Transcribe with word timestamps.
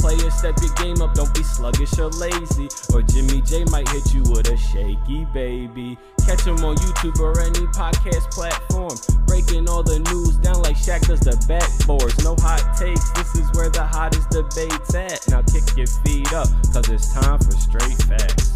Players, 0.00 0.32
step 0.32 0.56
your 0.62 0.72
game 0.76 1.02
up, 1.02 1.12
don't 1.12 1.32
be 1.34 1.42
sluggish 1.42 1.98
or 1.98 2.08
lazy. 2.08 2.68
Or 2.90 3.02
Jimmy 3.02 3.42
J 3.42 3.64
might 3.64 3.86
hit 3.90 4.14
you 4.14 4.22
with 4.22 4.48
a 4.48 4.56
shaky 4.56 5.26
baby. 5.26 5.98
Catch 6.26 6.46
him 6.46 6.64
on 6.64 6.76
YouTube 6.76 7.20
or 7.20 7.38
any 7.38 7.66
podcast 7.76 8.30
platform. 8.30 8.96
Breaking 9.26 9.68
all 9.68 9.82
the 9.82 9.98
news 9.98 10.36
down 10.38 10.62
like 10.62 10.76
Shaq 10.76 11.06
does 11.06 11.20
the 11.20 11.32
backboards. 11.44 12.24
No 12.24 12.34
hot 12.40 12.78
takes, 12.78 13.10
this 13.10 13.34
is 13.34 13.52
where 13.52 13.68
the 13.68 13.84
hottest 13.84 14.30
debate's 14.30 14.94
at. 14.94 15.28
Now 15.28 15.42
kick 15.42 15.76
your 15.76 15.86
feet 15.86 16.32
up, 16.32 16.48
cause 16.72 16.88
it's 16.88 17.12
time 17.12 17.38
for 17.38 17.52
straight 17.52 18.00
facts. 18.08 18.50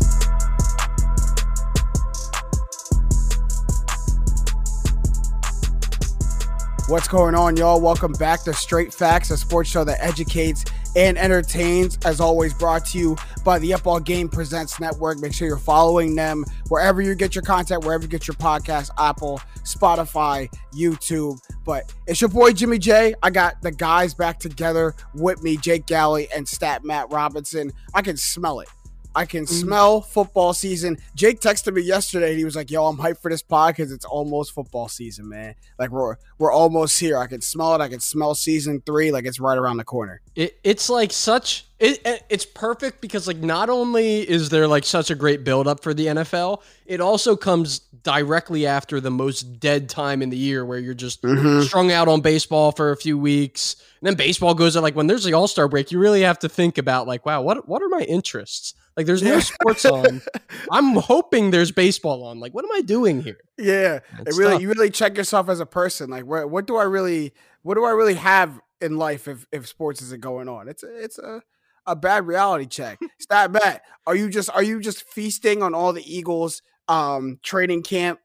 What's 6.89 7.09
going 7.09 7.35
on, 7.35 7.57
y'all? 7.57 7.81
Welcome 7.81 8.13
back 8.13 8.43
to 8.45 8.53
Straight 8.53 8.93
Facts, 8.93 9.31
a 9.31 9.37
sports 9.37 9.71
show 9.71 9.85
that 9.85 10.03
educates 10.03 10.65
and 10.97 11.19
entertains. 11.19 11.99
As 12.05 12.21
always, 12.21 12.55
brought 12.55 12.87
to 12.87 12.99
you 12.99 13.17
by 13.45 13.59
the 13.59 13.75
Up 13.75 13.87
All 13.87 14.01
Game 14.01 14.29
Presents 14.29 14.81
Network. 14.81 15.19
Make 15.19 15.33
sure 15.35 15.49
you're 15.49 15.57
following 15.57 16.15
them 16.15 16.45
wherever 16.69 17.03
you 17.03 17.15
get 17.15 17.35
your 17.35 17.43
content, 17.43 17.85
wherever 17.85 18.03
you 18.03 18.09
get 18.09 18.27
your 18.27 18.37
podcast, 18.37 18.91
Apple, 18.99 19.41
Spotify, 19.65 20.49
YouTube. 20.75 21.41
But 21.65 21.93
it's 22.07 22.21
your 22.21 22.31
boy 22.31 22.53
Jimmy 22.53 22.79
J. 22.79 23.15
I 23.23 23.31
got 23.31 23.63
the 23.63 23.73
guys 23.73 24.15
back 24.15 24.39
together 24.39 24.95
with 25.15 25.43
me, 25.43 25.57
Jake 25.57 25.87
Galley 25.87 26.29
and 26.35 26.47
Stat 26.47 26.85
Matt 26.85 27.11
Robinson. 27.11 27.73
I 27.95 28.03
can 28.03 28.17
smell 28.17 28.61
it. 28.61 28.69
I 29.15 29.27
can 29.27 29.45
Mm-hmm. 29.45 29.55
smell 29.55 30.01
football 30.01 30.53
season. 30.55 30.99
Jake 31.15 31.41
texted 31.41 31.75
me 31.75 31.83
yesterday. 31.83 32.31
And 32.31 32.39
he 32.39 32.45
was 32.45 32.57
like, 32.57 32.71
"Yo, 32.71 32.85
I'm 32.87 32.97
hyped 32.97 33.19
for 33.21 33.31
this 33.31 33.43
pod 33.43 33.75
because 33.77 33.93
it's 33.93 34.05
almost 34.05 34.53
football 34.53 34.89
season, 34.89 35.29
man. 35.29 35.55
Like 35.79 35.91
we're 35.91 36.17
we're 36.39 36.53
almost 36.53 36.99
here. 36.99 37.19
I 37.19 37.27
can 37.27 37.41
smell 37.41 37.75
it. 37.75 37.81
I 37.81 37.89
can 37.89 38.01
smell 38.01 38.35
season 38.35 38.83
three. 38.85 39.13
Like 39.13 39.25
it's 39.25 39.39
right 39.41 39.59
around 39.59 39.77
the 39.77 39.85
corner." 39.85 40.21
It, 40.35 40.59
it's 40.65 40.89
like 40.91 41.13
such 41.13 41.67
it, 41.79 42.01
it- 42.07 42.25
it's 42.29 42.45
perfect 42.47 43.01
because 43.01 43.27
like 43.27 43.37
not 43.39 43.69
only 43.71 44.29
is 44.29 44.49
there 44.49 44.67
like 44.67 44.85
such 44.85 45.11
a 45.11 45.15
great 45.15 45.45
build 45.45 45.67
up 45.69 45.83
for 45.83 45.95
the 45.95 46.07
NFL, 46.07 46.63
it 46.87 47.01
also 47.01 47.37
comes 47.37 47.81
directly 48.03 48.67
after 48.67 49.01
the 49.01 49.11
most 49.11 49.61
dead 49.61 49.89
time 49.89 50.21
in 50.23 50.29
the 50.31 50.37
year 50.37 50.65
where 50.65 50.79
you're 50.79 50.93
just 50.95 51.23
Mm-hmm. 51.23 51.63
strung 51.63 51.91
out 51.93 52.07
on 52.09 52.21
baseball 52.21 52.71
for 52.73 52.91
a 52.93 52.97
few 52.97 53.17
weeks. 53.19 53.77
And 54.01 54.07
then 54.09 54.15
baseball 54.17 54.53
goes 54.55 54.77
out 54.77 54.83
like 54.83 54.95
when 54.95 55.07
there's 55.07 55.25
the 55.25 55.33
All-Star 55.33 55.69
break, 55.69 55.91
you 55.91 55.99
really 55.99 56.21
have 56.23 56.39
to 56.41 56.49
think 56.49 56.77
about 56.79 57.07
like, 57.07 57.25
wow, 57.25 57.41
what 57.43 57.67
what 57.69 57.83
are 57.83 57.89
my 57.89 58.03
interests? 58.03 58.75
Like 58.97 59.07
there's 59.07 59.23
no 59.23 59.35
Yeah. 59.35 59.41
sports 59.41 59.85
on. 59.85 60.23
I'm 60.71 60.95
hoping 60.97 61.51
there's 61.51 61.73
baseball 61.73 62.25
on. 62.25 62.39
Like 62.41 62.55
what 62.55 62.65
am 62.65 62.71
I 62.75 62.81
doing 62.81 63.23
here? 63.23 63.39
Yeah, 63.59 64.01
it 64.27 64.35
really 64.37 64.53
tough. 64.53 64.63
you 64.63 64.69
really 64.69 64.91
check 64.91 65.17
yourself 65.17 65.49
as 65.49 65.61
a 65.61 65.67
person. 65.67 66.11
Like, 66.11 66.27
what 66.27 66.51
what 66.51 66.67
do 66.67 66.77
I 66.77 66.85
really 66.85 67.33
what 67.63 67.75
do 67.75 67.85
I 67.85 67.91
really 67.91 68.15
have 68.15 68.61
in 68.81 68.97
life 68.97 69.27
if 69.29 69.47
if 69.53 69.67
sports 69.67 70.01
isn't 70.03 70.21
going 70.21 70.49
on? 70.49 70.69
It's 70.69 70.83
a, 70.83 71.03
it's 71.05 71.19
a 71.19 71.43
a 71.87 71.95
bad 71.97 72.27
reality 72.27 72.67
check. 72.67 72.99
Stat 73.21 73.53
bet. 73.53 73.83
Are 74.07 74.15
you 74.17 74.31
just 74.31 74.49
are 74.51 74.63
you 74.63 74.81
just 74.81 75.05
feasting 75.09 75.63
on 75.63 75.75
all 75.75 75.93
the 75.93 76.03
Eagles 76.05 76.63
um 76.89 77.39
training 77.43 77.83
camp 77.83 78.21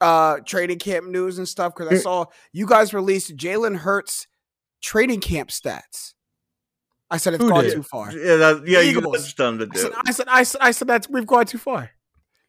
uh 0.00 0.38
training 0.46 0.78
camp 0.78 1.06
news 1.08 1.38
and 1.38 1.48
stuff? 1.48 1.74
Because 1.74 1.92
I 1.92 1.96
saw 1.96 2.26
you 2.52 2.66
guys 2.66 2.94
released 2.94 3.36
Jalen 3.36 3.78
Hurts 3.78 4.26
training 4.82 5.20
camp 5.20 5.50
stats. 5.50 6.13
I 7.10 7.16
said 7.18 7.34
it's 7.34 7.42
Who 7.42 7.50
gone 7.50 7.64
did? 7.64 7.74
too 7.74 7.82
far. 7.82 8.12
Yeah, 8.12 8.36
that, 8.36 8.62
yeah, 8.66 8.80
you 8.80 9.00
got 9.00 9.16
done 9.36 9.58
to 9.58 9.68
I 9.70 9.76
said, 9.76 9.92
do. 9.92 9.96
I 10.06 10.10
said 10.10 10.26
I 10.28 10.42
said 10.42 10.60
I 10.62 10.70
said 10.70 10.88
that's 10.88 11.08
we've 11.08 11.26
gone 11.26 11.46
too 11.46 11.58
far. 11.58 11.90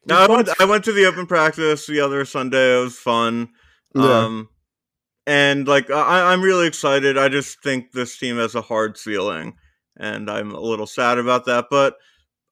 No, 0.06 0.16
I 0.16 0.28
went, 0.28 0.48
I 0.60 0.64
went 0.64 0.84
to 0.84 0.92
the 0.92 1.06
open 1.06 1.26
practice 1.26 1.86
the 1.86 2.00
other 2.00 2.24
Sunday. 2.24 2.78
It 2.78 2.84
was 2.84 2.96
fun. 2.96 3.48
Yeah. 3.94 4.02
Um, 4.02 4.48
and 5.26 5.66
like 5.66 5.90
I, 5.90 6.32
I'm 6.32 6.42
really 6.42 6.68
excited. 6.68 7.18
I 7.18 7.28
just 7.28 7.62
think 7.62 7.92
this 7.92 8.16
team 8.16 8.36
has 8.36 8.54
a 8.54 8.60
hard 8.60 8.96
ceiling, 8.96 9.56
and 9.96 10.30
I'm 10.30 10.52
a 10.52 10.60
little 10.60 10.86
sad 10.86 11.18
about 11.18 11.44
that. 11.46 11.66
But 11.70 11.96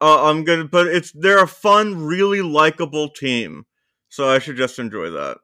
uh, 0.01 0.29
I'm 0.29 0.45
gonna. 0.45 0.65
But 0.65 0.89
it's 0.89 1.13
they're 1.13 1.43
a 1.43 1.49
fun, 1.49 2.05
really 2.05 2.43
likable 2.43 3.09
team, 3.09 3.65
so 4.09 4.29
I 4.29 4.41
should 4.41 4.57
just 4.57 4.79
enjoy 4.81 5.11
that. 5.11 5.39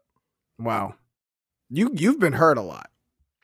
Wow. 0.59 0.95
You 1.71 1.91
you've 1.95 2.19
been 2.19 2.33
hurt 2.33 2.59
a 2.59 2.63
lot. 2.63 2.91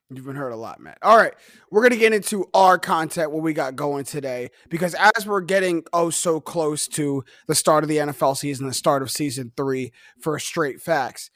You've 0.09 0.25
been 0.25 0.37
hurt 0.37 0.51
a 0.51 0.57
lot, 0.57 0.79
Matt. 0.79 0.99
All 1.03 1.17
right. 1.17 1.35
We're 1.71 1.83
gonna 1.83 1.97
get 1.97 2.13
into 2.13 2.47
our 2.55 2.79
content, 2.79 3.33
what 3.33 3.43
we 3.43 3.53
got 3.53 3.75
going 3.75 4.05
today, 4.05 4.51
because 4.69 4.95
as 4.95 5.27
we're 5.27 5.41
getting 5.41 5.83
oh 5.93 6.11
so 6.11 6.41
close 6.41 6.87
to 6.89 7.25
the 7.49 7.57
start 7.57 7.83
of 7.83 7.89
the 7.89 7.97
NFL 7.97 8.37
season, 8.37 8.69
the 8.69 8.73
start 8.73 9.03
of 9.03 9.11
season 9.11 9.53
three 9.57 9.93
for 10.21 10.39
straight 10.39 10.81
facts, 10.81 11.31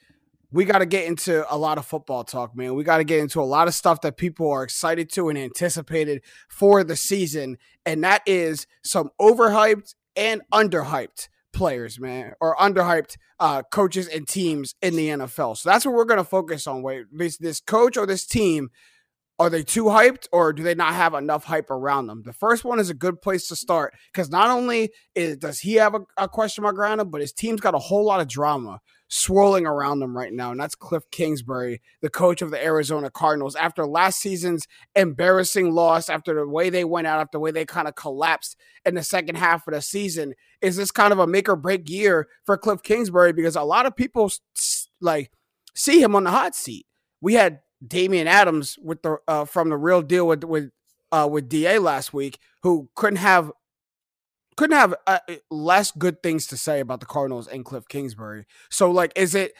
we 0.53 0.63
gotta 0.63 0.85
get 0.85 1.05
into 1.05 1.45
a 1.53 1.57
lot 1.57 1.79
of 1.79 1.85
football 1.85 2.23
talk, 2.23 2.55
man. 2.55 2.73
We 2.75 2.85
gotta 2.85 3.03
get 3.03 3.19
into 3.19 3.41
a 3.41 3.43
lot 3.43 3.67
of 3.67 3.73
stuff 3.73 3.99
that 4.01 4.15
people 4.15 4.49
are 4.49 4.63
excited 4.63 5.11
to 5.13 5.27
and 5.27 5.37
anticipated 5.37 6.21
for 6.47 6.85
the 6.85 6.95
season, 6.95 7.57
and 7.85 8.01
that 8.05 8.21
is 8.25 8.67
some 8.85 9.09
overhyped 9.19 9.95
and 10.15 10.41
underhyped 10.53 11.27
players, 11.53 11.99
man, 11.99 12.33
or 12.39 12.55
underhyped 12.57 13.17
uh, 13.39 13.63
coaches 13.71 14.07
and 14.07 14.27
teams 14.27 14.75
in 14.81 14.95
the 14.95 15.09
NFL. 15.09 15.57
So 15.57 15.69
that's 15.69 15.85
what 15.85 15.95
we're 15.95 16.05
going 16.05 16.17
to 16.17 16.23
focus 16.23 16.67
on. 16.67 16.81
Wait, 16.81 17.05
this, 17.11 17.37
this 17.37 17.59
coach 17.59 17.97
or 17.97 18.05
this 18.05 18.25
team, 18.25 18.69
are 19.39 19.49
they 19.49 19.63
too 19.63 19.85
hyped 19.85 20.27
or 20.31 20.53
do 20.53 20.61
they 20.61 20.75
not 20.75 20.93
have 20.93 21.13
enough 21.13 21.45
hype 21.45 21.71
around 21.71 22.07
them? 22.07 22.21
The 22.23 22.33
first 22.33 22.63
one 22.63 22.79
is 22.79 22.89
a 22.89 22.93
good 22.93 23.21
place 23.21 23.47
to 23.47 23.55
start 23.55 23.95
because 24.13 24.29
not 24.29 24.49
only 24.51 24.91
is, 25.15 25.37
does 25.37 25.59
he 25.59 25.75
have 25.75 25.95
a, 25.95 26.01
a 26.17 26.27
question 26.27 26.61
mark 26.61 26.77
around 26.77 26.99
him, 26.99 27.09
but 27.09 27.21
his 27.21 27.33
team's 27.33 27.61
got 27.61 27.73
a 27.73 27.79
whole 27.79 28.05
lot 28.05 28.21
of 28.21 28.27
drama 28.27 28.79
swirling 29.13 29.65
around 29.65 29.99
them 29.99 30.15
right 30.17 30.31
now. 30.31 30.51
And 30.51 30.59
that's 30.59 30.73
Cliff 30.73 31.03
Kingsbury, 31.11 31.81
the 32.01 32.09
coach 32.09 32.41
of 32.41 32.49
the 32.49 32.63
Arizona 32.63 33.11
Cardinals. 33.11 33.57
After 33.57 33.85
last 33.85 34.21
season's 34.21 34.65
embarrassing 34.95 35.73
loss, 35.73 36.09
after 36.09 36.33
the 36.33 36.47
way 36.47 36.69
they 36.69 36.85
went 36.85 37.07
out, 37.07 37.19
after 37.19 37.35
the 37.35 37.41
way 37.41 37.51
they 37.51 37.65
kind 37.65 37.89
of 37.89 37.95
collapsed 37.95 38.55
in 38.85 38.95
the 38.95 39.03
second 39.03 39.35
half 39.35 39.67
of 39.67 39.73
the 39.73 39.81
season, 39.81 40.33
is 40.61 40.77
this 40.77 40.91
kind 40.91 41.11
of 41.11 41.19
a 41.19 41.27
make 41.27 41.49
or 41.49 41.57
break 41.57 41.89
year 41.89 42.29
for 42.45 42.57
Cliff 42.57 42.81
Kingsbury? 42.83 43.33
Because 43.33 43.57
a 43.57 43.63
lot 43.63 43.85
of 43.85 43.97
people 43.97 44.31
like 45.01 45.29
see 45.75 46.01
him 46.01 46.15
on 46.15 46.23
the 46.23 46.31
hot 46.31 46.55
seat. 46.55 46.85
We 47.19 47.33
had 47.33 47.59
Damian 47.85 48.27
Adams 48.27 48.79
with 48.81 49.01
the 49.01 49.17
uh, 49.27 49.43
from 49.43 49.69
the 49.69 49.77
real 49.77 50.01
deal 50.01 50.25
with 50.25 50.45
with 50.45 50.71
uh, 51.11 51.27
with 51.29 51.49
Da 51.49 51.79
last 51.79 52.13
week, 52.13 52.39
who 52.63 52.89
couldn't 52.95 53.17
have 53.17 53.51
couldn't 54.61 54.77
have 54.77 54.93
uh, 55.07 55.17
less 55.49 55.89
good 55.89 56.21
things 56.21 56.45
to 56.45 56.55
say 56.55 56.81
about 56.81 56.99
the 56.99 57.07
Cardinals 57.07 57.47
and 57.47 57.65
Cliff 57.65 57.87
Kingsbury. 57.87 58.45
So 58.69 58.91
like, 58.91 59.11
is 59.15 59.33
it? 59.33 59.53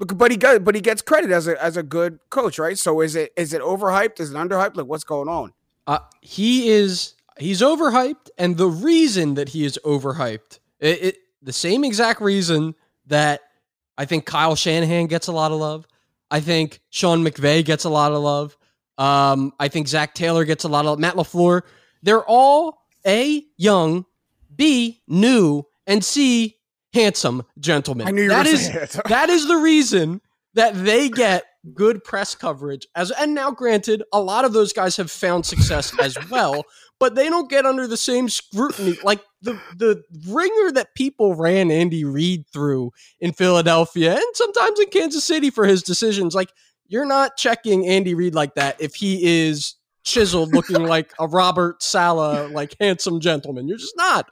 But 0.00 0.32
he 0.32 0.36
got, 0.36 0.64
but 0.64 0.74
he 0.74 0.80
gets 0.80 1.00
credit 1.00 1.30
as 1.30 1.46
a 1.46 1.62
as 1.62 1.76
a 1.76 1.82
good 1.84 2.18
coach, 2.30 2.58
right? 2.58 2.76
So 2.76 3.00
is 3.00 3.14
it 3.14 3.32
is 3.36 3.52
it 3.52 3.62
overhyped? 3.62 4.18
Is 4.18 4.32
it 4.32 4.34
underhyped? 4.34 4.76
Like, 4.76 4.86
what's 4.86 5.04
going 5.04 5.28
on? 5.28 5.52
Uh, 5.86 6.00
he 6.20 6.70
is 6.70 7.14
he's 7.38 7.60
overhyped, 7.60 8.30
and 8.36 8.56
the 8.56 8.66
reason 8.66 9.34
that 9.34 9.50
he 9.50 9.64
is 9.64 9.78
overhyped, 9.84 10.58
it, 10.80 11.02
it 11.02 11.16
the 11.40 11.52
same 11.52 11.84
exact 11.84 12.20
reason 12.20 12.74
that 13.06 13.42
I 13.96 14.06
think 14.06 14.26
Kyle 14.26 14.56
Shanahan 14.56 15.06
gets 15.06 15.28
a 15.28 15.32
lot 15.32 15.52
of 15.52 15.58
love. 15.60 15.86
I 16.32 16.40
think 16.40 16.80
Sean 16.90 17.24
McVay 17.24 17.64
gets 17.64 17.84
a 17.84 17.90
lot 17.90 18.10
of 18.10 18.22
love. 18.22 18.56
Um, 18.98 19.52
I 19.60 19.68
think 19.68 19.86
Zac 19.86 20.14
Taylor 20.14 20.44
gets 20.44 20.64
a 20.64 20.68
lot 20.68 20.84
of 20.84 20.98
Matt 20.98 21.14
LaFleur. 21.14 21.62
They're 22.02 22.24
all 22.24 22.86
a 23.06 23.44
young, 23.56 24.04
b 24.58 25.00
new, 25.08 25.62
and 25.86 26.04
c 26.04 26.56
handsome 26.92 27.42
gentlemen. 27.58 28.06
I 28.08 28.10
knew 28.10 28.22
you 28.24 28.28
That 28.28 28.44
were 28.46 28.52
is- 28.52 28.68
it. 28.68 28.90
that 29.08 29.30
is 29.30 29.46
the 29.48 29.56
reason 29.56 30.20
that 30.54 30.74
they 30.84 31.08
get 31.08 31.44
good 31.74 32.02
press 32.02 32.34
coverage 32.34 32.86
as 32.94 33.10
and 33.10 33.34
now 33.34 33.50
granted 33.50 34.02
a 34.12 34.20
lot 34.20 34.44
of 34.46 34.52
those 34.54 34.72
guys 34.72 34.96
have 34.96 35.10
found 35.10 35.44
success 35.44 35.92
as 36.00 36.16
well 36.30 36.64
but 36.98 37.14
they 37.14 37.28
don't 37.28 37.50
get 37.50 37.66
under 37.66 37.86
the 37.86 37.96
same 37.96 38.26
scrutiny 38.28 38.96
like 39.04 39.20
the 39.42 39.52
the 39.76 40.02
ringer 40.28 40.72
that 40.72 40.94
people 40.94 41.34
ran 41.34 41.70
Andy 41.70 42.04
Reid 42.04 42.46
through 42.52 42.90
in 43.20 43.32
Philadelphia 43.32 44.14
and 44.14 44.24
sometimes 44.34 44.80
in 44.80 44.88
Kansas 44.88 45.24
City 45.24 45.50
for 45.50 45.66
his 45.66 45.82
decisions 45.82 46.34
like 46.34 46.50
you're 46.86 47.04
not 47.04 47.36
checking 47.36 47.86
Andy 47.86 48.14
Reid 48.14 48.34
like 48.34 48.54
that 48.54 48.80
if 48.80 48.94
he 48.94 49.46
is 49.48 49.74
chiseled 50.04 50.54
looking 50.54 50.82
like 50.84 51.12
a 51.18 51.26
Robert 51.26 51.82
Saleh 51.82 52.50
like 52.52 52.74
handsome 52.80 53.20
gentleman 53.20 53.68
you're 53.68 53.76
just 53.78 53.96
not 53.96 54.30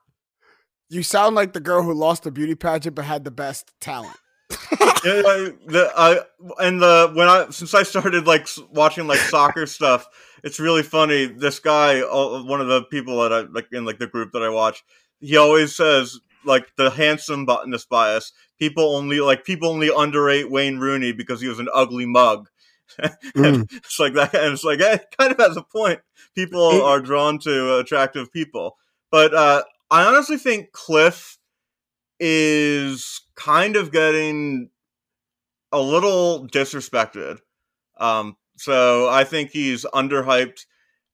You 0.88 1.03
sound 1.03 1.35
like 1.35 1.53
the 1.53 1.61
girl 1.61 1.83
who 1.83 1.93
lost 1.93 2.23
the 2.23 2.31
beauty 2.31 2.55
pageant 2.55 2.94
but 2.94 3.05
had 3.05 3.25
the 3.25 3.31
best 3.31 3.73
talent. 3.81 4.17
yeah, 4.50 5.23
I- 5.27 5.53
the 5.67 5.93
I 5.97 6.21
and 6.61 6.81
the 6.81 7.11
when 7.15 7.29
I 7.29 7.47
since 7.50 7.75
I 7.75 7.83
started 7.83 8.27
like 8.27 8.47
watching 8.71 9.06
like 9.06 9.19
soccer 9.19 9.67
stuff, 9.79 10.06
it's 10.44 10.61
really 10.61 10.83
funny. 10.85 11.27
This 11.27 11.59
guy, 11.59 12.00
one 12.03 12.61
of 12.61 12.69
the 12.69 12.83
people 12.85 13.21
that 13.23 13.33
I 13.33 13.41
like 13.41 13.67
in 13.73 13.85
like 13.85 13.99
the 13.99 14.06
group 14.06 14.33
that 14.33 14.43
I 14.43 14.49
watch, 14.49 14.85
he 15.21 15.37
always 15.37 15.75
says 15.75 16.19
like 16.44 16.71
the 16.77 16.91
handsome 16.91 17.44
buttoness 17.47 17.88
bias. 17.88 18.33
People 18.59 18.94
only 18.97 19.19
like 19.21 19.44
people 19.44 19.69
only 19.69 19.91
underrate 19.94 20.50
Wayne 20.50 20.79
Rooney 20.79 21.12
because 21.12 21.41
he 21.41 21.49
was 21.49 21.59
an 21.59 21.69
ugly 21.75 22.06
mug. 22.06 22.49
and 23.35 23.69
it's 23.73 23.99
like 23.99 24.15
that, 24.15 24.33
and 24.33 24.53
it's 24.55 24.62
like 24.62 24.79
it 24.81 25.06
kind 25.19 25.33
of 25.33 25.38
has 25.38 25.56
a 25.56 25.62
point. 25.62 26.00
People 26.37 26.83
are 26.83 27.00
drawn 27.00 27.38
to 27.41 27.79
attractive 27.79 28.33
people, 28.33 28.77
but 29.11 29.35
uh, 29.35 29.65
I 29.91 30.05
honestly 30.05 30.37
think 30.37 30.73
Cliff 30.73 31.38
is 32.19 33.21
kind 33.37 33.77
of 33.77 33.93
getting 33.93 34.71
a 35.73 35.81
little 35.81 36.49
disrespected. 36.49 37.38
Um, 37.99 38.37
so 38.56 39.09
I 39.09 39.25
think 39.25 39.50
he's 39.50 39.85
underhyped. 39.85 40.65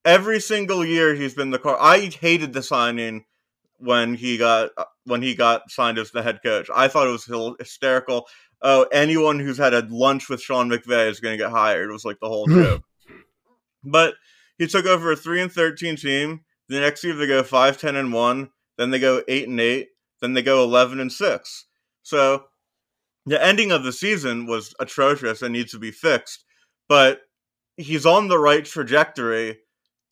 Every 0.04 0.40
single 0.40 0.84
year 0.84 1.14
he's 1.14 1.34
been 1.34 1.50
the 1.50 1.58
car. 1.58 1.76
I 1.80 1.98
hated 2.00 2.52
the 2.52 2.62
signing 2.62 3.24
when 3.78 4.14
he 4.14 4.38
got 4.38 4.70
uh, 4.76 4.84
when 5.04 5.22
he 5.22 5.34
got 5.34 5.70
signed 5.70 5.98
as 5.98 6.10
the 6.10 6.22
head 6.22 6.40
coach. 6.42 6.68
I 6.74 6.88
thought 6.88 7.08
it 7.08 7.10
was 7.10 7.56
hysterical. 7.58 8.26
Oh, 8.62 8.86
anyone 8.92 9.40
who's 9.40 9.58
had 9.58 9.74
a 9.74 9.86
lunch 9.90 10.28
with 10.28 10.40
Sean 10.40 10.70
McVay 10.70 11.10
is 11.10 11.20
going 11.20 11.36
to 11.36 11.44
get 11.44 11.50
hired. 11.50 11.90
It 11.90 11.92
was 11.92 12.04
like 12.04 12.18
the 12.20 12.28
whole 12.28 12.46
joke. 12.48 12.82
but 13.84 14.14
he 14.58 14.66
took 14.66 14.86
over 14.86 15.12
a 15.12 15.16
three 15.16 15.42
and 15.42 15.52
thirteen 15.52 15.96
team. 15.96 16.42
The 16.68 16.80
next 16.80 17.02
year 17.04 17.14
they 17.14 17.26
go 17.26 17.42
five, 17.42 17.78
ten, 17.78 17.96
and 17.96 18.12
one. 18.12 18.50
Then 18.78 18.90
they 18.90 18.98
go 18.98 19.22
eight 19.28 19.48
and 19.48 19.60
eight. 19.60 19.88
Then 20.20 20.34
they 20.34 20.42
go 20.42 20.62
eleven 20.62 21.00
and 21.00 21.12
six. 21.12 21.66
So 22.02 22.44
the 23.26 23.42
ending 23.42 23.70
of 23.70 23.84
the 23.84 23.92
season 23.92 24.46
was 24.46 24.74
atrocious 24.80 25.42
and 25.42 25.52
needs 25.52 25.72
to 25.72 25.78
be 25.78 25.90
fixed. 25.90 26.44
But 26.88 27.20
he's 27.76 28.06
on 28.06 28.28
the 28.28 28.38
right 28.38 28.64
trajectory. 28.64 29.58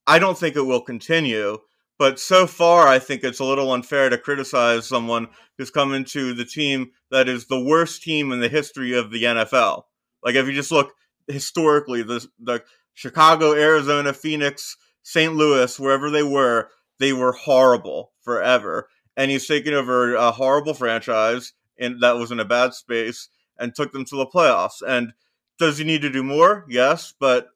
I 0.06 0.18
don't 0.18 0.38
think 0.38 0.56
it 0.56 0.62
will 0.62 0.82
continue. 0.82 1.58
But 1.98 2.18
so 2.18 2.46
far, 2.46 2.88
I 2.88 2.98
think 2.98 3.22
it's 3.22 3.40
a 3.40 3.44
little 3.44 3.72
unfair 3.72 4.08
to 4.08 4.16
criticize 4.16 4.88
someone 4.88 5.28
who's 5.58 5.70
come 5.70 5.92
into 5.92 6.32
the 6.32 6.46
team 6.46 6.92
that 7.10 7.28
is 7.28 7.46
the 7.46 7.62
worst 7.62 8.02
team 8.02 8.32
in 8.32 8.40
the 8.40 8.48
history 8.48 8.96
of 8.96 9.10
the 9.10 9.24
NFL. 9.24 9.82
Like 10.22 10.34
if 10.34 10.46
you 10.46 10.54
just 10.54 10.72
look 10.72 10.94
historically, 11.28 12.02
the 12.02 12.26
the 12.38 12.62
Chicago, 12.94 13.54
Arizona, 13.54 14.12
Phoenix, 14.12 14.76
St. 15.02 15.34
Louis, 15.34 15.78
wherever 15.78 16.10
they 16.10 16.22
were, 16.22 16.70
they 17.00 17.12
were 17.12 17.32
horrible 17.32 18.12
forever. 18.20 18.88
And 19.16 19.30
he's 19.30 19.48
taken 19.48 19.74
over 19.74 20.14
a 20.14 20.30
horrible 20.30 20.74
franchise 20.74 21.52
and 21.78 22.00
that 22.02 22.16
was 22.16 22.30
in 22.30 22.38
a 22.38 22.44
bad 22.44 22.74
space 22.74 23.28
and 23.58 23.74
took 23.74 23.90
them 23.92 24.04
to 24.04 24.16
the 24.16 24.26
playoffs. 24.26 24.82
And 24.86 25.12
does 25.58 25.78
he 25.78 25.84
need 25.84 26.02
to 26.02 26.10
do 26.10 26.22
more? 26.22 26.64
Yes, 26.68 27.12
but 27.18 27.48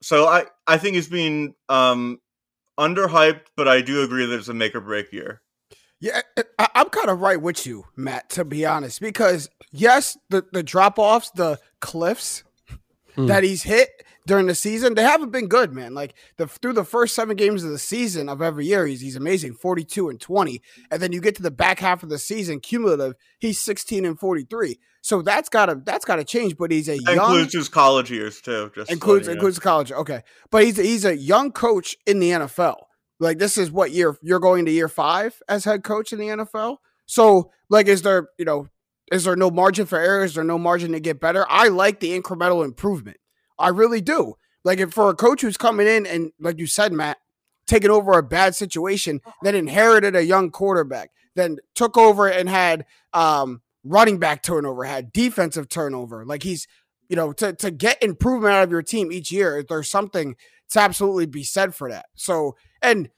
so 0.00 0.26
I 0.26 0.46
I 0.66 0.78
think 0.78 0.94
he's 0.96 1.08
being 1.08 1.54
um 1.68 2.20
underhyped, 2.78 3.46
but 3.56 3.68
I 3.68 3.82
do 3.82 4.02
agree 4.02 4.24
that 4.26 4.38
it's 4.38 4.48
a 4.48 4.54
make 4.54 4.74
or 4.74 4.80
break 4.80 5.12
year. 5.12 5.42
Yeah, 6.00 6.20
I, 6.58 6.68
I'm 6.74 6.88
kind 6.90 7.08
of 7.08 7.20
right 7.20 7.40
with 7.40 7.66
you, 7.66 7.86
Matt. 7.96 8.30
To 8.30 8.44
be 8.44 8.64
honest, 8.66 9.00
because 9.00 9.48
yes, 9.72 10.16
the 10.30 10.44
the 10.52 10.62
drop 10.62 10.98
offs, 10.98 11.30
the 11.30 11.58
cliffs 11.80 12.44
Hmm. 13.14 13.26
that 13.26 13.44
he's 13.44 13.62
hit 13.62 13.88
during 14.26 14.46
the 14.46 14.54
season, 14.54 14.94
they 14.94 15.02
haven't 15.02 15.30
been 15.30 15.46
good, 15.46 15.72
man. 15.72 15.94
Like 15.94 16.14
the 16.36 16.46
through 16.46 16.74
the 16.74 16.84
first 16.84 17.14
seven 17.14 17.36
games 17.36 17.64
of 17.64 17.70
the 17.70 17.78
season 17.78 18.28
of 18.28 18.42
every 18.42 18.66
year, 18.66 18.86
he's 18.86 19.00
he's 19.00 19.16
amazing, 19.16 19.54
42 19.54 20.08
and 20.08 20.20
20, 20.20 20.60
and 20.90 21.00
then 21.00 21.12
you 21.12 21.20
get 21.20 21.36
to 21.36 21.42
the 21.42 21.50
back 21.50 21.78
half 21.78 22.02
of 22.02 22.08
the 22.08 22.18
season, 22.18 22.60
cumulative, 22.60 23.14
he's 23.38 23.58
16 23.58 24.04
and 24.04 24.18
43. 24.18 24.78
So 25.00 25.22
that's 25.22 25.48
gotta 25.48 25.80
that's 25.84 26.04
gotta 26.04 26.24
change. 26.24 26.56
But 26.56 26.72
he's 26.72 26.88
a 26.88 26.98
That 26.98 27.14
young 27.14 27.30
includes 27.30 27.54
his 27.54 27.68
college 27.68 28.10
years 28.10 28.40
too. 28.40 28.72
Just 28.74 28.90
includes 28.90 29.28
know. 29.28 29.34
includes 29.34 29.58
college. 29.58 29.92
Okay, 29.92 30.22
but 30.50 30.64
he's 30.64 30.78
a, 30.78 30.82
he's 30.82 31.04
a 31.04 31.16
young 31.16 31.52
coach 31.52 31.96
in 32.06 32.18
the 32.18 32.30
NFL. 32.30 32.76
Like 33.20 33.38
this 33.38 33.56
is 33.56 33.70
what 33.70 33.92
year 33.92 34.16
you're 34.22 34.40
going 34.40 34.66
to 34.66 34.72
year 34.72 34.88
five 34.88 35.40
as 35.48 35.64
head 35.64 35.84
coach 35.84 36.12
in 36.12 36.18
the 36.18 36.26
NFL. 36.26 36.78
So 37.06 37.52
like, 37.70 37.86
is 37.86 38.02
there 38.02 38.28
you 38.36 38.44
know 38.44 38.66
is 39.12 39.24
there 39.24 39.36
no 39.36 39.50
margin 39.50 39.86
for 39.86 39.98
error? 39.98 40.24
Is 40.24 40.34
there 40.34 40.44
no 40.44 40.58
margin 40.58 40.92
to 40.92 41.00
get 41.00 41.20
better? 41.20 41.46
I 41.48 41.68
like 41.68 42.00
the 42.00 42.20
incremental 42.20 42.64
improvement. 42.64 43.18
I 43.58 43.68
really 43.68 44.00
do. 44.00 44.34
Like 44.64 44.80
if 44.80 44.92
for 44.92 45.10
a 45.10 45.14
coach 45.14 45.42
who's 45.42 45.56
coming 45.56 45.86
in 45.86 46.06
and 46.06 46.32
like 46.40 46.58
you 46.58 46.66
said, 46.66 46.92
Matt, 46.92 47.18
taking 47.66 47.90
over 47.90 48.12
a 48.12 48.22
bad 48.22 48.54
situation, 48.54 49.20
then 49.42 49.54
inherited 49.54 50.16
a 50.16 50.24
young 50.24 50.50
quarterback, 50.50 51.10
then 51.34 51.58
took 51.74 51.96
over 51.96 52.28
and 52.28 52.48
had 52.48 52.84
um 53.12 53.62
running 53.84 54.18
back 54.18 54.42
turnover, 54.42 54.84
had 54.84 55.12
defensive 55.12 55.68
turnover. 55.68 56.24
Like 56.24 56.42
he's 56.42 56.66
you 57.08 57.16
know, 57.16 57.32
to 57.34 57.52
to 57.54 57.70
get 57.70 58.02
improvement 58.02 58.54
out 58.54 58.64
of 58.64 58.70
your 58.70 58.82
team 58.82 59.12
each 59.12 59.30
year, 59.30 59.64
there's 59.68 59.90
something 59.90 60.36
to 60.70 60.80
absolutely 60.80 61.26
be 61.26 61.44
said 61.44 61.74
for 61.74 61.90
that. 61.90 62.06
So, 62.14 62.56
and 62.82 63.10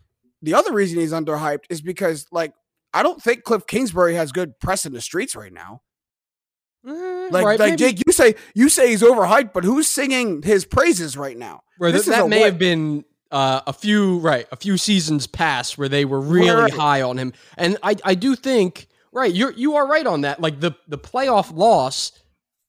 the 0.43 0.55
other 0.55 0.73
reason 0.73 1.00
he's 1.00 1.12
underhyped 1.12 1.64
is 1.70 1.81
because, 1.81 2.26
like, 2.31 2.52
I 2.93 3.02
don't 3.02 3.23
think 3.23 3.44
Cliff 3.44 3.67
Kingsbury 3.67 4.14
has 4.14 4.32
good 4.32 4.58
press 4.61 4.87
in 4.87 4.93
the 4.93 5.00
streets 5.00 5.34
right 5.34 5.52
now. 5.52 5.82
Eh, 6.87 7.29
Like, 7.31 7.45
right, 7.45 7.59
like 7.59 7.71
maybe- 7.71 7.77
Jake, 7.77 8.03
you 8.07 8.13
say 8.13 8.35
you 8.55 8.69
say 8.69 8.89
he's 8.91 9.03
overhyped, 9.03 9.53
but 9.53 9.65
who's 9.65 9.89
singing 9.89 10.43
his 10.43 10.65
praises 10.65 11.17
right 11.17 11.37
now? 11.37 11.63
Right, 11.79 11.93
This 11.93 12.07
that, 12.07 12.13
is 12.13 12.17
that 12.19 12.29
may 12.29 12.41
what- 12.41 12.47
have 12.51 12.59
been 12.59 13.05
uh, 13.31 13.61
a 13.67 13.73
few 13.73 14.19
right, 14.21 14.47
a 14.53 14.57
few 14.57 14.77
seasons 14.79 15.27
past 15.27 15.77
where 15.77 15.89
they 15.89 16.05
were 16.05 16.21
really 16.21 16.51
Right. 16.51 16.73
high 16.73 17.03
on 17.03 17.19
him, 17.19 17.33
and 17.57 17.77
I 17.83 17.97
I 18.05 18.15
do 18.15 18.35
think 18.35 18.89
right 19.13 19.33
you're 19.35 19.53
you 19.53 19.77
are 19.77 19.87
right 19.87 20.07
on 20.07 20.23
that. 20.23 20.41
Like 20.41 20.61
the 20.61 20.73
the 20.89 20.97
playoff 20.99 21.55
loss, 21.55 22.13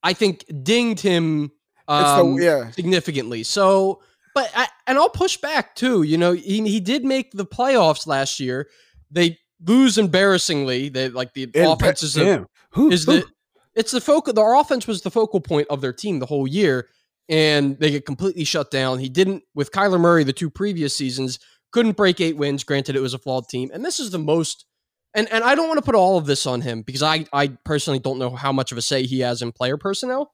I 0.04 0.14
think 0.14 0.44
dinged 0.64 1.02
him 1.02 1.52
um, 1.88 2.36
the 2.36 2.44
yeah. 2.44 2.72
significantly. 2.72 3.44
So, 3.44 4.02
but 4.36 4.52
I, 4.54 4.68
and 4.86 4.98
I'll 4.98 5.10
push 5.10 5.38
back 5.38 5.76
too. 5.76 6.04
You 6.04 6.18
know, 6.18 6.34
he 6.34 6.62
he 6.68 6.80
did 6.82 7.06
make 7.06 7.32
the 7.32 7.46
playoffs 7.46 8.06
last 8.06 8.40
year. 8.42 8.68
They 9.12 9.38
lose 9.66 9.98
embarrassingly. 9.98 10.90
They 10.90 11.08
like 11.10 11.34
the 11.34 11.50
offense 11.56 12.04
is 12.04 12.18
a, 12.18 12.26
Damn. 12.26 12.46
Who- 12.72 12.92
is 12.92 13.06
who- 13.06 13.14
the 13.22 13.26
it's 13.76 13.92
the 13.92 14.02
focal 14.02 14.34
their 14.34 14.54
offense 14.54 14.88
was 14.88 15.02
the 15.02 15.12
focal 15.12 15.40
point 15.40 15.68
of 15.70 15.82
their 15.82 15.94
team 15.94 16.20
the 16.20 16.26
whole 16.26 16.48
year 16.48 16.90
and 17.28 17.78
they 17.80 17.92
get 17.92 18.06
completely 18.06 18.44
shut 18.44 18.72
down. 18.72 19.00
He 19.00 19.10
didn't 19.10 19.44
with 19.54 19.72
kyler 19.72 20.00
murray 20.00 20.24
the 20.24 20.34
two 20.34 20.50
previous 20.50 20.96
seasons 20.96 21.40
couldn't 21.72 21.98
break 21.98 22.20
eight 22.20 22.38
wins. 22.38 22.64
Granted 22.64 22.96
it 22.96 23.02
was 23.02 23.14
a 23.14 23.20
flawed 23.20 23.48
team. 23.48 23.70
And 23.74 23.86
this 23.86 24.00
is 24.00 24.12
the 24.12 24.20
most 24.20 24.66
and 25.14 25.28
and 25.32 25.44
i 25.44 25.56
don't 25.56 25.68
want 25.68 25.78
to 25.78 25.86
put 25.86 25.96
all 25.96 26.18
of 26.18 26.26
this 26.26 26.46
on 26.46 26.62
him 26.62 26.82
because 26.82 27.02
i 27.02 27.26
i 27.34 27.48
personally 27.66 28.00
don't 28.00 28.20
know 28.20 28.30
how 28.30 28.52
much 28.52 28.72
of 28.72 28.78
a 28.78 28.82
say 28.82 29.04
he 29.04 29.22
has 29.22 29.42
in 29.42 29.52
player 29.52 29.78
personnel 29.78 30.32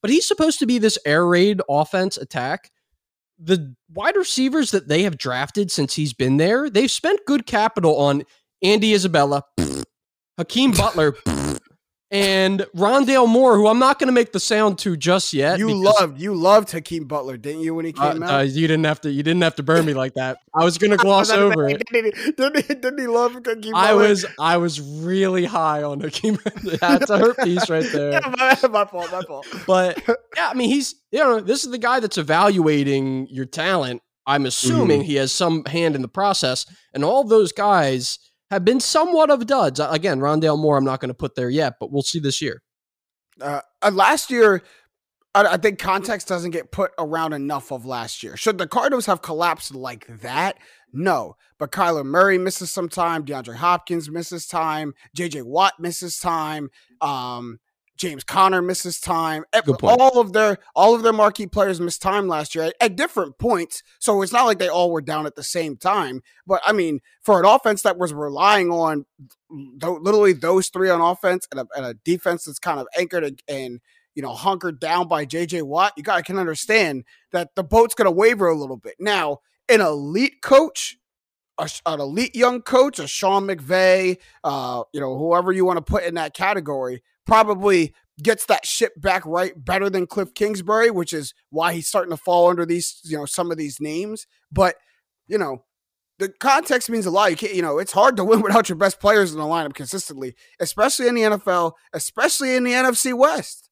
but 0.00 0.10
he's 0.10 0.28
supposed 0.28 0.58
to 0.58 0.66
be 0.66 0.76
this 0.76 0.98
air 1.06 1.26
raid 1.26 1.62
offense 1.66 2.18
attack. 2.18 2.70
The 3.38 3.74
wide 3.90 4.16
receivers 4.16 4.70
that 4.72 4.86
they 4.86 5.04
have 5.04 5.16
drafted 5.16 5.70
since 5.70 5.94
he's 5.94 6.12
been 6.12 6.36
there 6.36 6.70
they've 6.70 6.90
spent 6.90 7.20
good 7.26 7.46
capital 7.46 7.96
on 7.96 8.22
andy 8.62 8.92
isabella 8.92 9.42
hakeem 10.38 10.72
butler 10.72 11.14
and 12.14 12.60
Rondale 12.76 13.28
Moore, 13.28 13.56
who 13.56 13.66
I'm 13.66 13.80
not 13.80 13.98
going 13.98 14.06
to 14.06 14.12
make 14.12 14.30
the 14.30 14.38
sound 14.38 14.78
to 14.78 14.96
just 14.96 15.32
yet. 15.32 15.58
you 15.58 15.66
because, 15.66 15.82
loved 15.82 16.20
you 16.20 16.32
loved 16.32 16.70
Hakeem 16.70 17.06
Butler, 17.06 17.36
didn't 17.36 17.62
you, 17.62 17.74
when 17.74 17.86
he 17.86 17.92
uh, 17.98 18.12
came 18.12 18.22
uh, 18.22 18.26
out? 18.26 18.48
you 18.50 18.68
didn't 18.68 18.84
have 18.84 19.00
to. 19.00 19.10
You 19.10 19.24
didn't 19.24 19.42
have 19.42 19.56
to 19.56 19.64
burn 19.64 19.84
me 19.84 19.94
like 19.94 20.14
that. 20.14 20.38
I 20.54 20.62
was 20.62 20.78
going 20.78 20.90
to 20.96 20.96
gloss 20.96 21.30
over 21.30 21.68
it. 21.68 21.84
Didn't 21.90 22.14
he, 22.14 22.30
didn't 22.30 22.56
he, 22.56 22.74
didn't 22.74 23.00
he 23.00 23.08
love 23.08 23.34
Hakeem 23.34 23.74
I 23.74 23.88
Butler? 23.88 24.08
was 24.08 24.26
I 24.38 24.56
was 24.58 24.80
really 24.80 25.44
high 25.44 25.82
on 25.82 26.00
Hakeem. 26.00 26.38
That's 26.80 27.10
a 27.10 27.18
hurt 27.18 27.38
piece 27.38 27.68
right 27.68 27.84
there. 27.92 28.12
Yeah, 28.12 28.32
my, 28.38 28.56
my 28.68 28.84
fault, 28.84 29.10
my 29.10 29.22
fault. 29.22 29.46
But 29.66 30.00
yeah, 30.36 30.50
I 30.50 30.54
mean, 30.54 30.70
he's 30.70 30.94
you 31.10 31.18
know 31.18 31.40
this 31.40 31.64
is 31.64 31.72
the 31.72 31.78
guy 31.78 31.98
that's 31.98 32.18
evaluating 32.18 33.26
your 33.28 33.46
talent. 33.46 34.02
I'm 34.24 34.46
assuming 34.46 35.02
he 35.02 35.16
has 35.16 35.32
some 35.32 35.64
hand 35.64 35.96
in 35.96 36.00
the 36.00 36.08
process, 36.08 36.64
and 36.94 37.04
all 37.04 37.24
those 37.24 37.50
guys 37.50 38.20
have 38.54 38.64
been 38.64 38.80
somewhat 38.80 39.30
of 39.30 39.46
duds. 39.46 39.80
Again, 39.80 40.20
Rondale 40.20 40.58
Moore, 40.58 40.76
I'm 40.76 40.84
not 40.84 41.00
going 41.00 41.08
to 41.08 41.14
put 41.14 41.34
there 41.34 41.50
yet, 41.50 41.74
but 41.78 41.92
we'll 41.92 42.02
see 42.02 42.18
this 42.18 42.40
year. 42.40 42.62
Uh, 43.40 43.60
uh, 43.82 43.90
last 43.92 44.30
year, 44.30 44.62
I, 45.34 45.44
I 45.44 45.56
think 45.56 45.78
context 45.78 46.28
doesn't 46.28 46.52
get 46.52 46.70
put 46.70 46.92
around 46.98 47.32
enough 47.32 47.72
of 47.72 47.84
last 47.84 48.22
year. 48.22 48.36
Should 48.36 48.58
the 48.58 48.66
Cardinals 48.66 49.06
have 49.06 49.22
collapsed 49.22 49.74
like 49.74 50.06
that? 50.20 50.56
No. 50.92 51.36
But 51.58 51.72
Kyler 51.72 52.04
Murray 52.04 52.38
misses 52.38 52.70
some 52.70 52.88
time. 52.88 53.24
DeAndre 53.24 53.56
Hopkins 53.56 54.08
misses 54.10 54.46
time. 54.46 54.94
JJ 55.16 55.42
Watt 55.42 55.74
misses 55.78 56.18
time. 56.18 56.70
Um, 57.00 57.58
James 57.96 58.24
Conner 58.24 58.60
misses 58.60 58.98
time. 59.00 59.44
All 60.00 60.20
of 60.20 60.32
their 60.32 60.58
all 60.74 60.94
of 60.94 61.02
their 61.02 61.12
marquee 61.12 61.46
players 61.46 61.80
missed 61.80 62.02
time 62.02 62.26
last 62.26 62.54
year 62.54 62.64
at, 62.64 62.74
at 62.80 62.96
different 62.96 63.38
points. 63.38 63.82
So 64.00 64.20
it's 64.22 64.32
not 64.32 64.46
like 64.46 64.58
they 64.58 64.68
all 64.68 64.90
were 64.90 65.00
down 65.00 65.26
at 65.26 65.36
the 65.36 65.42
same 65.42 65.76
time. 65.76 66.22
But 66.46 66.60
I 66.64 66.72
mean, 66.72 67.00
for 67.22 67.38
an 67.38 67.46
offense 67.46 67.82
that 67.82 67.98
was 67.98 68.12
relying 68.12 68.70
on 68.70 69.06
th- 69.80 69.98
literally 70.00 70.32
those 70.32 70.68
three 70.68 70.90
on 70.90 71.00
offense 71.00 71.46
and 71.50 71.60
a, 71.60 71.66
and 71.76 71.86
a 71.86 71.94
defense 71.94 72.44
that's 72.44 72.58
kind 72.58 72.80
of 72.80 72.88
anchored 72.98 73.24
and, 73.24 73.42
and 73.48 73.80
you 74.14 74.22
know 74.22 74.32
hunkered 74.32 74.80
down 74.80 75.06
by 75.06 75.24
JJ 75.24 75.62
Watt, 75.62 75.92
you 75.96 76.02
got 76.02 76.24
can 76.24 76.38
understand 76.38 77.04
that 77.32 77.54
the 77.54 77.64
boat's 77.64 77.94
going 77.94 78.06
to 78.06 78.10
waver 78.10 78.48
a 78.48 78.56
little 78.56 78.76
bit. 78.76 78.94
Now, 78.98 79.38
an 79.68 79.80
elite 79.80 80.42
coach, 80.42 80.96
a, 81.58 81.70
an 81.86 82.00
elite 82.00 82.34
young 82.34 82.60
coach, 82.62 82.98
a 82.98 83.06
Sean 83.06 83.46
McVay, 83.46 84.18
uh, 84.42 84.82
you 84.92 85.00
know 85.00 85.16
whoever 85.16 85.52
you 85.52 85.64
want 85.64 85.76
to 85.76 85.82
put 85.82 86.04
in 86.04 86.14
that 86.14 86.34
category, 86.34 87.02
probably 87.26 87.94
gets 88.22 88.46
that 88.46 88.64
ship 88.66 88.92
back 88.96 89.26
right 89.26 89.52
better 89.64 89.90
than 89.90 90.06
Cliff 90.06 90.34
Kingsbury, 90.34 90.90
which 90.90 91.12
is 91.12 91.34
why 91.50 91.72
he's 91.72 91.88
starting 91.88 92.10
to 92.12 92.16
fall 92.16 92.48
under 92.48 92.64
these 92.64 93.00
you 93.04 93.16
know 93.16 93.26
some 93.26 93.50
of 93.50 93.56
these 93.58 93.80
names. 93.80 94.26
But 94.52 94.76
you 95.26 95.38
know 95.38 95.64
the 96.18 96.28
context 96.28 96.88
means 96.88 97.06
a 97.06 97.10
lot. 97.10 97.30
You 97.30 97.36
can't, 97.36 97.54
you 97.54 97.62
know, 97.62 97.78
it's 97.78 97.90
hard 97.92 98.16
to 98.18 98.24
win 98.24 98.40
without 98.42 98.68
your 98.68 98.76
best 98.76 99.00
players 99.00 99.32
in 99.32 99.38
the 99.38 99.44
lineup 99.44 99.74
consistently, 99.74 100.36
especially 100.60 101.08
in 101.08 101.16
the 101.16 101.22
NFL, 101.22 101.72
especially 101.92 102.54
in 102.54 102.62
the 102.64 102.70
NFC 102.70 103.12
West. 103.16 103.68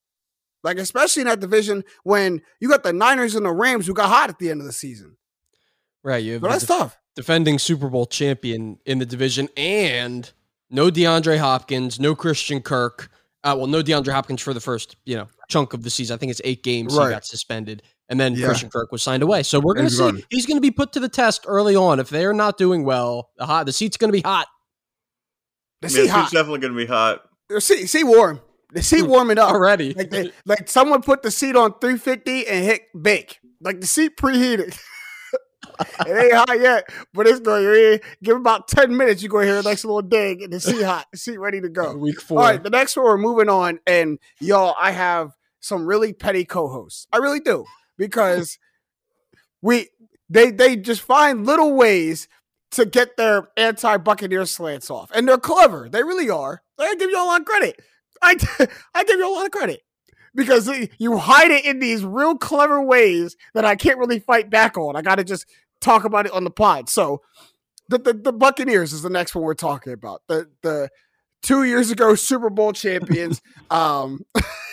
Like 0.64 0.78
especially 0.78 1.23
in 1.23 1.28
that 1.28 1.40
division 1.40 1.82
when 2.04 2.40
you 2.61 2.68
got 2.68 2.82
the 2.85 2.92
Niners 2.92 3.35
and 3.35 3.44
the 3.44 3.52
Rams 3.52 3.87
who 3.87 3.94
got 3.94 4.09
hot 4.09 4.28
at 4.30 4.38
the 4.38 4.49
end 4.50 4.61
of 4.61 4.66
the 4.66 4.73
season. 4.73 5.16
Right. 6.04 6.23
You 6.23 6.35
have 6.35 6.42
But 6.42 6.50
that's 6.50 6.66
def- 6.66 6.76
tough. 6.78 6.99
defending 7.16 7.59
Super 7.59 7.88
Bowl 7.88 8.06
champion 8.06 8.78
in 8.87 8.99
the 8.99 9.06
division 9.06 9.49
and 9.56 10.30
no 10.71 10.88
DeAndre 10.90 11.38
Hopkins, 11.38 11.99
no 12.00 12.14
Christian 12.14 12.61
Kirk. 12.61 13.11
Uh, 13.44 13.56
well, 13.58 13.66
no 13.66 13.82
DeAndre 13.82 14.12
Hopkins 14.12 14.40
for 14.40 14.54
the 14.54 14.61
first, 14.61 14.96
you 15.04 15.16
know, 15.16 15.26
chunk 15.49 15.72
of 15.75 15.82
the 15.82 15.90
season. 15.90 16.14
I 16.14 16.18
think 16.18 16.30
it's 16.30 16.40
eight 16.44 16.62
games 16.62 16.96
Right. 16.96 17.06
he 17.08 17.11
got 17.12 17.25
suspended, 17.25 17.82
and 18.08 18.20
then 18.20 18.34
Yeah. 18.34 18.46
Christian 18.46 18.70
Kirk 18.70 18.92
was 18.92 19.02
signed 19.02 19.22
away. 19.22 19.42
So 19.42 19.58
we're 19.58 19.75
going 19.75 19.88
to 19.88 19.92
see 19.92 19.99
gone. 19.99 20.22
he's 20.30 20.46
going 20.46 20.56
to 20.58 20.61
be 20.62 20.70
put 20.70 20.92
to 20.92 21.00
the 21.00 21.08
test 21.08 21.44
early 21.49 21.75
on. 21.75 21.99
If 21.99 22.08
they're 22.08 22.32
not 22.32 22.56
doing 22.56 22.84
well, 22.84 23.30
the 23.38 23.46
hot 23.46 23.66
the 23.66 23.72
seat's 23.72 23.96
going 23.96 24.08
to 24.11 24.16
be 24.16 24.20
hot. 24.22 24.46
The 25.80 25.88
Yeah, 25.88 26.02
seat 26.04 26.08
hot. 26.11 26.30
definitely 26.30 26.61
going 26.61 26.75
to 26.75 26.78
be 26.78 26.87
hot. 26.87 27.22
The 27.49 27.61
seat, 27.61 27.87
seat 27.88 28.04
warm. 28.04 28.40
The 28.72 28.82
seat 28.82 29.02
warming 29.02 29.38
up. 29.38 29.50
already. 29.50 29.92
Like 29.92 30.11
they, 30.11 30.30
like 30.46 30.68
someone 30.68 31.02
put 31.02 31.22
the 31.22 31.30
seat 31.32 31.56
on 31.56 31.72
350 31.80 32.46
and 32.46 32.64
hit 32.64 32.82
bake. 33.02 33.40
Like 33.61 33.80
the 33.80 33.87
seat 33.88 34.16
preheated. 34.16 34.78
it 36.06 36.24
ain't 36.24 36.34
hot 36.34 36.60
yet, 36.60 36.88
but 37.12 37.26
it's 37.26 37.40
going 37.40 37.64
to 37.64 38.00
give 38.22 38.36
about 38.36 38.68
10 38.68 38.96
minutes. 38.96 39.22
You're 39.22 39.30
going 39.30 39.46
to 39.46 39.52
hear 39.52 39.60
a 39.60 39.62
nice 39.62 39.84
little 39.84 40.02
ding 40.02 40.42
and 40.42 40.52
the 40.52 40.60
seat 40.60 40.82
hot, 40.82 41.06
the 41.12 41.18
seat 41.18 41.38
ready 41.38 41.60
to 41.60 41.68
go. 41.68 41.96
Week 41.96 42.20
four. 42.20 42.38
All 42.38 42.44
right, 42.44 42.62
the 42.62 42.70
next 42.70 42.96
one 42.96 43.04
we're 43.04 43.18
moving 43.18 43.48
on, 43.48 43.78
and 43.86 44.18
y'all, 44.40 44.74
I 44.80 44.92
have 44.92 45.32
some 45.60 45.86
really 45.86 46.12
petty 46.12 46.44
co-hosts. 46.44 47.06
I 47.12 47.18
really 47.18 47.40
do 47.40 47.64
because 47.96 48.58
we 49.62 49.88
they 50.28 50.50
they 50.50 50.76
just 50.76 51.02
find 51.02 51.46
little 51.46 51.74
ways 51.74 52.28
to 52.72 52.86
get 52.86 53.16
their 53.16 53.48
anti-Buccaneer 53.56 54.46
slants 54.46 54.90
off, 54.90 55.10
and 55.14 55.28
they're 55.28 55.38
clever. 55.38 55.88
They 55.90 56.02
really 56.02 56.30
are. 56.30 56.62
I 56.78 56.94
give 56.96 57.10
you 57.10 57.22
a 57.22 57.24
lot 57.24 57.40
of 57.40 57.46
credit. 57.46 57.80
I 58.22 58.36
I 58.94 59.04
give 59.04 59.18
you 59.18 59.28
a 59.28 59.34
lot 59.34 59.46
of 59.46 59.52
credit 59.52 59.82
because 60.34 60.70
you 60.98 61.18
hide 61.18 61.50
it 61.50 61.64
in 61.64 61.78
these 61.78 62.04
real 62.04 62.36
clever 62.36 62.82
ways 62.82 63.36
that 63.54 63.64
I 63.64 63.76
can't 63.76 63.98
really 63.98 64.20
fight 64.20 64.50
back 64.50 64.76
on. 64.78 64.96
I 64.96 65.02
got 65.02 65.16
to 65.16 65.24
just 65.24 65.46
talk 65.82 66.04
about 66.04 66.26
it 66.26 66.32
on 66.32 66.44
the 66.44 66.50
pod. 66.50 66.88
So. 66.88 67.22
The, 67.88 67.98
the, 67.98 68.12
the 68.14 68.32
Buccaneers 68.32 68.94
is 68.94 69.02
the 69.02 69.10
next 69.10 69.34
one 69.34 69.44
we're 69.44 69.52
talking 69.52 69.92
about. 69.92 70.22
The 70.26 70.48
the 70.62 70.88
two 71.42 71.64
years 71.64 71.90
ago 71.90 72.14
Super 72.14 72.48
Bowl 72.48 72.72
champions. 72.72 73.42
um, 73.70 74.24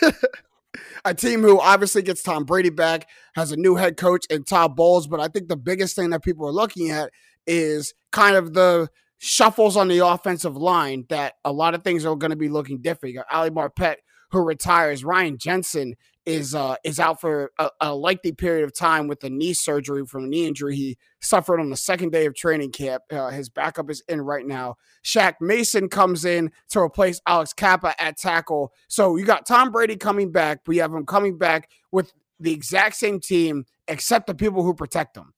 a 1.05 1.13
team 1.13 1.41
who 1.41 1.59
obviously 1.59 2.01
gets 2.01 2.21
Tom 2.21 2.45
Brady 2.45 2.69
back, 2.69 3.07
has 3.35 3.51
a 3.51 3.57
new 3.57 3.75
head 3.75 3.97
coach 3.97 4.25
and 4.29 4.45
Todd 4.45 4.75
Bowles. 4.75 5.07
But 5.07 5.19
I 5.19 5.27
think 5.27 5.47
the 5.47 5.57
biggest 5.57 5.95
thing 5.95 6.09
that 6.11 6.23
people 6.23 6.47
are 6.47 6.53
looking 6.53 6.91
at 6.91 7.11
is 7.47 7.93
kind 8.11 8.35
of 8.35 8.53
the 8.53 8.89
shuffles 9.17 9.75
on 9.75 9.87
the 9.87 10.05
offensive 10.05 10.55
line 10.55 11.05
that 11.09 11.35
a 11.43 11.51
lot 11.51 11.73
of 11.73 11.83
things 11.83 12.05
are 12.05 12.15
going 12.15 12.31
to 12.31 12.37
be 12.37 12.49
looking 12.49 12.81
different. 12.81 13.13
You 13.13 13.19
got 13.19 13.33
Ali 13.33 13.49
Marpet 13.49 13.95
who 14.31 14.41
retires. 14.43 15.03
Ryan 15.03 15.37
Jensen 15.37 15.95
is 16.25 16.53
uh, 16.53 16.75
is 16.83 16.99
out 16.99 17.19
for 17.21 17.51
a, 17.57 17.69
a 17.81 17.95
lengthy 17.95 18.31
period 18.31 18.63
of 18.63 18.73
time 18.73 19.07
with 19.07 19.23
a 19.23 19.29
knee 19.29 19.53
surgery 19.53 20.05
from 20.05 20.25
a 20.25 20.27
knee 20.27 20.45
injury 20.45 20.75
he 20.75 20.97
suffered 21.21 21.59
on 21.59 21.69
the 21.69 21.77
second 21.77 22.11
day 22.11 22.25
of 22.25 22.35
training 22.35 22.71
camp. 22.71 23.03
Uh, 23.11 23.29
his 23.29 23.49
backup 23.49 23.89
is 23.89 24.03
in 24.07 24.21
right 24.21 24.45
now. 24.45 24.75
Shaq 25.03 25.35
Mason 25.41 25.89
comes 25.89 26.25
in 26.25 26.51
to 26.69 26.79
replace 26.79 27.21
Alex 27.27 27.53
Cappa 27.53 27.99
at 28.01 28.17
tackle. 28.17 28.73
So 28.87 29.15
you 29.15 29.25
got 29.25 29.45
Tom 29.45 29.71
Brady 29.71 29.95
coming 29.95 30.31
back, 30.31 30.61
but 30.65 30.75
you 30.75 30.81
have 30.81 30.93
him 30.93 31.05
coming 31.05 31.37
back 31.37 31.69
with 31.91 32.13
the 32.39 32.53
exact 32.53 32.95
same 32.95 33.19
team, 33.19 33.65
except 33.87 34.27
the 34.27 34.35
people 34.35 34.63
who 34.63 34.73
protect 34.73 35.17
him. 35.17 35.33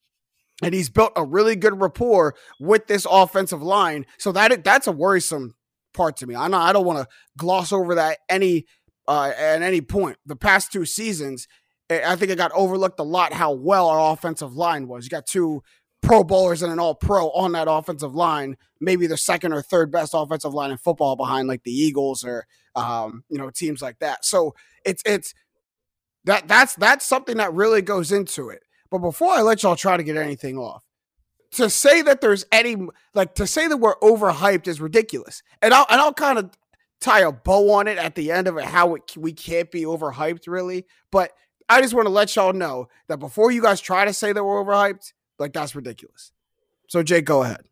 And 0.63 0.73
he's 0.73 0.89
built 0.89 1.13
a 1.15 1.25
really 1.25 1.55
good 1.55 1.81
rapport 1.81 2.35
with 2.59 2.87
this 2.87 3.07
offensive 3.09 3.63
line. 3.63 4.05
So 4.19 4.31
that 4.33 4.63
that's 4.63 4.87
a 4.87 4.91
worrisome 4.91 5.55
part 5.93 6.17
to 6.17 6.27
me. 6.27 6.35
I 6.35 6.47
know 6.47 6.57
I 6.57 6.73
don't 6.73 6.85
want 6.85 6.99
to 6.99 7.07
gloss 7.37 7.71
over 7.71 7.95
that 7.95 8.19
any 8.29 8.65
uh, 9.07 9.31
at 9.37 9.61
any 9.61 9.81
point. 9.81 10.17
The 10.25 10.35
past 10.35 10.71
two 10.71 10.85
seasons, 10.85 11.47
I 11.89 12.13
I 12.13 12.15
think 12.15 12.31
it 12.31 12.37
got 12.37 12.51
overlooked 12.53 12.99
a 12.99 13.03
lot 13.03 13.33
how 13.33 13.51
well 13.51 13.87
our 13.87 14.13
offensive 14.13 14.55
line 14.55 14.87
was. 14.87 15.05
You 15.05 15.09
got 15.09 15.25
two 15.25 15.63
Pro 16.01 16.23
Bowlers 16.23 16.61
and 16.61 16.71
an 16.71 16.79
All 16.79 16.95
Pro 16.95 17.29
on 17.31 17.51
that 17.53 17.67
offensive 17.69 18.15
line, 18.15 18.57
maybe 18.79 19.07
the 19.07 19.17
second 19.17 19.53
or 19.53 19.61
third 19.61 19.91
best 19.91 20.13
offensive 20.15 20.53
line 20.53 20.71
in 20.71 20.77
football 20.77 21.15
behind 21.15 21.47
like 21.47 21.63
the 21.63 21.71
Eagles 21.71 22.23
or 22.23 22.45
um, 22.75 23.23
you 23.29 23.37
know 23.37 23.49
teams 23.49 23.81
like 23.81 23.99
that. 23.99 24.25
So 24.25 24.55
it's 24.85 25.03
it's 25.05 25.33
that 26.25 26.47
that's 26.47 26.75
that's 26.75 27.05
something 27.05 27.37
that 27.37 27.53
really 27.53 27.81
goes 27.81 28.11
into 28.11 28.49
it. 28.49 28.63
But 28.89 28.99
before 28.99 29.31
I 29.31 29.41
let 29.41 29.63
y'all 29.63 29.75
try 29.75 29.95
to 29.95 30.03
get 30.03 30.17
anything 30.17 30.57
off, 30.57 30.83
to 31.51 31.69
say 31.69 32.01
that 32.01 32.21
there's 32.21 32.45
any 32.51 32.77
like 33.13 33.35
to 33.35 33.45
say 33.45 33.67
that 33.67 33.77
we're 33.77 33.97
overhyped 33.99 34.67
is 34.67 34.81
ridiculous. 34.81 35.43
And 35.61 35.73
I'll 35.73 35.85
and 35.89 36.01
I'll 36.01 36.13
kind 36.13 36.39
of 36.39 36.51
tie 37.01 37.21
a 37.21 37.31
bow 37.31 37.71
on 37.71 37.87
it 37.87 37.97
at 37.97 38.15
the 38.15 38.31
end 38.31 38.47
of 38.47 38.57
it 38.57 38.63
how 38.63 38.95
it, 38.95 39.17
we 39.17 39.33
can't 39.33 39.69
be 39.71 39.83
overhyped 39.83 40.47
really. 40.47 40.85
But 41.11 41.33
I 41.67 41.81
just 41.81 41.93
want 41.93 42.05
to 42.05 42.11
let 42.11 42.35
y'all 42.35 42.53
know 42.53 42.87
that 43.07 43.17
before 43.17 43.51
you 43.51 43.61
guys 43.61 43.81
try 43.81 44.05
to 44.05 44.13
say 44.13 44.31
that 44.31 44.43
we're 44.43 44.63
overhyped, 44.63 45.13
like 45.39 45.53
that's 45.53 45.75
ridiculous. 45.75 46.31
So 46.87 47.03
Jake, 47.03 47.25
go 47.25 47.43
ahead. 47.43 47.65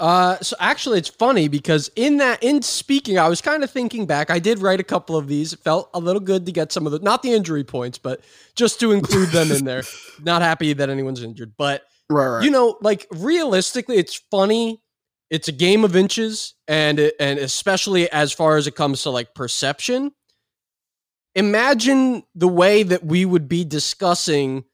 Uh, 0.00 0.36
so 0.40 0.56
actually, 0.58 0.98
it's 0.98 1.08
funny 1.08 1.46
because 1.46 1.88
in 1.94 2.16
that, 2.16 2.42
in 2.42 2.60
speaking, 2.60 3.18
I 3.18 3.28
was 3.28 3.40
kind 3.40 3.62
of 3.62 3.70
thinking 3.70 4.04
back. 4.04 4.30
I 4.30 4.40
did 4.40 4.58
write 4.58 4.80
a 4.80 4.84
couple 4.84 5.16
of 5.16 5.28
these. 5.28 5.52
It 5.52 5.60
felt 5.60 5.90
a 5.94 6.00
little 6.00 6.20
good 6.20 6.44
to 6.46 6.52
get 6.52 6.72
some 6.72 6.86
of 6.86 6.92
the, 6.92 6.98
not 6.98 7.22
the 7.22 7.32
injury 7.32 7.62
points, 7.62 7.98
but 7.98 8.20
just 8.56 8.80
to 8.80 8.90
include 8.90 9.28
them 9.28 9.52
in 9.52 9.64
there. 9.64 9.84
Not 10.20 10.42
happy 10.42 10.72
that 10.72 10.90
anyone's 10.90 11.22
injured, 11.22 11.52
but 11.56 11.84
Right, 12.10 12.26
right. 12.26 12.44
you 12.44 12.50
know, 12.50 12.78
like 12.80 13.06
realistically, 13.12 13.96
it's 13.96 14.16
funny. 14.30 14.82
It's 15.32 15.48
a 15.48 15.52
game 15.52 15.82
of 15.82 15.96
inches, 15.96 16.52
and 16.68 17.10
and 17.18 17.38
especially 17.38 18.08
as 18.12 18.32
far 18.32 18.58
as 18.58 18.66
it 18.66 18.74
comes 18.76 19.02
to 19.02 19.10
like 19.10 19.34
perception. 19.34 20.12
Imagine 21.34 22.24
the 22.34 22.46
way 22.46 22.82
that 22.82 23.02
we 23.02 23.24
would 23.24 23.48
be 23.48 23.64
discussing 23.64 24.64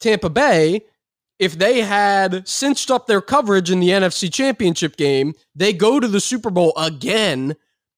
Tampa 0.00 0.28
Bay 0.28 0.82
if 1.38 1.58
they 1.58 1.80
had 1.80 2.46
cinched 2.46 2.90
up 2.90 3.06
their 3.06 3.22
coverage 3.22 3.70
in 3.70 3.80
the 3.80 3.88
NFC 3.88 4.30
Championship 4.30 4.98
game. 4.98 5.32
They 5.54 5.72
go 5.72 5.98
to 5.98 6.06
the 6.06 6.20
Super 6.20 6.50
Bowl 6.50 6.74
again, 6.76 7.56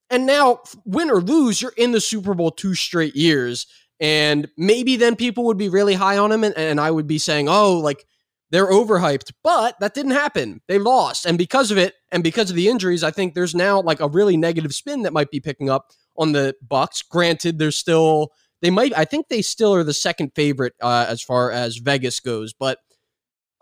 and 0.09 0.27
now 0.27 0.61
win 0.85 1.11
or 1.11 1.21
lose, 1.21 1.61
you're 1.61 1.75
in 1.77 1.91
the 1.91 2.01
Super 2.01 2.35
Bowl 2.35 2.53
two 2.53 2.77
straight 2.77 3.17
years. 3.17 3.67
And 3.99 4.49
maybe 4.57 4.95
then 4.95 5.17
people 5.17 5.47
would 5.47 5.59
be 5.59 5.69
really 5.69 5.95
high 5.95 6.19
on 6.19 6.31
him, 6.31 6.45
and, 6.45 6.57
and 6.57 6.81
I 6.81 6.93
would 6.93 7.09
be 7.09 7.19
saying, 7.19 7.49
"Oh, 7.49 7.81
like." 7.81 8.07
They're 8.51 8.71
overhyped, 8.71 9.33
but 9.43 9.79
that 9.81 9.95
didn't 9.95 10.13
happen. 10.13 10.61
They 10.69 10.79
lost. 10.79 11.27
And 11.27 11.37
because 11.37 11.71
of 11.71 11.79
it, 11.79 11.95
and 12.13 12.23
because 12.23 12.51
of 12.51 12.57
the 12.57 12.69
injuries, 12.69 13.03
I 13.03 13.11
think 13.11 13.35
there's 13.35 13.55
now 13.55 13.81
like 13.81 14.01
a 14.01 14.09
really 14.09 14.37
negative 14.37 14.73
spin 14.73 15.03
that 15.03 15.13
might 15.13 15.31
be 15.31 15.41
picking 15.41 15.69
up 15.69 15.91
on 16.17 16.33
the 16.33 16.55
Bucks. 16.67 17.03
Granted, 17.03 17.59
they're 17.59 17.71
still 17.71 18.33
they 18.63 18.71
might 18.71 18.97
I 18.97 19.05
think 19.05 19.29
they 19.29 19.43
still 19.43 19.75
are 19.75 19.85
the 19.85 19.93
second 19.95 20.33
favorite 20.35 20.75
uh, 20.81 21.07
as 21.09 21.23
far 21.23 21.51
as 21.51 21.77
Vegas 21.77 22.21
goes, 22.21 22.53
but 22.53 22.79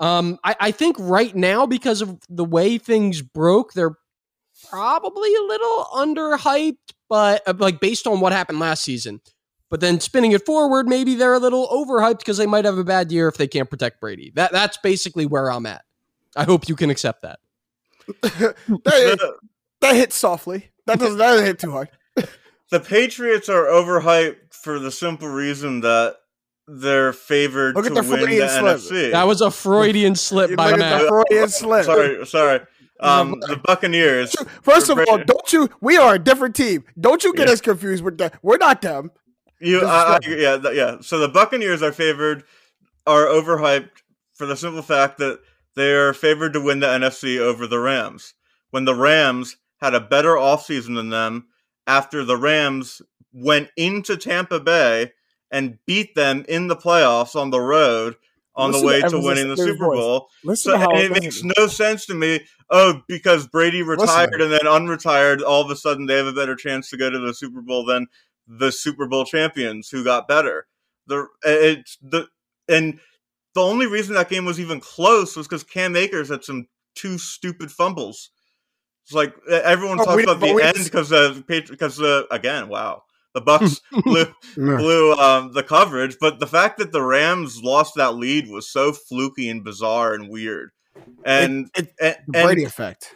um 0.00 0.38
I, 0.45 0.57
I 0.61 0.71
think 0.71 0.97
right 0.99 1.35
now, 1.35 1.67
because 1.67 2.03
of 2.03 2.19
the 2.29 2.45
way 2.45 2.79
things 2.79 3.23
broke, 3.23 3.73
they're 3.73 3.97
probably 4.69 5.35
a 5.35 5.43
little 5.43 5.87
underhyped, 5.95 6.76
but 7.09 7.43
uh, 7.47 7.55
like 7.59 7.81
based 7.81 8.07
on 8.07 8.21
what 8.21 8.33
happened 8.33 8.61
last 8.61 8.83
season. 8.83 9.21
But 9.71 9.80
then 9.80 9.99
spinning 10.00 10.33
it 10.33 10.44
forward, 10.47 10.87
maybe 10.87 11.14
they're 11.14 11.35
a 11.35 11.38
little 11.38 11.66
overhyped 11.68 12.18
because 12.18 12.37
they 12.37 12.47
might 12.47 12.64
have 12.64 12.78
a 12.78 12.85
bad 12.85 13.11
year 13.11 13.28
if 13.28 13.37
they 13.37 13.49
can't 13.49 13.68
protect 13.68 14.00
Brady. 14.00 14.30
That 14.35 14.52
that's 14.52 14.76
basically 14.78 15.26
where 15.26 15.50
I'm 15.50 15.66
at. 15.66 15.85
I 16.37 16.44
hope 16.44 16.68
you 16.68 16.76
can 16.76 16.90
accept 16.90 17.23
that. 17.23 17.38
that, 18.23 18.56
The, 18.68 19.35
that 19.80 19.94
hit 19.97 20.12
softly. 20.12 20.71
That 20.87 20.99
doesn't 20.99 21.18
that 21.18 21.26
doesn't 21.30 21.47
hit 21.47 21.59
too 21.59 21.71
hard. 21.73 21.88
the 22.71 22.80
Patriots 22.80 23.49
are 23.49 23.64
overhyped 23.64 24.52
for 24.52 24.78
the 24.78 24.90
simple 24.90 25.28
reason 25.28 25.80
that 25.80 26.16
they're 26.66 27.12
favored 27.12 27.75
Look 27.75 27.87
to 27.87 27.90
at 27.90 28.04
the 28.04 28.11
win 28.11 28.21
the 28.30 28.49
slip. 28.49 28.76
NFC. 28.78 29.12
That 29.12 29.26
was 29.26 29.40
a 29.40 29.50
Freudian 29.50 30.14
slip 30.14 30.50
You 30.50 30.56
by 30.56 30.71
look 30.71 30.78
the 30.78 30.85
at 30.85 31.02
the 31.02 31.09
Freudian 31.09 31.49
slip. 31.49 31.85
Sorry, 31.85 32.26
sorry. 32.26 32.61
Um, 33.00 33.40
the 33.40 33.61
Buccaneers. 33.64 34.35
First 34.62 34.88
of 34.88 34.99
all, 35.09 35.18
don't 35.18 35.52
you? 35.52 35.68
We 35.80 35.97
are 35.99 36.14
a 36.14 36.18
different 36.18 36.54
team. 36.54 36.85
Don't 36.99 37.23
you 37.25 37.35
get 37.35 37.49
Yeah. 37.49 37.54
us 37.54 37.61
confused 37.61 38.02
with 38.04 38.18
that. 38.18 38.35
We're 38.42 38.56
not 38.59 38.80
them. 38.83 39.11
You, 39.64 39.85
I, 39.85 40.14
I, 40.14 40.18
yeah, 40.28 40.59
yeah. 40.73 40.97
So 41.00 41.18
the 41.18 41.28
Buccaneers 41.28 41.83
are 41.83 41.92
favored, 41.92 42.44
are 43.06 43.26
overhyped 43.26 44.02
for 44.35 44.47
the 44.47 44.56
simple 44.56 44.83
fact 44.83 45.18
that 45.18 45.40
they 45.76 45.92
are 45.92 46.12
favored 46.12 46.52
to 46.52 46.61
win 46.61 46.80
the 46.80 46.87
NFC 46.87 47.38
over 47.38 47.66
the 47.66 47.78
Rams. 47.78 48.35
When 48.71 48.85
the 48.85 48.94
Rams 48.94 49.56
had 49.80 49.94
a 49.94 50.00
better 50.00 50.30
offseason 50.35 50.97
than 50.97 51.11
them 51.11 51.49
after 51.87 52.25
the 52.25 52.37
Rams 52.37 53.02
went 53.33 53.71
into 53.76 54.16
Tampa 54.16 54.61
Bay 54.61 55.12
and 55.50 55.78
beat 55.87 56.14
them 56.14 56.44
in 56.49 56.68
the 56.68 56.76
playoffs 56.76 57.37
on 57.37 57.50
the 57.50 57.61
road 57.61 58.16
on 58.56 58.71
Listen 58.71 58.83
the 58.83 58.87
way 58.87 59.00
to 59.00 59.09
to 59.11 59.21
winning 59.21 59.49
the 59.49 59.56
Super 59.56 59.87
voice. 59.87 59.99
Bowl. 59.99 60.28
Listen 60.44 60.73
So 60.73 60.78
to 60.78 60.78
how 60.78 60.90
and 60.90 61.00
it 61.00 61.11
it 61.16 61.23
makes 61.23 61.42
no 61.42 61.66
sense 61.66 62.06
to 62.06 62.14
me. 62.14 62.40
Oh, 62.71 63.02
because 63.09 63.47
Brady 63.47 63.83
retired 63.83 64.30
Listen. 64.33 64.42
and 64.42 64.52
then 64.52 64.61
unretired, 64.61 65.42
all 65.42 65.62
of 65.62 65.71
a 65.71 65.76
sudden 65.76 66.06
they 66.06 66.16
have 66.16 66.26
a 66.26 66.33
better 66.33 66.54
chance 66.56 66.88
to 66.90 66.97
go 66.97 67.11
to 67.11 67.18
the 67.18 67.35
Super 67.35 67.61
Bowl 67.61 67.85
than 67.85 68.06
the 68.46 68.70
Super 68.72 69.06
Bowl 69.06 69.24
champions 69.24 69.88
who 69.88 70.04
got 70.04 70.28
better. 70.28 70.66
The 71.06 71.26
it's 71.44 71.98
the 72.02 72.28
and 72.68 72.98
the 73.54 73.60
only 73.62 73.86
reason 73.86 74.14
that 74.14 74.28
game 74.30 74.44
was 74.44 74.58
even 74.58 74.80
close 74.80 75.36
was 75.36 75.46
because 75.46 75.62
Cam 75.64 75.94
Akers 75.96 76.28
had 76.28 76.44
some 76.44 76.66
two 76.94 77.18
stupid 77.18 77.70
fumbles. 77.70 78.30
It's 79.04 79.12
like 79.12 79.34
everyone 79.48 80.00
Oh, 80.00 80.04
talks 80.04 80.16
we- 80.16 80.22
about 80.24 80.40
the 80.40 80.52
we 80.54 80.62
end 80.62 80.78
because 80.82 81.12
uh, 81.12 81.40
because 81.46 82.00
uh, 82.00 82.22
again, 82.30 82.68
wow. 82.68 83.02
The 83.34 83.40
Bucks 83.40 83.80
blew 84.04 84.26
blew 84.54 85.12
um, 85.14 85.52
the 85.52 85.64
coverage, 85.64 86.16
but 86.20 86.38
the 86.38 86.46
fact 86.46 86.78
that 86.78 86.92
the 86.92 87.02
Rams 87.02 87.60
lost 87.62 87.96
that 87.96 88.14
lead 88.14 88.48
was 88.48 88.70
so 88.70 88.92
fluky 88.92 89.48
and 89.48 89.64
bizarre 89.64 90.14
and 90.14 90.28
weird. 90.30 90.70
And 91.24 91.68
It- 91.76 91.92
and, 92.00 92.16
the 92.28 92.42
Brady 92.44 92.62
and 92.62 92.70
effect. 92.70 93.12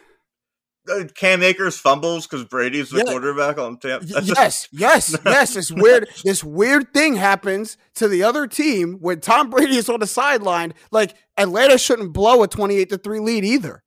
Uh, 0.89 1.03
Cam 1.15 1.43
Akers 1.43 1.77
fumbles 1.77 2.27
because 2.27 2.45
Brady's 2.45 2.89
the 2.89 2.97
Yeah. 2.99 3.03
quarterback 3.11 3.57
on 3.57 3.77
Tampa. 3.77 4.05
Yes, 4.05 4.67
yes, 4.71 5.17
yes. 5.25 5.53
This 5.53 5.71
weird, 5.71 6.09
this 6.23 6.43
weird 6.43 6.93
thing 6.93 7.15
happens 7.15 7.77
to 7.95 8.07
the 8.07 8.23
other 8.23 8.47
team 8.47 8.97
when 8.99 9.19
Tom 9.21 9.49
Brady 9.49 9.77
is 9.77 9.89
on 9.89 9.99
the 9.99 10.07
sideline. 10.07 10.73
Like 10.91 11.15
Atlanta 11.37 11.77
shouldn't 11.77 12.13
blow 12.13 12.43
a 12.43 12.47
twenty-eight 12.47 12.89
to 12.89 12.97
three 12.97 13.19
lead 13.19 13.43
either. 13.45 13.83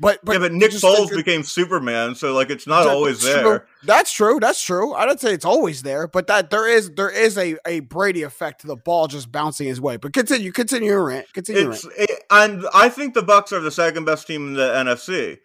But, 0.00 0.18
but 0.24 0.32
yeah, 0.32 0.38
but 0.40 0.52
Nick 0.52 0.72
Foles 0.72 1.06
like- 1.06 1.14
became 1.14 1.44
Superman, 1.44 2.16
so 2.16 2.32
like 2.34 2.50
it's 2.50 2.66
not 2.66 2.88
always 2.88 3.22
that's 3.22 3.34
there. 3.36 3.58
true. 3.58 3.66
That's 3.84 4.12
true. 4.12 4.38
That's 4.40 4.60
true. 4.60 4.92
I 4.94 5.06
don't 5.06 5.20
say 5.20 5.32
it's 5.32 5.44
always 5.44 5.82
there, 5.82 6.08
but 6.08 6.26
that 6.26 6.50
there 6.50 6.66
is 6.66 6.90
there 6.96 7.10
is 7.10 7.38
a, 7.38 7.56
a 7.66 7.80
Brady 7.80 8.22
effect 8.24 8.62
to 8.62 8.66
the 8.66 8.74
ball 8.74 9.06
just 9.06 9.30
bouncing 9.30 9.68
his 9.68 9.80
way. 9.80 9.98
But 9.98 10.12
continue, 10.12 10.50
continue 10.50 10.88
your 10.90 11.04
rant. 11.04 11.32
Continue 11.32 11.62
your 11.62 11.72
It's 11.72 11.84
rant. 11.84 12.00
it, 12.00 12.24
and 12.32 12.64
I 12.74 12.88
think 12.88 13.14
the 13.14 13.22
Bucks 13.22 13.52
are 13.52 13.60
the 13.60 13.70
second 13.70 14.04
best 14.04 14.26
team 14.26 14.48
in 14.48 14.54
the 14.54 14.72
NFC. 14.72 15.38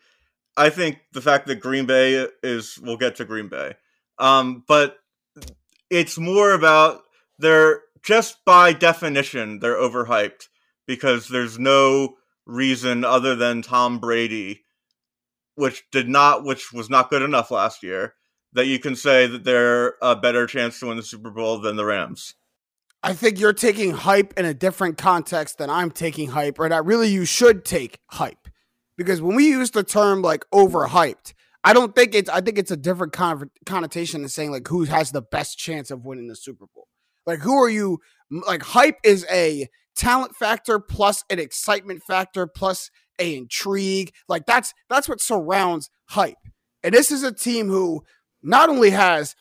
I 0.57 0.69
think 0.71 0.99
the 1.13 1.21
fact 1.21 1.47
that 1.47 1.59
Green 1.59 1.85
Bay 1.85 2.27
is 2.43 2.79
we'll 2.81 2.97
get 2.97 3.15
to 3.17 3.25
Green 3.25 3.47
Bay. 3.47 3.75
Um, 4.17 4.63
but 4.67 4.97
it's 5.89 6.17
more 6.17 6.51
about 6.51 7.01
they're 7.37 7.81
just 8.03 8.43
by 8.45 8.73
definition 8.73 9.59
they're 9.59 9.75
overhyped 9.75 10.47
because 10.87 11.27
there's 11.27 11.59
no 11.59 12.15
reason 12.45 13.05
other 13.05 13.35
than 13.35 13.61
Tom 13.61 13.99
Brady 13.99 14.63
which 15.55 15.83
did 15.91 16.07
not 16.07 16.43
which 16.43 16.71
was 16.73 16.89
not 16.89 17.09
good 17.09 17.21
enough 17.21 17.51
last 17.51 17.83
year 17.83 18.15
that 18.53 18.67
you 18.67 18.79
can 18.79 18.95
say 18.95 19.27
that 19.27 19.43
they're 19.43 19.95
a 20.01 20.15
better 20.15 20.47
chance 20.47 20.79
to 20.79 20.87
win 20.87 20.97
the 20.97 21.03
Super 21.03 21.29
Bowl 21.29 21.59
than 21.59 21.75
the 21.75 21.85
Rams. 21.85 22.35
I 23.03 23.13
think 23.13 23.39
you're 23.39 23.53
taking 23.53 23.91
hype 23.91 24.33
in 24.37 24.45
a 24.45 24.53
different 24.53 24.97
context 24.97 25.57
than 25.59 25.69
I'm 25.69 25.91
taking 25.91 26.29
hype, 26.29 26.57
or 26.57 26.67
that 26.67 26.85
really 26.85 27.09
you 27.09 27.25
should 27.25 27.63
take 27.63 27.99
hype. 28.07 28.46
Because 28.97 29.21
when 29.21 29.35
we 29.35 29.47
use 29.47 29.71
the 29.71 29.83
term 29.83 30.21
like 30.21 30.45
overhyped, 30.53 31.33
I 31.63 31.73
don't 31.73 31.95
think 31.95 32.15
it's 32.15 32.29
I 32.29 32.41
think 32.41 32.57
it's 32.57 32.71
a 32.71 32.77
different 32.77 33.13
con- 33.13 33.51
connotation 33.65 34.21
than 34.21 34.29
saying 34.29 34.51
like 34.51 34.67
who 34.67 34.83
has 34.85 35.11
the 35.11 35.21
best 35.21 35.57
chance 35.57 35.91
of 35.91 36.05
winning 36.05 36.27
the 36.27 36.35
Super 36.35 36.65
Bowl. 36.73 36.87
Like 37.25 37.39
who 37.39 37.55
are 37.61 37.69
you 37.69 37.99
like 38.29 38.63
hype 38.63 38.97
is 39.03 39.25
a 39.29 39.67
talent 39.95 40.35
factor 40.35 40.79
plus 40.79 41.23
an 41.29 41.39
excitement 41.39 42.03
factor 42.03 42.47
plus 42.47 42.89
a 43.19 43.35
intrigue. 43.35 44.13
Like 44.27 44.45
that's 44.45 44.73
that's 44.89 45.09
what 45.09 45.21
surrounds 45.21 45.89
hype. 46.05 46.37
And 46.83 46.93
this 46.93 47.11
is 47.11 47.23
a 47.23 47.33
team 47.33 47.67
who 47.67 48.03
not 48.41 48.69
only 48.69 48.91
has 48.91 49.35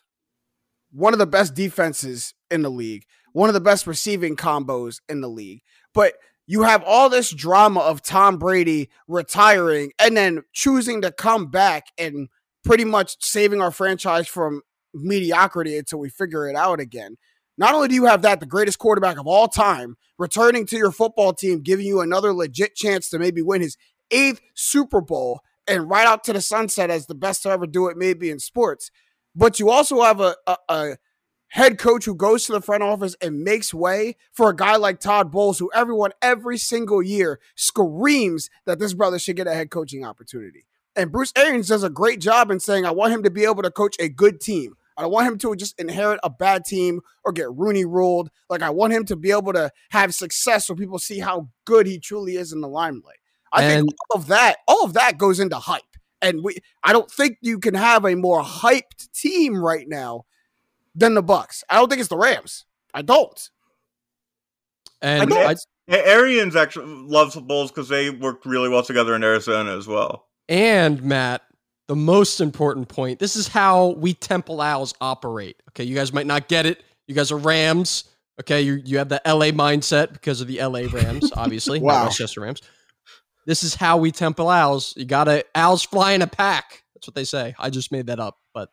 one 0.91 1.13
of 1.13 1.19
the 1.19 1.27
best 1.27 1.53
defenses 1.53 2.33
in 2.49 2.61
the 2.61 2.71
league, 2.71 3.03
one 3.33 3.49
of 3.49 3.53
the 3.53 3.61
best 3.61 3.87
receiving 3.87 4.35
combos 4.35 4.99
in 5.07 5.21
the 5.21 5.29
league. 5.29 5.61
But 5.93 6.13
you 6.47 6.63
have 6.63 6.81
all 6.83 7.09
this 7.09 7.29
drama 7.29 7.81
of 7.81 8.01
Tom 8.01 8.37
Brady 8.37 8.89
retiring 9.07 9.91
and 9.99 10.15
then 10.15 10.43
choosing 10.53 11.01
to 11.01 11.11
come 11.11 11.47
back 11.47 11.87
and 11.97 12.29
pretty 12.63 12.85
much 12.85 13.17
saving 13.19 13.61
our 13.61 13.71
franchise 13.71 14.27
from 14.27 14.61
mediocrity 14.93 15.77
until 15.77 15.99
we 15.99 16.09
figure 16.09 16.49
it 16.49 16.55
out 16.55 16.79
again. 16.79 17.17
Not 17.57 17.73
only 17.73 17.89
do 17.89 17.95
you 17.95 18.05
have 18.05 18.21
that, 18.21 18.39
the 18.39 18.45
greatest 18.45 18.79
quarterback 18.79 19.19
of 19.19 19.27
all 19.27 19.47
time, 19.47 19.97
returning 20.17 20.65
to 20.67 20.77
your 20.77 20.91
football 20.91 21.33
team, 21.33 21.61
giving 21.61 21.85
you 21.85 22.01
another 22.01 22.33
legit 22.33 22.75
chance 22.75 23.09
to 23.09 23.19
maybe 23.19 23.41
win 23.41 23.61
his 23.61 23.77
eighth 24.11 24.41
Super 24.53 25.01
Bowl 25.01 25.41
and 25.67 25.89
right 25.89 26.07
out 26.07 26.23
to 26.25 26.33
the 26.33 26.41
sunset 26.41 26.89
as 26.89 27.07
the 27.07 27.15
best 27.15 27.43
to 27.43 27.49
ever 27.49 27.67
do 27.67 27.87
it, 27.87 27.97
maybe 27.97 28.29
in 28.29 28.39
sports. 28.39 28.89
But 29.35 29.59
you 29.59 29.69
also 29.69 30.01
have 30.01 30.21
a, 30.21 30.35
a, 30.45 30.57
a 30.69 30.97
head 31.49 31.77
coach 31.77 32.05
who 32.05 32.15
goes 32.15 32.45
to 32.45 32.51
the 32.51 32.61
front 32.61 32.83
office 32.83 33.15
and 33.21 33.43
makes 33.43 33.73
way 33.73 34.15
for 34.31 34.49
a 34.49 34.55
guy 34.55 34.75
like 34.75 34.99
Todd 34.99 35.31
Bowles, 35.31 35.59
who 35.59 35.71
everyone 35.73 36.11
every 36.21 36.57
single 36.57 37.01
year 37.01 37.39
screams 37.55 38.49
that 38.65 38.79
this 38.79 38.93
brother 38.93 39.19
should 39.19 39.35
get 39.35 39.47
a 39.47 39.53
head 39.53 39.69
coaching 39.69 40.05
opportunity. 40.05 40.65
And 40.95 41.11
Bruce 41.11 41.31
Arians 41.35 41.67
does 41.67 41.83
a 41.83 41.89
great 41.89 42.19
job 42.19 42.49
in 42.49 42.59
saying, 42.59 42.85
I 42.85 42.91
want 42.91 43.13
him 43.13 43.23
to 43.23 43.29
be 43.29 43.43
able 43.43 43.61
to 43.63 43.71
coach 43.71 43.95
a 43.99 44.09
good 44.09 44.41
team. 44.41 44.75
I 44.97 45.03
don't 45.03 45.11
want 45.11 45.27
him 45.27 45.37
to 45.39 45.55
just 45.55 45.79
inherit 45.79 46.19
a 46.23 46.29
bad 46.29 46.65
team 46.65 47.01
or 47.23 47.31
get 47.31 47.53
Rooney 47.53 47.85
ruled. 47.85 48.31
Like, 48.49 48.63
I 48.63 48.71
want 48.71 48.93
him 48.93 49.05
to 49.05 49.15
be 49.15 49.29
able 49.31 49.53
to 49.53 49.71
have 49.91 50.15
success 50.15 50.65
so 50.65 50.73
people 50.73 50.97
see 50.97 51.19
how 51.19 51.49
good 51.65 51.85
he 51.85 51.99
truly 51.99 52.35
is 52.35 52.51
in 52.51 52.61
the 52.61 52.67
limelight. 52.67 53.19
I 53.53 53.67
think 53.67 53.89
all 54.09 54.19
of 54.19 54.27
that, 54.27 54.57
all 54.67 54.83
of 54.83 54.93
that 54.93 55.19
goes 55.19 55.39
into 55.39 55.55
hype. 55.57 55.83
And 56.19 56.43
we 56.43 56.57
I 56.83 56.93
don't 56.93 57.09
think 57.11 57.37
you 57.41 57.59
can 57.59 57.75
have 57.75 58.03
a 58.03 58.15
more 58.15 58.41
hyped 58.41 59.11
team 59.13 59.55
right 59.55 59.87
now 59.87 60.25
than 60.97 61.13
the 61.13 61.21
Bucks. 61.23 61.63
I 61.69 61.75
don't 61.75 61.87
think 61.89 61.99
it's 61.99 62.09
the 62.09 62.17
Rams. 62.17 62.65
I 62.93 63.01
don't. 63.03 63.49
And 65.01 65.29
don't- 65.29 65.45
I, 65.47 65.55
A- 65.95 66.07
Arians 66.07 66.55
actually 66.55 66.87
loves 66.87 67.35
the 67.35 67.41
Bowles 67.41 67.71
because 67.71 67.87
they 67.89 68.09
worked 68.09 68.45
really 68.45 68.69
well 68.69 68.83
together 68.83 69.15
in 69.15 69.23
Arizona 69.23 69.77
as 69.77 69.87
well. 69.87 70.25
And 70.49 71.01
Matt, 71.03 71.43
the 71.87 71.95
most 71.95 72.41
important 72.41 72.87
point 72.89 73.19
this 73.19 73.35
is 73.35 73.47
how 73.47 73.89
we 73.91 74.13
Temple 74.13 74.59
Owls 74.61 74.93
operate. 74.99 75.61
Okay, 75.69 75.83
you 75.83 75.95
guys 75.95 76.11
might 76.11 76.25
not 76.27 76.47
get 76.47 76.65
it. 76.65 76.83
You 77.07 77.15
guys 77.15 77.31
are 77.31 77.37
Rams. 77.37 78.05
Okay, 78.39 78.61
you, 78.61 78.81
you 78.85 78.97
have 78.97 79.09
the 79.09 79.21
LA 79.25 79.47
mindset 79.51 80.13
because 80.13 80.41
of 80.41 80.47
the 80.47 80.61
LA 80.61 80.81
Rams, 80.91 81.31
obviously, 81.37 81.79
Wow. 81.79 81.93
not 81.99 82.05
Westchester 82.07 82.41
Rams. 82.41 82.61
This 83.45 83.63
is 83.63 83.73
how 83.73 83.97
we 83.97 84.11
Temple 84.11 84.49
Owls. 84.49 84.93
You 84.97 85.05
gotta 85.05 85.45
Owls 85.55 85.83
fly 85.83 86.11
in 86.13 86.21
a 86.21 86.27
pack. 86.27 86.83
That's 86.93 87.07
what 87.07 87.15
they 87.15 87.23
say. 87.23 87.55
I 87.57 87.69
just 87.69 87.91
made 87.91 88.07
that 88.07 88.19
up, 88.19 88.37
but 88.53 88.69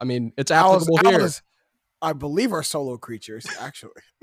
I 0.00 0.04
mean 0.04 0.32
it's 0.38 0.50
Owls, 0.50 0.84
applicable 0.88 1.10
here. 1.10 1.20
owls, 1.22 1.42
I 2.00 2.12
believe, 2.12 2.52
are 2.52 2.62
solo 2.62 2.96
creatures, 2.96 3.46
actually. 3.60 3.90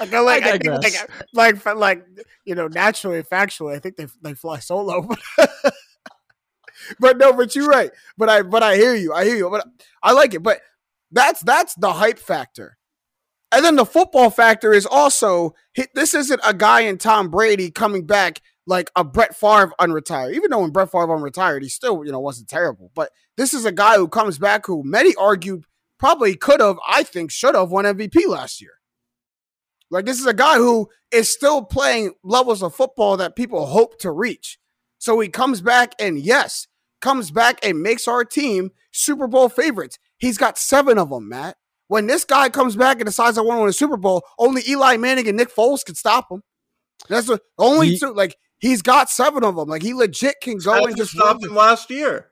like, 0.00 0.12
like, 0.12 0.44
I 0.44 0.58
think, 0.58 0.64
like, 1.34 1.64
like, 1.64 1.76
like, 1.76 2.06
you 2.44 2.54
know, 2.54 2.68
naturally, 2.68 3.22
factually, 3.22 3.74
I 3.74 3.78
think 3.78 3.96
they 3.96 4.06
they 4.22 4.34
fly 4.34 4.58
solo. 4.58 5.08
but 7.00 7.18
no, 7.18 7.32
but 7.32 7.54
you're 7.54 7.68
right. 7.68 7.90
But 8.16 8.28
I, 8.28 8.42
but 8.42 8.62
I 8.62 8.76
hear 8.76 8.94
you. 8.94 9.12
I 9.12 9.24
hear 9.24 9.36
you. 9.36 9.50
But 9.50 9.66
I 10.02 10.12
like 10.12 10.34
it. 10.34 10.42
But 10.42 10.60
that's 11.10 11.42
that's 11.42 11.74
the 11.74 11.92
hype 11.92 12.18
factor. 12.18 12.76
And 13.50 13.64
then 13.64 13.76
the 13.76 13.86
football 13.86 14.30
factor 14.30 14.72
is 14.72 14.86
also. 14.86 15.54
This 15.94 16.14
isn't 16.14 16.40
a 16.44 16.54
guy 16.54 16.80
in 16.80 16.98
Tom 16.98 17.30
Brady 17.30 17.70
coming 17.70 18.06
back 18.06 18.40
like 18.68 18.90
a 18.94 19.02
Brett 19.02 19.34
Favre 19.34 19.72
unretired. 19.80 20.34
Even 20.34 20.50
though 20.50 20.60
when 20.60 20.70
Brett 20.70 20.92
Favre 20.92 21.06
unretired, 21.08 21.62
he 21.62 21.68
still 21.68 22.04
you 22.04 22.12
know 22.12 22.20
wasn't 22.20 22.48
terrible. 22.48 22.92
But 22.94 23.10
this 23.36 23.54
is 23.54 23.64
a 23.64 23.72
guy 23.72 23.96
who 23.96 24.06
comes 24.06 24.38
back 24.38 24.66
who 24.66 24.82
many 24.84 25.14
argued 25.16 25.64
probably 25.98 26.36
could 26.36 26.60
have, 26.60 26.76
I 26.86 27.02
think, 27.02 27.32
should 27.32 27.56
have 27.56 27.70
won 27.70 27.84
MVP 27.84 28.26
last 28.28 28.60
year. 28.60 28.72
Like 29.90 30.04
this 30.04 30.20
is 30.20 30.26
a 30.26 30.34
guy 30.34 30.56
who 30.56 30.88
is 31.10 31.32
still 31.32 31.64
playing 31.64 32.12
levels 32.22 32.62
of 32.62 32.74
football 32.74 33.16
that 33.16 33.36
people 33.36 33.66
hope 33.66 33.98
to 34.00 34.12
reach. 34.12 34.58
So 34.98 35.18
he 35.18 35.28
comes 35.28 35.60
back 35.60 35.94
and 35.98 36.18
yes, 36.18 36.66
comes 37.00 37.30
back 37.30 37.58
and 37.64 37.82
makes 37.82 38.06
our 38.06 38.24
team 38.24 38.70
Super 38.92 39.26
Bowl 39.26 39.48
favorites. 39.48 39.98
He's 40.18 40.36
got 40.36 40.58
seven 40.58 40.98
of 40.98 41.10
them, 41.10 41.28
Matt. 41.28 41.56
When 41.86 42.06
this 42.06 42.24
guy 42.24 42.50
comes 42.50 42.76
back 42.76 42.98
and 42.98 43.06
decides 43.06 43.38
I 43.38 43.40
want 43.40 43.56
to 43.56 43.60
win 43.62 43.70
a 43.70 43.72
Super 43.72 43.96
Bowl, 43.96 44.22
only 44.38 44.62
Eli 44.68 44.98
Manning 44.98 45.26
and 45.26 45.38
Nick 45.38 45.54
Foles 45.54 45.84
can 45.84 45.94
stop 45.94 46.30
him. 46.30 46.42
That's 47.08 47.28
the 47.28 47.40
only 47.56 47.90
He- 47.90 47.98
two. 47.98 48.12
Like 48.12 48.36
he's 48.58 48.82
got 48.82 49.10
seven 49.10 49.44
of 49.44 49.56
them. 49.56 49.68
Like 49.68 49.82
he 49.82 49.94
legit 49.94 50.36
can 50.42 50.58
go 50.58 50.84
and 50.84 50.96
just 50.96 51.14
run 51.18 51.42
him 51.42 51.54
last 51.54 51.90
year. 51.90 52.28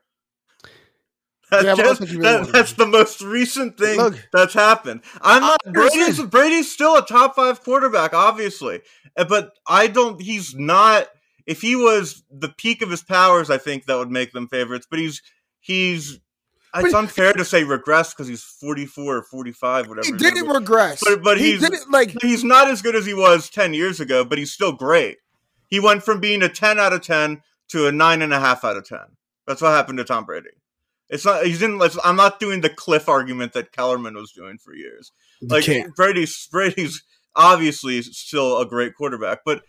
That's, 1.49 1.63
Yeah, 1.63 1.75
but 1.75 1.79
I 1.79 1.83
don't 1.83 1.85
just- 1.85 1.99
think 1.99 2.11
he 2.11 2.17
really 2.17 2.43
that- 2.43 2.51
that's 2.53 2.73
the 2.73 2.85
most 2.85 3.21
recent 3.21 3.77
thing 3.77 3.97
Look. 3.97 4.27
that's 4.33 4.53
happened. 4.53 5.01
I'm 5.21 5.41
not 5.41 5.59
Brady's. 5.65 6.21
Brady's 6.23 6.69
still 6.71 6.97
a 6.97 7.05
top 7.05 7.35
five 7.35 7.63
quarterback, 7.63 8.13
obviously, 8.13 8.81
Uh, 9.15 9.23
but 9.23 9.51
I 9.67 9.87
don't. 9.87 10.21
He's 10.21 10.53
not. 10.55 11.07
If 11.45 11.61
he 11.61 11.77
was 11.77 12.23
the 12.29 12.49
peak 12.49 12.81
of 12.81 12.89
his 12.89 13.01
powers, 13.01 13.49
I 13.49 13.57
think 13.57 13.85
that 13.85 13.95
would 13.97 14.11
make 14.11 14.33
them 14.33 14.49
favorites. 14.49 14.85
But 14.89 14.99
he's 14.99 15.21
he's. 15.61 16.19
It's 16.75 16.93
unfair 16.93 17.31
to 17.33 17.45
say 17.45 17.63
regress 17.63 18.13
because 18.13 18.27
he's 18.27 18.43
44 18.43 19.15
or 19.17 19.23
45, 19.23 19.87
whatever. 19.87 20.05
He 20.05 20.11
didn't 20.11 20.47
regress. 20.49 21.01
But- 21.03 21.23
but 21.23 21.37
he 21.39 21.53
he's- 21.57 21.85
like 21.89 22.13
he's 22.21 22.43
not 22.43 22.67
as 22.67 22.81
good 22.81 22.95
as 22.95 23.05
he 23.05 23.13
was 23.13 23.49
10 23.49 23.73
years 23.73 24.01
ago, 24.01 24.25
but 24.25 24.37
he's 24.37 24.51
still 24.51 24.73
great. 24.73 25.17
He 25.67 25.79
went 25.79 26.03
from 26.03 26.19
being 26.19 26.41
a 26.43 26.49
10 26.49 26.79
out 26.79 26.93
of 26.93 27.01
10 27.01 27.41
to 27.69 27.87
a 27.87 27.91
nine 27.91 28.21
and 28.21 28.33
a 28.33 28.39
half 28.39 28.63
out 28.63 28.77
of 28.77 28.87
10. 28.87 28.99
That's 29.45 29.61
what 29.61 29.69
happened 29.71 29.97
to 29.99 30.03
Tom 30.03 30.25
Brady. 30.25 30.49
It's 31.09 31.25
not, 31.25 31.45
he's 31.45 31.61
in, 31.61 31.81
I'm 32.03 32.15
not 32.17 32.39
doing 32.39 32.61
the 32.61 32.69
cliff 32.69 33.07
argument 33.07 33.53
that 33.53 33.71
Kellerman 33.71 34.15
was 34.15 34.31
doing 34.33 34.57
for 34.57 34.73
years. 34.73 35.11
Like. 35.41 35.65
Brady's, 35.95 36.47
Brady's 36.51 37.03
obviously 37.35 38.01
still 38.01 38.59
a 38.59 38.65
great 38.65 38.95
quarterback, 38.95 39.39
but 39.45 39.61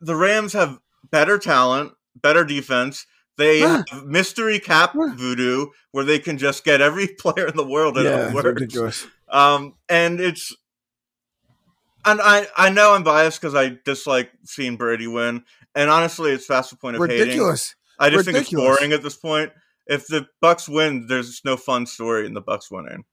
the 0.00 0.16
Rams 0.16 0.52
have 0.54 0.78
better 1.10 1.38
talent, 1.38 1.92
better 2.20 2.44
defense. 2.44 3.06
They 3.38 3.60
Yeah. 3.60 3.82
have 3.90 4.04
mystery 4.06 4.58
cap 4.58 4.94
Yeah. 4.94 5.14
voodoo 5.14 5.66
where 5.92 6.04
they 6.04 6.18
can 6.18 6.38
just 6.38 6.64
get 6.64 6.80
every 6.80 7.06
player 7.18 7.46
in 7.46 7.56
the 7.56 7.66
world 7.66 7.96
and 7.98 8.06
it 8.06 8.32
works. 8.34 9.06
Um, 9.28 9.74
and 9.88 10.20
it's, 10.20 10.54
and 12.06 12.20
I, 12.22 12.46
I 12.56 12.70
know 12.70 12.94
I'm 12.94 13.02
biased 13.02 13.40
because 13.40 13.54
I 13.54 13.78
dislike 13.84 14.30
seeing 14.44 14.76
Brady 14.76 15.06
win. 15.06 15.44
And 15.74 15.90
honestly, 15.90 16.30
it's 16.32 16.46
past 16.46 16.70
the 16.70 16.76
point 16.76 16.96
of 16.96 17.02
hating. 17.02 17.20
Ridiculous. 17.20 17.74
I 17.98 18.08
just 18.10 18.24
think 18.24 18.38
it's 18.38 18.50
boring 18.50 18.92
at 18.92 19.02
this 19.02 19.16
point. 19.16 19.52
if 19.86 20.06
the 20.06 20.26
Bucks 20.40 20.68
win, 20.68 21.06
there's 21.06 21.42
no 21.44 21.56
fun 21.56 21.84
story 21.86 22.26
in 22.26 22.32
the 22.34 22.40
Bucks 22.40 22.70
winning. 22.70 23.04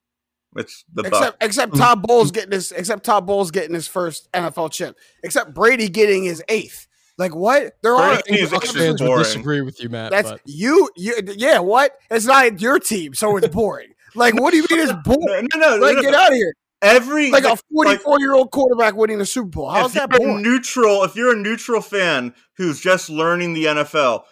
It's 0.56 0.86
the 0.94 1.04
Bucks. 1.04 1.18
Except 1.18 1.44
except 1.44 1.76
Todd 1.76 2.04
Bowles 2.04 2.32
getting 2.32 2.52
his 2.52 2.72
except 2.72 3.04
Todd 3.04 3.26
Bowles 3.26 3.52
getting 3.52 3.74
his 3.74 3.88
first 3.88 4.30
NFL 4.34 4.72
chip. 4.72 4.96
Except 5.24 5.54
Brady 5.54 5.90
getting 5.90 6.24
his 6.24 6.44
eighth. 6.48 6.88
Like 7.18 7.36
what? 7.36 7.74
There 7.82 7.96
are 7.96 8.22
Brady 8.28 8.42
is 8.44 8.50
fans 8.52 9.02
would 9.02 9.18
disagree 9.18 9.62
with 9.62 9.82
you, 9.82 9.90
Matt. 9.90 10.12
that's 10.12 10.32
but 10.32 10.42
you 10.46 10.90
you 10.96 11.16
yeah, 11.36 11.60
what? 11.60 11.98
It's 12.10 12.26
not 12.26 12.62
your 12.62 12.80
team, 12.80 13.14
so 13.14 13.36
it's 13.38 13.48
boring. 13.48 13.94
like 14.16 14.40
what 14.40 14.52
do 14.52 14.58
you 14.58 14.66
mean 14.70 14.80
it's 14.88 14.94
boring? 15.04 15.48
No, 15.56 15.60
no, 15.60 15.78
no, 15.78 15.86
Like 15.86 15.96
no. 15.96 16.02
get 16.02 16.16
out 16.16 16.32
of 16.32 16.36
here. 16.38 16.54
Every 16.84 17.32
Like 17.32 17.46
a 17.46 17.58
like, 17.72 18.02
44 18.02 18.20
year 18.20 18.34
old 18.34 18.52
quarterback 18.52 18.96
winning 18.96 19.18
the 19.18 19.26
Super 19.26 19.48
Bowl. 19.48 19.70
How's 19.70 19.94
that 19.94 20.10
boring? 20.10 20.42
neutral, 20.42 21.04
if 21.04 21.16
you're 21.16 21.32
a 21.32 21.36
neutral 21.36 21.82
fan 21.82 22.36
who's 22.58 22.80
just 22.80 23.10
learning 23.10 23.54
the 23.54 23.66
NFL, 23.66 24.24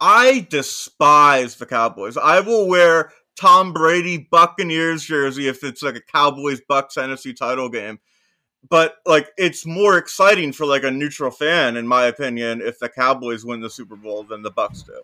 I 0.00 0.46
despise 0.48 1.56
the 1.56 1.66
Cowboys. 1.66 2.16
I 2.16 2.40
will 2.40 2.66
wear 2.66 3.12
Tom 3.38 3.72
Brady 3.72 4.26
Buccaneers 4.30 5.04
jersey 5.04 5.48
if 5.48 5.62
it's 5.62 5.82
like 5.82 5.96
a 5.96 6.00
Cowboys 6.00 6.60
Bucks 6.66 6.96
NFC 6.96 7.36
title 7.36 7.68
game. 7.68 7.98
But 8.68 8.96
like 9.06 9.28
it's 9.36 9.66
more 9.66 9.98
exciting 9.98 10.52
for 10.52 10.66
like 10.66 10.84
a 10.84 10.90
neutral 10.90 11.30
fan, 11.30 11.76
in 11.76 11.86
my 11.86 12.06
opinion, 12.06 12.60
if 12.60 12.78
the 12.78 12.88
Cowboys 12.88 13.44
win 13.44 13.60
the 13.60 13.70
Super 13.70 13.96
Bowl 13.96 14.24
than 14.24 14.42
the 14.42 14.50
Bucks 14.50 14.82
do. 14.82 15.02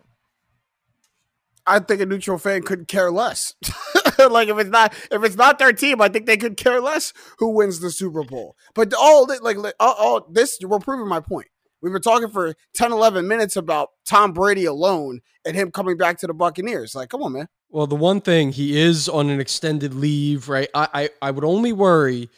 I 1.67 1.79
think 1.79 2.01
a 2.01 2.05
neutral 2.05 2.37
fan 2.37 2.61
couldn't 2.63 2.87
care 2.87 3.11
less. 3.11 3.55
like 4.29 4.49
if 4.49 4.57
it's 4.57 4.69
not 4.69 4.93
if 5.11 5.23
it's 5.23 5.35
not 5.35 5.59
their 5.59 5.73
team, 5.73 6.01
I 6.01 6.09
think 6.09 6.25
they 6.25 6.37
could 6.37 6.57
care 6.57 6.79
less 6.81 7.13
who 7.39 7.49
wins 7.49 7.79
the 7.79 7.91
Super 7.91 8.23
Bowl. 8.23 8.55
But 8.73 8.93
all 8.93 9.25
thi- 9.27 9.39
like 9.41 9.57
all 9.79 10.27
this 10.29 10.57
we're 10.61 10.79
proving 10.79 11.07
my 11.07 11.19
point. 11.19 11.47
We've 11.81 11.93
been 11.93 12.01
talking 12.01 12.29
for 12.29 12.55
10 12.73 12.91
11 12.91 13.27
minutes 13.27 13.55
about 13.55 13.89
Tom 14.05 14.33
Brady 14.33 14.65
alone 14.65 15.21
and 15.45 15.55
him 15.55 15.71
coming 15.71 15.97
back 15.97 16.17
to 16.19 16.27
the 16.27 16.33
Buccaneers. 16.33 16.95
Like, 16.95 17.09
come 17.09 17.21
on, 17.21 17.33
man. 17.33 17.47
Well, 17.69 17.85
the 17.85 17.95
one 17.95 18.21
thing 18.21 18.51
he 18.51 18.79
is 18.79 19.07
on 19.07 19.29
an 19.29 19.39
extended 19.39 19.93
leave, 19.93 20.49
right? 20.49 20.69
I, 20.73 20.87
I, 20.93 21.09
I 21.21 21.31
would 21.31 21.43
only 21.43 21.73
worry 21.73 22.29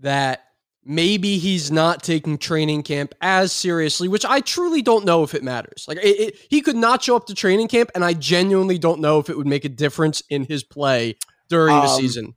that 0.00 0.44
maybe 0.86 1.38
he's 1.38 1.70
not 1.70 2.02
taking 2.02 2.38
training 2.38 2.82
camp 2.82 3.14
as 3.20 3.52
seriously, 3.52 4.08
which 4.08 4.24
I 4.24 4.40
truly 4.40 4.82
don't 4.82 5.04
know 5.04 5.22
if 5.24 5.34
it 5.34 5.42
matters. 5.42 5.84
Like, 5.88 5.98
it, 5.98 6.20
it, 6.20 6.38
he 6.48 6.60
could 6.60 6.76
not 6.76 7.02
show 7.02 7.16
up 7.16 7.26
to 7.26 7.34
training 7.34 7.68
camp, 7.68 7.90
and 7.94 8.04
I 8.04 8.12
genuinely 8.14 8.78
don't 8.78 9.00
know 9.00 9.18
if 9.18 9.28
it 9.28 9.36
would 9.36 9.46
make 9.46 9.64
a 9.64 9.68
difference 9.68 10.22
in 10.30 10.44
his 10.44 10.62
play 10.64 11.16
during 11.48 11.74
the 11.74 11.82
Um, 11.82 12.00
season. 12.00 12.34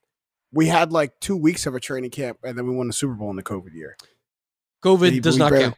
We 0.52 0.68
had 0.68 0.92
like 0.92 1.20
two 1.20 1.38
weeks 1.38 1.68
of 1.68 1.76
a 1.76 1.80
training 1.80 2.10
camp 2.10 2.40
and 2.44 2.58
then 2.58 2.68
we 2.68 2.76
won 2.76 2.88
the 2.88 2.94
Super 2.94 3.14
Bowl 3.14 3.30
in 3.30 3.36
the 3.36 3.44
COVID 3.44 3.74
year. 3.74 3.96
COVID 4.84 5.12
he- 5.12 5.20
does 5.20 5.38
not 5.38 5.52
barely- 5.52 5.66
count. 5.66 5.78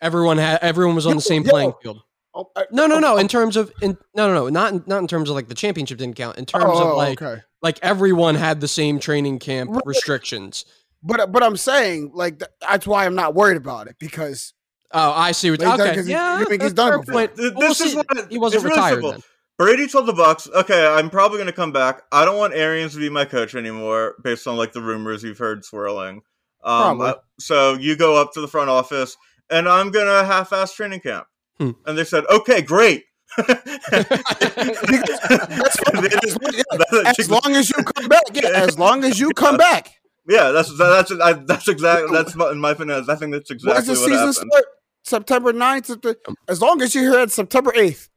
Everyone 0.00 0.38
had 0.38 0.58
everyone 0.62 0.94
was 0.94 1.06
on 1.06 1.16
the 1.16 1.22
same 1.22 1.42
yo. 1.42 1.50
playing 1.50 1.72
field. 1.82 2.02
Oh, 2.34 2.50
I- 2.54 2.66
No, 2.70 2.86
no, 2.86 2.96
oh, 2.96 3.00
no. 3.00 3.14
oh, 3.14 3.16
In 3.16 3.28
terms 3.28 3.56
of, 3.56 3.72
in 3.82 3.96
no, 4.14 4.28
no, 4.28 4.34
no, 4.34 4.48
not 4.48 4.72
in, 4.72 4.84
not 4.86 4.98
in 4.98 5.08
terms 5.08 5.30
of 5.30 5.34
like 5.34 5.48
the 5.48 5.54
championship 5.54 5.98
didn't 5.98 6.16
count. 6.16 6.36
In 6.38 6.46
terms 6.46 6.64
oh, 6.68 6.90
of 6.92 6.96
like, 6.96 7.20
okay. 7.20 7.42
like 7.62 7.78
everyone 7.82 8.34
had 8.36 8.60
the 8.60 8.68
same 8.68 9.00
training 9.00 9.38
camp 9.40 9.70
Right. 9.70 9.82
restrictions. 9.86 10.64
But 11.06 11.32
but 11.32 11.42
I'm 11.42 11.56
saying 11.56 12.10
like 12.14 12.42
that's 12.60 12.86
why 12.86 13.06
I'm 13.06 13.14
not 13.14 13.34
worried 13.34 13.56
about 13.56 13.86
it 13.86 13.96
because 13.98 14.52
Oh, 14.92 15.12
I 15.12 15.32
see. 15.32 15.50
What, 15.50 15.60
Like, 15.60 15.80
he's 15.80 15.86
done- 15.96 16.04
he- 16.06 16.10
yeah, 16.12 16.38
you 16.38 16.44
think 16.46 16.62
he's 16.62 16.72
that's 16.72 16.74
done 16.74 16.90
fair 16.92 16.98
before. 17.00 17.12
point. 17.14 17.36
Th- 17.36 17.52
We'll 17.56 17.68
This 17.68 17.80
is 17.80 17.90
see. 17.92 17.96
what 17.96 18.06
he 18.30 18.38
wasn't 18.38 18.62
it's 18.62 18.64
really 18.64 18.76
retired 18.76 19.02
simple. 19.02 19.22
Brady 19.58 19.88
told 19.88 20.06
the 20.06 20.12
Bucks, 20.12 20.48
"Okay, 20.54 20.86
I'm 20.86 21.10
probably 21.10 21.38
going 21.38 21.48
to 21.48 21.52
come 21.52 21.72
back. 21.72 22.02
I 22.12 22.24
don't 22.24 22.36
want 22.36 22.54
Arians 22.54 22.92
to 22.94 23.00
be 23.00 23.08
my 23.08 23.24
coach 23.24 23.54
anymore, 23.56 24.14
based 24.22 24.46
on 24.46 24.56
like 24.56 24.72
the 24.72 24.80
rumors 24.82 25.24
you've 25.24 25.38
heard 25.38 25.64
swirling. 25.64 26.22
Um, 26.62 26.98
Probably. 26.98 27.08
uh, 27.08 27.14
so 27.40 27.74
you 27.74 27.96
go 27.96 28.20
up 28.20 28.32
to 28.34 28.40
the 28.40 28.48
front 28.48 28.70
office, 28.70 29.16
and 29.50 29.68
I'm 29.68 29.90
going 29.90 30.06
to 30.06 30.24
half-ass 30.24 30.74
training 30.74 31.00
camp." 31.00 31.26
Hmm. 31.58 31.70
And 31.84 31.98
they 31.98 32.04
said, 32.04 32.24
"Okay, 32.30 32.62
great." 32.62 33.02
that's 33.36 33.52
fine. 35.80 36.02
They 36.02 36.08
As 36.14 36.38
long- 36.40 36.52
yeah, 36.54 37.12
as 37.18 37.30
long 37.30 37.56
as 37.56 37.68
you 37.70 37.82
come 37.82 38.08
back, 38.08 38.22
yeah, 38.34 38.50
as 38.54 38.78
long 38.78 39.04
as 39.04 39.18
you 39.18 39.30
come 39.30 39.56
back. 39.56 39.90
Yeah, 40.28 40.50
that's 40.50 40.76
that's 40.78 41.12
I, 41.12 41.32
that's 41.34 41.68
exactly 41.68 42.10
that's 42.12 42.34
my- 42.34 42.50
in 42.50 42.58
my 42.60 42.70
opinion. 42.72 43.04
I 43.08 43.14
think 43.16 43.32
that's 43.32 43.50
When 43.50 43.56
exactly 43.56 43.74
does 43.74 43.86
the 43.86 43.92
what 43.92 43.98
season 43.98 44.16
happened. 44.18 44.34
start? 44.34 44.64
September 45.04 45.52
9th. 45.52 46.16
As 46.48 46.60
long 46.60 46.82
as 46.82 46.92
you're 46.92 47.08
here 47.12 47.20
at 47.20 47.30
September 47.30 47.70
8th. 47.70 48.08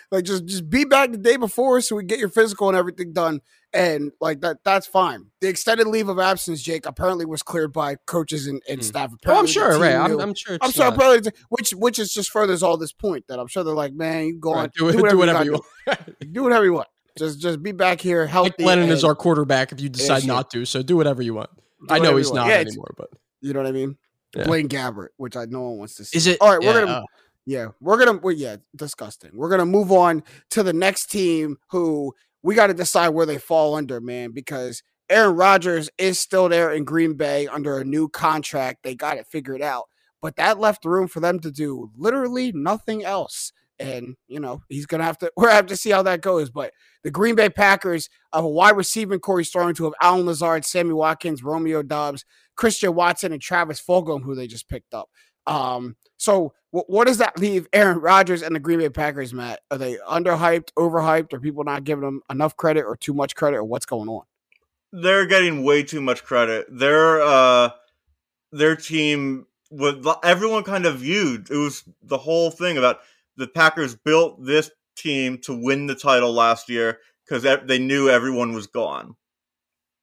like 0.10 0.24
just 0.24 0.44
just 0.46 0.68
be 0.68 0.84
back 0.84 1.12
the 1.12 1.16
day 1.18 1.36
before 1.36 1.80
so 1.80 1.94
we 1.94 2.02
get 2.02 2.18
your 2.18 2.28
physical 2.28 2.68
and 2.68 2.76
everything 2.76 3.12
done. 3.12 3.40
And 3.72 4.10
like 4.20 4.40
that 4.40 4.58
that's 4.64 4.86
fine. 4.86 5.26
The 5.40 5.46
extended 5.48 5.86
leave 5.86 6.08
of 6.08 6.18
absence, 6.18 6.60
Jake, 6.62 6.86
apparently 6.86 7.24
was 7.24 7.42
cleared 7.44 7.72
by 7.72 7.96
coaches 8.06 8.46
and, 8.48 8.60
and 8.68 8.80
Hmm. 8.80 8.82
staff. 8.84 9.12
Oh, 9.26 9.38
I'm 9.38 9.46
sure, 9.46 9.78
right? 9.78 9.94
I'm. 9.94 10.18
I'm 10.20 10.34
sure. 10.34 10.58
I'm 10.60 10.68
it's 10.70 10.74
sure 10.76 10.86
not- 10.86 10.94
apparently 10.96 11.32
which 11.50 11.70
which 11.70 11.98
is 12.00 12.12
just 12.12 12.30
furthers 12.30 12.62
all 12.64 12.76
this 12.78 12.92
point 12.92 13.26
that 13.28 13.38
I'm 13.38 13.46
sure 13.46 13.62
they're 13.62 13.72
like, 13.74 13.94
man, 13.94 14.26
you 14.26 14.38
go 14.40 14.54
on, 14.54 14.56
right, 14.58 14.72
do, 14.76 14.88
it- 14.88 15.08
do 15.08 15.18
whatever 15.18 15.44
you 15.44 15.52
gotta 15.52 15.52
want. 15.96 16.06
do. 16.20 16.26
Do 16.32 16.42
whatever 16.42 16.64
you 16.64 16.72
want. 16.72 16.88
Just 17.16 17.40
just 17.40 17.62
be 17.62 17.72
back 17.72 18.00
here 18.00 18.26
healthy. 18.26 18.64
Mike 18.64 18.78
Glennon 18.78 18.88
is 18.88 19.04
our 19.04 19.14
quarterback. 19.14 19.72
If 19.72 19.80
you 19.80 19.88
decide 19.88 20.26
not 20.26 20.50
to, 20.50 20.64
so 20.64 20.82
do 20.82 20.96
whatever 20.96 21.22
you 21.22 21.34
want. 21.34 21.50
do 21.86 21.94
I 21.94 21.98
know 21.98 22.16
he's 22.16 22.32
not 22.32 22.48
Yeah, 22.48 22.56
anymore, 22.56 22.94
but 22.96 23.10
You 23.40 23.52
know 23.52 23.60
what 23.60 23.68
I 23.68 23.72
mean? 23.72 23.96
Yeah. 24.36 24.44
Blaine 24.44 24.68
Gabbert, 24.68 25.08
which 25.16 25.36
I 25.36 25.44
no 25.44 25.60
one 25.60 25.78
wants 25.78 25.94
to 25.96 26.04
see. 26.04 26.16
is 26.16 26.26
it? 26.26 26.38
All 26.40 26.50
right, 26.50 26.60
we're 26.60 26.80
yeah, 26.80 26.86
gonna 26.86 27.02
oh. 27.02 27.06
Yeah, 27.46 27.68
we're 27.80 27.98
gonna. 27.98 28.18
Well, 28.18 28.34
yeah, 28.34 28.56
disgusting. 28.74 29.30
We're 29.34 29.50
gonna 29.50 29.66
move 29.66 29.92
on 29.92 30.22
to 30.50 30.62
the 30.62 30.72
next 30.72 31.10
team 31.10 31.58
who 31.68 32.14
we 32.42 32.54
got 32.54 32.68
to 32.68 32.74
decide 32.74 33.10
where 33.10 33.26
they 33.26 33.38
fall 33.38 33.74
under, 33.74 34.00
man, 34.00 34.32
because 34.32 34.82
Aaron 35.10 35.36
Rodgers 35.36 35.90
is 35.98 36.18
still 36.18 36.48
there 36.48 36.72
in 36.72 36.84
Green 36.84 37.14
Bay 37.14 37.46
under 37.46 37.78
a 37.78 37.84
new 37.84 38.08
contract. 38.08 38.82
They 38.82 38.94
got 38.94 39.18
it 39.18 39.26
figured 39.26 39.62
out, 39.62 39.84
but 40.22 40.36
that 40.36 40.58
left 40.58 40.84
room 40.84 41.08
for 41.08 41.20
them 41.20 41.38
to 41.40 41.50
do 41.50 41.90
literally 41.96 42.52
nothing 42.52 43.04
else. 43.04 43.52
And 43.78 44.16
you 44.28 44.40
know 44.40 44.62
he's 44.68 44.86
gonna 44.86 45.04
have 45.04 45.18
to. 45.18 45.32
We're 45.36 45.46
gonna 45.46 45.56
have 45.56 45.66
to 45.66 45.76
see 45.76 45.90
how 45.90 46.02
that 46.02 46.20
goes. 46.20 46.50
But 46.50 46.72
the 47.02 47.10
Green 47.10 47.34
Bay 47.34 47.48
Packers 47.48 48.08
have 48.32 48.44
a 48.44 48.48
wide 48.48 48.76
receiving 48.76 49.18
Corey 49.20 49.44
starting 49.44 49.74
to 49.76 49.84
have 49.84 49.94
Allen 50.00 50.26
Lazard, 50.26 50.64
Sammy 50.64 50.92
Watkins, 50.92 51.42
Romeo 51.42 51.82
Doubs, 51.82 52.24
Christian 52.56 52.94
Watson, 52.94 53.32
and 53.32 53.42
Travis 53.42 53.82
Fulgham, 53.82 54.22
who 54.22 54.34
they 54.34 54.46
just 54.46 54.68
picked 54.68 54.94
up. 54.94 55.08
Um, 55.46 55.96
so 56.16 56.54
wh- 56.70 56.88
what 56.88 57.06
does 57.06 57.18
that 57.18 57.38
leave 57.38 57.66
Aaron 57.72 57.98
Rodgers 57.98 58.42
and 58.42 58.54
the 58.54 58.60
Green 58.60 58.78
Bay 58.78 58.88
Packers, 58.88 59.34
Matt? 59.34 59.60
Are 59.70 59.78
they 59.78 59.96
underhyped, 60.08 60.68
overhyped? 60.78 61.32
Are 61.32 61.40
people 61.40 61.64
not 61.64 61.84
giving 61.84 62.04
them 62.04 62.22
enough 62.30 62.56
credit 62.56 62.84
or 62.84 62.96
too 62.96 63.12
much 63.12 63.34
credit 63.34 63.56
or 63.56 63.64
what's 63.64 63.86
going 63.86 64.08
on? 64.08 64.22
they're 64.94 65.26
getting 65.26 65.64
way 65.64 65.82
too 65.82 66.00
much 66.00 66.24
credit. 66.24 66.66
Their 66.70 67.20
uh 67.20 67.70
their 68.52 68.76
team 68.76 69.46
with 69.70 70.06
everyone 70.22 70.62
kind 70.62 70.86
of 70.86 70.98
viewed 71.00 71.50
it 71.50 71.56
was 71.56 71.82
the 72.02 72.18
whole 72.18 72.50
thing 72.50 72.78
about 72.78 73.00
the 73.36 73.48
Packers 73.48 73.96
built 73.96 74.44
this 74.44 74.70
team 74.96 75.38
to 75.42 75.54
win 75.54 75.86
the 75.86 75.94
title 75.94 76.32
last 76.32 76.68
year 76.68 76.98
because 77.26 77.42
they 77.66 77.78
knew 77.78 78.08
everyone 78.08 78.52
was 78.52 78.66
gone. 78.66 79.16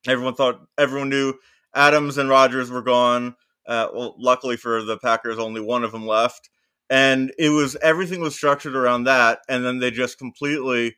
Everyone 0.07 0.33
thought 0.33 0.61
everyone 0.77 1.09
knew 1.09 1.35
Adams 1.75 2.17
and 2.17 2.29
Rodgers 2.29 2.69
were 2.69 2.81
gone. 2.81 3.35
Uh, 3.67 3.87
well, 3.93 4.15
luckily 4.17 4.57
for 4.57 4.83
the 4.83 4.97
Packers, 4.97 5.37
only 5.37 5.61
one 5.61 5.83
of 5.83 5.91
them 5.91 6.07
left, 6.07 6.49
and 6.89 7.31
it 7.37 7.49
was 7.49 7.75
everything 7.77 8.19
was 8.21 8.35
structured 8.35 8.75
around 8.75 9.03
that, 9.03 9.39
and 9.47 9.63
then 9.63 9.79
they 9.79 9.91
just 9.91 10.17
completely 10.17 10.95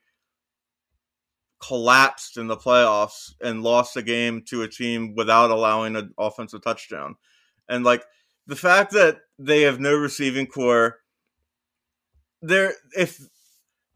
collapsed 1.61 2.37
in 2.37 2.47
the 2.47 2.57
playoffs 2.57 3.33
and 3.41 3.63
lost 3.63 3.95
a 3.95 4.01
game 4.01 4.41
to 4.45 4.63
a 4.63 4.67
team 4.67 5.13
without 5.15 5.49
allowing 5.49 5.95
an 5.95 6.13
offensive 6.17 6.61
touchdown. 6.61 7.15
And 7.69 7.85
like 7.85 8.03
the 8.47 8.55
fact 8.55 8.91
that 8.93 9.19
they 9.39 9.61
have 9.61 9.79
no 9.79 9.95
receiving 9.95 10.47
core, 10.47 10.97
their 12.43 12.73
if 12.95 13.19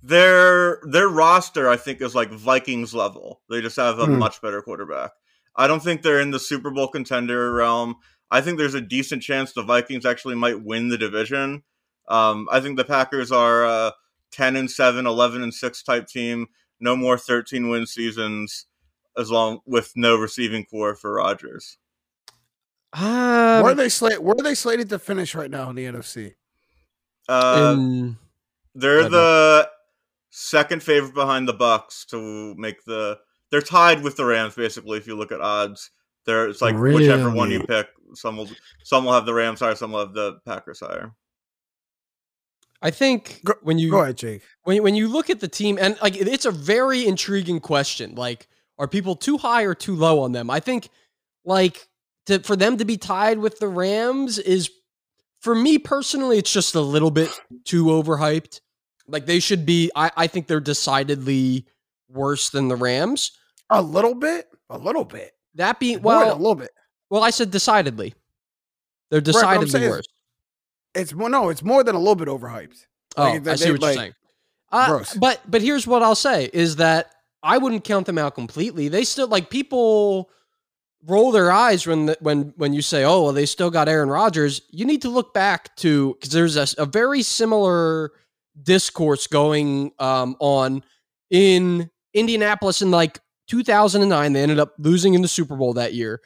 their 0.03 0.79
their 0.83 1.07
roster 1.09 1.69
I 1.69 1.77
think 1.77 2.01
is 2.01 2.15
like 2.15 2.31
Vikings 2.31 2.93
level. 2.93 3.41
They 3.49 3.61
just 3.61 3.75
have 3.77 3.99
a 3.99 4.05
Hmm. 4.05 4.17
much 4.17 4.41
better 4.41 4.61
quarterback. 4.61 5.11
I 5.55 5.67
don't 5.67 5.81
think 5.83 6.01
they're 6.01 6.21
in 6.21 6.31
the 6.31 6.39
Super 6.39 6.69
Bowl 6.71 6.87
contender 6.87 7.51
realm. 7.53 7.95
I 8.29 8.41
think 8.41 8.57
there's 8.57 8.73
a 8.75 8.81
decent 8.81 9.23
chance 9.23 9.53
the 9.53 9.63
Vikings 9.63 10.05
actually 10.05 10.35
might 10.35 10.61
win 10.63 10.89
the 10.89 10.97
division. 10.97 11.63
Um, 12.07 12.47
I 12.51 12.59
think 12.59 12.77
the 12.77 12.85
Packers 12.85 13.31
are 13.31 13.63
a 13.65 13.93
10 14.31 14.55
and 14.55 14.69
7, 14.69 15.05
11 15.07 15.41
and 15.43 15.53
6 15.53 15.83
type 15.83 16.07
team 16.07 16.47
no 16.79 16.95
more 16.95 17.17
13 17.17 17.69
win 17.69 17.87
seasons 17.87 18.65
as 19.17 19.31
long 19.31 19.59
with 19.65 19.93
no 19.95 20.15
receiving 20.15 20.63
core 20.65 20.95
for 20.95 21.13
Rodgers. 21.15 21.77
Um, 22.93 23.63
where 23.63 23.71
are 23.71 23.75
they 23.75 23.89
slate? 23.89 24.21
Where 24.21 24.35
are 24.37 24.43
they 24.43 24.55
slated 24.55 24.89
to 24.89 24.99
finish 24.99 25.33
right 25.35 25.49
now 25.49 25.69
in 25.71 25.75
the 25.75 25.85
NFC? 25.85 26.35
Uh, 27.27 27.75
in- 27.77 28.17
they're 28.77 29.05
I 29.05 29.09
the 29.09 29.69
second 30.29 30.83
favorite 30.83 31.13
behind 31.13 31.47
the 31.47 31.53
Bucks 31.53 32.05
to 32.05 32.55
make 32.55 32.83
the. 32.85 33.17
They're 33.49 33.61
tied 33.61 34.03
with 34.03 34.17
the 34.17 34.25
Rams 34.25 34.55
basically. 34.55 34.97
If 34.97 35.07
you 35.07 35.15
look 35.15 35.31
at 35.31 35.41
odds, 35.41 35.89
they're 36.25 36.47
it's 36.47 36.61
like 36.61 36.77
whichever 36.77 37.29
one 37.31 37.51
you 37.51 37.63
pick. 37.63 37.87
Some 38.13 38.37
will 38.37 38.49
some 38.83 39.05
will 39.05 39.13
have 39.13 39.25
the 39.25 39.33
Rams 39.33 39.59
higher, 39.59 39.75
some 39.75 39.91
will 39.91 39.99
have 39.99 40.13
the 40.13 40.39
Packers 40.45 40.79
higher. 40.79 41.13
I 42.81 42.91
think 42.91 43.41
Go- 43.43 43.55
when 43.61 43.79
you 43.79 43.91
Go 43.91 44.01
ahead, 44.01 44.17
Jake. 44.17 44.43
when 44.63 44.83
when 44.83 44.95
you 44.95 45.07
look 45.07 45.29
at 45.29 45.39
the 45.39 45.47
team 45.47 45.77
and 45.81 45.97
like 46.01 46.15
it's 46.15 46.45
a 46.45 46.51
very 46.51 47.05
intriguing 47.07 47.59
question 47.59 48.15
like 48.15 48.47
are 48.77 48.87
people 48.87 49.15
too 49.15 49.37
high 49.37 49.63
or 49.63 49.73
too 49.73 49.95
low 49.95 50.19
on 50.21 50.31
them 50.31 50.49
i 50.51 50.59
think 50.59 50.89
like 51.43 51.87
to, 52.27 52.39
for 52.39 52.55
them 52.55 52.77
to 52.77 52.85
be 52.85 52.97
tied 52.97 53.39
with 53.39 53.57
the 53.59 53.67
rams 53.67 54.37
is 54.37 54.69
for 55.39 55.55
me 55.55 55.79
personally 55.79 56.37
it's 56.37 56.53
just 56.53 56.75
a 56.75 56.81
little 56.81 57.09
bit 57.09 57.31
too 57.65 57.85
overhyped 57.85 58.61
Like 59.07 59.25
they 59.25 59.39
should 59.39 59.65
be. 59.65 59.89
I, 59.95 60.11
I 60.17 60.27
think 60.27 60.47
they're 60.47 60.59
decidedly 60.59 61.65
worse 62.09 62.49
than 62.49 62.67
the 62.67 62.75
Rams. 62.75 63.31
A 63.69 63.81
little 63.81 64.13
bit, 64.15 64.47
a 64.69 64.77
little 64.77 65.05
bit. 65.05 65.33
That 65.55 65.79
being 65.79 66.01
More 66.01 66.13
well, 66.17 66.33
a 66.33 66.37
little 66.37 66.55
bit. 66.55 66.71
well, 67.09 67.23
I 67.23 67.29
said 67.31 67.51
decidedly. 67.51 68.13
They're 69.09 69.21
decidedly 69.21 69.81
is- 69.83 69.89
worse. 69.89 70.07
It's 70.95 71.13
more 71.13 71.29
no, 71.29 71.49
it's 71.49 71.63
more 71.63 71.83
than 71.83 71.95
a 71.95 71.99
little 71.99 72.15
bit 72.15 72.27
overhyped. 72.27 72.85
Oh, 73.17 73.23
Like, 73.23 73.43
they- 73.43 73.51
I 73.51 73.55
see 73.55 73.65
they, 73.65 73.71
what 73.71 73.81
you're 73.81 73.93
saying. 73.93 74.13
Uh, 74.71 74.87
gross. 74.87 75.13
but 75.13 75.39
but 75.49 75.61
here's 75.61 75.87
what 75.87 76.03
I'll 76.03 76.15
say 76.15 76.49
is 76.51 76.75
that 76.77 77.11
I 77.43 77.57
wouldn't 77.57 77.83
count 77.85 78.05
them 78.05 78.17
out 78.17 78.35
completely. 78.35 78.89
They 78.89 79.03
still 79.05 79.27
like 79.27 79.49
people 79.49 80.29
roll 81.05 81.31
their 81.31 81.51
eyes 81.51 81.87
when 81.87 82.07
the, 82.07 82.17
when 82.19 82.53
when 82.57 82.73
you 82.73 82.81
say, 82.81 83.03
"Oh, 83.05 83.23
well, 83.23 83.31
they 83.33 83.45
still 83.45 83.69
got 83.69 83.87
Aaron 83.87 84.09
Rodgers." 84.09 84.61
You 84.71 84.85
need 84.85 85.01
to 85.03 85.09
look 85.09 85.33
back 85.33 85.75
to 85.77 86.13
because 86.15 86.31
there's 86.31 86.57
a, 86.57 86.67
a 86.77 86.85
very 86.85 87.21
similar 87.21 88.11
discourse 88.63 89.27
going 89.27 89.91
um, 89.99 90.35
on 90.39 90.83
in 91.29 91.89
Indianapolis 92.13 92.81
in 92.81 92.91
like 92.91 93.19
2009. 93.47 94.33
They 94.33 94.41
ended 94.41 94.59
up 94.59 94.73
losing 94.77 95.13
in 95.13 95.21
the 95.21 95.27
Super 95.27 95.55
Bowl 95.55 95.73
that 95.73 95.93
year. 95.93 96.21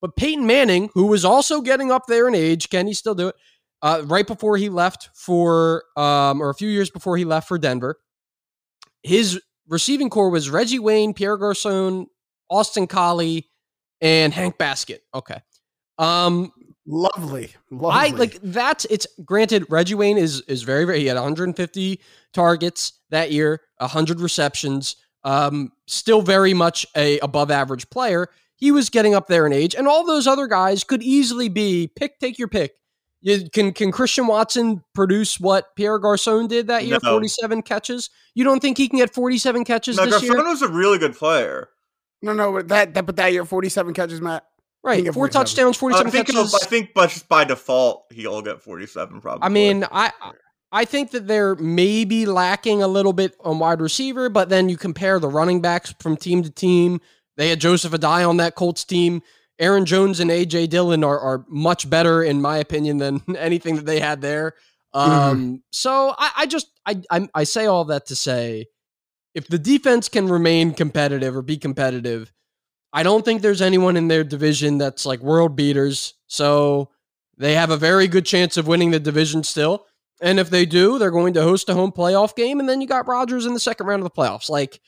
But 0.00 0.16
Peyton 0.16 0.46
Manning, 0.46 0.90
who 0.94 1.06
was 1.06 1.24
also 1.24 1.60
getting 1.60 1.90
up 1.90 2.06
there 2.08 2.26
in 2.26 2.34
age, 2.34 2.70
can 2.70 2.86
he 2.86 2.94
still 2.94 3.14
do 3.14 3.28
it? 3.28 3.36
Uh, 3.82 4.02
right 4.06 4.26
before 4.26 4.56
he 4.56 4.68
left 4.68 5.10
for, 5.14 5.84
um, 5.96 6.40
or 6.40 6.50
a 6.50 6.54
few 6.54 6.68
years 6.68 6.90
before 6.90 7.16
he 7.16 7.24
left 7.24 7.48
for 7.48 7.58
Denver, 7.58 7.98
his 9.02 9.40
receiving 9.68 10.10
core 10.10 10.30
was 10.30 10.50
Reggie 10.50 10.78
Wayne, 10.78 11.14
Pierre 11.14 11.36
Garcon, 11.36 12.06
Austin 12.48 12.86
Collie, 12.86 13.48
and 14.00 14.32
Hank 14.32 14.58
Baskett. 14.58 15.02
Okay. 15.14 15.40
Um, 15.98 16.52
Lovely. 16.86 17.50
Lovely. 17.70 17.90
I 18.00 18.08
like 18.16 18.38
that's 18.42 18.84
it's 18.86 19.06
granted 19.24 19.66
Reggie 19.68 19.94
Wayne 19.94 20.18
is 20.18 20.40
is 20.42 20.62
very 20.62 20.84
very 20.84 21.00
he 21.00 21.06
had 21.06 21.14
150 21.14 22.00
targets 22.32 22.94
that 23.10 23.30
year, 23.30 23.60
100 23.78 24.20
receptions, 24.20 24.96
um 25.22 25.70
still 25.86 26.22
very 26.22 26.54
much 26.54 26.84
a 26.96 27.18
above 27.20 27.50
average 27.50 27.88
player. 27.90 28.28
He 28.56 28.72
was 28.72 28.90
getting 28.90 29.14
up 29.14 29.28
there 29.28 29.46
in 29.46 29.52
age 29.52 29.74
and 29.76 29.86
all 29.86 30.04
those 30.04 30.26
other 30.26 30.46
guys 30.48 30.82
could 30.82 31.02
easily 31.02 31.48
be 31.48 31.88
pick 31.94 32.18
take 32.18 32.38
your 32.38 32.48
pick. 32.48 32.72
You, 33.20 33.48
can 33.48 33.72
can 33.72 33.92
Christian 33.92 34.26
Watson 34.26 34.82
produce 34.92 35.38
what 35.38 35.76
Pierre 35.76 36.00
Garcon 36.00 36.48
did 36.48 36.66
that 36.66 36.84
year, 36.84 36.98
No. 37.04 37.10
47 37.12 37.62
catches? 37.62 38.10
You 38.34 38.42
don't 38.42 38.58
think 38.58 38.76
he 38.78 38.88
can 38.88 38.98
get 38.98 39.14
47 39.14 39.64
catches 39.64 39.96
Now, 39.96 40.06
this 40.06 40.20
year? 40.22 40.32
Garcon 40.32 40.50
was 40.50 40.62
a 40.62 40.68
really 40.68 40.98
good 40.98 41.14
player. 41.14 41.68
no, 42.22 42.32
no, 42.32 42.50
but 42.52 42.66
that, 42.68 42.94
that 42.94 43.06
but 43.06 43.14
that 43.16 43.32
year, 43.32 43.44
forty-seven 43.44 43.94
catches, 43.94 44.20
Matt. 44.20 44.44
He 44.84 44.88
Right, 44.88 45.04
get 45.04 45.14
four 45.14 45.28
47. 45.28 45.44
touchdowns, 45.46 45.76
I 45.76 45.80
47 45.80 46.10
think, 46.12 46.30
he'll- 46.30 46.42
catches. 46.44 46.54
I 46.54 46.66
think, 46.66 46.90
but 46.94 47.10
just 47.10 47.28
by 47.28 47.44
default, 47.44 48.04
he'll 48.10 48.42
get 48.42 48.60
47 48.62 49.20
probably. 49.20 49.44
I 49.44 49.48
mean, 49.48 49.84
I 49.92 50.10
I 50.72 50.84
think 50.86 51.10
that 51.12 51.26
they're 51.28 51.54
maybe 51.56 52.26
lacking 52.26 52.82
a 52.82 52.88
little 52.88 53.12
bit 53.12 53.36
on 53.44 53.58
wide 53.58 53.80
receiver, 53.80 54.28
but 54.28 54.48
then 54.48 54.68
you 54.68 54.76
compare 54.76 55.18
the 55.20 55.28
running 55.28 55.60
backs 55.60 55.94
from 56.00 56.16
team 56.16 56.42
to 56.42 56.50
team. 56.50 57.00
They 57.36 57.50
had 57.50 57.60
Joseph 57.60 57.92
Addai 57.92 58.28
on 58.28 58.38
that 58.38 58.54
Colts 58.54 58.84
team. 58.84 59.22
Aaron 59.58 59.84
Jones 59.84 60.18
and 60.18 60.30
AJ 60.30 60.70
Dillon 60.70 61.04
are, 61.04 61.20
are 61.20 61.44
much 61.48 61.88
better, 61.88 62.22
in 62.22 62.40
my 62.40 62.56
opinion, 62.56 62.96
than 62.98 63.22
anything 63.36 63.76
that 63.76 63.86
they 63.86 64.00
had 64.00 64.20
there. 64.22 64.54
Um, 64.94 65.62
So 65.70 66.14
I, 66.18 66.30
I 66.38 66.46
just 66.46 66.66
I, 66.86 67.00
I 67.10 67.28
I 67.34 67.44
say 67.44 67.66
all 67.66 67.84
that 67.84 68.06
to 68.06 68.16
say, 68.16 68.66
if 69.34 69.46
the 69.48 69.58
defense 69.58 70.08
can 70.08 70.26
remain 70.28 70.72
competitive 70.74 71.36
or 71.36 71.42
be 71.42 71.56
competitive, 71.58 72.32
I 72.92 73.02
don't 73.02 73.24
think 73.24 73.42
there's 73.42 73.62
anyone 73.62 73.96
in 73.96 74.08
their 74.08 74.24
division 74.24 74.78
that's 74.78 75.06
like 75.06 75.20
world 75.20 75.56
beaters. 75.56 76.14
So 76.26 76.90
they 77.38 77.54
have 77.54 77.70
a 77.70 77.76
very 77.76 78.06
good 78.06 78.26
chance 78.26 78.56
of 78.56 78.66
winning 78.66 78.90
the 78.90 79.00
division 79.00 79.42
still. 79.44 79.86
And 80.20 80.38
if 80.38 80.50
they 80.50 80.66
do, 80.66 80.98
they're 80.98 81.10
going 81.10 81.34
to 81.34 81.42
host 81.42 81.68
a 81.68 81.74
home 81.74 81.90
playoff 81.90 82.36
game, 82.36 82.60
and 82.60 82.68
then 82.68 82.80
you 82.80 82.86
got 82.86 83.08
Rodgers 83.08 83.44
in 83.44 83.54
the 83.54 83.60
second 83.60 83.86
round 83.86 84.00
of 84.00 84.04
the 84.04 84.10
playoffs. 84.16 84.48
Like, 84.48 84.80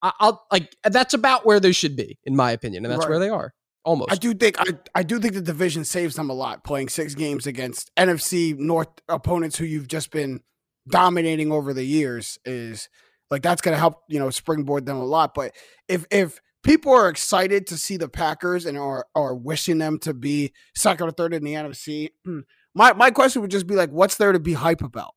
I- 0.00 0.12
I'll 0.20 0.46
like 0.50 0.74
that's 0.84 1.12
about 1.12 1.44
where 1.44 1.60
they 1.60 1.72
should 1.72 1.94
be, 1.96 2.18
in 2.24 2.34
my 2.36 2.52
opinion, 2.52 2.84
and 2.86 2.92
that's 2.92 3.00
Right. 3.04 3.10
where 3.10 3.18
they 3.18 3.28
are 3.28 3.52
almost. 3.84 4.10
I 4.12 4.14
do 4.14 4.32
think 4.32 4.56
I, 4.58 4.66
I 4.94 5.02
do 5.02 5.18
think 5.18 5.34
the 5.34 5.42
division 5.42 5.84
saves 5.84 6.14
them 6.14 6.30
a 6.30 6.32
lot 6.32 6.64
playing 6.64 6.88
six 6.88 7.14
games 7.14 7.46
against 7.46 7.90
NFC 7.96 8.56
North 8.56 8.88
opponents 9.08 9.58
who 9.58 9.64
you've 9.66 9.88
just 9.88 10.10
been 10.10 10.40
dominating 10.88 11.52
over 11.52 11.74
the 11.74 11.84
years 11.84 12.38
is 12.44 12.88
like 13.30 13.42
that's 13.42 13.60
going 13.60 13.74
to 13.74 13.78
help 13.78 14.02
you 14.08 14.18
know 14.18 14.30
springboard 14.30 14.86
them 14.86 14.96
a 14.96 15.04
lot. 15.04 15.34
But 15.34 15.52
if 15.88 16.06
if 16.10 16.40
people 16.62 16.92
are 16.92 17.08
excited 17.08 17.66
to 17.68 17.76
see 17.76 17.96
the 17.96 18.08
Packers 18.08 18.66
and 18.66 18.76
are 18.78 19.06
are 19.14 19.34
wishing 19.34 19.78
them 19.78 19.98
to 20.00 20.14
be 20.14 20.52
second 20.74 21.08
or 21.08 21.12
third 21.12 21.34
in 21.34 21.44
the 21.44 21.54
NFC, 21.54 22.10
hmm. 22.24 22.40
my 22.74 22.92
my 22.92 23.10
question 23.10 23.42
would 23.42 23.50
just 23.50 23.66
be 23.66 23.74
like, 23.74 23.90
what's 23.90 24.16
there 24.16 24.32
to 24.32 24.40
be 24.40 24.54
hype 24.54 24.82
about? 24.82 25.14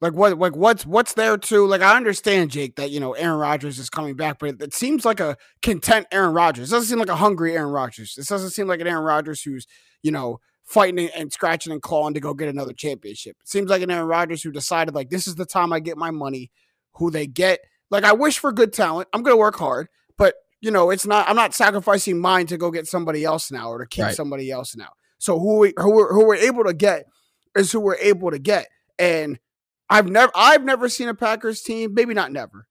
Like 0.00 0.12
what 0.12 0.38
like 0.38 0.54
what's 0.54 0.86
what's 0.86 1.14
there 1.14 1.36
to 1.36 1.66
like 1.66 1.80
I 1.80 1.96
understand 1.96 2.52
Jake 2.52 2.76
that 2.76 2.90
you 2.90 3.00
know 3.00 3.14
Aaron 3.14 3.38
Rodgers 3.38 3.80
is 3.80 3.90
coming 3.90 4.14
back, 4.14 4.38
but 4.38 4.50
it, 4.50 4.62
it 4.62 4.74
seems 4.74 5.04
like 5.04 5.18
a 5.18 5.36
content 5.60 6.06
Aaron 6.12 6.32
Rodgers. 6.32 6.68
It 6.68 6.74
doesn't 6.74 6.88
seem 6.88 7.00
like 7.00 7.08
a 7.08 7.16
hungry 7.16 7.56
Aaron 7.56 7.72
Rodgers. 7.72 8.14
This 8.16 8.28
doesn't 8.28 8.50
seem 8.50 8.68
like 8.68 8.80
an 8.80 8.86
Aaron 8.86 9.02
Rodgers 9.02 9.42
who's, 9.42 9.66
you 10.02 10.12
know, 10.12 10.38
fighting 10.62 11.00
and- 11.00 11.10
and 11.16 11.32
scratching 11.32 11.72
and 11.72 11.82
clawing 11.82 12.14
to 12.14 12.20
go 12.20 12.32
get 12.32 12.48
another 12.48 12.74
championship. 12.74 13.36
It 13.40 13.48
seems 13.48 13.70
like 13.70 13.82
an 13.82 13.90
Aaron 13.90 14.06
Rodgers 14.06 14.42
who 14.42 14.52
decided 14.52 14.94
like 14.94 15.10
this 15.10 15.26
is 15.26 15.34
the 15.34 15.46
time 15.46 15.72
I 15.72 15.80
get 15.80 15.96
my 15.96 16.12
money, 16.12 16.52
who 16.94 17.10
they 17.10 17.26
get. 17.26 17.58
Like 17.90 18.04
I 18.04 18.12
wish 18.12 18.38
for 18.38 18.52
good 18.52 18.72
talent. 18.72 19.08
I'm 19.12 19.24
gonna 19.24 19.36
work 19.36 19.56
hard, 19.56 19.88
but 20.18 20.34
you 20.60 20.70
know, 20.70 20.90
it's 20.90 21.06
not 21.06 21.26
I'm 21.28 21.36
not 21.36 21.54
sacrificing 21.54 22.18
mine 22.18 22.46
to 22.48 22.58
go 22.58 22.70
get 22.70 22.86
somebody 22.86 23.24
else 23.24 23.50
now 23.50 23.70
or 23.70 23.78
to 23.78 23.86
keep 23.86 24.04
Right. 24.04 24.14
somebody 24.14 24.50
else 24.50 24.76
now. 24.76 24.90
So 25.18 25.38
who 25.38 25.58
we 25.58 25.72
who 25.78 25.90
we're, 25.94 26.12
who 26.12 26.26
we're 26.26 26.34
able 26.36 26.64
to 26.64 26.74
get 26.74 27.06
is 27.56 27.72
who 27.72 27.80
we're 27.80 27.96
able 27.96 28.30
to 28.30 28.38
get. 28.38 28.66
And 28.98 29.38
I've 29.88 30.08
never 30.10 30.30
I've 30.34 30.64
never 30.64 30.88
seen 30.88 31.08
a 31.08 31.14
Packers 31.14 31.62
team, 31.62 31.94
maybe 31.94 32.12
not 32.12 32.30
never, 32.32 32.68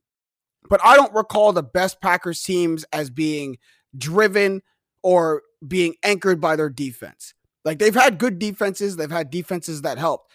but 0.70 0.80
I 0.84 0.96
don't 0.96 1.14
recall 1.14 1.52
the 1.54 1.64
best 1.64 2.00
Packers 2.02 2.44
teams 2.44 2.86
as 2.94 3.10
being 3.10 3.58
driven 3.98 4.62
or 5.02 5.42
being 5.66 5.96
anchored 6.04 6.40
by 6.40 6.56
their 6.56 6.70
defense. 6.70 7.34
Like 7.66 7.80
they've 7.80 7.94
had 7.96 8.18
good 8.18 8.38
defenses, 8.40 8.96
they've 8.98 9.10
had 9.12 9.30
defenses 9.30 9.82
that 9.82 9.98
help, 9.98 10.27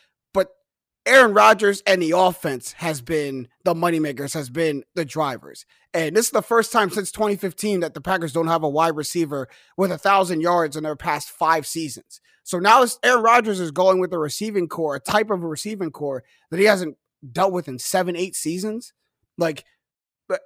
Aaron 1.04 1.34
Rodgers 1.34 1.82
and 1.86 2.00
the 2.00 2.12
offense 2.16 2.72
has 2.72 3.00
been 3.00 3.48
the 3.64 3.74
moneymakers, 3.74 4.34
has 4.34 4.50
been 4.50 4.84
the 4.94 5.04
drivers. 5.04 5.66
And 5.92 6.16
this 6.16 6.26
is 6.26 6.30
the 6.30 6.42
first 6.42 6.72
time 6.72 6.90
since 6.90 7.10
2015 7.10 7.80
that 7.80 7.94
the 7.94 8.00
Packers 8.00 8.32
don't 8.32 8.46
have 8.46 8.62
a 8.62 8.68
wide 8.68 8.96
receiver 8.96 9.48
with 9.76 9.90
a 9.90 9.98
thousand 9.98 10.40
yards 10.40 10.76
in 10.76 10.84
their 10.84 10.96
past 10.96 11.28
five 11.28 11.66
seasons. 11.66 12.20
So 12.44 12.58
now 12.58 12.84
Aaron 13.02 13.22
Rodgers 13.22 13.60
is 13.60 13.70
going 13.70 14.00
with 14.00 14.12
a 14.12 14.18
receiving 14.18 14.68
core, 14.68 14.96
a 14.96 15.00
type 15.00 15.30
of 15.30 15.42
a 15.42 15.48
receiving 15.48 15.90
core 15.90 16.22
that 16.50 16.60
he 16.60 16.66
hasn't 16.66 16.96
dealt 17.30 17.52
with 17.52 17.68
in 17.68 17.78
seven, 17.78 18.16
eight 18.16 18.34
seasons. 18.34 18.92
Like, 19.36 19.64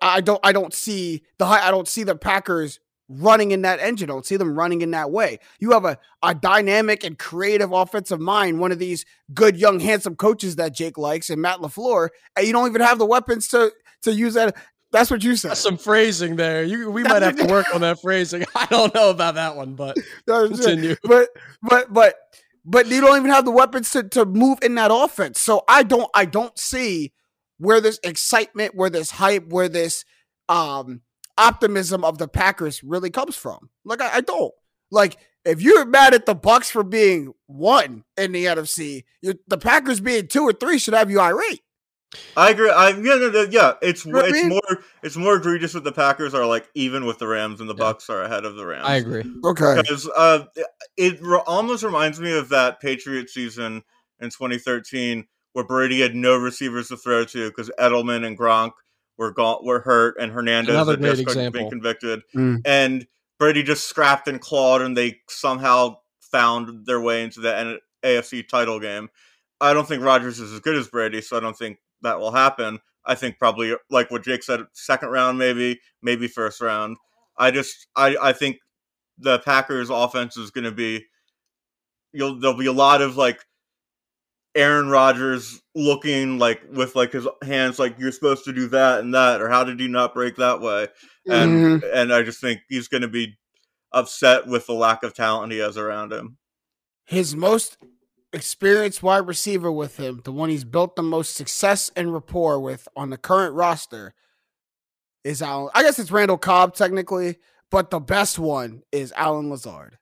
I 0.03 0.21
don't, 0.21 0.40
I 0.42 0.53
don't 0.53 0.75
see 0.75 1.23
the, 1.38 1.45
I 1.45 1.71
don't 1.71 1.88
see 1.88 2.03
the 2.03 2.16
Packers 2.16 2.81
running 3.09 3.53
in 3.53 3.62
that 3.62 3.81
engine. 3.81 4.11
I 4.11 4.14
don't 4.14 4.27
see 4.27 4.37
them 4.37 4.57
running 4.57 4.83
in 4.83 4.90
that 4.92 5.11
way. 5.11 5.38
You 5.59 5.73
have 5.73 5.85
a, 5.85 5.99
a 6.23 6.35
dynamic 6.35 7.05
and 7.05 7.19
creative 7.19 7.73
offensive 7.73 8.21
mind, 8.21 8.59
one 8.59 8.73
of 8.73 8.79
these 8.79 9.05
good, 9.35 9.57
young, 9.57 9.81
handsome 9.81 10.16
coaches 10.16 10.57
that 10.57 10.75
Jake 10.75 10.99
likes, 10.99 11.31
and 11.31 11.40
Matt 11.40 11.59
LaFleur, 11.59 12.09
and 12.37 12.47
you 12.47 12.53
don't 12.53 12.69
even 12.69 12.81
have 12.81 12.99
the 12.99 13.07
weapons 13.07 13.49
to 13.49 13.73
to 14.03 14.12
use 14.12 14.35
that. 14.35 14.57
That's 14.92 15.11
what 15.11 15.23
you 15.25 15.37
said. 15.37 15.51
That's 15.51 15.61
some 15.61 15.79
phrasing 15.79 16.37
there. 16.37 16.62
You, 16.62 16.90
we 16.90 17.03
might 17.03 17.23
have 17.23 17.37
to 17.37 17.47
work 17.51 17.66
on 17.75 17.81
that 17.83 18.01
phrasing. 18.01 18.45
I 18.55 18.66
don't 18.66 18.95
know 18.95 19.11
about 19.11 19.35
that 19.35 19.57
one, 19.57 19.75
but 19.75 19.97
it. 20.27 20.27
continue. 20.27 20.97
but 21.03 21.29
but 21.62 21.92
but 21.92 22.14
but 22.64 22.87
you 22.87 23.01
don't 23.01 23.16
even 23.16 23.31
have 23.31 23.45
the 23.45 23.51
weapons 23.51 23.90
to 23.90 24.03
to 24.11 24.25
move 24.25 24.59
in 24.62 24.75
that 24.77 24.90
offense. 24.92 25.40
So 25.40 25.64
I 25.69 25.83
don't 25.83 26.11
I 26.14 26.25
don't 26.25 26.57
see 26.59 27.12
where 27.59 27.81
this 27.81 27.99
excitement, 28.03 28.75
where 28.75 28.90
this 28.90 29.12
hype, 29.12 29.49
where 29.49 29.69
this 29.69 30.05
um 30.49 31.03
optimism 31.38 32.05
of 32.05 32.18
the 32.18 32.29
Packers 32.29 32.83
really 32.83 33.11
comes 33.11 33.37
from. 33.37 33.70
Like 33.85 34.01
I, 34.01 34.16
I 34.16 34.20
don't 34.20 34.53
like 34.90 35.16
if 35.44 35.61
you're 35.62 35.85
mad 35.85 36.14
at 36.14 36.27
the 36.27 36.35
Bucks 36.35 36.70
for 36.70 36.83
being 36.83 37.33
one 37.46 38.05
in 38.16 38.33
the 38.33 38.44
NFC, 38.46 39.05
you 39.22 39.35
the 39.46 39.59
Packers 39.59 40.01
being 40.01 40.27
two 40.29 40.42
or 40.42 40.53
three 40.53 40.79
should 40.79 40.94
have 40.94 41.11
you 41.11 41.20
irate. 41.20 41.61
I 42.37 42.51
agree. 42.51 42.70
I 42.70 42.90
yeah, 42.90 42.94
no, 43.16 43.31
no, 43.31 43.46
yeah. 43.51 43.72
It's 43.83 44.07
You 44.07 44.12
know 44.12 44.18
what 44.20 44.27
I 44.27 44.29
it's 44.29 44.38
mean? 44.38 44.49
more 44.49 44.79
it's 45.03 45.16
more 45.16 45.37
egregious 45.37 45.72
that 45.75 45.85
the 45.85 45.92
Packers 45.92 46.35
are 46.35 46.46
like 46.46 46.68
even 46.75 47.05
with 47.05 47.18
the 47.18 47.27
Rams 47.27 47.61
and 47.61 47.68
the 47.68 47.75
Yeah. 47.75 47.81
Bucks 47.85 48.09
are 48.09 48.22
ahead 48.22 48.44
of 48.44 48.55
the 48.57 48.64
Rams. 48.64 48.87
I 48.87 48.96
agree. 48.96 49.25
Okay. 49.44 49.77
because 49.77 50.09
uh, 50.16 50.44
it 50.96 51.20
re- 51.20 51.42
almost 51.46 51.83
reminds 51.83 52.18
me 52.20 52.37
of 52.37 52.49
that 52.51 52.81
Patriot 52.81 53.29
season 53.29 53.83
in 54.20 54.31
2013 54.31 55.27
where 55.53 55.64
Brady 55.66 56.01
had 56.01 56.14
no 56.14 56.37
receivers 56.37 56.88
to 56.88 56.96
throw 56.96 57.25
to 57.27 57.49
because 57.51 57.70
Edelman 57.79 58.25
and 58.27 58.38
Gronk 58.38 58.72
were 59.18 59.33
gone, 59.33 59.64
were 59.64 59.81
hurt, 59.81 60.16
and 60.20 60.33
Hernandez 60.33 60.74
Another 60.74 60.92
had 60.92 61.00
great 61.00 61.11
just 61.12 61.24
been 61.26 61.29
example. 61.38 61.70
convicted, 61.70 62.22
Mm. 62.35 62.62
and 62.64 63.07
Brady 63.38 63.62
just 63.62 63.87
scrapped 63.88 64.29
and 64.29 64.40
clawed, 64.40 64.83
and 64.83 64.96
they 64.96 65.20
somehow 65.29 65.98
found 66.20 66.87
their 66.87 67.00
way 67.00 67.22
into 67.22 67.40
the 67.40 67.57
N- 67.57 67.79
AFC 68.05 68.42
title 68.42 68.81
game. 68.81 69.09
I 69.61 69.72
don't 69.72 69.87
think 69.88 70.02
Rodgers 70.02 70.38
is 70.40 70.52
as 70.52 70.61
good 70.61 70.76
as 70.76 70.88
Brady, 70.88 71.20
so 71.22 71.37
I 71.37 71.40
don't 71.40 71.57
think 71.57 71.79
that 72.02 72.18
will 72.18 72.33
happen. 72.33 72.81
I 73.05 73.14
think 73.14 73.38
probably 73.38 73.74
like 73.90 74.11
what 74.11 74.24
Jake 74.24 74.42
said, 74.42 74.61
second 74.72 75.11
round 75.11 75.38
maybe, 75.38 75.81
maybe 76.02 76.29
first 76.29 76.61
round. 76.61 76.96
I 77.38 77.50
just 77.52 77.87
I 77.96 78.16
I 78.20 78.33
think 78.33 78.59
the 79.18 79.38
Packers 79.38 79.88
offense 79.90 80.37
is 80.37 80.50
going 80.50 80.64
to 80.64 80.72
be 80.72 81.07
you'll 82.12 82.38
there'll 82.38 82.57
be 82.57 82.66
a 82.66 82.72
lot 82.72 83.00
of 83.00 83.16
like 83.16 83.45
Aaron 84.57 84.88
Rodgers 84.88 85.61
looking 85.75 86.38
like 86.38 86.62
with 86.73 86.97
like 86.97 87.12
his 87.12 87.29
hands 87.45 87.79
like 87.79 87.97
you're 87.99 88.11
supposed 88.11 88.45
to 88.47 88.53
do 88.53 88.66
that 88.69 89.01
and 89.01 89.14
that, 89.14 89.40
or 89.40 89.49
how 89.49 89.62
did 89.62 89.79
he 89.79 89.87
not 89.87 90.14
break 90.14 90.37
that 90.37 90.61
way? 90.61 90.88
And 91.29 91.83
Mhm. 91.83 91.90
and 91.95 92.12
I 92.12 92.23
just 92.23 92.40
think 92.40 92.61
he's 92.69 92.88
going 92.88 93.03
to 93.03 93.09
be 93.09 93.38
upset 93.92 94.47
with 94.47 94.66
the 94.66 94.73
lack 94.73 95.03
of 95.03 95.14
talent 95.14 95.53
he 95.53 95.59
has 95.59 95.77
around 95.77 96.12
him. 96.12 96.38
his 97.05 97.37
most 97.37 97.77
experienced 98.33 99.01
wide 99.03 99.27
receiver 99.29 99.71
with 99.71 99.97
him, 99.97 100.21
the 100.25 100.33
one 100.33 100.49
he's 100.51 100.64
built 100.64 100.97
the 100.97 101.03
most 101.03 101.35
success 101.35 101.88
and 101.95 102.12
rapport 102.12 102.59
with 102.59 102.88
on 102.97 103.11
the 103.11 103.16
current 103.16 103.55
roster, 103.55 104.12
is 105.23 105.40
Alan. 105.40 105.71
I 105.75 105.83
guess 105.85 105.99
it's 106.01 106.11
Randall 106.11 106.37
Cobb 106.38 106.75
technically, 106.75 107.37
but 107.71 107.90
the 107.90 108.01
best 108.01 108.38
one 108.40 108.83
is 108.90 109.12
Allen 109.16 109.51
Lazard. 109.51 109.99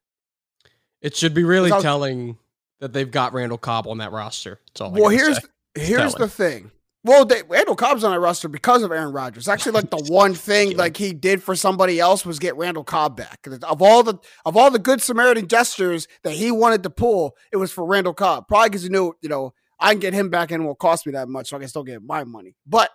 It 1.03 1.15
should 1.15 1.35
be 1.35 1.45
really 1.45 1.71
was- 1.71 1.83
telling 1.83 2.39
that 2.81 2.93
they've 2.93 3.11
got 3.11 3.33
Randall 3.33 3.59
Cobb 3.59 3.87
on 3.87 3.99
that 3.99 4.13
roster. 4.13 4.61
Well, 4.79 5.09
here's 5.09 5.37
say. 5.37 5.49
here's 5.75 6.15
the 6.15 6.29
thing. 6.29 6.71
Well, 7.05 7.27
they, 7.27 7.43
Randall 7.43 7.77
Cobb's 7.77 8.03
on 8.03 8.13
that 8.13 8.21
roster 8.21 8.49
because 8.49 8.83
of 8.83 8.91
Aaron 8.91 9.13
Rodgers. 9.13 9.47
Actually, 9.47 9.73
like 9.73 9.91
the 9.91 10.11
one 10.11 10.35
thing 10.35 10.77
like 10.77 10.97
he 10.97 11.13
did 11.13 11.43
for 11.43 11.55
somebody 11.55 12.01
else 12.01 12.25
was 12.25 12.39
get 12.39 12.57
Randall 12.57 12.83
Cobb 12.83 13.17
back. 13.17 13.47
Of 13.63 13.83
all 13.83 14.03
the 14.03 14.15
of 14.47 14.57
all 14.57 14.71
the 14.71 14.79
good 14.79 15.03
Samaritan 15.03 15.47
gestures 15.47 16.09
that 16.23 16.33
he 16.33 16.51
wanted 16.51 16.83
to 16.85 16.91
pull, 16.91 17.37
it 17.53 17.59
was 17.59 17.71
for 17.71 17.85
Randall 17.85 18.15
Cobb. 18.15 18.49
Probably 18.49 18.71
because 18.71 18.85
he 18.85 18.89
knew, 18.89 19.15
you 19.21 19.29
know, 19.29 19.53
I 19.79 19.93
can 19.93 20.01
get 20.01 20.15
him 20.15 20.31
back 20.31 20.51
and 20.51 20.63
it 20.63 20.67
won't 20.67 20.79
cost 20.79 21.05
me 21.05 21.13
that 21.13 21.29
much, 21.29 21.51
so 21.51 21.57
I 21.57 21.61
can 21.61 21.69
still 21.69 21.85
get 21.85 22.03
my 22.03 22.25
money. 22.25 22.57
But 22.67 22.91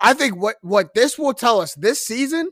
I 0.00 0.14
think 0.14 0.36
what 0.36 0.56
what 0.62 0.94
this 0.94 1.16
will 1.16 1.32
tell 1.32 1.60
us 1.60 1.74
this 1.74 2.04
season 2.04 2.50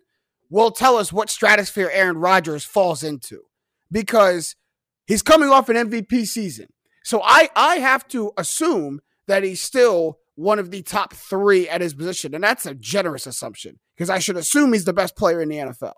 will 0.51 0.71
tell 0.71 0.97
us 0.97 1.13
what 1.13 1.31
stratosphere 1.31 1.91
Aaron 1.93 2.17
Rodgers 2.17 2.65
falls 2.65 3.03
into 3.03 3.43
because 3.91 4.55
he's 5.07 5.23
coming 5.23 5.49
off 5.49 5.69
an 5.69 5.77
MVP 5.77 6.27
season. 6.27 6.67
So 7.05 7.23
I 7.23 7.49
I 7.55 7.77
have 7.77 8.07
to 8.09 8.33
assume 8.37 9.01
that 9.27 9.43
he's 9.43 9.61
still 9.61 10.19
one 10.35 10.59
of 10.59 10.71
the 10.71 10.83
top 10.83 11.15
three 11.15 11.69
at 11.69 11.81
his 11.81 11.95
position, 11.95 12.35
and 12.35 12.45
that's 12.45 12.67
a 12.67 12.75
generous 12.75 13.27
assumption 13.27 13.79
because 13.97 14.11
I 14.11 14.19
should 14.19 14.37
assume 14.37 14.73
he's 14.73 14.85
the 14.85 14.93
best 14.93 15.17
player 15.17 15.41
in 15.41 15.49
the 15.49 15.57
NFL 15.57 15.95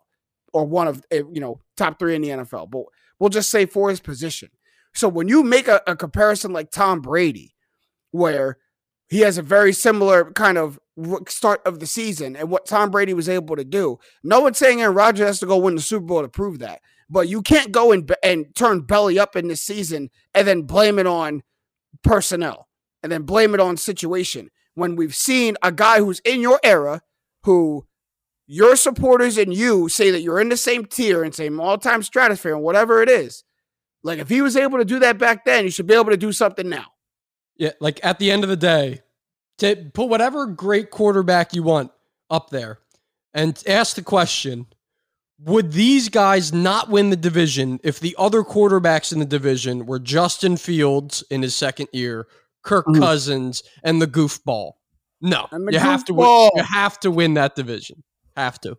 or 0.53 0.65
one 0.65 0.89
of 0.89 1.03
eh, 1.11 1.23
you 1.33 1.41
know 1.41 1.61
top 1.77 1.99
three 1.99 2.15
in 2.15 2.23
the 2.23 2.29
NFL. 2.29 2.71
But 2.71 2.85
we'll 3.19 3.31
just 3.31 3.51
say 3.51 3.67
for 3.67 3.91
his 3.91 4.01
position. 4.01 4.51
So 4.95 5.09
when 5.09 5.29
you 5.29 5.43
make 5.43 5.69
a, 5.69 5.83
a 5.87 5.97
comparison 5.97 6.53
like 6.53 6.71
Tom 6.71 7.01
Brady, 7.01 7.55
where 8.11 8.59
he 9.09 9.21
has 9.21 9.39
a 9.39 9.43
very 9.43 9.73
similar 9.73 10.33
kind 10.33 10.59
of 10.59 10.79
start 11.29 11.63
of 11.65 11.81
the 11.81 11.87
season 11.87 12.37
and 12.37 12.51
what 12.51 12.67
Tom 12.67 12.91
Brady 12.91 13.15
was 13.15 13.29
able 13.29 13.57
to 13.57 13.65
do. 13.65 13.99
No 14.23 14.41
one's 14.41 14.59
saying 14.59 14.81
Aaron 14.81 14.95
Rodgers 14.95 15.27
has 15.27 15.41
to 15.41 15.47
go 15.47 15.57
win 15.57 15.77
the 15.77 15.81
Super 15.81 16.05
Bowl 16.05 16.23
to 16.23 16.29
prove 16.29 16.59
that, 16.59 16.81
but 17.11 17.29
you 17.29 17.43
can't 17.43 17.73
go 17.73 17.93
and, 17.93 18.15
and 18.23 18.55
turn 18.55 18.81
belly 18.81 19.19
up 19.19 19.37
in 19.37 19.49
the 19.49 19.57
season 19.57 20.11
and 20.35 20.47
then 20.47 20.63
blame 20.63 20.99
it 20.99 21.07
on 21.07 21.43
personnel 22.03 22.69
and 23.03 23.11
then 23.11 23.23
blame 23.23 23.55
it 23.55 23.61
on 23.61 23.77
situation 23.77 24.51
when 24.75 24.97
we've 24.97 25.15
seen 25.15 25.57
a 25.63 25.73
guy 25.73 25.99
who's 25.99 26.21
in 26.21 26.41
your 26.41 26.61
era 26.63 27.01
who 27.45 27.87
your 28.47 28.77
supporters 28.77 29.37
and 29.37 29.53
you 29.55 29.89
say 29.89 30.11
that 30.11 30.23
you're 30.23 30.41
in 30.41 30.49
the 30.49 30.57
same 30.57 30.85
tier 30.85 31.23
and 31.23 31.35
same 31.35 31.61
all-time 31.61 32.03
stratosphere 32.03 32.55
and 32.55 32.65
whatever 32.65 33.03
it 33.03 33.09
is. 33.09 33.45
Like 34.03 34.19
if 34.19 34.29
he 34.29 34.41
was 34.41 34.57
able 34.57 34.79
to 34.79 34.85
do 34.85 34.99
that 35.01 35.19
back 35.19 35.45
then, 35.45 35.65
you 35.65 35.71
should 35.71 35.87
be 35.87 35.95
able 35.95 36.11
to 36.11 36.17
do 36.17 36.33
something 36.33 36.69
now. 36.69 36.87
Yeah, 37.57 37.73
like 37.81 38.01
at 38.03 38.19
the 38.19 38.31
end 38.31 38.45
of 38.45 38.51
the 38.51 38.57
day, 38.57 39.03
to 39.59 39.91
put 39.93 40.09
whatever 40.09 40.47
great 40.47 40.91
quarterback 40.91 41.55
you 41.55 41.63
want 41.63 41.91
up 42.31 42.51
there 42.51 42.79
and 43.35 43.61
ask 43.67 43.97
the 43.97 44.03
question 44.03 44.67
would 45.45 45.73
these 45.73 46.09
guys 46.09 46.53
not 46.53 46.89
win 46.91 47.11
the 47.11 47.17
division 47.17 47.79
if 47.85 48.01
the 48.01 48.15
other 48.19 48.43
quarterbacks 48.43 49.13
in 49.13 49.19
the 49.21 49.25
division 49.25 49.87
were 49.87 49.99
Justin 49.99 50.57
Fields 50.57 51.23
in 51.31 51.43
his 51.43 51.55
second 51.55 51.89
year, 51.93 52.27
Kirk 52.63 52.87
Mhm. 52.87 52.99
Cousins, 52.99 53.63
and 53.85 54.03
the 54.03 54.07
goofball? 54.07 54.73
No. 55.21 55.47
The 55.51 55.69
You 55.73 55.79
have 55.79 56.05
to 56.07 56.15
win 56.15 56.51
you 56.57 56.63
have 56.63 56.99
to 57.01 57.11
win 57.11 57.35
that 57.35 57.55
division. 57.57 58.03
Have 58.37 58.61
to. 58.63 58.77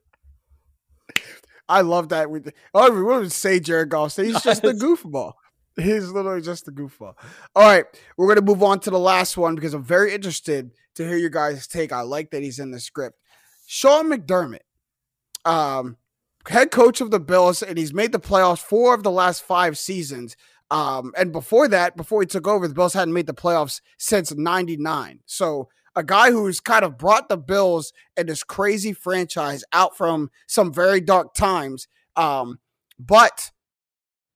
I 1.67 1.81
love 1.81 2.09
that. 2.09 2.29
We 2.29 2.41
oh, 2.73 2.91
we 2.91 3.03
would 3.03 3.31
say 3.31 3.59
Jared 3.59 3.89
Goff. 3.89 4.11
Say 4.13 4.25
he's 4.27 4.41
just 4.43 4.61
the 4.61 4.73
goofball. 4.73 5.33
He's 5.75 6.09
literally 6.09 6.41
just 6.41 6.65
the 6.65 6.71
goofball. 6.71 7.13
All 7.55 7.63
right, 7.63 7.85
we're 8.17 8.27
gonna 8.27 8.45
move 8.45 8.63
on 8.63 8.79
to 8.81 8.89
the 8.89 8.99
last 8.99 9.37
one 9.37 9.55
because 9.55 9.73
I'm 9.73 9.83
very 9.83 10.13
interested 10.13 10.71
to 10.95 11.07
hear 11.07 11.17
your 11.17 11.29
guys' 11.29 11.67
take. 11.67 11.91
I 11.93 12.01
like 12.01 12.31
that 12.31 12.41
he's 12.41 12.59
in 12.59 12.71
the 12.71 12.79
script. 12.79 13.17
Sean 13.67 14.09
McDermott, 14.09 14.59
um, 15.45 15.95
head 16.49 16.71
coach 16.71 16.99
of 16.99 17.11
the 17.11 17.19
Bills, 17.19 17.63
and 17.63 17.77
he's 17.77 17.93
made 17.93 18.11
the 18.11 18.19
playoffs 18.19 18.59
four 18.59 18.93
of 18.93 19.03
the 19.03 19.11
last 19.11 19.43
five 19.43 19.77
seasons. 19.77 20.35
Um, 20.71 21.13
and 21.17 21.31
before 21.31 21.67
that, 21.67 21.95
before 21.95 22.21
he 22.21 22.27
took 22.27 22.47
over, 22.47 22.67
the 22.67 22.73
Bills 22.73 22.93
hadn't 22.93 23.13
made 23.13 23.27
the 23.27 23.33
playoffs 23.33 23.81
since 23.97 24.33
'99. 24.33 25.21
So 25.25 25.69
a 25.95 26.03
guy 26.03 26.31
who's 26.31 26.59
kind 26.59 26.85
of 26.85 26.97
brought 26.97 27.29
the 27.29 27.37
Bills 27.37 27.93
and 28.17 28.29
this 28.29 28.43
crazy 28.43 28.93
franchise 28.93 29.63
out 29.73 29.97
from 29.97 30.29
some 30.47 30.73
very 30.73 31.01
dark 31.01 31.33
times, 31.33 31.87
um, 32.15 32.59
but 32.99 33.51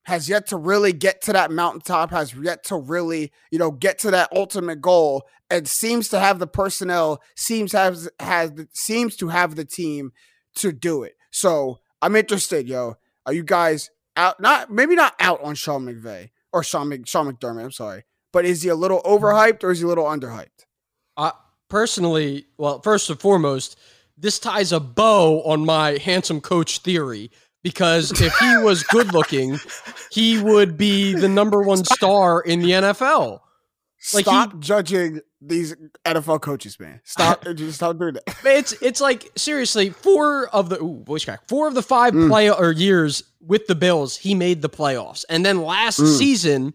has 0.06 0.28
yet 0.28 0.48
to 0.48 0.58
really 0.58 0.92
get 0.92 1.22
to 1.22 1.34
that 1.34 1.52
mountaintop, 1.52 2.12
has 2.12 2.34
yet 2.34 2.64
to 2.66 2.76
really, 2.76 3.32
you 3.52 3.60
know, 3.60 3.72
get 3.72 4.00
to 4.00 4.12
that 4.12 4.30
ultimate 4.36 4.82
goal, 4.82 5.24
and 5.50 5.68
seems 5.68 6.10
to 6.10 6.20
have 6.20 6.40
the 6.40 6.48
personnel, 6.48 7.22
seems 7.36 7.72
has 7.72 8.10
has 8.20 8.52
seems 8.74 9.16
to 9.18 9.30
have 9.30 9.56
the 9.56 9.66
team 9.66 10.12
to 10.56 10.72
do 10.72 11.04
it. 11.04 11.14
So 11.32 11.80
I'm 12.04 12.18
interested, 12.18 12.68
yo. 12.68 12.98
Are 13.26 13.32
you 13.32 13.44
guys 13.44 13.90
out? 14.18 14.42
Not 14.42 14.70
maybe 14.70 14.94
not 14.94 15.16
out 15.22 15.42
on 15.42 15.56
Sean 15.56 15.86
McVay 15.86 16.32
or 16.52 16.62
Sean 16.62 16.90
Mc, 16.90 17.08
Sean 17.08 17.32
McDermott. 17.32 17.64
I'm 17.64 17.72
sorry, 17.72 18.04
but 18.34 18.44
is 18.44 18.62
he 18.62 18.68
a 18.68 18.76
little 18.76 19.02
overhyped 19.04 19.64
or 19.64 19.72
is 19.72 19.80
he 19.80 19.86
a 19.86 19.88
little 19.88 20.04
underhyped? 20.04 20.66
Uh, 21.16 21.32
personally, 21.70 22.48
well, 22.58 22.82
first 22.82 23.10
and 23.10 23.18
foremost, 23.18 23.80
this 24.18 24.38
ties 24.38 24.74
a 24.74 24.82
bow 24.82 25.42
on 25.44 25.66
my 25.66 25.98
handsome 25.98 26.42
coach 26.42 26.80
theory 26.80 27.32
because 27.64 28.12
if 28.20 28.36
he 28.38 28.58
was 28.58 28.84
good 28.84 29.14
looking, 29.14 29.58
he 30.12 30.44
would 30.44 30.78
be 30.78 31.14
the 31.14 31.30
number 31.30 31.62
one 31.62 31.86
star 31.86 32.42
in 32.42 32.60
the 32.60 32.72
NFL. 32.72 33.40
Like 34.14 34.26
he- 34.26 34.32
Stop 34.32 34.60
judging 34.60 35.22
these 35.40 35.76
NFL 36.06 36.42
coaches, 36.42 36.80
man. 36.80 37.00
Stop, 37.04 37.44
just 37.56 37.76
stop 37.76 37.98
doing 37.98 38.16
that. 38.16 38.24
It's 38.46 38.74
it's 38.82 39.00
like 39.00 39.32
seriously, 39.38 39.92
four 39.92 40.48
of 40.50 40.70
the 40.70 40.82
ooh, 40.82 41.04
voice 41.06 41.24
crack, 41.26 41.48
four 41.48 41.68
of 41.68 41.74
the 41.76 41.84
five 41.84 42.14
Mm. 42.14 42.30
play 42.30 42.50
or 42.52 42.72
years 42.72 43.24
with 43.40 43.68
the 43.68 43.76
Bills, 43.76 44.18
he 44.18 44.36
made 44.36 44.62
the 44.62 44.70
playoffs, 44.70 45.24
and 45.30 45.46
then 45.46 45.62
last 45.64 46.00
Mm. 46.00 46.18
season. 46.18 46.74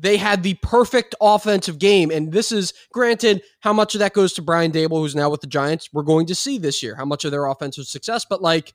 They 0.00 0.16
had 0.16 0.44
the 0.44 0.54
perfect 0.62 1.16
offensive 1.20 1.80
game, 1.80 2.12
and 2.12 2.30
this 2.30 2.52
is 2.52 2.72
granted 2.92 3.42
how 3.58 3.72
much 3.72 3.96
of 3.96 3.98
that 3.98 4.12
goes 4.12 4.32
to 4.34 4.42
Brian 4.42 4.70
Daboll, 4.70 5.00
who's 5.00 5.16
now 5.16 5.28
with 5.28 5.40
the 5.40 5.48
Giants. 5.48 5.88
We're 5.92 6.04
going 6.04 6.26
to 6.26 6.36
see 6.36 6.56
this 6.56 6.84
year 6.84 6.94
how 6.94 7.04
much 7.04 7.24
of 7.24 7.32
their 7.32 7.46
offensive 7.46 7.84
success, 7.86 8.24
but 8.24 8.40
like 8.40 8.74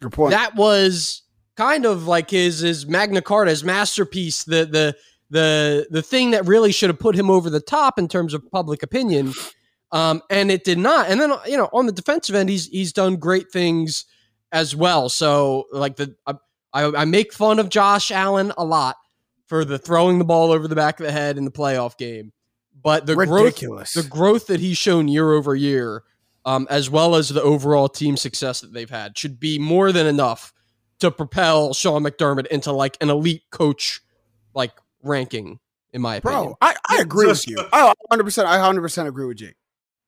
Good 0.00 0.10
point. 0.10 0.32
that 0.32 0.56
was 0.56 1.22
kind 1.56 1.86
of 1.86 2.08
like 2.08 2.30
his 2.30 2.58
his 2.58 2.84
Magna 2.84 3.22
Carta, 3.22 3.50
his 3.52 3.62
masterpiece, 3.62 4.42
the 4.42 4.64
the 4.66 4.96
the 5.30 5.86
the 5.90 6.02
thing 6.02 6.32
that 6.32 6.46
really 6.46 6.72
should 6.72 6.90
have 6.90 6.98
put 6.98 7.14
him 7.14 7.30
over 7.30 7.48
the 7.48 7.60
top 7.60 7.98
in 7.98 8.08
terms 8.08 8.34
of 8.34 8.48
public 8.50 8.82
opinion. 8.82 9.32
Um, 9.92 10.22
and 10.30 10.50
it 10.50 10.62
did 10.62 10.78
not. 10.78 11.08
And 11.08 11.20
then 11.20 11.32
you 11.46 11.56
know, 11.56 11.68
on 11.72 11.86
the 11.86 11.92
defensive 11.92 12.34
end, 12.34 12.48
he's 12.48 12.66
he's 12.66 12.92
done 12.92 13.16
great 13.16 13.50
things 13.50 14.04
as 14.52 14.74
well. 14.74 15.08
So 15.08 15.66
like 15.72 15.96
the 15.96 16.14
I, 16.72 16.84
I 16.84 17.04
make 17.04 17.32
fun 17.32 17.58
of 17.58 17.68
Josh 17.68 18.10
Allen 18.10 18.52
a 18.56 18.64
lot 18.64 18.96
for 19.46 19.64
the 19.64 19.78
throwing 19.78 20.18
the 20.18 20.24
ball 20.24 20.52
over 20.52 20.68
the 20.68 20.76
back 20.76 21.00
of 21.00 21.06
the 21.06 21.12
head 21.12 21.38
in 21.38 21.44
the 21.44 21.50
playoff 21.50 21.96
game, 21.96 22.32
but 22.82 23.06
the 23.06 23.14
growth 23.14 23.58
the 23.58 24.06
growth 24.08 24.46
that 24.46 24.60
he's 24.60 24.78
shown 24.78 25.08
year 25.08 25.32
over 25.32 25.54
year, 25.54 26.04
um, 26.44 26.66
as 26.70 26.88
well 26.88 27.16
as 27.16 27.28
the 27.28 27.42
overall 27.42 27.88
team 27.88 28.16
success 28.16 28.60
that 28.60 28.72
they've 28.72 28.90
had, 28.90 29.18
should 29.18 29.40
be 29.40 29.58
more 29.58 29.90
than 29.92 30.06
enough 30.06 30.52
to 31.00 31.10
propel 31.10 31.74
Sean 31.74 32.04
McDermott 32.04 32.46
into 32.48 32.72
like 32.72 32.96
an 33.00 33.10
elite 33.10 33.42
coach 33.50 34.00
like 34.54 34.72
ranking, 35.02 35.58
in 35.92 36.02
my 36.02 36.16
opinion. 36.16 36.42
Bro, 36.44 36.56
I, 36.60 36.74
I 36.88 36.98
agree 37.00 37.26
Just- 37.28 37.46
with 37.48 37.58
you. 37.58 37.64
Oh, 37.72 37.92
100%. 38.12 38.44
I 38.44 38.58
100% 38.58 39.06
agree 39.06 39.26
with 39.26 39.38
Jake. 39.38 39.54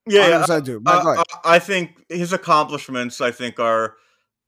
Yeah, 0.07 0.29
yeah, 0.29 0.47
I 0.49 0.61
do. 0.61 0.81
Mike, 0.81 1.05
Uh. 1.05 1.23
I 1.45 1.57
I 1.57 1.59
think 1.61 2.05
his 2.09 2.33
accomplishments, 2.33 3.21
I 3.21 3.31
think, 3.31 3.61
are 3.61 3.95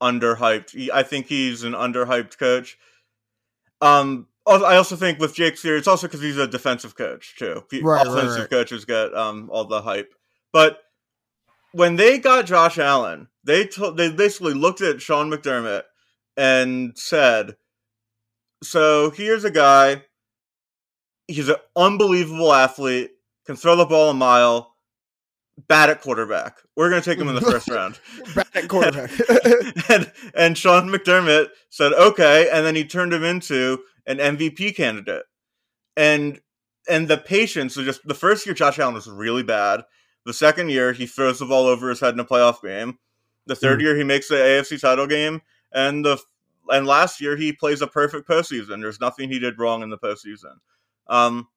underhyped. 0.02 0.70
He- 0.70 0.90
I 0.90 1.02
think 1.04 1.26
he's 1.26 1.62
an 1.62 1.72
underhyped 1.74 2.38
coach. 2.38 2.76
Um, 3.80 4.26
I 4.46 4.76
also 4.76 4.96
think 4.96 5.18
with 5.20 5.34
Jake 5.34 5.56
theory, 5.56 5.78
it's 5.78 5.88
also 5.88 6.06
because 6.06 6.20
he's 6.20 6.36
a 6.38 6.46
defensive 6.46 6.96
coach 6.96 7.34
too. 7.38 7.62
Pe- 7.70 7.80
Right, 7.82 8.06
right, 8.06 8.06
Offensive 8.06 8.40
right. 8.42 8.50
coaches 8.50 8.84
get 8.84 9.14
um 9.14 9.48
all 9.50 9.64
the 9.64 9.80
hype, 9.82 10.12
but 10.52 10.80
when 11.72 11.96
they 11.96 12.18
got 12.18 12.46
Josh 12.46 12.76
Allen, 12.78 13.28
they 13.42 13.66
told 13.66 13.96
they 13.96 14.10
basically 14.12 14.54
looked 14.54 14.80
at 14.80 15.00
Sean 15.00 15.30
McDermott 15.30 15.84
and 16.36 16.92
said, 16.98 17.56
"So 18.62 19.10
here's 19.10 19.44
a 19.44 19.50
guy. 19.50 20.04
He's 21.28 21.48
an 21.48 21.56
unbelievable 21.76 22.52
athlete, 22.52 23.12
can 23.46 23.56
throw 23.56 23.76
the 23.76 23.86
ball 23.86 24.10
a 24.10 24.14
mile, 24.14 24.74
bad 25.68 25.88
at 25.90 26.00
quarterback. 26.00 26.58
We're 26.76 26.90
going 26.90 27.02
to 27.02 27.08
take 27.10 27.18
him 27.18 27.28
in 27.28 27.34
the 27.34 27.40
first 27.40 27.68
round." 27.70 27.98
Back 28.34 28.54
at 28.54 28.68
quarterback. 28.68 29.10
and 29.90 30.12
and 30.34 30.58
Sean 30.58 30.88
McDermott 30.88 31.48
said 31.70 31.92
okay, 31.92 32.48
and 32.50 32.64
then 32.66 32.74
he 32.74 32.84
turned 32.84 33.12
him 33.12 33.24
into 33.24 33.82
an 34.06 34.18
MVP 34.18 34.76
candidate. 34.76 35.24
And 35.96 36.40
and 36.88 37.08
the 37.08 37.16
patience. 37.16 37.74
So 37.74 37.84
just 37.84 38.06
the 38.06 38.14
first 38.14 38.44
year, 38.44 38.54
Josh 38.54 38.78
Allen 38.78 38.94
was 38.94 39.06
really 39.08 39.42
bad. 39.42 39.84
The 40.26 40.34
second 40.34 40.70
year, 40.70 40.92
he 40.92 41.06
throws 41.06 41.38
the 41.38 41.46
ball 41.46 41.66
over 41.66 41.88
his 41.88 42.00
head 42.00 42.14
in 42.14 42.20
a 42.20 42.24
playoff 42.24 42.62
game. 42.62 42.98
The 43.46 43.54
third 43.56 43.78
Mm. 43.78 43.82
year, 43.82 43.96
he 43.96 44.04
makes 44.04 44.28
the 44.28 44.36
AFC 44.36 44.80
title 44.80 45.06
game, 45.06 45.40
and 45.72 46.04
the 46.04 46.18
and 46.70 46.86
last 46.86 47.20
year 47.20 47.36
he 47.36 47.52
plays 47.52 47.82
a 47.82 47.86
perfect 47.86 48.26
postseason. 48.28 48.80
There's 48.80 49.00
nothing 49.00 49.28
he 49.30 49.38
did 49.38 49.58
wrong 49.58 49.82
in 49.82 49.90
the 49.90 49.98
postseason. 49.98 50.56
Um, 51.06 51.48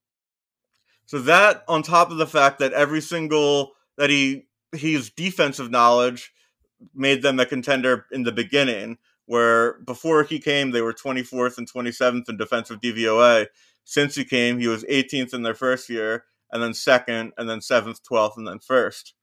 so 1.05 1.19
that 1.19 1.63
on 1.67 1.83
top 1.83 2.11
of 2.11 2.17
the 2.17 2.27
fact 2.27 2.59
that 2.59 2.73
every 2.73 3.01
single 3.01 3.73
that 3.97 4.09
he 4.09 4.47
his 4.73 5.09
defensive 5.09 5.71
knowledge 5.71 6.31
made 6.93 7.21
them 7.21 7.39
a 7.39 7.45
contender 7.45 8.05
in 8.11 8.23
the 8.23 8.31
beginning, 8.31 8.97
where 9.25 9.79
before 9.79 10.23
he 10.23 10.39
came 10.39 10.71
they 10.71 10.81
were 10.81 10.93
24th 10.93 11.57
and 11.57 11.71
27th 11.71 12.29
in 12.29 12.37
defensive 12.37 12.79
DVOA. 12.81 13.47
Since 13.83 14.15
he 14.15 14.25
came, 14.25 14.59
he 14.59 14.67
was 14.67 14.83
18th 14.83 15.33
in 15.33 15.43
their 15.43 15.55
first 15.55 15.89
year, 15.89 16.25
and 16.51 16.61
then 16.61 16.73
second, 16.73 17.31
and 17.37 17.49
then 17.49 17.61
seventh, 17.61 18.01
12th, 18.03 18.35
and 18.35 18.45
then 18.45 18.59
first. 18.59 19.13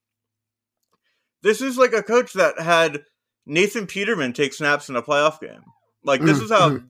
This 1.43 1.61
is 1.61 1.77
like 1.77 1.93
a 1.93 2.03
coach 2.03 2.33
that 2.33 2.59
had 2.59 3.05
Nathan 3.45 3.87
Peterman 3.87 4.33
take 4.33 4.55
snaps 4.55 4.89
in 4.89 4.97
a 4.97 5.03
playoff 5.03 5.39
game. 5.39 5.64
Like 6.03 6.22
this 6.22 6.39
Mm, 6.39 6.43
is 6.43 6.51
how 6.51 6.70
mm. 6.70 6.89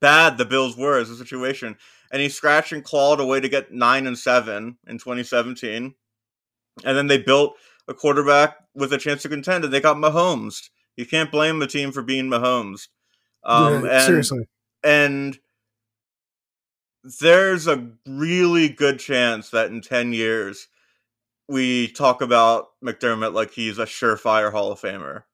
bad 0.00 0.38
the 0.38 0.44
Bills 0.44 0.76
were 0.76 0.98
as 0.98 1.10
a 1.10 1.16
situation, 1.16 1.76
and 2.14 2.22
he 2.22 2.28
scratched 2.28 2.70
and 2.70 2.84
clawed 2.84 3.18
a 3.18 3.26
way 3.26 3.40
to 3.40 3.48
get 3.48 3.72
nine 3.72 4.06
and 4.06 4.16
seven 4.16 4.78
in 4.86 4.98
2017, 4.98 5.96
and 6.84 6.96
then 6.96 7.08
they 7.08 7.18
built 7.18 7.56
a 7.88 7.92
quarterback 7.92 8.56
with 8.72 8.92
a 8.92 8.98
chance 8.98 9.22
to 9.22 9.28
contend, 9.28 9.64
and 9.64 9.74
they 9.74 9.80
got 9.80 9.96
Mahomes. 9.96 10.70
You 10.96 11.06
can't 11.06 11.32
blame 11.32 11.58
the 11.58 11.66
team 11.66 11.90
for 11.90 12.02
being 12.02 12.26
Mahomes. 12.26 12.86
Um, 13.42 13.84
Yeah, 13.84 13.90
and, 13.90 14.02
seriously. 14.04 14.48
and 14.84 15.36
there's 17.18 17.66
a 17.66 17.90
really 18.06 18.68
good 18.68 19.00
chance 19.00 19.50
that 19.50 19.72
in 19.72 19.80
10 19.80 20.12
years 20.12 20.68
we 21.48 21.88
talk 21.88 22.22
about 22.22 22.68
McDermott 22.82 23.34
like 23.34 23.50
he's 23.50 23.80
a 23.80 23.86
surefire 23.86 24.52
Hall 24.52 24.70
of 24.70 24.80
Famer. 24.80 25.24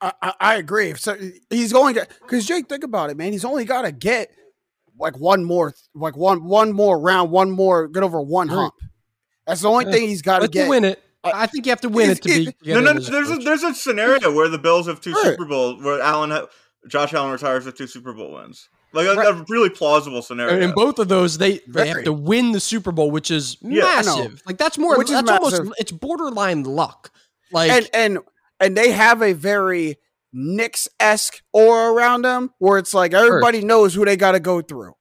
I, 0.00 0.12
I, 0.22 0.34
I 0.40 0.54
agree. 0.54 0.94
So 0.94 1.14
he's 1.50 1.74
going 1.74 1.96
to 1.96 2.08
because 2.22 2.46
Jake, 2.46 2.70
think 2.70 2.84
about 2.84 3.10
it, 3.10 3.18
man. 3.18 3.32
He's 3.32 3.44
only 3.44 3.66
got 3.66 3.82
to 3.82 3.92
get 3.92 4.30
like 4.98 5.18
one 5.18 5.44
more, 5.44 5.74
like 5.94 6.16
one 6.16 6.44
one 6.44 6.72
more 6.72 6.98
round, 6.98 7.30
one 7.30 7.50
more, 7.50 7.88
get 7.88 8.02
over 8.02 8.20
one 8.20 8.48
hump. 8.48 8.74
That's 9.46 9.60
the 9.60 9.68
only 9.68 9.86
Yeah. 9.86 9.92
thing 9.92 10.08
he's 10.08 10.22
got 10.22 10.40
to 10.42 10.48
get. 10.48 10.68
win 10.68 10.84
it, 10.84 11.02
I- 11.22 11.42
I 11.42 11.46
think 11.46 11.66
you 11.66 11.70
have 11.70 11.80
to 11.82 11.88
win 11.88 12.10
it 12.10 12.22
to 12.22 12.28
be. 12.28 12.48
it- 12.48 12.56
get 12.62 12.74
No, 12.74 12.80
no, 12.80 12.90
in 12.92 12.96
as 12.98 13.08
a 13.08 13.10
there's 13.10 13.30
a 13.30 13.36
there's 13.36 13.62
a 13.62 13.74
scenario 13.74 14.32
where 14.34 14.48
the 14.48 14.58
Bills 14.58 14.86
have 14.86 15.00
two 15.00 15.12
Right. 15.12 15.24
Super 15.24 15.44
Bowl 15.44 15.80
where 15.80 16.00
Allen, 16.00 16.30
ha- 16.30 16.46
Josh 16.88 17.12
Allen 17.14 17.32
retires 17.32 17.64
with 17.66 17.76
two 17.76 17.86
Super 17.86 18.12
Bowl 18.12 18.32
wins. 18.34 18.68
Like 18.92 19.08
a, 19.08 19.14
Right. 19.14 19.28
a 19.28 19.44
really 19.48 19.68
plausible 19.68 20.22
scenario. 20.22 20.54
And 20.54 20.62
in 20.62 20.72
both 20.72 20.98
of 20.98 21.08
those, 21.08 21.36
they 21.38 21.60
they 21.68 21.88
have 21.88 22.04
to 22.04 22.12
win 22.12 22.52
the 22.52 22.60
Super 22.60 22.92
Bowl, 22.92 23.10
which 23.10 23.30
is 23.30 23.56
Yeah, 23.60 23.82
massive. 23.82 24.40
Like 24.46 24.56
that's 24.58 24.78
more. 24.78 24.96
Which 24.96 25.08
is 25.10 25.14
that's 25.16 25.30
almost. 25.30 25.52
massive. 25.58 25.72
It's 25.78 25.92
borderline 25.92 26.62
luck. 26.62 27.10
Like 27.52 27.70
and 27.70 27.90
and 27.92 28.18
and 28.60 28.76
they 28.76 28.90
have 28.92 29.22
a 29.22 29.32
very 29.32 29.98
Knicks 30.38 30.86
esque 31.00 31.42
aura 31.52 31.92
around 31.92 32.22
them, 32.22 32.50
where 32.58 32.76
it's 32.78 32.92
like 32.92 33.14
everybody 33.14 33.64
knows 33.64 33.94
who 33.94 34.04
they 34.04 34.16
got 34.16 34.32
to 34.32 34.40
go 34.40 34.60
through. 34.60 34.92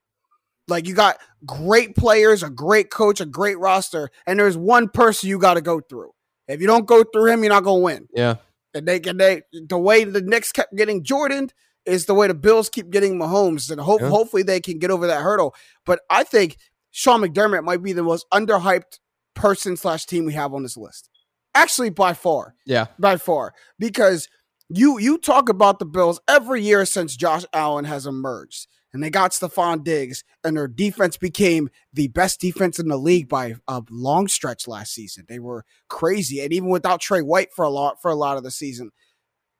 Like 0.67 0.87
you 0.87 0.95
got 0.95 1.17
great 1.45 1.95
players, 1.95 2.41
a 2.41 2.49
great 2.49 2.89
coach, 2.89 3.19
a 3.19 3.25
great 3.25 3.59
roster, 3.59 4.09
and 4.25 4.39
there's 4.39 4.57
one 4.57 4.87
person 4.89 5.29
you 5.29 5.37
got 5.37 5.55
to 5.55 5.61
go 5.61 5.81
through. 5.81 6.11
If 6.47 6.61
you 6.61 6.67
don't 6.67 6.85
go 6.87 7.03
through 7.03 7.31
him, 7.31 7.43
you're 7.43 7.53
not 7.53 7.63
gonna 7.63 7.81
win. 7.81 8.07
yeah, 8.15 8.35
And 8.73 8.87
they 8.87 8.99
and 9.01 9.19
they 9.19 9.41
the 9.51 9.77
way 9.77 10.05
the 10.05 10.21
Knicks 10.21 10.51
kept 10.51 10.75
getting 10.75 11.03
Jordan 11.03 11.49
is 11.85 12.05
the 12.05 12.13
way 12.15 12.27
the 12.27 12.33
Bills 12.33 12.69
keep 12.69 12.89
getting 12.89 13.19
Mahomes, 13.19 13.69
and 13.69 13.79
hope 13.81 14.01
Yeah. 14.01 14.09
hopefully 14.09 14.41
they 14.43 14.59
can 14.61 14.79
get 14.79 14.89
over 14.89 15.05
that 15.07 15.21
hurdle. 15.21 15.53
But 15.85 15.99
I 16.09 16.23
think 16.23 16.57
Sean 16.91 17.21
McDermott 17.21 17.63
might 17.63 17.83
be 17.83 17.93
the 17.93 18.03
most 18.03 18.25
underhyped 18.33 18.99
person 19.35 19.75
slash 19.75 20.05
team 20.05 20.25
we 20.25 20.33
have 20.33 20.53
on 20.53 20.63
this 20.63 20.77
list. 20.77 21.09
Actually, 21.53 21.89
by 21.89 22.13
far 22.13 22.55
yeah. 22.65 22.85
by 22.97 23.17
far 23.17 23.53
because 23.77 24.27
you 24.69 24.97
you 24.97 25.17
talk 25.17 25.49
about 25.49 25.79
the 25.79 25.85
Bills 25.85 26.19
every 26.27 26.61
year 26.61 26.85
since 26.85 27.15
Josh 27.15 27.45
Allen 27.53 27.85
has 27.85 28.05
emerged 28.05 28.67
and 28.93 29.03
they 29.03 29.09
got 29.09 29.31
Stefon 29.31 29.83
Diggs 29.83 30.23
and 30.43 30.55
their 30.55 30.67
defense 30.67 31.17
became 31.17 31.69
the 31.93 32.07
best 32.07 32.39
defense 32.39 32.79
in 32.79 32.87
the 32.87 32.97
league 32.97 33.27
by 33.27 33.55
a 33.67 33.83
long 33.91 34.27
stretch 34.27 34.69
last 34.69 34.93
season. 34.93 35.25
They 35.27 35.39
were 35.39 35.65
crazy 35.89 36.39
and 36.39 36.53
even 36.53 36.69
without 36.69 37.01
Trey 37.01 37.21
White 37.21 37.51
for 37.53 37.65
a 37.65 37.69
lot 37.69 38.01
for 38.01 38.09
a 38.09 38.15
lot 38.15 38.37
of 38.37 38.43
the 38.43 38.51
season. 38.51 38.91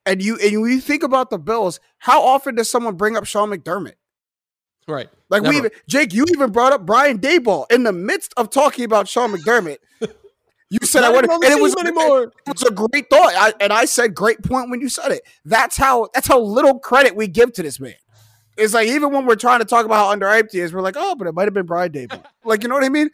And 0.06 0.24
you 0.24 0.38
and 0.41 0.62
when 0.62 0.72
you 0.72 0.82
think 0.82 1.03
about 1.03 1.30
the 1.30 1.38
Bills, 1.38 1.80
how 1.97 2.24
often 2.24 2.56
does 2.56 2.70
someone 2.70 2.95
bring 2.95 3.18
up 3.18 3.26
Sean 3.26 3.49
McDermott? 3.51 3.95
Right. 4.88 5.10
Like 5.30 5.43
we 5.43 5.58
even 5.58 5.72
Jake, 5.88 6.14
you 6.14 6.26
even 6.30 6.51
brought 6.51 6.74
up 6.74 6.86
Brian 6.86 7.20
Daboll 7.20 7.70
in 7.72 7.84
the 7.84 7.91
midst 7.91 8.34
of 8.38 8.49
talking 8.49 8.86
about 8.86 9.08
Sean 9.08 9.32
McDermott. 9.32 9.78
You 10.82 10.88
said 10.88 11.01
Not 11.01 11.11
I 11.11 11.15
would, 11.15 11.30
and 11.30 11.43
it 11.43 11.61
was 11.61 11.76
anymore. 11.76 12.23
it 12.23 12.34
was 12.47 12.63
a 12.63 12.71
great 12.71 13.09
thought. 13.09 13.34
I, 13.36 13.53
and 13.61 13.71
I 13.71 13.86
said 13.86 14.13
great 14.13 14.41
point 14.43 14.69
when 14.69 14.82
you 14.82 14.89
said 14.89 15.11
it. 15.11 15.21
That's 15.45 15.78
how 15.78 16.09
that's 16.13 16.28
how 16.28 16.39
little 16.39 16.80
credit 16.80 17.15
we 17.15 17.28
give 17.28 17.53
to 17.53 17.63
this 17.63 17.80
man. 17.80 17.95
It's 18.57 18.73
like 18.73 18.88
even 18.88 19.11
when 19.11 19.26
we're 19.26 19.36
trying 19.36 19.59
to 19.59 19.65
talk 19.65 19.86
about 19.86 19.95
how 19.95 20.15
underhyped 20.15 20.51
he 20.51 20.59
is, 20.59 20.73
we're 20.73 20.82
like, 20.82 20.95
oh, 20.97 21.15
but 21.15 21.28
it 21.28 21.34
might 21.34 21.43
have 21.43 21.53
been 21.53 21.65
Brian 21.65 21.91
Daboll. 21.91 22.23
like, 22.43 22.63
you 22.63 22.69
know 22.69 22.76
what 22.76 22.84
I 22.84 22.89
mean? 22.89 23.09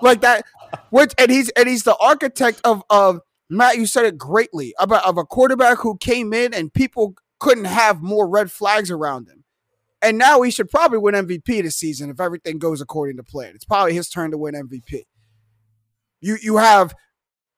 Like 0.00 0.22
that. 0.22 0.44
Which 0.90 1.12
and 1.18 1.30
he's 1.30 1.50
and 1.50 1.68
he's 1.68 1.84
the 1.84 1.96
architect 1.96 2.60
of 2.64 2.82
of 2.90 3.20
Matt. 3.48 3.76
You 3.76 3.86
said 3.86 4.06
it 4.06 4.18
greatly 4.18 4.74
about 4.78 5.04
of 5.04 5.18
a 5.18 5.24
quarterback 5.24 5.78
who 5.78 5.96
came 5.98 6.32
in 6.32 6.52
and 6.52 6.72
people 6.72 7.14
couldn't 7.38 7.66
have 7.66 8.02
more 8.02 8.28
red 8.28 8.50
flags 8.50 8.90
around 8.90 9.28
him. 9.28 9.44
And 10.02 10.18
now 10.18 10.42
he 10.42 10.50
should 10.50 10.68
probably 10.68 10.98
win 10.98 11.14
MVP 11.14 11.62
this 11.62 11.76
season 11.76 12.10
if 12.10 12.20
everything 12.20 12.58
goes 12.58 12.80
according 12.80 13.16
to 13.16 13.22
plan. 13.22 13.52
It's 13.54 13.64
probably 13.64 13.94
his 13.94 14.08
turn 14.08 14.30
to 14.32 14.38
win 14.38 14.54
MVP. 14.54 15.04
You 16.24 16.38
you 16.40 16.56
have 16.56 16.94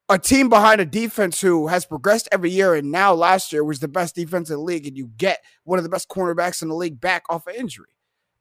a 0.09 0.19
team 0.19 0.49
behind 0.49 0.81
a 0.81 0.85
defense 0.85 1.41
who 1.41 1.69
has 1.69 1.87
progressed 1.87 2.29
every 2.33 2.51
year 2.51 2.75
and 2.75 2.91
now 2.91 3.15
last 3.15 3.53
year 3.53 3.65
was 3.65 3.79
the 3.79 3.89
best 3.89 4.15
defense 4.17 4.51
in 4.51 4.57
the 4.57 4.63
league, 4.63 4.87
and 4.87 4.97
you 4.97 5.11
get 5.17 5.45
one 5.63 5.79
of 5.79 5.85
the 5.85 5.89
best 5.89 6.09
cornerbacks 6.09 6.63
in 6.63 6.69
the 6.69 6.75
league 6.75 7.01
back 7.01 7.25
off 7.29 7.47
of 7.47 7.55
injury. 7.55 7.91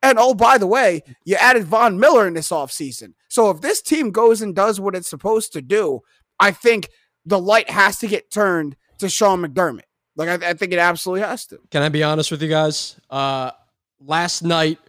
And 0.02 0.18
oh, 0.20 0.34
by 0.34 0.58
the 0.58 0.68
way, 0.68 1.04
you 1.26 1.36
added 1.36 1.66
Von 1.66 2.00
Miller 2.00 2.28
in 2.28 2.34
this 2.34 2.50
offseason. 2.50 3.14
So 3.28 3.52
if 3.52 3.62
this 3.62 3.82
team 3.82 4.12
goes 4.12 4.42
and 4.42 4.56
does 4.56 4.80
what 4.80 4.96
it's 4.96 5.08
supposed 5.08 5.54
to 5.54 5.62
do, 5.62 6.02
I 6.40 6.52
think 6.52 6.90
the 7.26 7.40
light 7.40 7.70
has 7.70 8.00
to 8.00 8.08
get 8.08 8.32
turned 8.32 8.76
to 9.00 9.10
Sean 9.10 9.44
McDermott. 9.44 9.82
Like 10.16 10.30
I, 10.30 10.50
I 10.50 10.54
think 10.54 10.74
it 10.74 10.80
absolutely 10.80 11.22
has 11.22 11.46
to. 11.48 11.60
Can 11.70 11.84
I 11.84 11.90
be 11.90 12.04
honest 12.04 12.32
with 12.32 12.42
you 12.42 12.50
guys? 12.50 13.00
Uh, 13.10 13.52
last 14.00 14.44
night, 14.44 14.80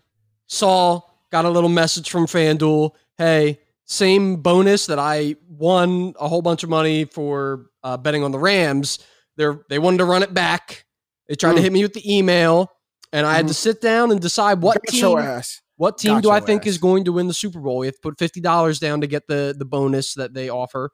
Saul 0.46 1.14
got 1.30 1.44
a 1.44 1.50
little 1.50 1.68
message 1.68 2.10
from 2.10 2.26
FanDuel. 2.26 2.92
Hey, 3.18 3.60
same 3.86 4.36
bonus 4.42 4.86
that 4.86 4.98
I 4.98 5.36
won 5.48 6.12
a 6.20 6.28
whole 6.28 6.42
bunch 6.42 6.62
of 6.62 6.68
money 6.68 7.04
for 7.04 7.66
uh, 7.82 7.96
betting 7.96 8.22
on 8.24 8.32
the 8.32 8.38
Rams. 8.38 8.98
They 9.36 9.46
they 9.68 9.78
wanted 9.78 9.98
to 9.98 10.04
run 10.04 10.22
it 10.22 10.34
back. 10.34 10.84
They 11.28 11.34
tried 11.34 11.54
to 11.54 11.58
Mm. 11.60 11.62
hit 11.62 11.72
me 11.72 11.82
with 11.82 11.92
the 11.94 12.16
email, 12.16 12.70
and 13.12 13.26
I 13.26 13.34
had 13.34 13.48
to 13.48 13.54
sit 13.54 13.80
down 13.80 14.10
and 14.10 14.20
decide 14.20 14.60
what 14.60 14.74
Got 14.76 14.86
team 14.92 15.42
what 15.76 15.98
team 15.98 16.14
Got 16.14 16.22
do 16.22 16.30
I 16.30 16.40
think 16.40 16.62
ass. 16.62 16.68
is 16.68 16.78
going 16.78 17.04
to 17.04 17.12
win 17.12 17.26
the 17.28 17.34
Super 17.34 17.60
Bowl? 17.60 17.78
We 17.78 17.86
have 17.86 17.94
to 17.96 18.00
put 18.00 18.18
fifty 18.18 18.40
dollars 18.40 18.78
down 18.78 19.00
to 19.02 19.06
get 19.06 19.26
the 19.28 19.54
the 19.56 19.64
bonus 19.64 20.14
that 20.14 20.34
they 20.34 20.48
offer. 20.48 20.90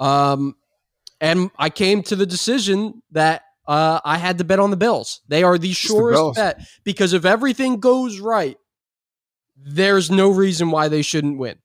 Um, 0.00 0.54
and 1.20 1.50
I 1.58 1.70
came 1.70 2.02
to 2.04 2.16
the 2.16 2.26
decision 2.26 3.02
that 3.12 3.42
uh, 3.68 4.00
I 4.04 4.18
had 4.18 4.38
to 4.38 4.44
bet 4.44 4.58
on 4.58 4.70
the 4.70 4.76
Bills. 4.76 5.20
They 5.28 5.42
are 5.42 5.56
the 5.58 5.68
the 5.68 5.74
surest 5.74 6.16
Bills. 6.18 6.36
bet 6.36 6.60
because 6.84 7.12
if 7.12 7.24
everything 7.24 7.80
goes 7.80 8.18
right, 8.18 8.56
there's 9.56 10.10
no 10.10 10.30
reason 10.30 10.70
why 10.70 10.88
they 10.88 11.02
shouldn't 11.02 11.38
win. 11.38 11.56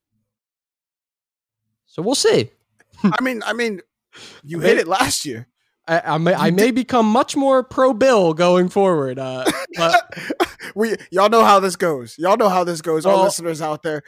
So 1.90 2.02
we'll 2.04 2.16
see. 2.16 2.52
I 3.04 3.22
mean, 3.22 3.42
I 3.46 3.54
mean, 3.54 3.82
you 4.44 4.60
hit 4.60 4.78
it 4.78 4.88
last 4.88 5.26
year. 5.26 5.48
I, 5.88 6.02
I 6.06 6.18
may 6.20 6.36
I 6.36 6.52
may 6.52 6.70
become 6.70 7.08
much 7.08 7.36
more 7.36 7.64
pro 7.64 7.94
Bill 7.94 8.34
going 8.36 8.70
forward. 8.70 9.18
Uh, 9.18 9.44
but 9.76 10.14
we 10.76 10.96
y'all 11.12 11.30
know 11.30 11.44
how 11.44 11.60
this 11.60 11.76
goes. 11.76 12.16
Y'all 12.20 12.38
know 12.38 12.50
how 12.50 12.64
this 12.64 12.82
goes. 12.82 13.08
Our 13.08 13.24
listeners 13.24 13.60
out 13.62 13.82
there. 13.82 14.04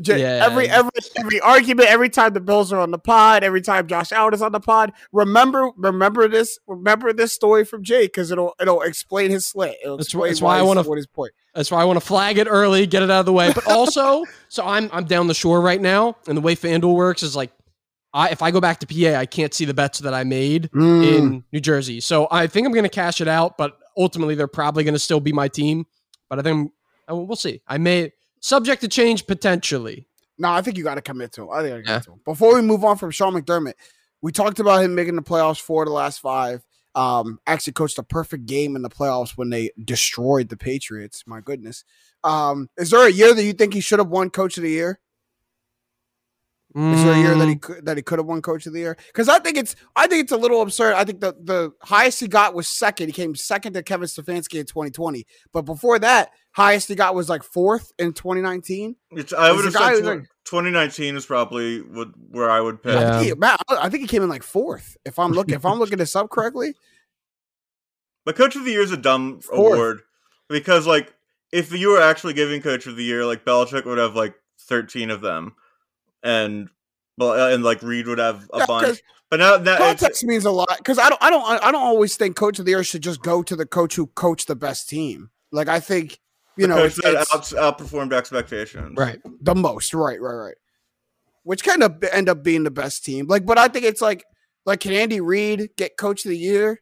J- 0.00 0.20
Yeah. 0.20 0.44
Every 0.44 0.68
every 0.68 0.90
every 1.18 1.40
argument, 1.40 1.88
every 1.88 2.08
time 2.10 2.32
the 2.32 2.40
Bills 2.40 2.72
are 2.72 2.80
on 2.80 2.90
the 2.90 2.98
pod, 2.98 3.44
every 3.44 3.60
time 3.60 3.86
Josh 3.86 4.10
Allen 4.10 4.34
is 4.34 4.42
on 4.42 4.50
the 4.52 4.58
pod, 4.60 4.92
remember 5.12 5.70
remember 5.76 6.26
this 6.28 6.58
remember 6.66 7.12
this 7.12 7.32
story 7.32 7.64
from 7.64 7.84
Jake 7.84 8.12
because 8.12 8.30
it'll 8.32 8.54
it'll 8.60 8.82
explain 8.82 9.30
his 9.30 9.46
slant. 9.46 9.76
It'll 9.84 9.96
That's 9.96 10.08
explain 10.08 10.30
that's 10.30 10.42
why 10.42 10.58
I 10.58 10.62
wanna- 10.62 10.82
what 10.82 10.96
his 10.96 11.06
point. 11.06 11.32
That's 11.54 11.70
why 11.70 11.80
I 11.80 11.84
want 11.84 12.00
to 12.00 12.04
flag 12.04 12.38
it 12.38 12.48
early, 12.50 12.84
get 12.86 13.04
it 13.04 13.10
out 13.12 13.20
of 13.20 13.26
the 13.26 13.32
way. 13.32 13.52
But 13.52 13.68
also, 13.70 14.24
so 14.48 14.64
I'm 14.66 14.90
I'm 14.92 15.04
down 15.04 15.28
the 15.28 15.34
shore 15.34 15.60
right 15.60 15.80
now, 15.80 16.16
and 16.26 16.36
the 16.36 16.40
way 16.42 16.56
FanDuel 16.56 16.94
works 16.96 17.22
is 17.22 17.36
like, 17.36 17.52
I 18.12 18.30
if 18.30 18.42
I 18.42 18.50
go 18.50 18.60
back 18.60 18.80
to 18.80 18.86
PA, 18.88 19.16
I 19.16 19.26
can't 19.26 19.54
see 19.54 19.64
the 19.64 19.74
bets 19.74 20.00
that 20.00 20.12
I 20.14 20.24
made 20.24 20.70
Mm. 20.72 21.04
in 21.16 21.44
New 21.52 21.60
Jersey. 21.60 22.00
So 22.00 22.26
I 22.32 22.48
think 22.48 22.66
I'm 22.66 22.72
going 22.72 22.82
to 22.82 22.88
cash 22.88 23.20
it 23.20 23.28
out, 23.28 23.56
but 23.56 23.78
ultimately 23.96 24.34
they're 24.34 24.48
probably 24.48 24.82
going 24.82 24.94
to 24.94 24.98
still 24.98 25.20
be 25.20 25.32
my 25.32 25.46
team. 25.46 25.86
But 26.28 26.40
I 26.40 26.42
think 26.42 26.72
uh, 27.08 27.14
we'll 27.14 27.36
see. 27.36 27.62
I 27.68 27.78
may 27.78 28.12
subject 28.44 28.82
to 28.82 28.88
change 28.88 29.26
potentially. 29.26 30.06
No, 30.36 30.50
I 30.50 30.60
think 30.60 30.76
you 30.76 30.84
got 30.84 30.96
to 30.96 31.02
commit 31.02 31.32
to 31.32 31.42
him. 31.42 31.48
I 31.50 31.62
think 31.62 31.86
I 31.88 31.92
Yeah. 31.92 31.98
to 32.00 32.12
him. 32.12 32.20
Before 32.24 32.54
we 32.54 32.60
move 32.62 32.84
on 32.84 32.98
from 32.98 33.10
Sean 33.10 33.32
McDermott, 33.32 33.74
we 34.20 34.32
talked 34.32 34.58
about 34.60 34.84
him 34.84 34.94
making 34.94 35.16
the 35.16 35.22
playoffs 35.22 35.60
four 35.60 35.82
of 35.84 35.88
the 35.88 35.94
last 35.94 36.20
five. 36.20 36.62
Um, 36.94 37.38
actually 37.46 37.72
coached 37.72 37.98
a 37.98 38.02
perfect 38.04 38.46
game 38.46 38.76
in 38.76 38.82
the 38.82 38.90
playoffs 38.90 39.30
when 39.36 39.50
they 39.50 39.70
destroyed 39.84 40.48
the 40.48 40.56
Patriots. 40.56 41.24
My 41.26 41.40
goodness. 41.40 41.84
Um, 42.22 42.68
is 42.76 42.90
there 42.90 43.06
a 43.06 43.10
year 43.10 43.34
that 43.34 43.42
you 43.42 43.52
think 43.52 43.74
he 43.74 43.80
should 43.80 43.98
have 43.98 44.08
won 44.08 44.30
Coach 44.30 44.56
of 44.58 44.62
the 44.62 44.70
Year? 44.70 45.00
Is 46.76 47.04
there 47.04 47.12
a 47.12 47.18
year 47.18 47.36
that 47.36 47.48
he 47.48 47.54
Mm, 47.54 47.60
could 47.62 47.86
that 47.86 47.96
he 47.96 48.02
could 48.02 48.18
have 48.18 48.26
won 48.26 48.42
Coach 48.42 48.66
of 48.66 48.72
the 48.72 48.80
Year? 48.80 48.96
Because 49.06 49.28
I 49.28 49.38
think 49.38 49.56
it's 49.56 49.76
I 49.94 50.06
think 50.08 50.22
it's 50.24 50.32
a 50.32 50.36
little 50.36 50.60
absurd. 50.60 50.94
I 50.94 51.04
think 51.04 51.20
the 51.20 51.34
the 51.40 51.72
highest 51.82 52.18
he 52.20 52.26
got 52.26 52.52
was 52.54 52.66
second. 52.68 53.06
He 53.08 53.12
came 53.12 53.34
second 53.36 53.74
to 53.74 53.82
Kevin 53.84 54.08
Stefanski 54.08 54.58
in 54.58 54.66
2020. 54.66 55.24
But 55.52 55.62
before 55.62 55.98
that, 56.00 56.30
highest 56.54 56.88
he 56.88 56.94
got 56.94 57.14
was 57.14 57.28
like 57.28 57.42
fourth 57.42 57.92
in 57.98 58.12
2019. 58.12 58.96
It's, 59.12 59.32
I 59.32 59.52
would 59.52 59.64
have 59.64 59.72
said 59.74 60.00
tw- 60.00 60.04
like- 60.04 60.28
2019 60.44 61.16
is 61.16 61.26
probably 61.26 61.80
what, 61.80 62.08
where 62.30 62.50
I 62.50 62.60
would 62.60 62.82
pick. 62.82 62.96
I 62.96 63.18
think, 63.20 63.26
he, 63.26 63.34
Matt, 63.34 63.60
I 63.68 63.88
think 63.88 64.02
he 64.02 64.06
came 64.08 64.22
in 64.22 64.28
like 64.28 64.42
fourth. 64.42 64.96
If 65.04 65.18
I'm 65.18 65.32
looking 65.32 65.54
if 65.54 65.64
I'm 65.66 65.78
looking 65.78 65.98
this 65.98 66.14
up 66.16 66.30
correctly, 66.30 66.74
But 68.24 68.36
Coach 68.36 68.56
of 68.56 68.64
the 68.64 68.70
Year 68.70 68.80
is 68.82 68.90
a 68.92 68.96
dumb 68.96 69.40
Fourth. 69.40 69.74
award 69.74 70.00
because, 70.48 70.86
like, 70.86 71.12
if 71.52 71.70
you 71.72 71.90
were 71.90 72.00
actually 72.00 72.32
giving 72.32 72.62
Coach 72.62 72.86
of 72.86 72.96
the 72.96 73.04
Year, 73.04 73.26
like 73.26 73.44
Belichick 73.44 73.84
would 73.84 73.98
have 73.98 74.16
like 74.16 74.34
13 74.60 75.10
of 75.10 75.20
them, 75.20 75.54
and 76.22 76.68
well, 77.18 77.32
uh, 77.32 77.50
and 77.54 77.62
like 77.62 77.82
Reed 77.82 78.06
would 78.06 78.18
have 78.18 78.48
a 78.54 78.58
Yeah, 78.60 78.66
bunch. 78.66 78.86
'cause 78.86 79.02
But 79.30 79.40
now 79.40 79.56
that 79.58 79.78
context 79.78 80.24
means 80.24 80.44
a 80.46 80.50
lot. 80.50 80.74
Because 80.78 80.98
I 80.98 81.08
don't 81.10 81.22
I 81.22 81.28
don't 81.30 81.44
I 81.44 81.70
don't 81.70 81.82
always 81.82 82.16
think 82.16 82.34
Coach 82.36 82.58
of 82.58 82.64
the 82.64 82.70
Year 82.70 82.82
should 82.84 83.02
just 83.02 83.22
go 83.22 83.42
to 83.42 83.54
the 83.56 83.66
coach 83.66 83.94
who 83.96 84.06
coached 84.06 84.46
the 84.48 84.56
best 84.56 84.88
team. 84.88 85.30
Like 85.52 85.68
I 85.68 85.80
think 85.80 86.18
you 86.56 86.62
the 86.66 86.68
know 86.68 86.76
coach 86.76 86.92
it's, 86.98 87.02
that 87.02 87.14
it's- 87.14 87.52
outperformed 87.52 88.12
expectations. 88.12 88.94
right. 88.96 89.20
the 89.40 89.54
most. 89.54 89.94
Right, 89.94 90.20
right, 90.20 90.34
right. 90.34 90.54
Which 91.42 91.62
kind 91.64 91.82
of 91.82 92.02
end 92.12 92.28
up 92.28 92.42
being 92.42 92.64
the 92.64 92.70
best 92.70 93.04
team. 93.04 93.26
Like, 93.28 93.44
but 93.44 93.58
I 93.58 93.68
think 93.68 93.84
it's 93.84 94.00
like, 94.00 94.24
like, 94.64 94.80
can 94.80 94.92
Andy 94.92 95.20
Reid 95.20 95.70
get 95.76 95.96
Coach 95.98 96.24
of 96.24 96.30
the 96.30 96.38
Year? 96.38 96.80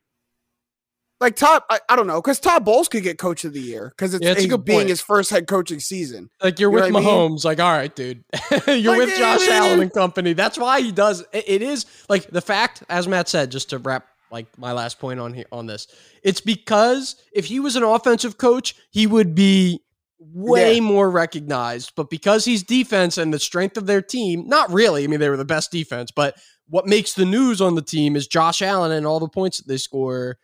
Like 1.20 1.37
Todd, 1.37 1.62
I, 1.70 1.79
I 1.89 1.95
don't 1.95 2.09
know, 2.09 2.20
because 2.20 2.41
Todd 2.41 2.64
Bowles 2.64 2.89
could 2.89 3.05
get 3.05 3.16
Coach 3.16 3.45
of 3.45 3.53
the 3.53 3.61
Year 3.61 3.91
because 3.97 4.12
it's, 4.12 4.25
Yeah, 4.25 4.31
that's 4.31 4.41
a 4.41 4.45
it's 4.47 4.51
good 4.51 4.64
being 4.64 4.79
point. 4.81 4.89
his 4.89 5.01
first 5.01 5.31
head 5.31 5.47
coaching 5.47 5.79
season. 5.79 6.29
Like 6.43 6.59
you're 6.59 6.70
You 6.70 6.75
with 6.75 6.93
what 6.93 6.97
I 6.97 7.01
mean? 7.01 7.09
Mahomes, 7.09 7.45
like 7.45 7.61
all 7.61 7.70
right, 7.70 7.95
dude, 7.95 8.25
you're 8.66 8.97
Like, 8.97 9.07
with 9.07 9.16
Josh 9.16 9.41
man. 9.47 9.51
Allen 9.62 9.81
and 9.83 9.93
company. 9.93 10.33
That's 10.33 10.59
why 10.59 10.81
he 10.81 10.91
does. 10.91 11.20
it- 11.33 11.45
it 11.47 11.62
is 11.62 11.87
like 12.09 12.29
the 12.31 12.41
fact, 12.41 12.83
as 12.89 13.07
Matt 13.07 13.29
said, 13.29 13.53
just 13.53 13.70
to 13.70 13.79
wrap 13.79 14.05
like 14.33 14.59
my 14.59 14.72
last 14.72 14.99
point 14.99 15.20
on 15.20 15.35
here 15.35 15.45
on 15.53 15.66
this. 15.66 15.87
It's 16.24 16.41
because 16.41 17.16
if 17.33 17.45
he 17.45 17.61
was 17.61 17.76
an 17.76 17.83
offensive 17.83 18.39
coach, 18.39 18.74
he 18.91 19.07
would 19.07 19.35
be 19.35 19.80
way 20.18 20.74
Yeah. 20.76 20.80
more 20.80 21.11
recognized. 21.11 21.93
But 21.95 22.09
because 22.11 22.45
he's 22.45 22.62
defense 22.62 23.18
and 23.18 23.33
the 23.33 23.39
strength 23.39 23.76
of 23.76 23.87
their 23.87 24.01
team, 24.03 24.49
not 24.49 24.72
really. 24.72 25.05
I 25.05 25.07
mean, 25.07 25.20
they 25.20 25.28
were 25.28 25.37
the 25.37 25.45
best 25.45 25.70
defense, 25.70 26.11
but 26.11 26.37
what 26.68 26.87
makes 26.87 27.12
the 27.12 27.26
news 27.26 27.61
on 27.61 27.74
the 27.74 27.83
team 27.83 28.16
is 28.16 28.26
Josh 28.26 28.62
Allen 28.62 28.93
and 28.93 29.07
all 29.07 29.20
the 29.20 29.28
points 29.28 29.59
that 29.59 29.68
they 29.68 29.76
score. 29.76 30.39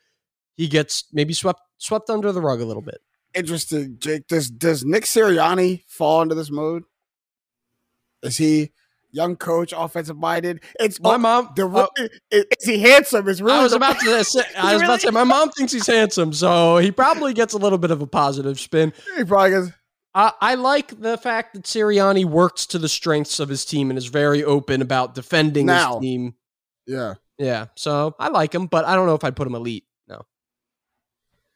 He 0.56 0.68
gets 0.68 1.04
maybe 1.12 1.32
swept 1.32 1.60
swept 1.78 2.10
under 2.10 2.30
the 2.32 2.42
rug 2.42 2.60
a 2.60 2.64
little 2.66 2.82
bit. 2.82 2.98
Interesting, 3.34 3.96
Jake. 4.00 4.26
Does 4.26 4.50
does 4.50 4.84
Nick 4.84 5.04
Sirianni 5.04 5.84
fall 5.86 6.20
into 6.20 6.34
this 6.34 6.50
mode? 6.50 6.82
Is 8.22 8.36
he 8.36 8.72
young 9.10 9.36
coach, 9.36 9.72
offensive 9.76 10.16
minded? 10.16 10.60
It's 10.80 11.00
My 11.00 11.14
oh, 11.14 11.18
mom, 11.18 11.50
the 11.56 11.66
uh, 11.68 11.86
is, 12.30 12.44
is 12.60 12.66
he 12.68 12.78
handsome? 12.80 13.28
Is 13.28 13.40
really 13.42 13.58
I 13.58 13.62
was 13.62 13.72
the- 13.72 13.76
about 13.76 13.98
to 14.00 14.24
say, 14.24 14.42
I 14.58 14.74
was 14.74 14.82
about 14.82 15.00
to 15.00 15.06
say, 15.06 15.10
my 15.10 15.24
mom 15.24 15.50
thinks 15.50 15.72
he's 15.72 15.86
handsome, 15.86 16.32
so 16.32 16.76
he 16.78 16.90
probably 16.90 17.32
gets 17.34 17.54
a 17.54 17.58
little 17.58 17.78
bit 17.78 17.90
of 17.90 18.00
a 18.02 18.06
positive 18.06 18.58
spin. 18.60 18.92
He 19.16 19.24
probably 19.24 19.50
goes. 19.50 19.72
I, 20.14 20.32
I 20.40 20.54
like 20.54 21.00
the 21.00 21.16
fact 21.18 21.54
that 21.54 21.64
Sirianni 21.64 22.24
works 22.24 22.66
to 22.66 22.78
the 22.78 22.88
strengths 22.88 23.38
of 23.40 23.48
his 23.48 23.64
team 23.64 23.90
and 23.90 23.98
is 23.98 24.06
very 24.06 24.42
open 24.42 24.80
about 24.82 25.14
defending 25.14 25.66
Now. 25.66 25.94
his 25.94 26.00
team. 26.02 26.34
Yeah, 26.86 27.14
Yeah, 27.38 27.66
so 27.76 28.16
I 28.18 28.28
like 28.28 28.54
him, 28.54 28.66
but 28.66 28.84
I 28.86 28.94
don't 28.96 29.06
know 29.06 29.14
if 29.14 29.22
I'd 29.22 29.36
put 29.36 29.46
him 29.46 29.54
elite. 29.54 29.84
No, 30.08 30.22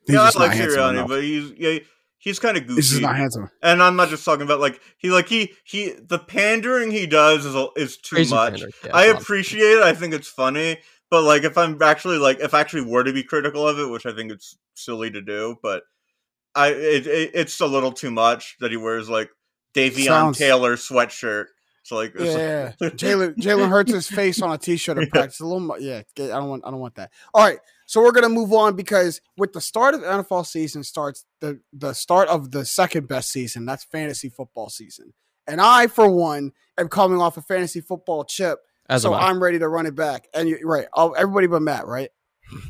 He's 0.06 0.14
yeah, 0.14 0.24
just 0.26 0.36
I 0.36 0.40
like 0.40 0.52
handsome 0.52 0.78
Sirianni, 0.80 0.90
enough. 0.90 1.08
but 1.08 1.22
he's 1.22 1.52
yeah, 1.56 1.78
he's 2.22 2.38
kind 2.38 2.56
of 2.56 2.64
He's 2.64 2.76
just 2.76 2.90
goofy. 2.92 3.02
not 3.02 3.16
handsome. 3.16 3.50
and 3.62 3.82
I'm 3.82 3.96
not 3.96 4.08
just 4.08 4.24
talking 4.24 4.42
about 4.42 4.60
like 4.60 4.80
he 4.98 5.10
like 5.10 5.28
he 5.28 5.52
he 5.64 5.92
the 6.00 6.18
pandering 6.18 6.90
he 6.90 7.06
does 7.06 7.44
is 7.44 7.54
is 7.76 7.96
too 7.98 8.16
Crazy 8.16 8.34
much. 8.34 8.60
Yeah, 8.60 8.66
I 8.94 9.04
it's 9.04 9.10
a 9.10 9.14
lot. 9.14 9.22
appreciate 9.22 9.60
it. 9.78 9.82
I 9.82 9.92
think 9.94 10.14
it's 10.14 10.28
funny, 10.28 10.78
but 11.10 11.22
like 11.22 11.42
if 11.44 11.58
I'm 11.58 11.80
actually 11.82 12.18
like 12.18 12.40
if 12.40 12.54
I 12.54 12.60
actually 12.60 12.86
were 12.86 13.04
to 13.04 13.12
be 13.12 13.22
critical 13.22 13.66
of 13.68 13.78
it, 13.78 13.90
which 13.90 14.06
I 14.06 14.12
think 14.14 14.30
it's 14.32 14.56
silly 14.74 15.10
to 15.10 15.20
do, 15.20 15.56
but 15.62 15.82
I 16.54 16.68
it, 16.68 17.06
it 17.06 17.30
it's 17.34 17.60
a 17.60 17.66
little 17.66 17.92
too 17.92 18.10
much 18.10 18.56
that 18.60 18.70
he 18.70 18.76
wears 18.76 19.08
like 19.10 19.30
Davion 19.74 20.04
Sounds- 20.06 20.38
Taylor 20.38 20.76
sweatshirt. 20.76 21.46
So 21.84 21.96
like, 21.96 22.12
it's 22.14 22.36
Yeah, 22.36 22.72
like- 22.80 22.92
Jalen 22.96 23.34
Jalen 23.38 23.68
Hurts' 23.68 23.92
his 23.92 24.06
face 24.08 24.40
on 24.40 24.52
a 24.52 24.58
t-shirt 24.58 24.98
in 24.98 25.08
practice. 25.08 25.40
A 25.40 25.44
little, 25.46 25.76
yeah. 25.80 26.02
I 26.16 26.26
don't 26.28 26.48
want, 26.48 26.62
I 26.64 26.70
don't 26.70 26.78
want 26.78 26.94
that. 26.94 27.10
All 27.34 27.44
right, 27.44 27.58
so 27.92 28.00
we're 28.02 28.10
gonna 28.12 28.30
move 28.30 28.54
on 28.54 28.74
because 28.74 29.20
with 29.36 29.52
the 29.52 29.60
start 29.60 29.92
of 29.94 30.00
the 30.00 30.06
NFL 30.06 30.46
season 30.46 30.82
starts 30.82 31.26
the 31.42 31.60
the 31.74 31.92
start 31.92 32.26
of 32.30 32.50
the 32.50 32.64
second 32.64 33.06
best 33.06 33.30
season. 33.30 33.66
That's 33.66 33.84
fantasy 33.84 34.30
football 34.30 34.70
season, 34.70 35.12
and 35.46 35.60
I, 35.60 35.88
for 35.88 36.08
one, 36.10 36.52
am 36.78 36.88
coming 36.88 37.20
off 37.20 37.36
a 37.36 37.42
fantasy 37.42 37.82
football 37.82 38.24
chip, 38.24 38.60
As 38.88 39.02
so 39.02 39.12
I. 39.12 39.28
I'm 39.28 39.42
ready 39.42 39.58
to 39.58 39.68
run 39.68 39.84
it 39.84 39.94
back. 39.94 40.26
And 40.32 40.48
you're 40.48 40.66
right, 40.66 40.86
oh, 40.94 41.10
everybody 41.12 41.48
but 41.48 41.60
Matt, 41.60 41.86
right? 41.86 42.08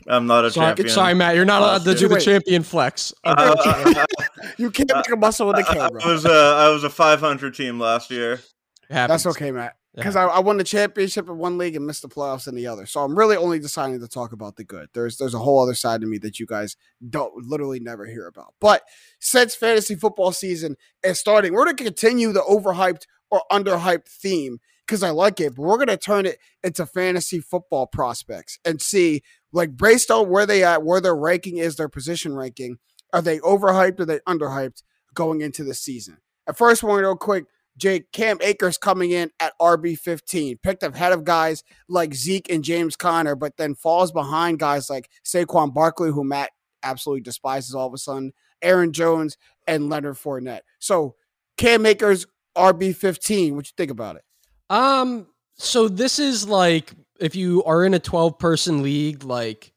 I'm 0.09 0.27
not 0.27 0.45
a 0.45 0.51
Sorry, 0.51 0.67
champion. 0.71 0.89
sorry, 0.89 1.15
Matt, 1.15 1.37
you're 1.37 1.45
not 1.45 1.63
allowed 1.63 1.83
to 1.85 1.91
Last 1.91 1.99
do 2.01 2.09
the 2.09 2.15
year. 2.15 2.21
champion 2.21 2.63
flex. 2.65 3.15
Uh, 3.23 3.55
I, 3.59 4.05
You 4.59 4.73
can't 4.73 4.93
make 4.93 5.09
a 5.11 5.17
muscle 5.17 5.47
with 5.47 5.57
the 5.57 5.63
camera. 5.63 6.03
I 6.05 6.13
was 6.13 6.25
a 6.25 6.31
I 6.31 6.69
was 6.69 6.83
a 6.83 6.91
500 6.91 7.55
team 7.55 7.79
last 7.79 8.11
year. 8.11 8.41
That's 8.89 9.25
okay, 9.27 9.53
Matt. 9.53 9.77
Yeah. 9.95 10.01
Because 10.01 10.17
I, 10.17 10.25
I 10.25 10.39
won 10.41 10.57
the 10.57 10.65
championship 10.65 11.29
in 11.29 11.37
one 11.37 11.59
league 11.59 11.77
and 11.77 11.87
missed 11.87 12.01
the 12.01 12.09
playoffs 12.09 12.49
in 12.49 12.55
the 12.55 12.67
other. 12.67 12.87
So 12.87 13.01
I'm 13.01 13.17
really 13.17 13.37
only 13.37 13.59
deciding 13.59 14.01
to 14.01 14.09
talk 14.09 14.33
about 14.33 14.57
the 14.57 14.65
good. 14.65 14.89
There's 14.95 15.19
there's 15.19 15.35
a 15.35 15.39
whole 15.39 15.63
other 15.63 15.75
side 15.75 16.01
to 16.01 16.07
me 16.07 16.17
that 16.19 16.41
you 16.41 16.47
guys 16.47 16.77
don't 17.11 17.47
literally 17.47 17.79
never 17.79 18.07
hear 18.07 18.27
about. 18.27 18.55
But 18.59 18.83
since 19.21 19.55
fantasy 19.55 19.95
football 19.95 20.33
season 20.33 20.77
is 21.03 21.19
starting, 21.19 21.53
we're 21.53 21.67
gonna 21.67 21.77
continue 21.77 22.33
the 22.33 22.41
overhyped 22.41 23.03
or 23.31 23.43
underhyped 23.53 24.09
theme 24.09 24.61
because 24.87 25.03
I 25.03 25.11
like 25.11 25.41
it, 25.41 25.57
but 25.57 25.63
we're 25.63 25.79
gonna 25.79 25.99
turn 25.99 26.25
it 26.25 26.39
into 26.65 26.87
fantasy 26.87 27.41
football 27.41 27.87
prospects 27.87 28.59
and 28.65 28.81
see 28.81 29.23
like 29.53 29.77
based 29.77 30.11
on 30.11 30.31
where 30.31 30.47
they 30.47 30.65
at, 30.65 30.83
where 30.83 31.03
their 31.03 31.15
ranking 31.15 31.59
is, 31.59 31.77
their 31.77 31.91
position 31.91 32.35
ranking, 32.35 32.79
are 33.13 33.21
they 33.21 33.41
overhyped 33.41 34.01
or 34.01 34.07
they 34.07 34.21
underhyped 34.21 34.83
going 35.13 35.43
into 35.43 35.65
the 35.65 35.75
season? 35.75 36.17
At 36.49 36.57
first, 36.57 36.83
one 36.83 36.99
real 36.99 37.17
quick. 37.17 37.45
Jake 37.77 38.13
Cam 38.13 38.39
Akers 38.43 38.79
coming 38.79 39.11
in 39.11 39.31
at 39.41 39.53
RB 39.61 39.99
15, 39.99 40.59
picked 40.59 40.83
ahead 40.83 41.13
of 41.13 41.25
guys 41.25 41.65
like 41.89 42.15
Zeke 42.15 42.51
and 42.51 42.63
James 42.63 42.97
Conner, 42.97 43.35
but 43.35 43.57
then 43.57 43.75
falls 43.75 44.13
behind 44.13 44.59
guys 44.59 44.91
like 44.91 45.11
Saquon 45.25 45.73
Barkley, 45.73 46.11
who 46.11 46.25
Matt 46.25 46.51
absolutely 46.83 47.23
despises 47.23 47.75
all 47.75 47.87
of 47.87 47.95
a 47.95 47.99
sudden, 47.99 48.33
Aaron 48.61 48.93
Jones, 48.93 49.37
and 49.67 49.89
Leonard 49.89 50.17
Fournette. 50.17 50.63
So 50.79 51.17
Cam 51.57 51.87
Akers 51.87 52.27
RB 52.57 52.95
15. 52.95 53.57
What 53.57 53.67
you 53.67 53.73
think 53.77 53.91
about 53.91 54.17
it? 54.17 54.25
Um, 54.69 55.27
so 55.55 55.89
this 55.89 56.19
is 56.19 56.47
like 56.49 56.93
if 57.21 57.37
you 57.37 57.63
are 57.65 57.85
in 57.85 57.95
a 57.95 57.99
12 57.99 58.39
person 58.39 58.83
league, 58.83 59.25
like 59.25 59.73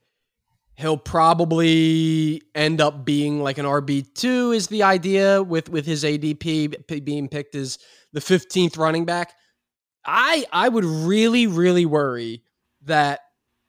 he'll 0.76 0.98
probably 0.98 2.42
end 2.54 2.82
up 2.82 3.06
being 3.06 3.42
like 3.42 3.58
an 3.58 3.66
RB2 3.66 4.56
is 4.56 4.68
the 4.68 4.84
idea 4.84 5.42
with 5.42 5.70
with 5.70 5.86
his 5.86 6.04
ADP 6.04 7.04
being 7.04 7.28
picked 7.28 7.56
as 7.56 7.78
the 8.14 8.20
15th 8.20 8.78
running 8.78 9.06
back. 9.06 9.34
I 10.06 10.46
I 10.52 10.70
would 10.70 10.86
really 10.86 11.48
really 11.48 11.86
worry 11.86 12.44
that 12.84 13.22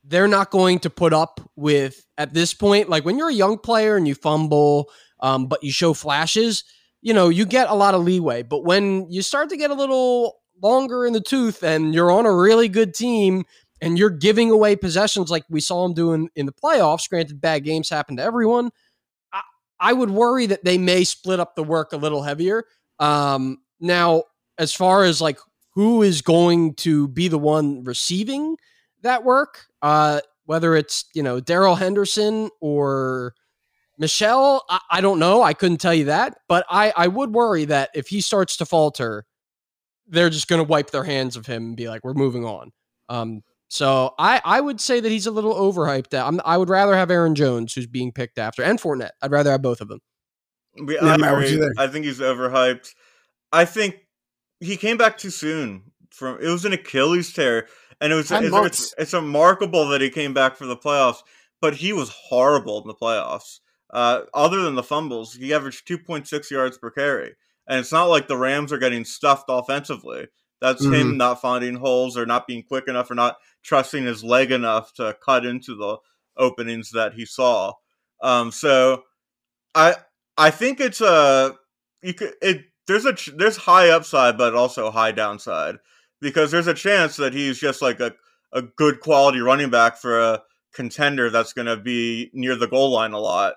they're 0.04 0.28
not 0.28 0.50
going 0.50 0.78
to 0.80 0.90
put 0.90 1.12
up 1.12 1.40
with 1.56 2.06
at 2.18 2.32
this 2.32 2.54
point 2.54 2.88
like 2.88 3.04
when 3.04 3.18
you're 3.18 3.30
a 3.30 3.34
young 3.34 3.58
player 3.58 3.96
and 3.96 4.06
you 4.06 4.14
fumble 4.14 4.90
um, 5.20 5.46
but 5.46 5.62
you 5.64 5.72
show 5.72 5.92
flashes 5.94 6.64
you 7.00 7.12
know 7.12 7.28
you 7.28 7.44
get 7.44 7.68
a 7.68 7.74
lot 7.74 7.94
of 7.94 8.02
leeway 8.02 8.42
but 8.42 8.64
when 8.64 9.10
you 9.10 9.22
start 9.22 9.48
to 9.48 9.56
get 9.56 9.70
a 9.70 9.74
little 9.74 10.36
longer 10.62 11.06
in 11.06 11.12
the 11.12 11.20
tooth 11.20 11.62
and 11.62 11.94
you're 11.94 12.10
on 12.10 12.24
a 12.24 12.34
really 12.34 12.68
good 12.68 12.94
team 12.94 13.44
and 13.80 13.98
you're 13.98 14.10
giving 14.10 14.50
away 14.50 14.76
possessions 14.76 15.30
like 15.30 15.44
we 15.48 15.60
saw 15.60 15.84
him 15.84 15.94
doing 15.94 16.28
in 16.34 16.46
the 16.46 16.52
playoffs 16.52 17.08
granted 17.08 17.40
bad 17.40 17.64
games 17.64 17.88
happen 17.88 18.16
to 18.16 18.22
everyone 18.22 18.70
I, 19.32 19.42
I 19.80 19.92
would 19.92 20.10
worry 20.10 20.46
that 20.46 20.64
they 20.64 20.78
may 20.78 21.04
split 21.04 21.40
up 21.40 21.54
the 21.54 21.64
work 21.64 21.92
a 21.92 21.96
little 21.96 22.22
heavier 22.22 22.64
um, 22.98 23.58
now 23.80 24.24
as 24.58 24.72
far 24.72 25.04
as 25.04 25.20
like 25.20 25.38
who 25.74 26.02
is 26.02 26.22
going 26.22 26.74
to 26.74 27.08
be 27.08 27.28
the 27.28 27.38
one 27.38 27.84
receiving 27.84 28.56
that 29.02 29.24
work 29.24 29.66
uh, 29.82 30.20
whether 30.46 30.74
it's 30.74 31.04
you 31.14 31.22
know 31.22 31.40
Darrell 31.40 31.74
Henderson 31.74 32.48
or 32.60 33.34
Michel, 33.98 34.64
I, 34.68 34.80
I 34.90 35.00
don't 35.00 35.18
know. 35.18 35.42
I 35.42 35.54
couldn't 35.54 35.78
tell 35.78 35.94
you 35.94 36.04
that, 36.04 36.38
but 36.48 36.66
I, 36.68 36.92
I 36.96 37.08
would 37.08 37.32
worry 37.32 37.64
that 37.66 37.90
if 37.94 38.08
he 38.08 38.20
starts 38.20 38.56
to 38.58 38.66
falter, 38.66 39.24
they're 40.06 40.30
just 40.30 40.48
going 40.48 40.60
to 40.60 40.68
wipe 40.68 40.90
their 40.90 41.04
hands 41.04 41.36
of 41.36 41.46
him 41.46 41.68
and 41.68 41.76
be 41.76 41.88
like, 41.88 42.04
"We're 42.04 42.14
moving 42.14 42.44
on." 42.44 42.72
Um, 43.08 43.42
so 43.68 44.14
I, 44.18 44.40
I 44.44 44.60
would 44.60 44.80
say 44.80 45.00
that 45.00 45.10
he's 45.10 45.26
a 45.26 45.30
little 45.30 45.54
overhyped. 45.54 46.14
I'm, 46.18 46.40
I 46.44 46.56
would 46.56 46.68
rather 46.68 46.94
have 46.94 47.10
Aaron 47.10 47.34
Jones, 47.34 47.74
who's 47.74 47.86
being 47.86 48.12
picked 48.12 48.38
after, 48.38 48.62
and 48.62 48.78
Fournette. 48.78 49.10
I'd 49.22 49.32
rather 49.32 49.50
have 49.50 49.62
both 49.62 49.80
of 49.80 49.88
them. 49.88 50.00
Yeah, 50.76 51.00
I, 51.02 51.16
Matt, 51.16 51.30
you 51.30 51.36
agree. 51.36 51.58
think? 51.58 51.78
I 51.78 51.86
think 51.88 52.04
he's 52.04 52.20
overhyped. 52.20 52.94
I 53.52 53.64
think 53.64 53.96
he 54.60 54.76
came 54.76 54.96
back 54.96 55.18
too 55.18 55.30
soon. 55.30 55.92
From 56.10 56.38
it 56.40 56.48
was 56.48 56.64
an 56.64 56.72
Achilles 56.72 57.32
tear, 57.32 57.66
and 58.00 58.12
it 58.12 58.16
was 58.16 58.30
it's, 58.30 58.54
it's, 58.54 58.94
it's 58.98 59.12
remarkable 59.14 59.88
that 59.88 60.00
he 60.00 60.10
came 60.10 60.32
back 60.32 60.56
for 60.56 60.66
the 60.66 60.76
playoffs. 60.76 61.22
but 61.60 61.74
he 61.74 61.92
was 61.92 62.10
horrible 62.10 62.80
in 62.80 62.86
the 62.86 62.94
playoffs. 62.94 63.60
Uh, 63.90 64.22
other 64.34 64.62
than 64.62 64.74
the 64.74 64.82
fumbles, 64.82 65.34
he 65.34 65.54
averaged 65.54 65.86
2.6 65.86 66.50
yards 66.50 66.78
per 66.78 66.90
carry. 66.90 67.34
And 67.68 67.80
it's 67.80 67.92
not 67.92 68.04
like 68.04 68.28
the 68.28 68.36
Rams 68.36 68.72
are 68.72 68.78
getting 68.78 69.04
stuffed 69.04 69.46
offensively. 69.48 70.28
That's 70.60 70.84
mm-hmm. 70.84 70.94
him 70.94 71.16
not 71.16 71.40
finding 71.40 71.76
holes 71.76 72.16
or 72.16 72.26
not 72.26 72.46
being 72.46 72.62
quick 72.62 72.88
enough 72.88 73.10
or 73.10 73.14
not 73.14 73.36
trusting 73.62 74.04
his 74.04 74.24
leg 74.24 74.50
enough 74.50 74.94
to 74.94 75.16
cut 75.24 75.44
into 75.44 75.74
the 75.74 75.98
openings 76.36 76.90
that 76.90 77.14
he 77.14 77.26
saw. 77.26 77.72
Um, 78.22 78.50
so 78.50 79.02
I 79.74 79.94
I 80.36 80.50
think 80.50 80.80
it's 80.80 81.00
a 81.00 81.56
you 82.02 82.14
could 82.14 82.34
it 82.40 82.64
there's 82.86 83.04
a 83.04 83.16
there's 83.36 83.56
high 83.56 83.90
upside 83.90 84.38
but 84.38 84.54
also 84.54 84.90
high 84.90 85.12
downside 85.12 85.76
because 86.20 86.50
there's 86.50 86.66
a 86.66 86.74
chance 86.74 87.16
that 87.16 87.34
he's 87.34 87.58
just 87.58 87.82
like 87.82 88.00
a 88.00 88.12
a 88.52 88.62
good 88.62 89.00
quality 89.00 89.40
running 89.40 89.70
back 89.70 89.98
for 89.98 90.18
a 90.18 90.42
contender 90.72 91.30
that's 91.30 91.52
going 91.52 91.66
to 91.66 91.76
be 91.76 92.30
near 92.32 92.56
the 92.56 92.68
goal 92.68 92.90
line 92.90 93.12
a 93.12 93.18
lot. 93.18 93.54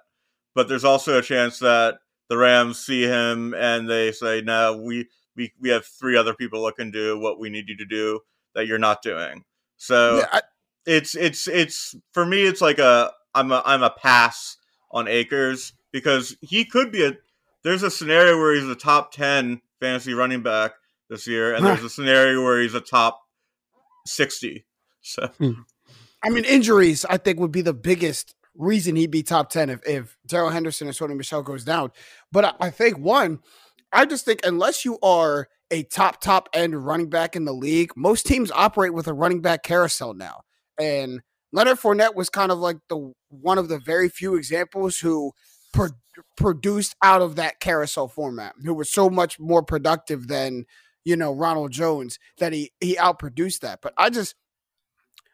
But 0.55 0.67
there's 0.67 0.83
also 0.83 1.19
a 1.19 1.21
chance 1.21 1.59
that 1.59 1.99
the 2.29 2.37
Rams 2.37 2.83
see 2.83 3.03
him 3.03 3.53
and 3.53 3.89
they 3.89 4.11
say, 4.11 4.41
"No, 4.41 4.77
we 4.77 5.07
we 5.39 5.53
we 5.59 5.69
have 5.69 5.85
three 5.85 6.17
other 6.17 6.33
people 6.33 6.65
that 6.65 6.75
can 6.75 6.91
do 6.91 7.17
what 7.17 7.39
we 7.39 7.49
need 7.49 7.69
you 7.69 7.77
to 7.77 7.85
do 7.85 8.19
that 8.53 8.67
you're 8.67 8.77
not 8.77 9.01
doing." 9.01 9.43
So 9.77 10.17
yeah, 10.17 10.27
I- 10.31 10.41
it's 10.85 11.15
it's 11.15 11.47
it's 11.47 11.95
for 12.13 12.25
me, 12.25 12.43
it's 12.43 12.61
like 12.61 12.79
a 12.79 13.11
I'm 13.33 13.51
a 13.51 13.61
I'm 13.65 13.83
a 13.83 13.89
pass 13.89 14.57
on 14.91 15.07
Akers 15.07 15.73
because 15.91 16.35
he 16.41 16.65
could 16.65 16.91
be 16.91 17.05
a. 17.05 17.13
There's 17.63 17.83
a 17.83 17.91
scenario 17.91 18.37
where 18.37 18.53
he's 18.55 18.69
a 18.69 18.75
top 18.75 19.11
ten 19.11 19.61
fantasy 19.79 20.13
running 20.13 20.43
back 20.43 20.73
this 21.09 21.27
year, 21.27 21.53
and 21.53 21.65
there's 21.65 21.83
a 21.83 21.89
scenario 21.89 22.43
where 22.43 22.61
he's 22.61 22.73
a 22.73 22.81
top 22.81 23.21
sixty. 24.05 24.65
So, 25.01 25.27
hmm. 25.37 25.51
I 26.23 26.29
mean, 26.29 26.43
injuries 26.43 27.05
I 27.09 27.17
think 27.17 27.39
would 27.39 27.51
be 27.51 27.61
the 27.61 27.73
biggest 27.73 28.35
reason 28.55 28.95
he'd 28.95 29.09
be 29.09 29.23
top 29.23 29.49
10 29.49 29.69
if, 29.69 29.87
if 29.87 30.17
Darrell 30.27 30.49
Henderson 30.49 30.87
or 30.87 30.91
Sony 30.91 31.15
Michel 31.15 31.41
goes 31.41 31.63
down. 31.63 31.91
But 32.31 32.45
I, 32.45 32.53
I 32.59 32.69
think 32.69 32.97
one, 32.97 33.39
I 33.91 34.05
just 34.05 34.25
think 34.25 34.41
unless 34.43 34.85
you 34.85 34.99
are 35.01 35.47
a 35.71 35.83
top, 35.83 36.21
top 36.21 36.49
end 36.53 36.85
running 36.85 37.09
back 37.09 37.35
in 37.35 37.45
the 37.45 37.53
league, 37.53 37.91
most 37.95 38.25
teams 38.25 38.51
operate 38.51 38.93
with 38.93 39.07
a 39.07 39.13
running 39.13 39.41
back 39.41 39.63
carousel 39.63 40.13
now. 40.13 40.41
And 40.79 41.21
Leonard 41.51 41.79
Fournette 41.79 42.15
was 42.15 42.29
kind 42.29 42.51
of 42.51 42.59
like 42.59 42.77
the 42.89 43.11
one 43.29 43.57
of 43.57 43.69
the 43.69 43.79
very 43.79 44.09
few 44.09 44.35
examples 44.35 44.99
who 44.99 45.31
pro- 45.73 45.89
produced 46.37 46.95
out 47.03 47.21
of 47.21 47.35
that 47.35 47.59
carousel 47.59 48.07
format, 48.07 48.53
who 48.63 48.73
was 48.73 48.91
so 48.91 49.09
much 49.09 49.39
more 49.39 49.63
productive 49.63 50.27
than 50.27 50.65
you 51.03 51.15
know 51.15 51.33
Ronald 51.33 51.71
Jones 51.71 52.19
that 52.37 52.53
he 52.53 52.71
he 52.79 52.95
outproduced 52.95 53.59
that. 53.61 53.79
But 53.81 53.93
I 53.97 54.09
just 54.09 54.35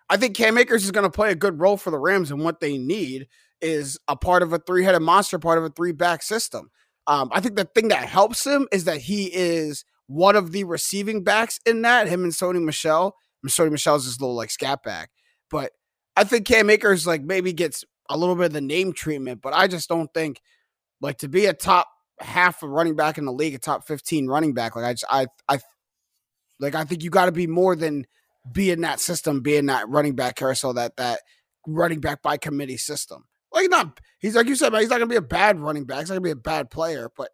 I 0.10 0.18
think 0.18 0.36
Cam 0.36 0.58
Akers 0.58 0.84
is 0.84 0.92
going 0.92 1.04
to 1.04 1.10
play 1.10 1.32
a 1.32 1.36
good 1.36 1.60
role 1.60 1.78
for 1.78 1.92
the 1.92 2.00
Rams, 2.00 2.32
and 2.32 2.44
what 2.44 2.60
they 2.60 2.78
need 2.78 3.28
is 3.62 3.98
a 4.08 4.16
part 4.16 4.44
of 4.44 4.54
a 4.54 4.60
three-headed 4.60 5.02
monster, 5.02 5.40
part 5.40 5.58
of 5.58 5.64
a 5.64 5.70
three-back 5.70 6.22
system. 6.22 6.70
Um, 7.08 7.30
I 7.32 7.40
think 7.40 7.56
the 7.56 7.66
thing 7.66 7.90
that 7.90 8.08
helps 8.08 8.46
him 8.46 8.68
is 8.72 8.86
that 8.86 8.98
he 8.98 9.26
is 9.26 9.86
one 10.08 10.36
of 10.36 10.52
the 10.52 10.64
receiving 10.64 11.24
backs 11.24 11.60
in 11.66 11.82
that. 11.84 12.08
Him 12.08 12.24
and 12.24 12.34
Sony 12.34 12.64
Michel. 12.64 13.16
And 13.44 13.52
Sony 13.52 13.70
Michel's 13.70 14.06
this 14.06 14.20
little 14.20 14.36
like 14.36 14.50
scat 14.50 14.82
back, 14.82 15.12
but 15.52 15.72
I 16.16 16.24
think 16.24 16.48
Cam 16.48 16.68
Akers 16.72 17.06
like 17.06 17.22
maybe 17.22 17.54
gets 17.54 17.84
a 18.10 18.18
little 18.18 18.36
bit 18.36 18.48
of 18.48 18.54
the 18.54 18.62
name 18.62 18.92
treatment, 18.92 19.40
but 19.40 19.54
I 19.54 19.68
just 19.68 19.88
don't 19.88 20.12
think 20.16 20.42
like 21.00 21.20
to 21.20 21.28
be 21.28 21.46
a 21.46 21.54
top 21.54 21.88
half 22.20 22.64
of 22.64 22.72
running 22.72 22.96
back 22.96 23.20
in 23.20 23.26
the 23.26 23.32
league, 23.32 23.54
a 23.54 23.60
top 23.60 23.86
fifteen 23.86 24.26
running 24.26 24.56
back. 24.56 24.76
Like 24.76 24.86
I 24.86 24.94
just 24.94 25.06
I 25.12 25.28
I 25.48 25.60
like 26.60 26.74
I 26.74 26.86
think 26.86 27.04
you 27.04 27.12
got 27.12 27.26
to 27.26 27.32
be 27.32 27.46
more 27.46 27.76
than 27.76 28.08
be 28.52 28.72
in 28.72 28.82
that 28.82 29.00
system, 29.00 29.42
be 29.42 29.58
in 29.58 29.68
that 29.68 29.88
running 29.90 30.16
back 30.16 30.38
carousel, 30.38 30.74
that 30.74 30.98
that 30.98 31.20
running 31.68 32.00
back 32.00 32.24
by 32.24 32.38
committee 32.38 32.78
system. 32.78 33.26
Like 33.56 33.70
not 33.70 34.00
he's 34.20 34.36
like 34.36 34.48
you 34.48 34.56
said, 34.56 34.72
man, 34.72 34.82
he's 34.82 34.90
not 34.90 34.98
gonna 34.98 35.08
be 35.08 35.16
a 35.16 35.22
bad 35.22 35.60
running 35.60 35.86
back. 35.86 36.00
He's 36.00 36.10
not 36.10 36.16
gonna 36.16 36.22
be 36.22 36.32
a 36.32 36.36
bad 36.36 36.70
player, 36.70 37.10
but 37.16 37.30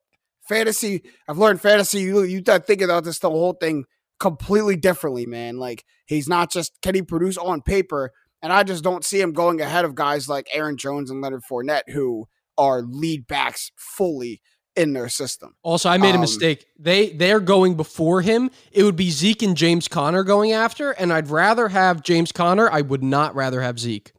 fantasy, 0.48 1.04
I've 1.28 1.38
learned 1.38 1.60
fantasy. 1.62 2.02
You 2.02 2.24
you 2.24 2.42
thinking 2.42 2.84
about 2.84 3.04
this 3.04 3.20
the 3.20 3.30
whole 3.30 3.54
thing 3.54 3.86
completely 4.20 4.76
differently, 4.76 5.26
man. 5.26 5.58
Like 5.58 5.84
he's 6.06 6.30
not 6.30 6.52
just 6.52 6.80
can 6.82 6.96
he 6.96 7.02
produce 7.02 7.38
on 7.38 7.62
paper, 7.62 8.12
and 8.42 8.54
I 8.54 8.64
just 8.64 8.84
don't 8.84 9.04
see 9.04 9.20
him 9.20 9.34
going 9.34 9.60
ahead 9.60 9.84
of 9.84 9.96
guys 9.96 10.30
like 10.30 10.48
Aaron 10.54 10.78
Jones 10.78 11.10
and 11.10 11.22
Leonard 11.22 11.44
Fournette 11.50 11.90
who 11.90 12.28
are 12.58 12.84
lead 12.84 13.28
backs 13.28 13.72
fully 13.76 14.42
in 14.76 14.94
their 14.94 15.10
system. 15.10 15.56
Also, 15.64 15.90
I 15.90 15.98
made 15.98 16.12
um, 16.12 16.18
a 16.18 16.22
mistake. 16.22 16.66
They 16.78 17.10
they're 17.10 17.40
going 17.40 17.76
before 17.76 18.22
him. 18.22 18.52
It 18.72 18.84
would 18.84 18.96
be 18.96 19.10
Zeke 19.10 19.42
and 19.44 19.58
James 19.58 19.88
Conner 19.88 20.24
going 20.24 20.52
after, 20.52 20.92
and 20.92 21.12
I'd 21.12 21.30
rather 21.30 21.70
have 21.70 22.04
James 22.04 22.32
Conner. 22.32 22.70
I 22.70 22.82
would 22.82 23.04
not 23.04 23.36
rather 23.36 23.62
have 23.62 23.80
Zeke. 23.80 24.14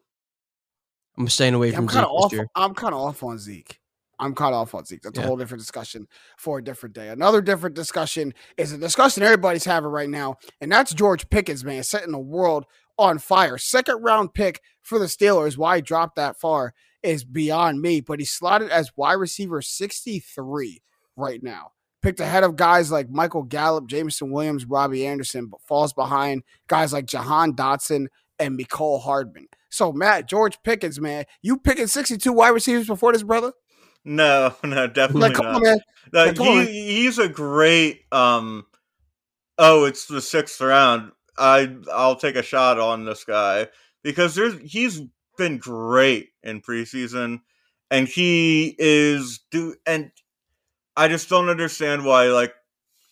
I'm 1.19 1.29
staying 1.29 1.55
away 1.55 1.71
yeah, 1.71 1.77
from 1.77 1.89
I'm 1.89 1.95
Zeke 1.95 2.05
off, 2.05 2.33
I'm 2.55 2.75
kind 2.75 2.95
of 2.95 3.01
off 3.01 3.23
on 3.23 3.39
Zeke. 3.39 3.79
I'm 4.23 4.35
caught 4.35 4.53
off 4.53 4.75
on 4.75 4.85
Zeke. 4.85 5.03
That's 5.03 5.19
yeah. 5.19 5.25
a 5.25 5.27
whole 5.27 5.37
different 5.37 5.61
discussion 5.61 6.07
for 6.39 6.59
a 6.59 6.65
different 6.65 6.95
day. 6.95 7.09
Another 7.09 7.43
different 7.43 7.75
discussion 7.75 8.33
is 8.57 8.73
a 8.73 8.79
discussion 8.79 9.25
everybody's 9.25 9.65
having 9.65 9.91
right 9.91 10.09
now, 10.09 10.37
and 10.61 10.71
that's 10.71 10.95
George 10.95 11.29
Pickens, 11.29 11.65
man, 11.65 11.83
setting 11.83 12.13
the 12.13 12.19
world 12.19 12.67
on 12.99 13.19
fire. 13.19 13.59
Second 13.59 14.03
round 14.03 14.33
pick 14.33 14.61
for 14.81 14.99
the 14.99 15.07
Steelers. 15.07 15.57
Why 15.57 15.77
he 15.77 15.83
dropped 15.83 16.17
that 16.17 16.39
far 16.39 16.73
is 17.03 17.25
beyond 17.25 17.81
me, 17.81 18.01
but 18.01 18.21
he's 18.21 18.31
slotted 18.31 18.71
as 18.71 18.97
wide 18.97 19.15
receiver 19.15 19.61
63 19.61 20.83
right 21.17 21.43
now. 21.43 21.73
Picked 22.01 22.21
ahead 22.21 22.45
of 22.45 22.57
guys 22.57 22.93
like 22.93 23.11
Michael 23.11 23.43
Gallup, 23.43 23.89
Jameson 23.89 24.31
Williams, 24.31 24.65
Robbie 24.65 25.07
Anderson, 25.07 25.47
but 25.47 25.63
falls 25.63 25.93
behind 25.93 26.43
guys 26.69 26.93
like 26.93 27.07
Jahan 27.07 27.55
Dotson 27.55 28.07
and 28.43 28.59
Mecole 28.59 29.03
Hardman. 29.03 29.49
So, 29.71 29.93
Matt, 29.93 30.29
George 30.29 30.63
Pickens, 30.63 31.01
man, 31.01 31.25
you 31.41 31.59
picking 31.59 31.87
62 31.87 32.33
wide 32.33 32.51
receivers 32.51 32.87
before 32.87 33.13
this, 33.13 33.23
brother? 33.23 33.53
No, 34.05 34.55
no, 34.65 34.87
definitely 34.87 35.31
like, 35.31 35.39
not. 35.39 35.67
On, 35.67 35.81
no, 36.13 36.65
he, 36.65 37.03
he's 37.03 37.19
a 37.19 37.29
great. 37.29 38.03
um 38.13 38.67
Oh, 39.59 39.85
it's 39.85 40.07
the 40.07 40.21
sixth 40.21 40.61
round. 40.61 41.13
I 41.39 41.75
I'll 41.93 42.17
take 42.17 42.37
a 42.37 42.43
shot 42.43 42.79
on 42.79 43.05
this 43.05 43.25
guy 43.25 43.69
because 44.03 44.35
there's 44.35 44.59
he's 44.61 45.01
been 45.39 45.59
great 45.59 46.31
in 46.43 46.61
preseason, 46.61 47.41
and 47.91 48.09
he 48.09 48.75
is 48.79 49.41
do 49.51 49.77
and 49.87 50.11
I 50.97 51.09
just 51.09 51.29
don't 51.29 51.49
understand 51.49 52.05
why 52.05 52.29
like 52.29 52.55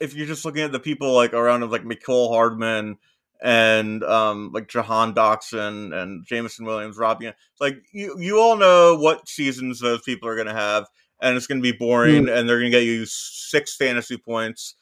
if 0.01 0.15
you're 0.15 0.27
just 0.27 0.45
looking 0.45 0.63
at 0.63 0.73
the 0.73 0.81
people 0.81 1.13
like 1.13 1.35
around 1.35 1.63
him 1.63 1.71
like 1.71 1.85
Mecole 1.85 2.31
Hardman 2.31 2.99
and 3.43 4.05
um 4.05 4.51
like 4.53 4.69
Jahan 4.69 5.15
Dotson 5.15 5.95
and 5.95 6.27
Jameson 6.27 6.65
Williams, 6.65 6.99
Robbie, 6.99 7.33
like 7.61 7.83
you 7.93 8.17
you 8.19 8.39
all 8.39 8.57
know 8.57 8.97
what 8.97 9.29
seasons 9.29 9.81
those 9.81 10.03
people 10.03 10.29
are 10.29 10.37
gonna 10.37 10.55
have, 10.55 10.87
and 11.21 11.37
it's 11.37 11.47
gonna 11.47 11.61
be 11.61 11.73
boring, 11.73 12.27
mm. 12.27 12.37
and 12.37 12.49
they're 12.49 12.59
gonna 12.59 12.71
get 12.71 12.85
you 12.85 13.07
six 13.07 13.77
fantasy 13.77 14.17
points, 14.17 14.75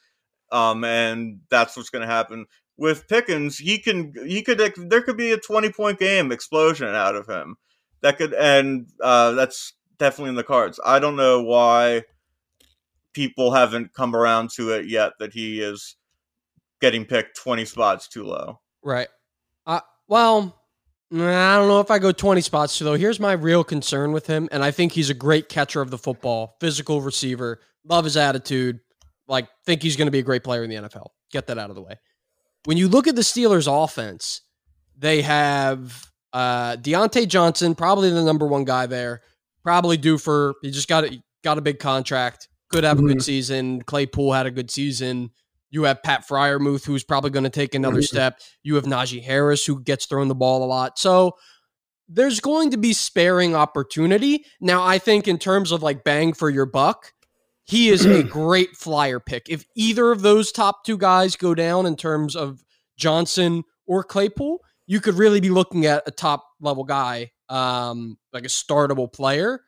um, 0.52 0.84
and 0.84 1.40
that's 1.50 1.76
what's 1.76 1.90
gonna 1.90 2.06
happen 2.06 2.46
with 2.78 3.09
Pickens, 3.09 3.59
he 3.59 3.78
can 3.78 4.14
he 4.24 4.40
could 4.42 4.59
there 4.76 5.02
could 5.02 5.16
be 5.16 5.32
a 5.32 5.36
twenty 5.36 5.70
point 5.70 5.98
game 5.98 6.32
explosion 6.32 6.88
out 6.88 7.16
of 7.16 7.26
him 7.26 7.56
that 8.00 8.16
could 8.16 8.32
and 8.32 8.86
uh, 9.02 9.32
that's 9.32 9.74
definitely 9.98 10.30
in 10.30 10.36
the 10.36 10.44
cards. 10.44 10.80
I 10.84 11.00
don't 11.00 11.16
know 11.16 11.42
why 11.42 12.04
people 13.12 13.52
haven't 13.52 13.92
come 13.94 14.14
around 14.14 14.50
to 14.50 14.70
it 14.70 14.86
yet 14.86 15.12
that 15.18 15.32
he 15.32 15.61
is 15.61 15.96
getting 16.81 17.05
picked 17.05 17.37
twenty 17.37 17.64
spots 17.64 18.09
too 18.09 18.24
low. 18.24 18.61
Right. 18.83 19.09
Uh, 19.66 19.81
well, 20.07 20.62
I 21.12 21.57
don't 21.57 21.68
know 21.68 21.81
if 21.81 21.91
I 21.91 21.99
go 21.99 22.12
20 22.12 22.41
spots 22.43 22.79
too 22.79 22.85
low. 22.85 22.95
Here's 22.95 23.20
my 23.20 23.33
real 23.33 23.64
concern 23.64 24.12
with 24.12 24.26
him, 24.26 24.49
and 24.53 24.62
I 24.62 24.70
think 24.70 24.93
he's 24.93 25.11
a 25.11 25.14
great 25.14 25.49
catcher 25.49 25.83
of 25.83 25.91
the 25.91 25.99
football, 25.99 26.57
physical 26.61 27.03
receiver, 27.03 27.61
love 27.85 28.05
his 28.05 28.16
attitude, 28.16 28.81
like 29.26 29.49
think 29.66 29.83
he's 29.83 29.97
going 29.97 30.07
to 30.07 30.12
be 30.12 30.20
a 30.20 30.22
great 30.22 30.45
player 30.45 30.64
in 30.64 30.70
the 30.70 30.76
NFL. 30.76 31.09
Get 31.31 31.47
that 31.49 31.59
out 31.59 31.68
of 31.70 31.76
the 31.76 31.83
way 31.83 31.97
when 32.64 32.76
you 32.76 32.89
look 32.89 33.07
at 33.07 33.16
the 33.16 33.22
Steelers 33.22 33.66
offense, 33.66 34.43
they 34.97 35.22
have 35.22 36.05
uh, 36.33 36.76
Diontae 36.76 37.29
Johnson, 37.29 37.74
probably 37.74 38.11
the 38.11 38.22
number 38.22 38.47
one 38.47 38.64
guy 38.64 38.87
there, 38.87 39.22
probably 39.62 39.97
due 39.97 40.18
for 40.18 40.55
he 40.62 40.70
just 40.70 40.89
got 40.89 41.05
a, 41.05 41.22
got 41.43 41.59
a 41.59 41.62
big 41.62 41.79
contract, 41.79 42.49
could 42.70 42.85
have 42.85 42.99
a 42.99 43.01
mm-hmm. 43.01 43.12
good 43.12 43.22
season. 43.22 43.81
Claypool 43.83 44.33
had 44.33 44.47
a 44.47 44.51
good 44.51 44.70
season. 44.70 45.31
You 45.71 45.85
have 45.85 46.03
Pat 46.03 46.27
Freiermuth, 46.27 46.85
who's 46.85 47.05
probably 47.05 47.31
going 47.31 47.45
to 47.45 47.51
take 47.51 47.75
another 47.75 47.97
mm-hmm. 47.97 48.16
step. 48.16 48.41
You 48.62 48.77
have 48.77 48.85
Najee 48.85 49.23
Harris, 49.23 49.64
who 49.66 49.83
gets 49.83 50.07
thrown 50.07 50.29
the 50.29 50.35
ball 50.35 50.64
a 50.64 50.66
lot. 50.66 50.99
So 50.99 51.37
there's 52.09 52.41
going 52.41 52.71
to 52.71 52.79
be 52.79 52.93
sparing 52.93 53.55
opportunity. 53.55 54.45
Now, 54.61 54.83
I 54.83 54.99
think 54.99 55.29
in 55.29 55.39
terms 55.39 55.73
of 55.73 55.83
like 55.83 56.05
bang 56.05 56.33
for 56.33 56.49
your 56.49 56.66
buck, 56.66 57.12
he 57.64 57.91
is 57.91 58.07
a 58.07 58.23
great 58.25 58.77
flyer 58.77 59.21
pick. 59.21 59.49
If 59.49 59.66
either 59.77 60.11
of 60.11 60.23
those 60.23 60.51
top 60.51 60.85
two 60.85 60.97
guys 60.97 61.37
go 61.37 61.55
down 61.55 61.85
in 61.85 61.97
terms 61.97 62.35
of 62.35 62.64
Johnson 62.97 63.64
or 63.87 64.03
Claypool, 64.03 64.61
you 64.87 65.01
could 65.01 65.14
really 65.14 65.41
be 65.41 65.51
looking 65.51 65.85
at 65.85 66.03
a 66.07 66.11
top 66.11 66.47
level 66.61 66.85
guy, 66.85 67.31
um, 67.51 68.16
like 68.33 68.45
a 68.45 68.49
startable 68.49 69.12
player. 69.12 69.61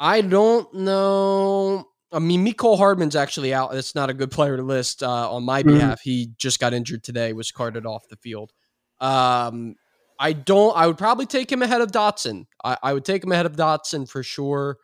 I 0.00 0.22
don't 0.22 0.72
know. 0.72 1.86
I 2.12 2.18
mean, 2.18 2.44
Mecole 2.44 2.76
Hardman's 2.76 3.16
actually 3.16 3.54
out. 3.54 3.74
It's 3.74 3.94
not 3.94 4.10
a 4.10 4.14
good 4.14 4.30
player 4.30 4.56
to 4.56 4.62
list 4.62 5.02
uh, 5.02 5.30
on 5.30 5.44
my 5.44 5.62
mm-hmm. 5.62 5.74
behalf. 5.74 6.00
He 6.00 6.30
just 6.36 6.58
got 6.58 6.74
injured 6.74 7.04
today, 7.04 7.32
was 7.32 7.52
carted 7.52 7.86
off 7.86 8.08
the 8.08 8.16
field. 8.16 8.52
Um, 9.00 9.76
I 10.18 10.32
don't. 10.32 10.76
I 10.76 10.86
would 10.86 10.98
probably 10.98 11.26
take 11.26 11.50
him 11.50 11.62
ahead 11.62 11.80
of 11.80 11.92
Dotson. 11.92 12.46
I, 12.62 12.76
I 12.82 12.92
would 12.92 13.04
take 13.04 13.24
him 13.24 13.32
ahead 13.32 13.46
of 13.46 13.56
Dotson 13.56 14.08
for 14.08 14.22
sure. 14.22 14.76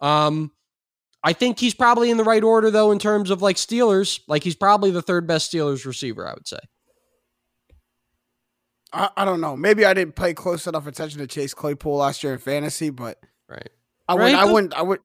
Um, 0.00 0.50
I 1.24 1.32
think 1.32 1.60
he's 1.60 1.74
probably 1.74 2.10
in 2.10 2.16
the 2.16 2.24
right 2.24 2.42
order 2.42 2.70
though 2.70 2.90
in 2.90 2.98
terms 2.98 3.30
of 3.30 3.40
like 3.40 3.56
Steelers. 3.56 4.20
Like 4.26 4.42
he's 4.42 4.56
probably 4.56 4.90
the 4.90 5.02
third 5.02 5.26
best 5.26 5.52
Steelers 5.52 5.86
receiver. 5.86 6.28
I 6.28 6.34
would 6.34 6.48
say. 6.48 6.58
I, 8.92 9.08
I 9.16 9.24
don't 9.24 9.40
know. 9.40 9.56
Maybe 9.56 9.86
I 9.86 9.94
didn't 9.94 10.16
pay 10.16 10.34
close 10.34 10.66
enough 10.66 10.86
attention 10.86 11.20
to 11.20 11.26
Chase 11.26 11.54
Claypool 11.54 11.96
last 11.96 12.22
year 12.22 12.34
in 12.34 12.38
fantasy, 12.38 12.90
but 12.90 13.18
Right. 13.52 13.68
I 14.08 14.14
would. 14.14 14.20
Right, 14.20 14.34
I 14.34 14.44
wouldn't. 14.44 14.74
I 14.74 14.82
would. 14.82 15.00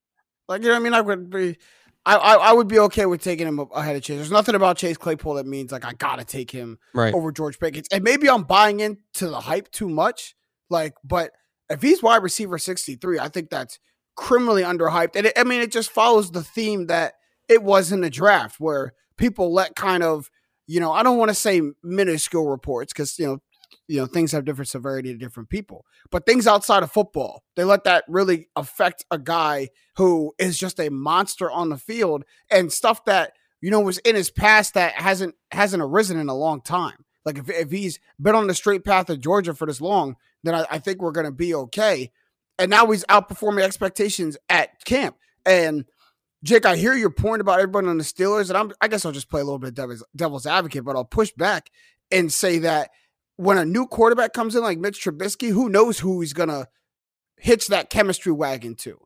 Like 0.48 0.62
you 0.62 0.68
know 0.70 0.74
what 0.76 0.80
I 0.82 0.84
mean? 0.84 0.94
I 0.94 1.02
would 1.02 1.30
be. 1.30 1.58
I, 2.06 2.16
I, 2.16 2.34
I 2.36 2.54
would 2.54 2.70
be 2.70 2.80
okay 2.80 3.06
with 3.06 3.22
taking 3.22 3.48
him 3.48 3.60
ahead 3.76 3.98
of 3.98 4.02
Chase. 4.02 4.16
There's 4.16 4.32
nothing 4.32 4.56
about 4.56 4.78
Chase 4.78 4.96
Claypool 4.96 5.34
that 5.34 5.46
means 5.46 5.74
like 5.74 5.84
I 5.84 5.92
gotta 5.94 6.24
take 6.24 6.50
him 6.50 6.80
Right. 6.94 7.14
over 7.14 7.34
George 7.34 7.60
Pickens. 7.60 7.88
And 7.92 8.02
maybe 8.02 8.30
I'm 8.30 8.44
buying 8.44 8.80
into 8.80 9.28
the 9.28 9.42
hype 9.42 9.70
too 9.72 9.90
much. 9.90 10.34
Like, 10.70 10.94
but 11.04 11.32
if 11.70 11.82
he's 11.82 12.02
wide 12.02 12.24
receiver 12.24 12.58
63, 12.58 13.20
I 13.20 13.28
think 13.28 13.50
that's 13.50 13.78
criminally 14.16 14.64
underhyped. 14.64 15.18
And 15.18 15.28
it, 15.28 15.34
I 15.36 15.44
mean, 15.44 15.60
it 15.60 15.70
just 15.72 15.90
follows 15.92 16.32
the 16.32 16.44
theme 16.44 16.88
that 16.88 17.16
it 17.50 17.62
was 17.62 17.92
in 17.92 18.00
the 18.00 18.10
draft 18.10 18.58
where 18.58 18.94
people 19.18 19.54
let 19.54 19.76
kind 19.76 20.02
of, 20.02 20.30
you 20.66 20.80
know, 20.80 20.94
I 20.94 21.04
don't 21.04 21.18
want 21.18 21.28
to 21.30 21.36
say 21.36 21.62
minuscule 21.84 22.48
reports 22.50 22.94
because, 22.94 23.20
you 23.20 23.26
know, 23.28 23.40
you 23.88 24.00
know, 24.00 24.06
things 24.06 24.32
have 24.32 24.46
different 24.46 24.68
severity 24.68 25.12
to 25.14 25.18
different 25.18 25.50
people, 25.50 25.86
but 26.12 26.26
things 26.26 26.46
outside 26.46 26.84
of 26.84 26.92
football, 26.92 27.44
they 27.56 27.64
let 27.64 27.86
that 27.86 28.04
really 28.08 28.50
affect 28.56 29.06
a 29.12 29.18
guy 29.18 29.70
who 29.96 30.34
is 30.38 30.58
just 30.58 30.80
a 30.80 30.90
monster 30.90 31.50
on 31.50 31.70
the 31.70 31.78
field 31.78 32.24
and 32.52 32.72
stuff 32.72 33.06
that, 33.06 33.34
you 33.62 33.72
know, 33.72 33.80
was 33.80 33.98
in 34.00 34.16
his 34.16 34.30
past 34.30 34.74
that 34.74 34.94
hasn't 34.94 35.36
hasn't 35.52 35.82
arisen 35.82 36.20
in 36.20 36.28
a 36.28 36.36
long 36.36 36.62
time. 36.62 37.06
Like 37.26 37.38
if, 37.38 37.50
if 37.50 37.72
he's 37.72 38.00
been 38.20 38.36
on 38.36 38.48
the 38.48 38.54
straight 38.54 38.84
path 38.84 39.10
of 39.10 39.22
Georgia 39.22 39.54
for 39.54 39.66
this 39.66 39.82
long, 39.82 40.18
then 40.44 40.54
I, 40.54 40.66
I 40.72 40.80
think 40.80 41.02
we're 41.02 41.12
gonna 41.12 41.32
be 41.32 41.56
okay. 41.56 42.12
And 42.60 42.70
now 42.70 42.88
he's 42.88 43.06
outperforming 43.06 43.64
expectations 43.64 44.38
at 44.50 44.84
camp. 44.84 45.16
And 45.46 45.86
Jake, 46.44 46.66
I 46.66 46.76
hear 46.76 46.94
your 46.94 47.10
point 47.10 47.42
about 47.42 47.60
everybody 47.60 47.88
on 47.88 47.98
the 47.98 48.04
Steelers, 48.04 48.50
and 48.50 48.58
I'm 48.58 48.74
I 48.82 48.90
guess 48.90 49.06
I'll 49.06 49.12
just 49.14 49.30
play 49.30 49.42
a 49.42 49.46
little 49.46 49.60
bit 49.60 49.70
of 49.70 49.76
devil's, 49.76 50.04
devil's 50.16 50.46
advocate, 50.46 50.84
but 50.84 50.96
I'll 50.96 51.06
push 51.06 51.32
back 51.32 51.72
and 52.12 52.32
say 52.32 52.60
that 52.60 52.92
when 53.38 53.58
a 53.58 53.66
new 53.66 53.88
quarterback 53.88 54.34
comes 54.34 54.56
in 54.56 54.62
like 54.64 54.80
Mitch 54.80 55.04
Trubisky, 55.04 55.50
who 55.50 55.70
knows 55.70 56.00
who 56.00 56.20
he's 56.20 56.34
gonna 56.34 56.68
hitch 57.38 57.68
that 57.68 57.90
chemistry 57.90 58.32
wagon 58.32 58.76
to. 58.76 59.00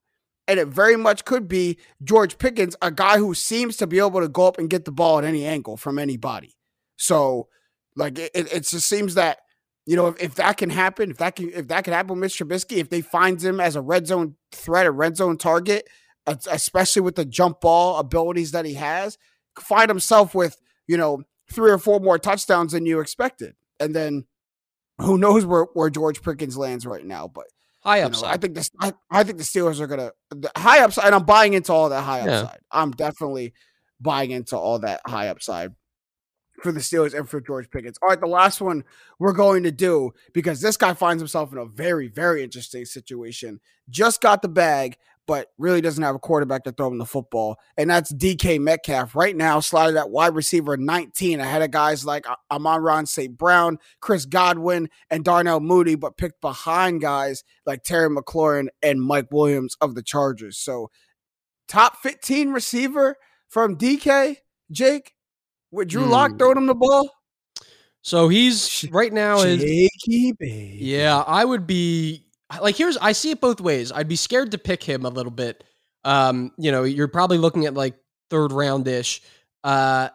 And 0.47 0.59
it 0.59 0.67
very 0.67 0.97
much 0.97 1.23
could 1.23 1.47
be 1.47 1.77
George 2.03 2.37
Pickens, 2.37 2.75
a 2.81 2.91
guy 2.91 3.17
who 3.17 3.33
seems 3.33 3.77
to 3.77 3.87
be 3.87 3.99
able 3.99 4.21
to 4.21 4.27
go 4.27 4.47
up 4.47 4.57
and 4.57 4.69
get 4.69 4.85
the 4.85 4.91
ball 4.91 5.19
at 5.19 5.23
any 5.23 5.45
angle 5.45 5.77
from 5.77 5.99
anybody. 5.99 6.55
So, 6.97 7.47
like, 7.95 8.17
it, 8.17 8.31
it 8.33 8.51
it 8.51 8.67
just 8.67 8.87
seems 8.87 9.15
that 9.15 9.39
you 9.85 9.95
know 9.95 10.07
if, 10.07 10.21
if 10.21 10.35
that 10.35 10.57
can 10.57 10.69
happen, 10.69 11.11
if 11.11 11.17
that 11.17 11.35
can 11.35 11.51
if 11.53 11.67
that 11.67 11.83
can 11.83 11.93
happen 11.93 12.11
with 12.11 12.19
Mitch 12.19 12.39
Trubisky, 12.39 12.77
if 12.77 12.89
they 12.89 13.01
find 13.01 13.41
him 13.41 13.59
as 13.59 13.75
a 13.75 13.81
red 13.81 14.07
zone 14.07 14.35
threat, 14.51 14.85
a 14.85 14.91
red 14.91 15.15
zone 15.17 15.37
target, 15.37 15.87
especially 16.27 17.01
with 17.01 17.15
the 17.15 17.25
jump 17.25 17.61
ball 17.61 17.97
abilities 17.97 18.51
that 18.51 18.65
he 18.65 18.75
has, 18.75 19.17
find 19.59 19.89
himself 19.89 20.33
with 20.33 20.57
you 20.87 20.97
know 20.97 21.23
three 21.51 21.71
or 21.71 21.77
four 21.77 21.99
more 21.99 22.17
touchdowns 22.17 22.71
than 22.71 22.85
you 22.85 22.99
expected, 22.99 23.55
and 23.81 23.93
then 23.95 24.25
who 24.99 25.17
knows 25.17 25.45
where 25.45 25.63
where 25.73 25.89
George 25.89 26.21
Pickens 26.21 26.57
lands 26.57 26.85
right 26.85 27.05
now, 27.05 27.27
but. 27.27 27.45
High 27.83 27.97
You 27.97 28.01
know, 28.03 28.07
upside. 28.09 28.29
I 28.29 28.37
think 28.37 28.53
this. 28.53 28.69
I, 28.79 28.93
I 29.09 29.23
think 29.23 29.39
the 29.39 29.43
Steelers 29.43 29.79
are 29.79 29.87
gonna 29.87 30.11
the 30.29 30.51
high 30.55 30.81
upside. 30.83 31.05
And 31.05 31.15
I'm 31.15 31.25
buying 31.25 31.53
into 31.53 31.73
all 31.73 31.89
that 31.89 32.03
high 32.03 32.23
Yeah. 32.23 32.41
upside. 32.41 32.59
I'm 32.71 32.91
definitely 32.91 33.55
buying 33.99 34.29
into 34.29 34.55
all 34.55 34.77
that 34.79 35.01
high 35.03 35.29
upside 35.29 35.71
for 36.61 36.71
the 36.71 36.79
Steelers 36.79 37.17
and 37.17 37.27
for 37.27 37.41
George 37.41 37.71
Pickens. 37.71 37.97
All 38.03 38.09
right, 38.09 38.19
the 38.19 38.27
last 38.27 38.61
one 38.61 38.83
we're 39.17 39.33
going 39.33 39.63
to 39.63 39.71
do 39.71 40.11
because 40.31 40.61
this 40.61 40.77
guy 40.77 40.93
finds 40.93 41.21
himself 41.21 41.51
in 41.51 41.57
a 41.57 41.65
very 41.65 42.07
very 42.07 42.43
interesting 42.43 42.85
situation. 42.85 43.59
Just 43.89 44.21
got 44.21 44.43
the 44.43 44.47
bag, 44.47 44.95
but 45.27 45.47
really 45.57 45.81
doesn't 45.81 46.03
have 46.03 46.15
a 46.15 46.19
quarterback 46.19 46.63
to 46.63 46.71
throw 46.71 46.87
him 46.87 46.97
the 46.97 47.05
football, 47.05 47.57
and 47.77 47.89
that's 47.89 48.11
DK 48.13 48.59
Metcalf 48.59 49.15
right 49.15 49.35
now 49.35 49.59
slotted 49.59 49.95
at 49.95 50.09
wide 50.09 50.35
receiver 50.35 50.75
19 50.77 51.39
ahead 51.39 51.61
of 51.61 51.71
guys 51.71 52.05
like 52.05 52.25
Amon-Ra 52.49 53.03
St. 53.05 53.37
Brown, 53.37 53.77
Chris 54.01 54.25
Godwin, 54.25 54.89
and 55.09 55.23
Darnell 55.23 55.59
Mooney, 55.59 55.95
but 55.95 56.17
picked 56.17 56.41
behind 56.41 57.01
guys 57.01 57.43
like 57.65 57.83
Terry 57.83 58.09
McLaurin 58.09 58.67
and 58.81 59.01
Mike 59.01 59.27
Williams 59.31 59.75
of 59.79 59.95
the 59.95 60.03
Chargers. 60.03 60.57
So, 60.57 60.89
top 61.67 61.97
15 61.97 62.49
receiver 62.51 63.15
from 63.47 63.77
DK, 63.77 64.37
Jake, 64.71 65.13
with 65.71 65.87
Drew 65.87 66.05
Lock 66.05 66.31
Hmm. 66.31 66.37
throwing 66.37 66.57
him 66.57 66.65
the 66.67 66.75
ball. 66.75 67.09
so 68.01 68.27
he's 68.29 68.85
right 68.91 69.13
now 69.13 69.39
is 69.41 69.61
Jakey 69.61 70.33
baby. 70.33 70.77
Yeah, 70.81 71.19
I 71.19 71.45
would 71.45 71.67
be 71.67 72.25
like 72.59 72.75
here's 72.75 72.97
I 72.97 73.11
see 73.13 73.31
it 73.31 73.41
both 73.41 73.61
ways. 73.61 73.91
I'd 73.91 74.07
be 74.07 74.15
scared 74.15 74.51
to 74.51 74.57
pick 74.57 74.83
him 74.83 75.05
a 75.05 75.09
little 75.09 75.31
bit. 75.31 75.63
Um, 76.03 76.51
you 76.57 76.71
know, 76.71 76.83
you're 76.83 77.07
probably 77.07 77.37
looking 77.37 77.65
at 77.65 77.73
like 77.73 77.95
third 78.29 78.51
round 78.51 78.87
ish. 78.87 79.21
Uh, 79.63 80.09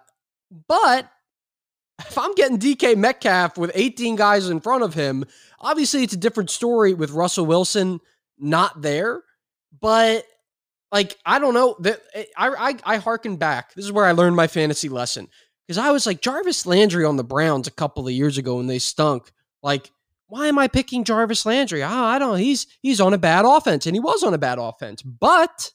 but 0.68 1.10
if 2.00 2.18
I'm 2.18 2.34
getting 2.34 2.58
DK 2.58 2.96
Metcalf 2.96 3.56
with 3.56 3.70
18 3.74 4.16
guys 4.16 4.48
in 4.48 4.60
front 4.60 4.82
of 4.82 4.94
him, 4.94 5.24
obviously 5.60 6.02
it's 6.02 6.14
a 6.14 6.18
different 6.18 6.50
story 6.50 6.94
with 6.94 7.10
Russell 7.10 7.46
Wilson 7.46 8.00
not 8.38 8.82
there. 8.82 9.22
But 9.80 10.24
like 10.92 11.16
I 11.24 11.38
don't 11.38 11.54
know 11.54 11.76
that 11.80 12.00
I 12.36 12.48
I 12.48 12.94
I 12.94 12.96
harken 12.98 13.36
back. 13.36 13.74
This 13.74 13.84
is 13.84 13.92
where 13.92 14.04
I 14.04 14.12
learned 14.12 14.36
my 14.36 14.46
fantasy 14.46 14.88
lesson 14.88 15.28
because 15.66 15.78
I 15.78 15.90
was 15.90 16.06
like 16.06 16.20
Jarvis 16.20 16.66
Landry 16.66 17.04
on 17.04 17.16
the 17.16 17.24
Browns 17.24 17.66
a 17.66 17.72
couple 17.72 18.06
of 18.06 18.12
years 18.12 18.38
ago 18.38 18.56
when 18.56 18.66
they 18.66 18.78
stunk. 18.78 19.32
Like 19.62 19.90
why 20.28 20.46
am 20.48 20.58
I 20.58 20.68
picking 20.68 21.04
Jarvis 21.04 21.46
Landry? 21.46 21.82
Ah, 21.82 22.06
I 22.06 22.18
don't. 22.18 22.38
He's 22.38 22.66
he's 22.82 23.00
on 23.00 23.14
a 23.14 23.18
bad 23.18 23.44
offense, 23.44 23.86
and 23.86 23.94
he 23.94 24.00
was 24.00 24.22
on 24.22 24.34
a 24.34 24.38
bad 24.38 24.58
offense. 24.58 25.02
But 25.02 25.70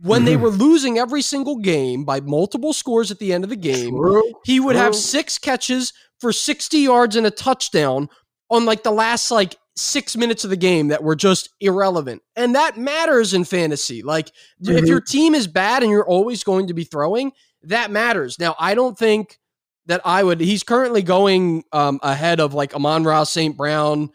when 0.00 0.24
they 0.24 0.36
were 0.36 0.50
losing 0.50 0.98
every 0.98 1.22
single 1.22 1.58
game 1.58 2.04
by 2.04 2.20
multiple 2.20 2.72
scores 2.72 3.10
at 3.12 3.18
the 3.20 3.32
end 3.32 3.44
of 3.44 3.50
the 3.50 3.56
game, 3.56 3.90
True. 3.96 4.32
he 4.44 4.58
would 4.58 4.74
have 4.74 4.96
six 4.96 5.38
catches 5.38 5.92
for 6.20 6.32
60 6.32 6.78
yards 6.78 7.14
and 7.16 7.26
a 7.26 7.30
touchdown 7.30 8.08
on 8.50 8.64
like 8.64 8.82
the 8.82 8.90
last 8.90 9.30
like 9.30 9.56
six 9.76 10.16
minutes 10.16 10.42
of 10.44 10.50
the 10.50 10.56
game 10.56 10.88
that 10.88 11.02
were 11.04 11.14
just 11.16 11.48
irrelevant. 11.60 12.20
And 12.36 12.54
that 12.56 12.76
matters 12.76 13.32
in 13.32 13.44
fantasy. 13.44 14.02
Like 14.02 14.28
if 14.60 14.84
Mhm. 14.84 14.88
your 14.88 15.00
team 15.00 15.34
is 15.36 15.46
bad 15.46 15.82
and 15.82 15.90
you're 15.90 16.06
always 16.06 16.42
going 16.44 16.66
to 16.66 16.74
be 16.74 16.84
throwing, 16.84 17.32
that 17.62 17.90
matters. 17.90 18.38
Now, 18.40 18.54
I 18.58 18.74
don't 18.74 18.98
think 18.98 19.38
that 19.86 20.00
I 20.04 20.22
would 20.22 20.40
he's 20.40 20.62
currently 20.62 21.02
going 21.02 21.64
um 21.72 22.00
ahead 22.02 22.40
of 22.40 22.54
like 22.54 22.74
Amon-Ra 22.74 23.24
St. 23.24 23.56
Brown, 23.56 24.10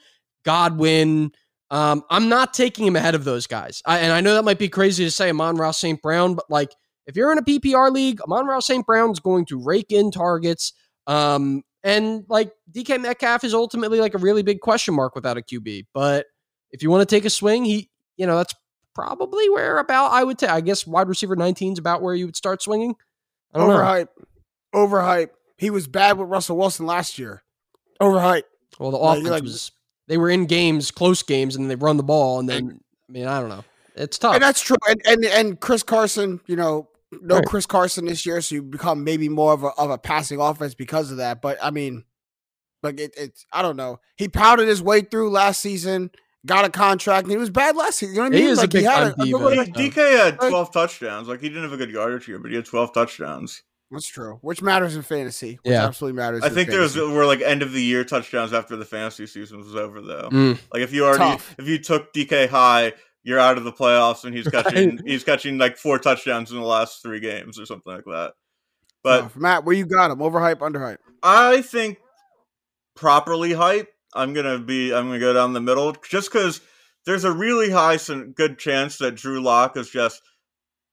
Godwin. 0.46 1.32
Um, 1.70 2.04
I'm 2.10 2.30
not 2.30 2.54
taking 2.54 2.88
him 2.88 2.96
ahead 2.96 3.14
of 3.14 3.26
those 3.26 3.46
guys. 3.46 3.82
I, 3.86 4.00
and 4.00 4.14
I 4.14 4.22
know 4.22 4.36
that 4.36 4.46
might 4.46 4.60
be 4.60 4.70
crazy 4.70 5.04
to 5.04 5.12
say 5.12 5.30
Amon-Ra 5.30 5.72
St. 5.72 6.02
Brown, 6.02 6.36
but 6.36 6.46
like 6.50 6.74
if 7.08 7.16
you're 7.16 7.32
in 7.32 7.38
a 7.38 7.44
PPR 7.44 7.92
league, 7.92 8.22
Amon-Ra 8.22 8.60
St. 8.60 8.86
Brown's 8.86 9.20
going 9.20 9.46
to 9.46 9.62
rake 9.62 9.92
in 9.92 10.12
targets. 10.12 10.74
Um, 11.08 11.64
and 11.84 12.26
like 12.28 12.52
DK 12.72 13.02
Metcalf 13.02 13.44
is 13.44 13.54
ultimately 13.54 14.00
like 14.00 14.14
a 14.14 14.18
really 14.18 14.44
big 14.44 14.60
question 14.60 14.94
mark 14.94 15.16
without 15.16 15.38
a 15.38 15.42
QB. 15.42 15.86
But 15.94 16.26
if 16.72 16.84
you 16.84 16.90
want 16.90 17.08
to 17.08 17.16
take 17.16 17.24
a 17.24 17.30
swing, 17.30 17.64
he, 17.64 17.90
you 18.18 18.28
know, 18.28 18.36
that's 18.38 18.54
probably 18.94 19.50
where 19.50 19.78
about 19.78 20.12
I 20.12 20.24
would 20.24 20.38
take. 20.38 20.50
I 20.50 20.60
guess 20.60 20.86
wide 20.86 21.08
receiver 21.08 21.36
19 21.36 21.74
is 21.74 21.80
about 21.80 22.02
where 22.02 22.14
you 22.16 22.26
would 22.26 22.36
start 22.36 22.62
swinging. 22.62 22.96
I 23.54 23.60
don't 23.60 23.70
know. 23.70 23.76
Overhype. 24.76 25.30
Overhype. 25.58 25.62
He 25.64 25.70
was 25.70 25.88
bad 25.88 26.18
with 26.18 26.30
Russell 26.30 26.58
Wilson 26.58 26.86
last 26.86 27.18
year. 27.20 27.44
Overhype. 28.02 28.44
Well, 28.80 28.92
the 28.92 28.98
Like, 28.98 29.18
offense 29.20 29.30
like- 29.30 29.44
was 29.44 29.72
they 30.08 30.18
were 30.18 30.30
in 30.30 30.46
games, 30.46 30.92
close 30.92 31.22
games, 31.24 31.56
and 31.56 31.70
they 31.70 31.76
run 31.76 31.98
the 31.98 32.04
ball, 32.04 32.40
and 32.40 32.48
then 32.48 32.80
I 33.10 33.12
mean, 33.12 33.26
I 33.28 33.40
don't 33.40 33.50
know. 33.50 33.64
It's 33.96 34.18
tough. 34.18 34.36
And 34.36 34.44
that's 34.44 34.62
true. 34.62 34.78
And, 34.88 35.02
and 35.06 35.26
and 35.26 35.60
Chris 35.60 35.84
Carson, 35.84 36.40
you 36.46 36.56
know, 36.56 36.88
no 37.12 37.36
Right. 37.38 37.46
Chris 37.46 37.66
Carson 37.66 38.06
this 38.06 38.26
year, 38.26 38.40
so 38.42 38.56
you 38.56 38.62
become 38.64 39.04
maybe 39.04 39.28
more 39.30 39.54
of 39.54 39.64
a 39.64 39.68
of 39.78 39.90
a 39.90 39.98
passing 39.98 40.40
offense 40.40 40.76
because 40.76 41.10
of 41.12 41.18
that. 41.18 41.42
But 41.42 41.58
I 41.62 41.72
mean, 41.72 42.04
like 42.84 43.00
it, 43.00 43.14
it's 43.18 43.46
I 43.52 43.62
don't 43.64 43.76
know. 43.76 44.00
He 44.16 44.28
powdered 44.30 44.68
his 44.68 44.82
way 44.84 45.02
through 45.02 45.32
last 45.32 45.60
season, 45.62 46.12
got 46.46 46.64
a 46.66 46.70
contract, 46.70 47.24
and 47.24 47.32
he 47.32 47.38
was 47.38 47.50
bad 47.50 47.76
last 47.76 47.98
season. 48.00 48.14
You 48.16 48.22
know 48.22 48.26
what 48.26 48.28
I 48.28 48.30
mean? 48.32 48.40
He 48.42 48.44
mean? 48.46 48.52
is 48.54 48.58
a 48.60 48.62
like 48.62 48.70
big 48.70 48.86
had 48.86 49.16
time 49.16 49.28
a, 49.34 49.36
a 49.36 49.38
Like, 49.56 49.74
DK 49.74 49.96
had 49.96 50.40
Like- 50.40 50.50
12 50.52 50.72
touchdowns. 50.72 51.28
Like 51.28 51.42
he 51.42 51.50
didn't 51.50 51.64
have 51.64 51.74
a 51.74 51.78
good 51.78 51.90
yardage 51.90 52.28
year, 52.28 52.38
but 52.40 52.52
he 52.52 52.56
had 52.56 52.66
12 52.66 52.94
touchdowns. 52.94 53.64
That's 53.92 54.08
true. 54.08 54.40
Which 54.42 54.62
matters 54.62 54.96
in 54.96 55.02
fantasy. 55.02 55.60
Which 55.64 55.72
Yeah. 55.72 55.86
absolutely 55.86 56.18
matters. 56.18 56.44
I 56.44 56.48
in 56.48 56.54
think 56.54 56.70
there 56.70 56.82
was 56.82 56.98
were 56.98 57.26
like 57.26 57.42
end 57.42 57.62
of 57.62 57.72
the 57.72 57.82
year 57.82 58.04
touchdowns 58.04 58.52
after 58.54 58.76
the 58.76 58.84
fantasy 58.86 59.26
season 59.28 59.60
was 59.60 59.76
over 59.76 60.02
though. 60.02 60.30
Mm. 60.30 60.60
Like 60.74 60.82
if 60.84 60.92
you 60.94 61.06
already 61.06 61.20
Tough. 61.20 61.56
if 61.58 61.68
you 61.68 61.78
took 61.80 62.12
DK 62.14 62.48
high, 62.50 62.94
you're 63.24 63.40
out 63.40 63.58
of 63.58 63.64
the 63.64 63.72
playoffs 63.72 64.26
and 64.26 64.36
he's 64.36 64.46
Right. 64.54 64.64
catching 64.66 65.00
he's 65.06 65.24
catching 65.24 65.58
like 65.58 65.78
four 65.78 66.00
touchdowns 66.00 66.52
in 66.52 66.58
the 66.58 66.64
last 66.66 67.02
three 67.02 67.20
games 67.22 67.58
or 67.60 67.66
something 67.66 67.94
like 67.94 68.04
that. 68.06 68.34
But 69.04 69.22
Tough. 69.22 69.36
Matt, 69.38 69.64
where 69.64 69.76
you 69.76 69.86
got 69.86 70.12
him? 70.12 70.18
Overhype, 70.20 70.56
underhype. 70.58 70.98
I 71.24 71.62
think 71.62 71.98
properly 72.96 73.54
hype. 73.54 73.88
I'm 74.14 74.34
gonna 74.34 74.60
be. 74.60 74.94
I'm 74.94 75.08
gonna 75.08 75.20
go 75.20 75.34
down 75.34 75.54
the 75.54 75.62
middle 75.62 75.94
just 76.10 76.32
because 76.32 76.60
there's 77.06 77.24
a 77.24 77.32
really 77.32 77.70
high, 77.70 77.98
some 77.98 78.32
good 78.34 78.58
chance 78.58 78.98
that 78.98 79.16
Drew 79.16 79.42
Lock 79.42 79.78
is 79.78 79.90
just. 79.90 80.22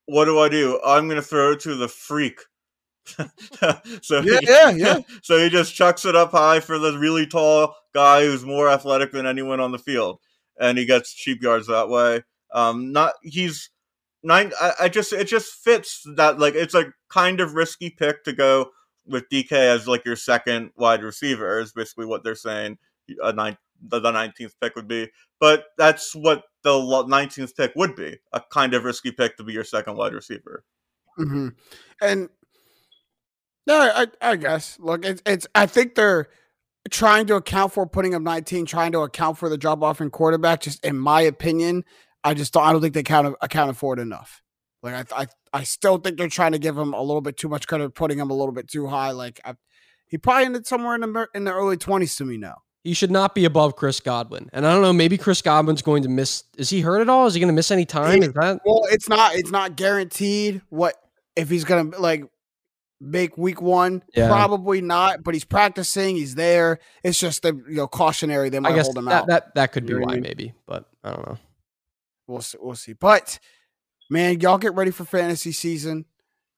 What 0.06 0.26
do 0.26 0.38
I 0.38 0.48
do? 0.48 0.80
I'm 0.84 1.08
gonna 1.08 1.22
throw 1.22 1.52
it 1.52 1.60
to 1.60 1.74
the 1.76 1.88
freak 1.88 2.40
so 4.02 4.20
Yeah, 4.20 4.38
he, 4.40 4.46
yeah, 4.48 4.70
yeah. 4.70 4.98
so 5.22 5.38
he 5.38 5.48
just 5.48 5.74
chucks 5.74 6.04
it 6.04 6.16
up 6.16 6.32
high 6.32 6.60
for 6.60 6.78
the 6.78 6.98
really 6.98 7.26
tall 7.26 7.76
guy 7.92 8.22
who's 8.22 8.44
more 8.44 8.68
athletic 8.68 9.12
than 9.12 9.26
anyone 9.26 9.60
on 9.60 9.72
the 9.72 9.78
field, 9.78 10.20
and 10.58 10.78
he 10.78 10.86
gets 10.86 11.12
cheap 11.12 11.42
yards 11.42 11.66
that 11.66 11.88
way. 11.88 12.22
Um, 12.52 12.92
not 12.92 13.14
he's 13.22 13.70
nine. 14.22 14.52
I, 14.60 14.72
I 14.82 14.88
just 14.88 15.12
it 15.12 15.26
just 15.26 15.52
fits 15.52 16.06
that 16.16 16.38
like 16.38 16.54
it's 16.54 16.74
a 16.74 16.92
kind 17.08 17.40
of 17.40 17.54
risky 17.54 17.90
pick 17.90 18.24
to 18.24 18.32
go 18.32 18.70
with 19.06 19.28
DK 19.28 19.52
as 19.52 19.86
like 19.86 20.04
your 20.04 20.16
second 20.16 20.70
wide 20.76 21.02
receiver 21.02 21.60
is 21.60 21.72
basically 21.72 22.06
what 22.06 22.24
they're 22.24 22.34
saying. 22.34 22.78
A 23.22 23.32
nine 23.32 23.58
the 23.82 24.00
nineteenth 24.00 24.54
pick 24.60 24.76
would 24.76 24.88
be, 24.88 25.10
but 25.40 25.66
that's 25.76 26.14
what 26.14 26.44
the 26.62 27.04
nineteenth 27.06 27.54
pick 27.56 27.72
would 27.76 27.94
be 27.94 28.18
a 28.32 28.40
kind 28.50 28.72
of 28.72 28.84
risky 28.84 29.12
pick 29.12 29.36
to 29.36 29.44
be 29.44 29.52
your 29.52 29.64
second 29.64 29.96
wide 29.96 30.14
receiver. 30.14 30.64
hmm 31.16 31.48
And 32.00 32.28
no, 33.66 33.78
I, 33.78 34.06
I 34.20 34.36
guess. 34.36 34.78
Look, 34.80 35.04
it's, 35.04 35.22
it's. 35.24 35.46
I 35.54 35.66
think 35.66 35.94
they're 35.94 36.28
trying 36.90 37.26
to 37.26 37.36
account 37.36 37.72
for 37.72 37.86
putting 37.86 38.12
him 38.12 38.24
19, 38.24 38.66
trying 38.66 38.92
to 38.92 39.00
account 39.00 39.38
for 39.38 39.48
the 39.48 39.56
drop 39.56 39.82
off 39.82 40.00
in 40.00 40.10
quarterback. 40.10 40.60
Just 40.60 40.84
in 40.84 40.98
my 40.98 41.22
opinion, 41.22 41.84
I 42.22 42.34
just 42.34 42.52
don't. 42.52 42.64
I 42.64 42.72
don't 42.72 42.80
think 42.80 42.94
they 42.94 43.02
count 43.02 43.36
accounted 43.40 43.76
for 43.76 43.94
it 43.94 44.00
enough. 44.00 44.42
Like 44.82 45.12
I, 45.12 45.22
I, 45.22 45.26
I 45.52 45.62
still 45.64 45.96
think 45.96 46.18
they're 46.18 46.28
trying 46.28 46.52
to 46.52 46.58
give 46.58 46.76
him 46.76 46.92
a 46.92 47.00
little 47.00 47.22
bit 47.22 47.38
too 47.38 47.48
much 47.48 47.66
credit, 47.66 47.94
putting 47.94 48.18
him 48.18 48.30
a 48.30 48.34
little 48.34 48.52
bit 48.52 48.68
too 48.68 48.86
high. 48.86 49.12
Like 49.12 49.40
I, 49.44 49.54
he 50.06 50.18
probably 50.18 50.44
ended 50.44 50.66
somewhere 50.66 50.94
in 50.94 51.00
the 51.00 51.28
in 51.34 51.44
the 51.44 51.52
early 51.52 51.78
20s 51.78 52.18
to 52.18 52.24
me 52.24 52.36
now. 52.36 52.56
He 52.82 52.92
should 52.92 53.10
not 53.10 53.34
be 53.34 53.46
above 53.46 53.76
Chris 53.76 53.98
Godwin. 53.98 54.50
And 54.52 54.66
I 54.66 54.72
don't 54.72 54.82
know, 54.82 54.92
maybe 54.92 55.16
Chris 55.16 55.40
Godwin's 55.40 55.80
going 55.80 56.02
to 56.02 56.10
miss. 56.10 56.44
Is 56.58 56.68
he 56.68 56.82
hurt 56.82 57.00
at 57.00 57.08
all? 57.08 57.26
Is 57.26 57.32
he 57.32 57.40
going 57.40 57.48
to 57.48 57.54
miss 57.54 57.70
any 57.70 57.86
time? 57.86 58.22
Is 58.22 58.34
that 58.34 58.60
Well, 58.66 58.82
it's 58.90 59.08
not. 59.08 59.34
It's 59.34 59.50
not 59.50 59.74
guaranteed. 59.74 60.60
What 60.68 60.94
if 61.34 61.48
he's 61.48 61.64
gonna 61.64 61.96
like 61.98 62.24
make 63.00 63.36
week 63.36 63.60
one? 63.62 64.02
Yeah. 64.14 64.28
Probably 64.28 64.80
not. 64.80 65.22
But 65.22 65.34
he's 65.34 65.44
practicing. 65.44 66.16
He's 66.16 66.34
there. 66.34 66.78
It's 67.02 67.18
just 67.18 67.42
the 67.42 67.54
you 67.68 67.76
know 67.76 67.86
cautionary. 67.88 68.48
They 68.50 68.60
might 68.60 68.72
I 68.72 68.76
guess 68.76 68.86
hold 68.86 68.98
him 68.98 69.04
that, 69.06 69.22
out. 69.22 69.26
that 69.28 69.54
that 69.54 69.72
could 69.72 69.86
be 69.86 69.92
You 69.92 69.98
know 70.00 70.06
what 70.06 70.10
I 70.10 70.12
why, 70.12 70.20
mean? 70.20 70.22
maybe. 70.22 70.54
But 70.66 70.84
I 71.02 71.12
don't 71.12 71.26
know. 71.26 71.38
We'll 72.26 72.40
see. 72.42 72.58
We'll 72.60 72.74
see. 72.74 72.92
But 72.94 73.38
man, 74.10 74.40
y'all 74.40 74.58
get 74.58 74.74
ready 74.74 74.90
for 74.90 75.04
fantasy 75.04 75.52
season, 75.52 76.06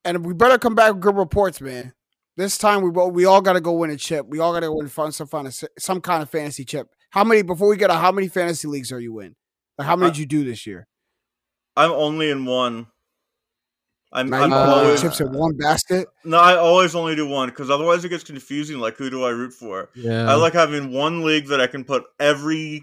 and 0.05 0.25
we 0.25 0.33
better 0.35 0.59
come 0.59 0.75
back 0.75 0.93
with 0.93 1.03
good 1.03 1.17
reports, 1.17 1.61
man. 1.61 1.93
This 2.37 2.59
time 2.59 2.83
we 2.83 2.91
we 2.91 3.25
all 3.25 3.41
got 3.41 3.55
to 3.55 3.61
go 3.61 3.73
win 3.73 3.91
a 3.91 3.97
chip. 3.97 4.27
We 4.29 4.39
all 4.41 4.53
got 4.53 4.61
to 4.61 4.71
win 4.73 4.89
fun 4.89 5.11
some 5.13 5.27
fun 5.27 5.51
some 5.79 6.01
kind 6.01 6.23
of 6.23 6.29
fantasy 6.31 6.65
chip. 6.65 6.89
How 7.11 7.25
many 7.25 7.43
before 7.43 7.69
we 7.69 7.77
get 7.79 7.89
to 7.89 7.95
how 7.95 8.13
many 8.13 8.29
fantasy 8.29 8.69
leagues 8.69 8.93
are 8.93 9.01
you 9.01 9.19
in? 9.21 9.35
Like 9.79 9.87
how 9.87 9.97
many 9.97 10.11
Uh, 10.11 10.13
did 10.13 10.19
you 10.21 10.27
do 10.27 10.45
this 10.45 10.67
year? 10.67 10.87
I'm 11.77 11.91
only 11.93 12.31
in 12.31 12.45
one. 12.45 12.87
I'm, 14.17 14.31
Now 14.31 14.43
I'm 14.43 14.51
you 14.51 14.57
put 14.57 14.61
all 14.69 14.77
your 14.79 14.85
always 14.87 15.03
chips 15.03 15.21
in 15.21 15.33
one 15.33 15.57
basket. 15.57 16.09
no. 16.25 16.39
I 16.39 16.57
always 16.57 16.95
only 16.95 17.15
do 17.15 17.29
one 17.29 17.49
because 17.51 17.71
otherwise 17.71 18.05
it 18.05 18.09
gets 18.09 18.25
confusing. 18.25 18.79
Like 18.79 18.97
who 18.97 19.11
do 19.11 19.25
I 19.25 19.31
root 19.31 19.53
for? 19.53 19.91
Yeah. 19.95 20.29
I 20.31 20.35
like 20.35 20.55
having 20.55 20.93
one 20.93 21.25
league 21.25 21.47
that 21.49 21.61
I 21.61 21.67
can 21.69 21.85
put 21.85 22.05
every 22.19 22.83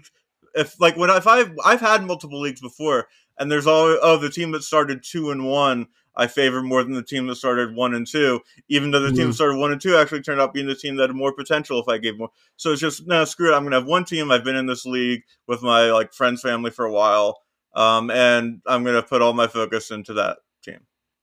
if 0.54 0.80
like 0.80 0.96
when 0.96 1.10
I- 1.10 1.16
if 1.18 1.26
I've 1.26 1.52
I've 1.64 1.80
had 1.80 2.04
multiple 2.06 2.40
leagues 2.40 2.60
before 2.60 3.08
and 3.38 3.50
there's 3.50 3.66
always 3.66 3.98
oh 4.02 4.16
the 4.16 4.30
team 4.30 4.52
that 4.52 4.62
started 4.62 5.02
two 5.02 5.30
and 5.30 5.44
one 5.46 5.88
I 6.16 6.28
favor 6.28 6.62
more 6.62 6.84
than 6.84 6.92
the 6.92 7.02
team 7.02 7.26
that 7.26 7.34
started 7.34 7.74
one 7.74 7.92
and 7.92 8.06
two, 8.06 8.40
even 8.68 8.92
though 8.92 9.00
the 9.00 9.10
team 9.10 9.24
Mhm. 9.24 9.26
that 9.30 9.34
started 9.34 9.58
one 9.58 9.72
and 9.72 9.80
two 9.80 9.96
actually 9.96 10.22
turned 10.22 10.40
out 10.40 10.54
being 10.54 10.68
the 10.68 10.76
team 10.76 10.94
that 10.94 11.08
had 11.10 11.16
more 11.16 11.32
potential 11.32 11.80
if 11.80 11.88
I 11.88 11.98
gave 11.98 12.16
more. 12.16 12.28
So 12.56 12.70
it's 12.70 12.80
just 12.80 13.08
no 13.08 13.24
screw 13.24 13.52
it. 13.52 13.56
I'm 13.56 13.64
gonna 13.64 13.80
have 13.80 13.86
one 13.88 14.04
team. 14.04 14.30
I've 14.30 14.44
been 14.44 14.54
in 14.54 14.66
this 14.66 14.86
league 14.86 15.22
with 15.48 15.60
my 15.62 15.90
like 15.90 16.12
friends 16.14 16.40
family 16.42 16.70
for 16.70 16.84
a 16.84 16.92
while, 16.92 17.40
um, 17.74 18.12
and 18.12 18.60
I'm 18.64 18.84
gonna 18.84 19.02
put 19.02 19.22
all 19.22 19.32
my 19.32 19.48
focus 19.48 19.90
into 19.90 20.12
that 20.14 20.36
team. 20.36 20.43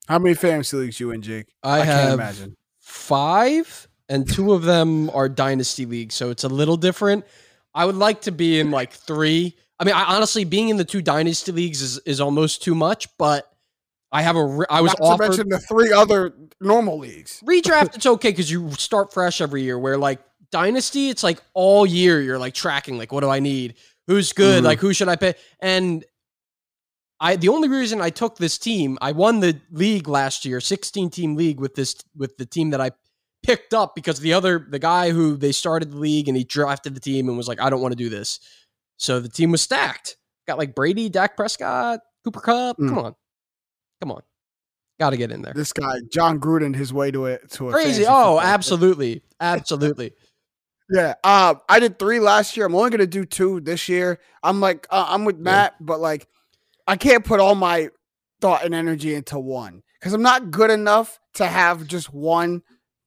How 0.08 0.20
many 0.20 0.36
fantasy 0.36 0.78
leagues 0.78 1.00
you 1.00 1.12
in, 1.12 1.22
Jake? 1.22 1.48
I, 1.64 1.78
can't 1.80 1.90
have 1.90 2.14
imagine. 2.16 2.58
five, 2.80 3.88
and 4.10 4.30
two 4.30 4.54
of 4.54 4.64
them 4.64 5.10
are 5.12 5.30
dynasty 5.30 5.86
leagues, 5.86 6.16
so 6.16 6.30
it's 6.30 6.44
a 6.44 6.50
little 6.50 6.78
different. 6.78 7.26
I 7.74 7.86
would 7.86 7.96
like 7.96 8.22
to 8.22 8.32
be 8.32 8.60
in 8.60 8.72
like 8.72 8.92
three. 8.92 9.56
I 9.80 9.86
mean, 9.86 9.96
I 9.96 10.04
honestly 10.16 10.44
being 10.44 10.70
in 10.70 10.78
the 10.78 10.84
two 10.84 11.02
dynasty 11.02 11.52
leagues 11.52 11.82
is 11.82 11.98
is 12.00 12.20
almost 12.20 12.62
too 12.64 12.76
much, 12.76 13.08
but 13.18 13.50
I 14.12 14.22
have 14.24 14.36
a. 14.36 14.66
I 14.70 14.78
I 14.78 14.82
was 14.82 14.92
Not 14.92 14.98
to 14.98 15.04
offered 15.04 15.28
mention 15.30 15.50
the 15.50 15.60
three 15.60 15.94
other 15.94 16.34
normal 16.60 16.98
leagues. 17.00 17.42
redraft. 17.46 17.96
It's 17.96 18.06
okay 18.06 18.30
because 18.32 18.52
you 18.52 18.72
start 18.74 19.14
fresh 19.14 19.40
every 19.40 19.64
year. 19.64 19.80
Where 19.80 19.98
like 19.98 20.20
dynasty, 20.52 21.10
it's 21.10 21.24
like 21.24 21.42
all 21.54 21.86
year 21.86 22.20
you're 22.22 22.38
like 22.40 22.54
tracking 22.54 22.98
like 22.98 23.14
what 23.14 23.22
do 23.22 23.30
I 23.30 23.40
need, 23.40 23.76
who's 24.08 24.34
good, 24.34 24.62
Mhm. 24.64 24.66
like 24.66 24.80
who 24.80 24.92
should 24.94 25.08
I 25.08 25.16
pay, 25.16 25.36
and 25.62 26.04
I 27.22 27.36
the 27.36 27.50
only 27.50 27.70
reason 27.70 28.02
I 28.02 28.10
took 28.10 28.38
this 28.38 28.58
team, 28.58 28.98
I 29.00 29.12
won 29.12 29.40
the 29.40 29.62
league 29.72 30.08
last 30.08 30.44
year, 30.44 30.60
16 30.60 31.12
team 31.12 31.36
league 31.36 31.60
with 31.60 31.76
this 31.76 31.96
with 32.18 32.36
the 32.38 32.48
team 32.48 32.72
that 32.72 32.82
I 32.82 32.92
picked 33.44 33.76
up 33.76 33.94
because 33.96 34.20
the 34.20 34.34
other 34.34 34.66
the 34.68 34.80
guy 34.80 35.12
who 35.12 35.38
they 35.38 35.52
started 35.52 35.92
the 35.92 35.98
league 35.98 36.28
and 36.28 36.36
he 36.36 36.44
drafted 36.44 36.96
the 36.96 37.00
team 37.00 37.30
and 37.30 37.38
was 37.38 37.48
like, 37.48 37.62
I 37.62 37.70
don't 37.70 37.80
want 37.80 37.92
to 37.92 37.96
do 37.96 38.10
this. 38.10 38.40
So 38.98 39.20
the 39.20 39.30
team 39.30 39.52
was 39.52 39.62
stacked. 39.62 40.18
Got 40.48 40.58
like 40.58 40.74
Brady, 40.74 41.10
Dak 41.10 41.38
Prescott, 41.38 42.00
Cooper 42.24 42.42
Kupp. 42.42 42.78
Mm. 42.80 42.90
Come 42.90 42.98
on. 42.98 43.16
Come 44.02 44.12
on. 44.12 44.22
Gotta 45.00 45.18
get 45.18 45.32
in 45.32 45.44
there. 45.44 45.54
This 45.56 45.74
guy, 45.74 45.94
Jon 46.12 46.40
Gruden, 46.40 46.76
his 46.76 46.92
way 46.92 47.12
to 47.12 47.26
it 47.28 47.52
to 47.52 47.70
a 47.70 47.72
Crazy. 47.72 48.06
Oh, 48.08 48.40
absolutely. 48.40 49.22
Absolutely. 49.40 50.14
Yeah. 50.90 51.14
Uh, 51.24 51.56
I 51.70 51.80
did 51.80 52.00
three 52.00 52.20
last 52.20 52.58
year. 52.58 52.66
I'm 52.66 52.76
only 52.76 52.90
gonna 52.90 53.06
do 53.06 53.26
two 53.26 53.62
this 53.62 53.88
year. 53.88 54.20
I'm 54.42 54.60
like, 54.60 54.88
uh, 54.90 55.06
I'm 55.08 55.24
with 55.24 55.38
Matt, 55.38 55.76
but 55.80 56.00
like, 56.00 56.28
I 56.88 56.98
can't 56.98 57.26
put 57.26 57.40
all 57.40 57.56
my 57.56 57.90
thought 58.42 58.66
and 58.66 58.74
energy 58.74 59.14
into 59.14 59.40
one 59.40 59.84
because 60.00 60.14
I'm 60.14 60.22
not 60.22 60.52
good 60.52 60.72
enough 60.72 61.20
to 61.36 61.46
have 61.46 61.88
just 61.88 62.14
one, 62.14 62.62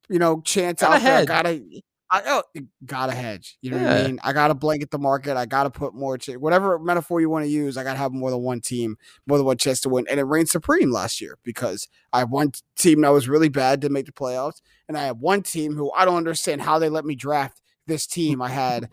you 0.08 0.18
know, 0.18 0.40
chance 0.40 0.80
Gotta 0.80 0.94
out 0.94 1.02
there. 1.02 1.18
I 1.18 1.24
gotta, 1.24 1.62
I 2.10 2.22
oh, 2.26 2.42
gotta 2.84 3.12
hedge. 3.12 3.58
You 3.60 3.72
know 3.72 3.78
what 3.78 3.92
I 3.92 4.06
mean? 4.06 4.20
I 4.22 4.32
gotta 4.32 4.54
blanket 4.54 4.90
the 4.90 4.98
market. 4.98 5.36
I 5.36 5.46
gotta 5.46 5.70
put 5.70 5.94
more, 5.94 6.16
ch- 6.16 6.36
whatever 6.36 6.78
metaphor 6.78 7.20
you 7.20 7.28
want 7.28 7.44
to 7.44 7.50
use. 7.50 7.76
I 7.76 7.82
gotta 7.82 7.98
have 7.98 8.12
more 8.12 8.30
than 8.30 8.42
one 8.42 8.60
team, 8.60 8.96
more 9.26 9.38
than 9.38 9.46
one 9.46 9.56
chance 9.56 9.80
to 9.80 9.88
win. 9.88 10.06
And 10.08 10.20
it 10.20 10.24
reigned 10.24 10.48
supreme 10.48 10.92
last 10.92 11.20
year 11.20 11.38
because 11.42 11.88
I 12.12 12.20
have 12.20 12.30
one 12.30 12.52
team 12.76 13.00
that 13.00 13.12
was 13.12 13.28
really 13.28 13.48
bad 13.48 13.80
to 13.82 13.88
make 13.88 14.06
the 14.06 14.12
playoffs, 14.12 14.60
and 14.88 14.96
I 14.96 15.04
have 15.04 15.18
one 15.18 15.42
team 15.42 15.74
who 15.74 15.90
I 15.92 16.04
don't 16.04 16.16
understand 16.16 16.62
how 16.62 16.78
they 16.78 16.88
let 16.88 17.04
me 17.04 17.16
draft 17.16 17.60
this 17.86 18.06
team. 18.06 18.40
I 18.40 18.50
had 18.50 18.88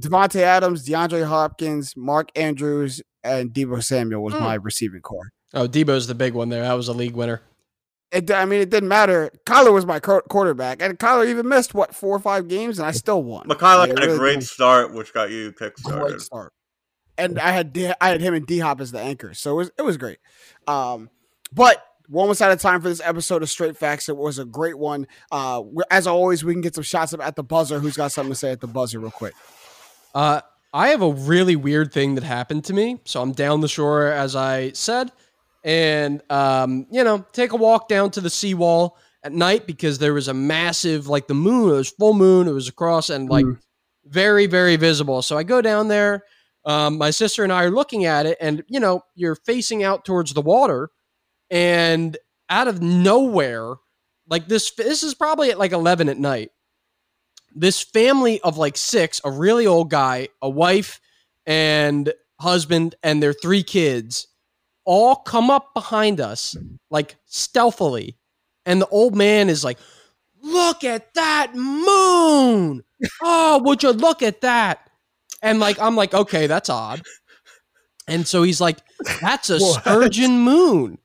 Davante 0.00 0.40
Adams, 0.40 0.88
DeAndre 0.88 1.26
Hopkins, 1.26 1.96
Mark 1.96 2.30
Andrews, 2.36 3.02
and 3.24 3.50
Deebo 3.52 3.82
Samuel 3.82 4.22
was 4.22 4.34
Hmm. 4.34 4.40
my 4.40 4.54
receiving 4.54 5.00
core. 5.00 5.30
Oh, 5.54 5.68
Deebo's 5.68 6.06
the 6.06 6.14
big 6.14 6.34
one 6.34 6.48
there. 6.48 6.62
That 6.62 6.72
was 6.74 6.88
a 6.88 6.92
league 6.92 7.14
winner. 7.14 7.42
It, 8.10 8.30
I 8.30 8.44
mean, 8.44 8.60
it 8.60 8.68
didn't 8.70 8.88
matter. 8.90 9.30
Kyler 9.46 9.72
was 9.72 9.86
my 9.86 9.98
qu- 9.98 10.20
quarterback, 10.28 10.82
and 10.82 10.98
Kyler 10.98 11.26
even 11.28 11.48
missed 11.48 11.72
what 11.72 11.94
four 11.94 12.14
or 12.14 12.20
five 12.20 12.46
games, 12.46 12.78
and 12.78 12.86
I 12.86 12.90
still 12.90 13.22
won. 13.22 13.48
Mikhail 13.48 13.78
Like, 13.78 13.90
it 13.90 13.98
had 13.98 14.10
a 14.10 14.16
great 14.18 14.32
didn't- 14.34 14.44
start, 14.48 14.92
which 14.92 15.14
got 15.14 15.30
you 15.30 15.52
kick 15.52 15.74
great 15.82 15.94
started. 15.96 16.20
start. 16.20 16.52
And 17.16 17.38
I 17.38 17.52
had 17.52 17.72
D- 17.72 17.92
I 18.00 18.08
had 18.08 18.20
him 18.20 18.34
and 18.34 18.46
D 18.46 18.58
Hop 18.58 18.80
as 18.80 18.92
the 18.92 18.98
anchor, 19.00 19.32
so 19.34 19.52
it 19.52 19.54
was 19.54 19.70
it 19.78 19.82
was 19.82 19.96
great. 19.96 20.18
Um, 20.66 21.08
but 21.52 21.82
we're 22.08 22.20
almost 22.22 22.42
out 22.42 22.50
of 22.52 22.60
time 22.60 22.80
for 22.82 22.88
this 22.88 23.00
episode 23.02 23.42
of 23.42 23.48
Straight 23.50 23.76
Facts. 23.76 24.08
It 24.10 24.16
was 24.16 24.38
a 24.38 24.44
great 24.44 24.76
one. 24.78 25.06
Uh, 25.30 25.62
as 25.90 26.06
always, 26.06 26.44
we 26.44 26.52
can 26.52 26.60
get 26.62 26.74
some 26.74 26.84
shots 26.84 27.14
up 27.14 27.20
at 27.20 27.36
the 27.36 27.42
buzzer. 27.42 27.78
Who's 27.80 27.96
got 27.96 28.12
something 28.12 28.32
to 28.32 28.38
say 28.38 28.50
at 28.52 28.60
the 28.60 28.66
buzzer, 28.66 28.98
real 28.98 29.10
quick? 29.10 29.34
Uh, 30.14 30.40
I 30.72 30.88
have 30.88 31.02
a 31.02 31.12
really 31.12 31.56
weird 31.56 31.92
thing 31.92 32.14
that 32.14 32.24
happened 32.24 32.64
to 32.66 32.72
me. 32.72 33.00
So 33.04 33.20
I'm 33.20 33.32
down 33.32 33.60
the 33.60 33.68
shore, 33.68 34.06
as 34.06 34.34
I 34.34 34.72
said, 34.72 35.12
and 35.64 36.22
um, 36.30 36.86
you 36.90 37.04
know, 37.04 37.24
take 37.32 37.52
a 37.52 37.56
walk 37.56 37.88
down 37.88 38.10
to 38.12 38.20
the 38.20 38.30
seawall 38.30 38.96
at 39.22 39.32
night 39.32 39.66
because 39.66 39.98
there 39.98 40.14
was 40.14 40.28
a 40.28 40.34
massive, 40.34 41.06
like 41.08 41.26
the 41.28 41.34
moon. 41.34 41.70
It 41.70 41.74
was 41.76 41.90
full 41.90 42.14
moon. 42.14 42.48
It 42.48 42.52
was 42.52 42.68
across 42.68 43.10
and 43.10 43.28
like 43.28 43.44
Mhm. 43.44 43.58
very, 44.06 44.46
very 44.46 44.76
visible. 44.76 45.22
So 45.22 45.36
I 45.38 45.42
go 45.42 45.60
down 45.60 45.88
there. 45.88 46.24
Um, 46.64 46.96
my 46.98 47.10
sister 47.10 47.42
and 47.44 47.52
I 47.52 47.64
are 47.64 47.70
looking 47.70 48.04
at 48.04 48.24
it, 48.24 48.38
and 48.40 48.62
you 48.68 48.80
know, 48.80 49.02
you're 49.14 49.34
facing 49.34 49.82
out 49.82 50.04
towards 50.04 50.32
the 50.32 50.40
water, 50.42 50.90
and 51.50 52.16
out 52.48 52.68
of 52.68 52.80
nowhere, 52.80 53.74
like 54.28 54.46
this. 54.48 54.70
This 54.72 55.02
is 55.02 55.14
probably 55.14 55.50
at 55.50 55.58
like 55.58 55.72
11 55.72 56.08
at 56.08 56.18
night 56.18 56.50
this 57.54 57.80
family 57.80 58.40
of 58.40 58.56
like 58.58 58.76
six, 58.76 59.20
a 59.24 59.30
really 59.30 59.66
old 59.66 59.90
guy, 59.90 60.28
a 60.40 60.48
wife 60.48 61.00
and 61.46 62.12
husband, 62.40 62.94
and 63.02 63.22
their 63.22 63.32
three 63.32 63.62
kids 63.62 64.28
all 64.84 65.16
come 65.16 65.50
up 65.50 65.74
behind 65.74 66.20
us 66.20 66.56
like 66.90 67.16
stealthily. 67.26 68.16
And 68.66 68.80
the 68.80 68.88
old 68.88 69.14
man 69.14 69.48
is 69.48 69.64
like, 69.64 69.78
Look 70.44 70.82
at 70.82 71.14
that 71.14 71.54
moon. 71.54 72.82
Oh, 73.22 73.60
would 73.64 73.82
you 73.82 73.90
look 73.92 74.22
at 74.22 74.40
that? 74.40 74.90
And 75.40 75.60
like, 75.60 75.78
I'm 75.80 75.94
like, 75.94 76.14
okay, 76.14 76.48
that's 76.48 76.68
odd. 76.68 77.02
And 78.08 78.26
so 78.26 78.42
he's 78.42 78.60
like, 78.60 78.78
That's 79.20 79.50
a 79.50 79.60
sturgeon 79.60 80.40
moon. 80.40 80.98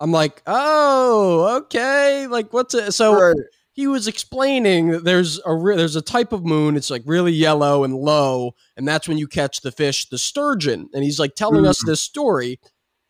I'm 0.00 0.12
like, 0.12 0.42
oh, 0.46 1.56
okay. 1.62 2.26
Like, 2.26 2.52
what's 2.52 2.74
it? 2.74 2.92
So 2.92 3.14
Right. 3.14 3.36
He 3.76 3.86
was 3.86 4.08
explaining 4.08 4.88
that 4.88 5.04
there's 5.04 5.38
a 5.44 5.54
re- 5.54 5.76
there's 5.76 5.96
a 5.96 6.02
type 6.02 6.32
of 6.32 6.46
moon. 6.46 6.76
It's 6.76 6.90
like 6.90 7.02
really 7.04 7.32
yellow 7.32 7.84
and 7.84 7.94
low, 7.94 8.54
and 8.74 8.88
that's 8.88 9.06
when 9.06 9.18
you 9.18 9.28
catch 9.28 9.60
the 9.60 9.70
fish, 9.70 10.08
the 10.08 10.16
sturgeon. 10.16 10.88
And 10.94 11.04
he's 11.04 11.20
like 11.20 11.34
telling 11.34 11.66
us 11.66 11.84
mm. 11.84 11.86
this 11.86 12.00
story, 12.00 12.58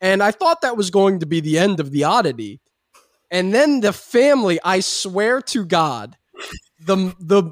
and 0.00 0.24
I 0.24 0.32
thought 0.32 0.62
that 0.62 0.76
was 0.76 0.90
going 0.90 1.20
to 1.20 1.26
be 1.26 1.38
the 1.38 1.56
end 1.56 1.78
of 1.78 1.92
the 1.92 2.02
oddity. 2.02 2.60
And 3.30 3.54
then 3.54 3.80
the 3.80 3.92
family, 3.92 4.58
I 4.64 4.80
swear 4.80 5.40
to 5.42 5.64
God, 5.64 6.16
the 6.80 7.14
the 7.20 7.44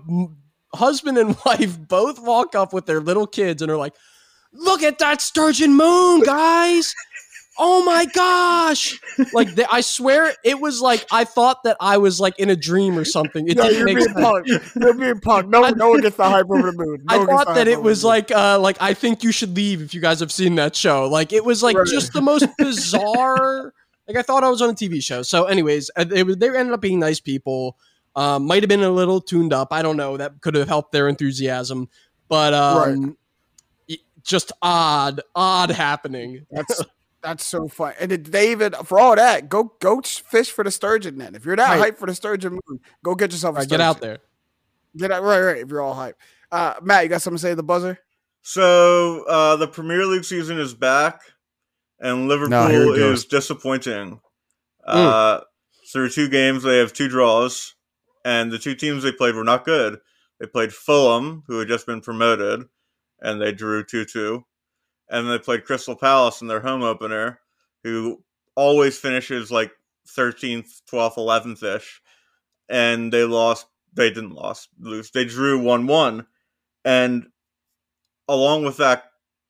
husband 0.74 1.16
and 1.16 1.36
wife 1.46 1.78
both 1.78 2.18
walk 2.18 2.56
up 2.56 2.72
with 2.72 2.86
their 2.86 3.00
little 3.00 3.28
kids 3.28 3.62
and 3.62 3.70
are 3.70 3.76
like, 3.76 3.94
"Look 4.52 4.82
at 4.82 4.98
that 4.98 5.22
sturgeon 5.22 5.76
moon, 5.76 6.22
guys! 6.24 6.92
Oh 7.58 7.84
my 7.84 8.04
gosh!" 8.06 8.98
Like 9.32 9.54
they, 9.54 9.64
I 9.70 9.80
swear, 9.80 10.34
it 10.44 10.60
was 10.60 10.80
like 10.80 11.06
I 11.12 11.24
thought 11.24 11.62
that 11.64 11.76
I 11.80 11.98
was 11.98 12.18
like 12.20 12.38
in 12.38 12.50
a 12.50 12.56
dream 12.56 12.98
or 12.98 13.04
something. 13.04 13.48
It 13.48 13.56
No, 13.56 13.64
didn't 13.68 13.84
make 13.84 14.00
sense. 14.00 14.12
punked. 14.16 14.74
You're 14.80 14.94
being 14.94 15.14
punked. 15.20 15.48
No, 15.48 15.68
no 15.76 15.90
one 15.90 16.00
gets 16.00 16.16
the 16.16 16.24
hype 16.28 16.50
over 16.50 16.70
the 16.72 16.76
moon. 16.76 17.02
No 17.08 17.22
I 17.22 17.24
thought 17.26 17.54
that 17.54 17.68
it 17.68 17.80
was 17.82 18.02
like 18.04 18.30
uh 18.30 18.58
like 18.58 18.76
I 18.80 18.94
think 18.94 19.22
you 19.22 19.30
should 19.32 19.54
leave 19.54 19.82
if 19.82 19.94
you 19.94 20.00
guys 20.00 20.20
have 20.20 20.32
seen 20.32 20.56
that 20.56 20.74
show. 20.74 21.06
Like 21.08 21.32
it 21.32 21.44
was 21.44 21.62
like 21.62 21.76
Right. 21.76 21.86
just 21.86 22.12
the 22.12 22.20
most 22.22 22.46
bizarre. 22.58 23.72
Like 24.06 24.18
I 24.18 24.22
thought 24.22 24.44
I 24.44 24.50
was 24.50 24.60
on 24.60 24.68
a 24.68 24.74
TV 24.74 25.02
show. 25.02 25.22
So, 25.22 25.44
anyways, 25.46 25.90
uh, 25.96 26.04
they 26.04 26.22
were- 26.24 26.34
they 26.34 26.48
ended 26.54 26.74
up 26.74 26.82
being 26.82 26.98
nice 27.00 27.20
people. 27.20 27.78
Um, 28.14 28.44
might 28.46 28.62
have 28.62 28.68
been 28.68 28.82
a 28.82 28.90
little 28.90 29.18
tuned 29.18 29.54
up. 29.54 29.68
I 29.72 29.80
don't 29.80 29.96
know. 29.96 30.18
That 30.18 30.42
could 30.42 30.54
have 30.56 30.68
helped 30.68 30.92
their 30.92 31.08
enthusiasm, 31.08 31.88
but 32.28 32.52
um, 32.52 33.16
y- 33.88 33.96
just 34.22 34.52
odd, 34.60 35.22
odd 35.34 35.70
happening. 35.70 36.44
That's 36.50 36.82
that's 37.24 37.44
so 37.44 37.66
fun. 37.66 37.94
And 37.98 38.10
did 38.10 38.30
David, 38.30 38.76
for 38.84 39.00
all 39.00 39.16
that, 39.16 39.48
go 39.48 39.72
go 39.80 40.00
fish 40.02 40.50
for 40.50 40.62
the 40.62 40.70
sturgeon. 40.70 41.18
Then, 41.18 41.34
if 41.34 41.44
you're 41.44 41.56
that 41.56 41.78
Right. 41.80 41.94
hyped 41.94 41.98
for 41.98 42.06
the 42.06 42.14
sturgeon 42.14 42.52
moon, 42.68 42.80
go 43.02 43.14
get 43.14 43.32
yourself 43.32 43.54
a 43.54 43.56
All 43.56 43.60
right, 43.60 43.68
sturgeon. 43.68 43.78
get 43.78 43.84
out 43.84 44.00
there. 44.00 44.18
Get 44.96 45.10
out 45.10 45.22
right, 45.24 45.40
right. 45.40 45.56
If 45.56 45.68
you're 45.70 45.80
all 45.80 45.94
hyped, 45.96 46.14
uh, 46.52 46.74
Matt, 46.82 47.02
you 47.04 47.08
got 47.08 47.22
something 47.22 47.38
to 47.38 47.42
say 47.42 47.50
to 47.50 47.56
the 47.56 47.62
buzzer? 47.64 47.98
So 48.42 49.24
uh, 49.26 49.56
the 49.56 49.66
Premier 49.66 50.04
League 50.06 50.24
season 50.24 50.58
is 50.58 50.74
back, 50.74 51.22
and 51.98 52.28
Liverpool 52.28 52.50
No, 52.58 52.68
here 52.68 52.84
it 52.84 52.98
goes. 52.98 53.18
is 53.20 53.24
disappointing. 53.24 54.20
Uh, 54.86 55.40
through 55.92 56.10
two 56.10 56.28
games, 56.28 56.62
they 56.62 56.78
have 56.78 56.92
two 56.92 57.08
draws, 57.08 57.74
and 58.24 58.52
the 58.52 58.58
two 58.58 58.74
teams 58.74 59.02
they 59.02 59.12
played 59.12 59.34
were 59.34 59.44
not 59.44 59.64
good. 59.64 59.98
They 60.38 60.46
played 60.46 60.72
Fulham, 60.74 61.42
who 61.46 61.58
had 61.58 61.68
just 61.68 61.86
been 61.86 62.02
promoted, 62.02 62.64
and 63.20 63.40
they 63.40 63.52
drew 63.52 63.82
two-two, 63.82 64.44
and 65.10 65.28
they 65.28 65.38
played 65.38 65.64
Crystal 65.64 65.96
Palace 65.96 66.40
in 66.40 66.48
their 66.48 66.60
home 66.60 66.82
opener, 66.82 67.40
who 67.82 68.22
always 68.54 68.98
finishes 68.98 69.50
like 69.50 69.72
thirteenth, 70.08 70.82
twelfth, 70.88 71.18
eleventh 71.18 71.62
ish, 71.62 72.00
and 72.68 73.12
they 73.12 73.24
lost. 73.24 73.66
They 73.92 74.08
didn't 74.10 74.32
lost 74.34 74.68
lose. 74.78 75.10
They 75.10 75.24
drew 75.24 75.60
one-one, 75.60 76.26
and 76.84 77.26
along 78.28 78.64
with 78.64 78.78
that 78.78 79.04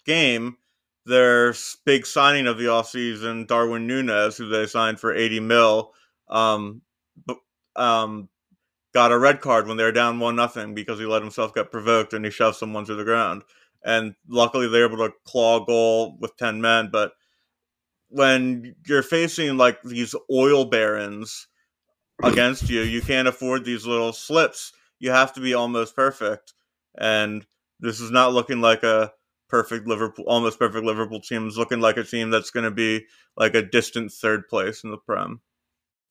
game, 0.05 0.57
their 1.07 1.55
big 1.85 2.07
signing 2.07 2.47
of 2.47 2.59
the 2.59 2.65
offseason, 2.65 3.47
Darwin 3.47 3.87
Nunez, 3.87 4.37
who 4.37 4.49
they 4.49 4.67
signed 4.67 5.01
for 5.01 5.15
80 5.15 5.41
mil, 5.41 5.93
um, 6.29 6.83
um, 7.77 8.29
got 8.93 9.13
a 9.13 9.19
red 9.19 9.41
card 9.41 9.67
when 9.67 9.77
they 9.77 9.83
were 9.85 9.93
down 9.93 10.21
one 10.21 10.37
nothing 10.37 10.75
because 10.75 10.99
he 10.99 11.05
let 11.05 11.23
himself 11.23 11.55
get 11.55 11.73
provoked 11.73 12.13
and 12.13 12.25
he 12.25 12.31
shoved 12.31 12.57
someone 12.57 12.85
to 12.87 12.95
the 12.95 13.05
ground. 13.05 13.43
And 13.85 14.15
luckily, 14.29 14.69
they're 14.69 14.87
able 14.87 15.07
to 15.07 15.13
claw 15.25 15.63
a 15.63 15.67
goal 15.67 16.17
with 16.21 16.37
10 16.37 16.61
men. 16.61 16.89
But 16.91 17.13
when 18.09 18.75
you're 18.87 19.03
facing 19.03 19.57
like 19.57 19.83
these 19.83 20.15
oil 20.33 20.65
barons 20.65 21.47
against 22.23 22.71
you, 22.71 22.81
you 22.81 23.03
can't 23.03 23.29
afford 23.29 23.65
these 23.65 23.87
little 23.87 24.13
slips. 24.13 24.73
You 24.99 25.11
have 25.11 25.33
to 25.35 25.41
be 25.41 25.53
almost 25.55 25.95
perfect. 25.95 26.55
And 26.97 27.45
this 27.81 28.01
is 28.01 28.11
not 28.11 28.33
looking 28.33 28.61
like 28.61 28.83
a 28.85 29.13
perfect 29.49 29.87
Liverpool, 29.87 30.25
almost 30.27 30.59
perfect 30.59 30.85
Liverpool 30.87 31.21
team. 31.21 31.47
It's 31.47 31.57
looking 31.57 31.81
like 31.81 31.97
a 31.97 32.05
team 32.05 32.31
that's 32.31 32.51
going 32.51 32.65
to 32.65 32.71
be 32.71 33.05
like 33.37 33.55
a 33.55 33.63
distant 33.63 34.13
third 34.13 34.49
place 34.49 34.85
in 34.85 34.91
the 34.91 34.97
Prem. 34.97 35.41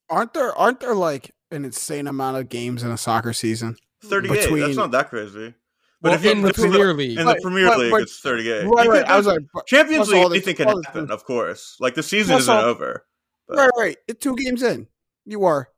Aren't 0.10 0.34
there 0.34 0.54
aren't 0.56 0.80
there 0.82 0.94
like 0.94 1.32
an 1.50 1.66
insane 1.66 2.08
amount 2.08 2.38
of 2.38 2.50
games 2.50 2.84
in 2.84 2.92
a 2.92 2.98
soccer 2.98 3.34
season? 3.34 3.78
38. 4.04 4.42
Between- 4.42 4.60
that's 4.60 4.76
not 4.76 4.92
that 4.92 5.10
crazy. 5.10 5.56
But 6.04 6.10
Well, 6.10 6.20
if 6.20 6.26
you 6.26 6.32
in 6.32 6.42
the 6.42 6.50
if 6.50 6.58
you 6.58 6.64
Premier 6.70 6.94
League, 6.94 7.18
in 7.18 7.26
the 7.26 7.40
Premier 7.42 7.66
but- 7.68 7.80
League, 7.80 7.92
but- 7.92 8.02
it's 8.02 8.20
38. 8.20 8.66
Right, 8.66 8.88
right. 8.90 9.06
I 9.06 9.18
was 9.18 9.26
like, 9.26 9.40
Champions 9.66 10.10
plus 10.10 10.18
all 10.22 10.28
League, 10.30 10.44
the- 10.44 10.50
anything 10.52 10.56
can 10.58 10.68
all 10.68 10.82
the- 10.82 10.86
happen, 10.88 11.10
of 11.12 11.24
course. 11.24 11.78
Like 11.80 11.96
the 11.96 12.04
season 12.04 12.34
Plus 12.34 12.42
isn't 12.44 12.54
all- 12.56 12.64
over. 12.66 13.06
But- 13.48 13.58
right, 13.58 13.70
right. 13.78 13.98
It, 14.08 14.20
two 14.22 14.36
games 14.36 14.62
in, 14.64 14.88
you 15.26 15.46
are 15.46 15.70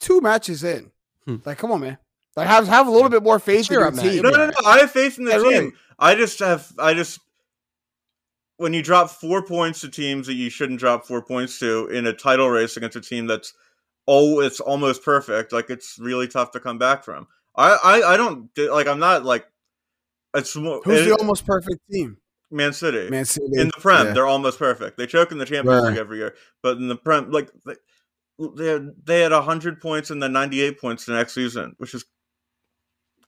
two 0.00 0.20
matches 0.20 0.62
in. 0.64 0.92
Hmm. 1.26 1.36
Like, 1.44 1.58
come 1.58 1.72
on, 1.72 1.80
man. 1.80 1.98
Like, 2.36 2.46
have 2.48 2.66
have 2.68 2.86
a 2.86 2.90
little 2.90 3.10
bit 3.10 3.22
more 3.24 3.38
faith 3.40 3.66
Cheer 3.68 3.86
in 3.88 3.94
your 3.94 4.02
team. 4.04 4.22
No, 4.22 4.30
no, 4.30 4.46
no. 4.46 4.52
I 4.64 4.78
have 4.78 4.90
faith 4.92 5.18
in 5.18 5.24
the 5.24 5.32
Yeah, 5.32 5.38
team. 5.38 5.64
right. 5.64 5.72
I 5.98 6.14
just 6.14 6.38
have. 6.38 6.70
I 6.78 6.94
just 6.94 7.18
when 8.56 8.72
you 8.72 8.82
drop 8.82 9.10
four 9.10 9.42
points 9.44 9.80
to 9.80 9.88
teams 9.88 10.26
that 10.28 10.34
you 10.34 10.48
shouldn't 10.48 10.78
drop 10.78 11.04
four 11.06 11.22
points 11.22 11.58
to 11.58 11.88
in 11.88 12.06
a 12.06 12.12
title 12.12 12.48
race 12.48 12.76
against 12.76 12.96
a 12.96 13.00
team 13.00 13.26
that's 13.26 13.52
oh, 14.06 14.40
it's 14.40 14.60
almost 14.60 15.04
perfect. 15.04 15.52
Like 15.52 15.70
it's 15.70 15.98
really 15.98 16.28
tough 16.28 16.52
to 16.52 16.60
come 16.60 16.78
back 16.78 17.02
from. 17.04 17.26
I, 17.54 17.72
I, 17.84 18.14
I 18.14 18.16
don't 18.16 18.48
like. 18.56 18.86
I'm 18.86 18.98
not 18.98 19.24
like. 19.24 19.46
It's. 20.34 20.52
Who's 20.54 20.66
it- 20.66 21.04
the 21.08 21.16
almost 21.18 21.46
perfect 21.46 21.80
team? 21.90 22.16
Man 22.50 22.72
City? 22.74 23.08
Man 23.08 23.24
City. 23.24 23.46
in 23.54 23.68
the 23.68 23.72
Prem, 23.80 24.08
Yeah. 24.08 24.12
they're 24.12 24.26
almost 24.26 24.58
perfect. 24.58 24.98
They 24.98 25.06
choke 25.06 25.32
in 25.32 25.38
the 25.38 25.46
Champions. 25.46 25.84
League 25.86 25.96
every 25.96 26.18
year, 26.18 26.34
but 26.62 26.76
in 26.76 26.86
the 26.88 26.96
Prem, 26.96 27.30
like 27.30 27.50
they 27.64 27.74
they 28.56 28.66
had, 28.66 28.90
they 29.04 29.20
had 29.22 29.32
hundred 29.32 29.80
points 29.80 30.10
and 30.10 30.22
then 30.22 30.32
ninety 30.32 30.60
eight 30.60 30.78
points 30.80 31.06
the 31.06 31.12
next 31.14 31.32
season, 31.34 31.74
which 31.78 31.94
is 31.94 32.04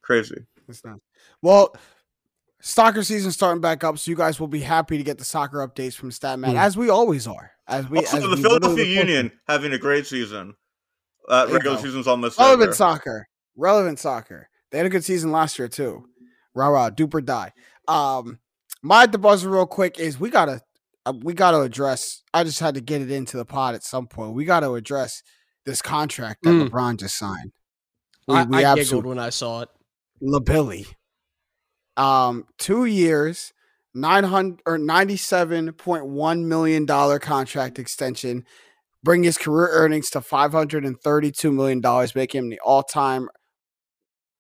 crazy. 0.03 0.45
It's 0.69 0.85
not. 0.85 0.99
Well, 1.43 1.75
soccer 2.61 3.03
season 3.03 3.31
starting 3.33 3.61
back 3.61 3.83
up, 3.85 3.99
so 3.99 4.11
you 4.11 4.17
guys 4.17 4.39
will 4.41 4.49
be 4.49 4.61
happy 4.61 4.99
to 4.99 5.05
get 5.05 5.19
the 5.19 5.25
soccer 5.25 5.67
updates 5.67 5.95
from 5.95 6.11
Statman, 6.11 6.53
Mm. 6.53 6.59
as 6.61 6.77
we 6.77 6.89
always 6.91 7.27
are. 7.27 7.53
As 7.67 7.89
we, 7.89 7.99
also, 7.99 8.17
as 8.19 8.23
the 8.25 8.29
we 8.31 8.43
Philadelphia 8.43 8.85
Union 8.85 9.33
having 9.49 9.73
a 9.73 9.79
great 9.79 10.07
season. 10.07 10.55
Uh, 11.29 11.47
regular 11.51 11.79
season's 11.79 12.07
almost 12.07 12.39
relevant 12.39 12.63
over. 12.69 12.75
soccer, 12.75 13.27
relevant 13.57 13.99
soccer. 13.99 14.51
They 14.71 14.77
had 14.79 14.87
a 14.87 14.91
good 14.91 15.05
season 15.05 15.33
last 15.33 15.59
year 15.59 15.69
too. 15.69 16.07
Rah 16.55 16.69
rah, 16.69 16.91
duper 16.91 17.25
die. 17.25 17.53
Um, 17.89 18.39
my 18.83 19.07
the 19.07 19.19
buzzer 19.19 19.51
real 19.51 19.67
quick 19.67 19.99
is 19.99 20.21
we 20.21 20.31
gotta 20.31 20.61
uh, 21.07 21.13
we 21.23 21.35
gotta 21.35 21.61
address. 21.61 22.23
I 22.33 22.45
just 22.45 22.61
had 22.61 22.75
to 22.75 22.81
get 22.81 23.03
it 23.03 23.11
into 23.11 23.37
the 23.37 23.45
pod 23.45 23.75
at 23.75 23.83
some 23.83 24.07
point. 24.07 24.35
We 24.35 24.45
gotta 24.45 24.73
address 24.73 25.23
this 25.67 25.83
contract 25.83 26.43
that 26.43 26.51
Mm. 26.51 26.69
LeBron 26.69 26.99
just 26.99 27.17
signed. 27.19 27.53
We, 28.29 28.35
I, 28.37 28.45
we 28.45 28.65
I 28.65 28.75
giggled 28.75 29.07
when 29.07 29.19
I 29.19 29.31
saw 29.31 29.63
it. 29.63 29.69
LaBilly. 30.23 30.87
Um, 31.97 32.47
two 32.59 32.87
years, 32.87 33.53
nine 33.95 34.25
hundred 34.25 34.63
or 34.67 34.79
ninety-seven 34.79 35.73
point 35.75 36.07
one 36.07 36.49
million 36.49 36.87
dollar 36.87 37.19
contract 37.19 37.79
extension, 37.79 38.45
bring 39.03 39.23
his 39.23 39.39
career 39.39 39.69
earnings 39.71 40.11
to 40.11 40.21
five 40.21 40.53
hundred 40.53 40.85
and 40.85 41.01
thirty-two 41.01 41.53
million 41.53 41.81
dollars, 41.81 42.15
make 42.15 42.35
him 42.35 42.49
the 42.49 42.61
all-time 42.61 43.29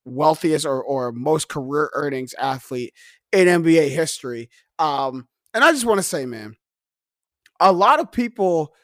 wealthiest 0.04 0.66
or 0.66 0.82
or 0.82 1.12
most 1.12 1.48
career 1.48 1.90
earnings 1.94 2.34
athlete 2.34 2.92
in 3.32 3.48
NBA 3.48 3.90
history. 3.90 4.50
Um, 4.78 5.28
and 5.52 5.64
I 5.64 5.72
just 5.72 5.84
want 5.84 5.98
to 5.98 6.02
say, 6.02 6.26
man, 6.26 6.56
a 7.60 7.72
lot 7.72 8.00
of 8.00 8.12
people 8.12 8.74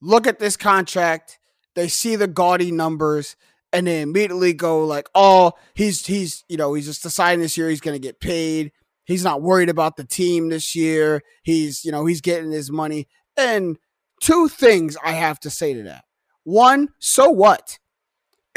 look 0.00 0.26
at 0.26 0.38
this 0.38 0.56
contract, 0.56 1.38
they 1.74 1.88
see 1.88 2.16
the 2.16 2.26
gaudy 2.26 2.70
numbers, 2.70 3.36
and 3.72 3.86
they 3.86 4.00
immediately 4.00 4.52
go 4.52 4.84
like, 4.84 5.08
"Oh, 5.14 5.52
he's 5.74 6.06
he's 6.06 6.44
you 6.48 6.56
know 6.56 6.74
he's 6.74 6.86
just 6.86 7.02
deciding 7.02 7.40
this 7.40 7.56
year 7.56 7.68
he's 7.68 7.80
going 7.80 7.94
to 7.94 8.06
get 8.06 8.20
paid. 8.20 8.72
He's 9.04 9.24
not 9.24 9.42
worried 9.42 9.70
about 9.70 9.96
the 9.96 10.04
team 10.04 10.48
this 10.48 10.74
year. 10.74 11.22
He's 11.42 11.84
you 11.84 11.92
know 11.92 12.06
he's 12.06 12.20
getting 12.20 12.50
his 12.50 12.70
money." 12.70 13.08
And 13.36 13.78
two 14.20 14.48
things 14.48 14.96
I 15.04 15.12
have 15.12 15.38
to 15.40 15.50
say 15.50 15.74
to 15.74 15.82
that. 15.84 16.04
One, 16.44 16.88
so 16.98 17.30
what? 17.30 17.78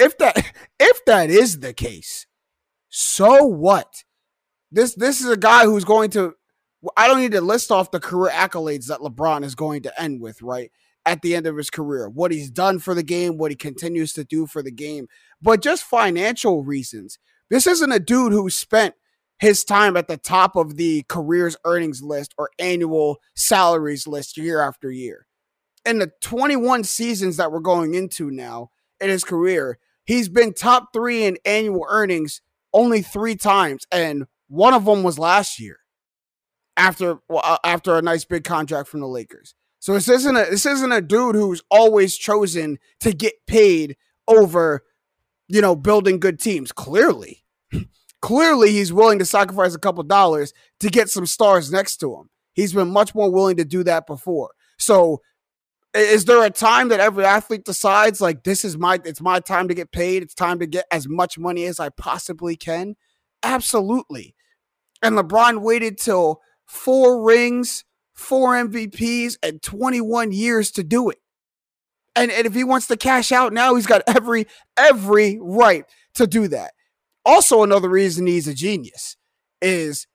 If 0.01 0.17
that 0.17 0.35
if 0.79 1.05
that 1.05 1.29
is 1.29 1.59
the 1.59 1.73
case, 1.73 2.25
so 2.89 3.45
what? 3.45 4.03
This 4.71 4.95
this 4.95 5.21
is 5.21 5.29
a 5.29 5.37
guy 5.37 5.65
who's 5.65 5.85
going 5.85 6.09
to. 6.11 6.33
I 6.97 7.07
don't 7.07 7.19
need 7.19 7.33
to 7.33 7.41
list 7.41 7.71
off 7.71 7.91
the 7.91 7.99
career 7.99 8.31
accolades 8.33 8.87
that 8.87 9.01
LeBron 9.01 9.43
is 9.43 9.53
going 9.53 9.83
to 9.83 10.01
end 10.01 10.19
with, 10.19 10.41
right? 10.41 10.71
At 11.05 11.21
the 11.21 11.35
end 11.35 11.45
of 11.45 11.55
his 11.55 11.69
career, 11.69 12.09
what 12.09 12.31
he's 12.31 12.49
done 12.49 12.79
for 12.79 12.95
the 12.95 13.03
game, 13.03 13.37
what 13.37 13.51
he 13.51 13.55
continues 13.55 14.13
to 14.13 14.23
do 14.23 14.47
for 14.47 14.63
the 14.63 14.71
game, 14.71 15.07
but 15.41 15.61
just 15.61 15.83
financial 15.83 16.63
reasons. 16.63 17.19
This 17.51 17.67
isn't 17.67 17.91
a 17.91 17.99
dude 17.99 18.31
who 18.31 18.49
spent 18.49 18.95
his 19.37 19.63
time 19.63 19.97
at 19.97 20.07
the 20.07 20.17
top 20.17 20.55
of 20.55 20.77
the 20.77 21.03
career's 21.07 21.57
earnings 21.65 22.01
list 22.01 22.33
or 22.37 22.49
annual 22.59 23.17
salaries 23.35 24.07
list 24.07 24.37
year 24.37 24.61
after 24.61 24.91
year. 24.91 25.27
In 25.85 25.99
the 25.99 26.11
21 26.21 26.83
seasons 26.83 27.37
that 27.37 27.51
we're 27.51 27.59
going 27.59 27.93
into 27.93 28.31
now 28.31 28.69
in 28.99 29.09
his 29.09 29.23
career, 29.23 29.79
he's 30.11 30.27
been 30.27 30.53
top 30.53 30.91
three 30.91 31.23
in 31.23 31.37
annual 31.45 31.85
earnings 31.89 32.41
only 32.73 33.01
three 33.01 33.35
times, 33.35 33.85
and 33.91 34.25
one 34.49 34.73
of 34.73 34.83
them 34.83 35.03
was 35.03 35.17
last 35.17 35.59
year 35.59 35.79
after 36.75 37.19
well, 37.29 37.41
uh, 37.43 37.57
after 37.63 37.95
a 37.95 38.01
nice 38.01 38.25
big 38.25 38.43
contract 38.43 38.89
from 38.89 38.99
the 38.99 39.07
Lakers. 39.07 39.55
So 39.79 39.93
this 39.93 40.09
isn't 40.09 40.35
a 40.35 40.45
this 40.49 40.65
isn't 40.65 40.91
a 40.91 41.01
dude 41.01 41.35
who's 41.35 41.63
always 41.71 42.17
chosen 42.17 42.77
to 42.99 43.13
get 43.13 43.33
paid 43.47 43.95
over, 44.27 44.83
you 45.47 45.61
know, 45.61 45.75
building 45.75 46.19
good 46.19 46.39
teams. 46.39 46.73
Clearly, 46.73 47.45
clearly 48.21 48.71
he's 48.71 48.91
willing 48.91 49.19
to 49.19 49.25
sacrifice 49.25 49.73
a 49.75 49.79
couple 49.79 50.03
dollars 50.03 50.53
to 50.81 50.89
get 50.89 51.09
some 51.09 51.25
stars 51.25 51.71
next 51.71 51.97
to 51.97 52.13
him. 52.13 52.29
He's 52.53 52.73
been 52.73 52.89
much 52.89 53.15
more 53.15 53.31
willing 53.31 53.55
to 53.57 53.65
do 53.65 53.83
that 53.85 54.07
before. 54.07 54.51
So 54.77 55.21
Is 55.93 56.25
there 56.25 56.43
a 56.43 56.49
time 56.49 56.87
that 56.89 57.01
every 57.01 57.25
athlete 57.25 57.65
decides 57.65 58.21
like 58.21 58.43
this 58.43 58.63
is 58.63 58.77
my 58.77 58.99
it's 59.03 59.21
my 59.21 59.39
time 59.39 59.67
to 59.67 59.73
get 59.73 59.91
paid, 59.91 60.23
it's 60.23 60.33
time 60.33 60.59
to 60.59 60.65
get 60.65 60.85
as 60.91 61.07
much 61.07 61.37
money 61.37 61.65
as 61.65 61.79
I 61.79 61.89
possibly 61.89 62.55
can? 62.55 62.95
Absolutely. 63.43 64.35
And 65.03 65.17
LeBron 65.17 65.61
waited 65.61 65.97
till 65.97 66.41
four 66.65 67.23
rings, 67.23 67.83
four 68.13 68.53
MVPs, 68.53 69.37
and 69.43 69.61
21 69.61 70.31
years 70.31 70.71
to 70.71 70.83
do 70.83 71.09
it. 71.09 71.17
And, 72.15 72.31
and 72.31 72.45
if 72.45 72.53
he 72.53 72.63
wants 72.63 72.87
to 72.87 72.97
cash 72.97 73.31
out 73.31 73.51
now, 73.53 73.75
he's 73.75 73.87
got 73.87 74.03
every 74.07 74.47
every 74.77 75.39
right 75.41 75.85
to 76.15 76.27
do 76.27 76.47
that. 76.49 76.71
Also, 77.25 77.63
another 77.63 77.89
reason 77.89 78.27
he's 78.27 78.47
a 78.47 78.53
genius 78.53 79.17
is 79.61 80.07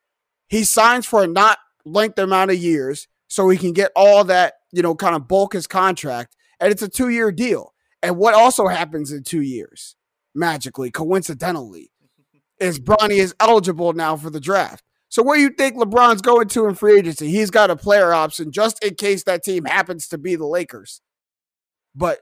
he 0.48 0.64
signs 0.64 1.06
for 1.06 1.22
a 1.22 1.26
not 1.26 1.58
length 1.84 2.18
amount 2.18 2.50
of 2.50 2.58
years 2.58 3.08
so 3.28 3.48
he 3.48 3.58
can 3.58 3.72
get 3.72 3.92
all 3.96 4.24
that, 4.24 4.54
you 4.72 4.82
know, 4.82 4.94
kind 4.94 5.14
of 5.16 5.28
bulk 5.28 5.52
his 5.52 5.66
contract. 5.66 6.36
And 6.60 6.72
it's 6.72 6.82
a 6.82 6.88
two 6.88 7.08
year 7.08 7.30
deal. 7.32 7.72
And 8.02 8.16
what 8.16 8.34
also 8.34 8.66
happens 8.68 9.12
in 9.12 9.22
two 9.22 9.42
years, 9.42 9.96
magically, 10.34 10.90
coincidentally, 10.90 11.90
is 12.60 12.78
Bronny 12.80 13.18
is 13.18 13.34
eligible 13.40 13.92
now 13.92 14.16
for 14.16 14.30
the 14.30 14.40
draft. 14.40 14.84
So 15.08 15.22
where 15.22 15.36
do 15.36 15.42
you 15.42 15.50
think 15.50 15.76
LeBron's 15.76 16.20
going 16.20 16.48
to 16.48 16.66
in 16.66 16.74
free 16.74 16.98
agency? 16.98 17.28
He's 17.30 17.50
got 17.50 17.70
a 17.70 17.76
player 17.76 18.12
option 18.12 18.50
just 18.50 18.82
in 18.84 18.96
case 18.96 19.22
that 19.24 19.44
team 19.44 19.64
happens 19.64 20.08
to 20.08 20.18
be 20.18 20.34
the 20.34 20.46
Lakers. 20.46 21.00
But 21.94 22.18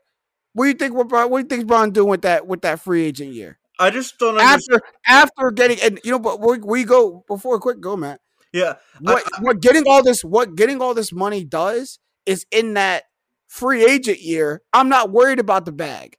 what 0.53 0.64
do 0.66 0.68
you 0.68 0.74
think? 0.74 0.95
What, 0.95 1.11
what 1.11 1.30
do 1.30 1.36
you 1.38 1.45
think 1.59 1.66
Bron 1.66 1.90
doing 1.90 2.09
with 2.09 2.22
that 2.22 2.47
with 2.47 2.62
that 2.62 2.80
free 2.80 3.05
agent 3.05 3.32
year? 3.32 3.59
I 3.78 3.90
just 3.90 4.18
don't 4.18 4.38
understand. 4.38 4.80
After 5.09 5.28
after 5.40 5.51
getting 5.51 5.80
and 5.80 6.01
you 6.05 6.12
know, 6.12 6.18
but 6.18 6.40
we, 6.40 6.59
we 6.59 6.84
go 6.84 7.24
before 7.26 7.59
quick 7.59 7.80
go, 7.80 7.97
Matt. 7.97 8.20
Yeah, 8.53 8.74
What 9.01 9.24
I- 9.34 9.42
what 9.42 9.61
getting 9.61 9.82
all 9.88 10.03
this 10.05 10.22
what 10.22 10.55
getting 10.55 10.80
all 10.80 10.95
this 10.95 11.12
money 11.12 11.42
does 11.45 11.99
is 12.27 12.47
in 12.51 12.75
that 12.75 13.05
free 13.47 13.85
agent 13.85 14.20
year. 14.20 14.62
I'm 14.72 14.89
not 14.89 15.11
worried 15.11 15.39
about 15.39 15.64
the 15.64 15.72
bag. 15.72 16.16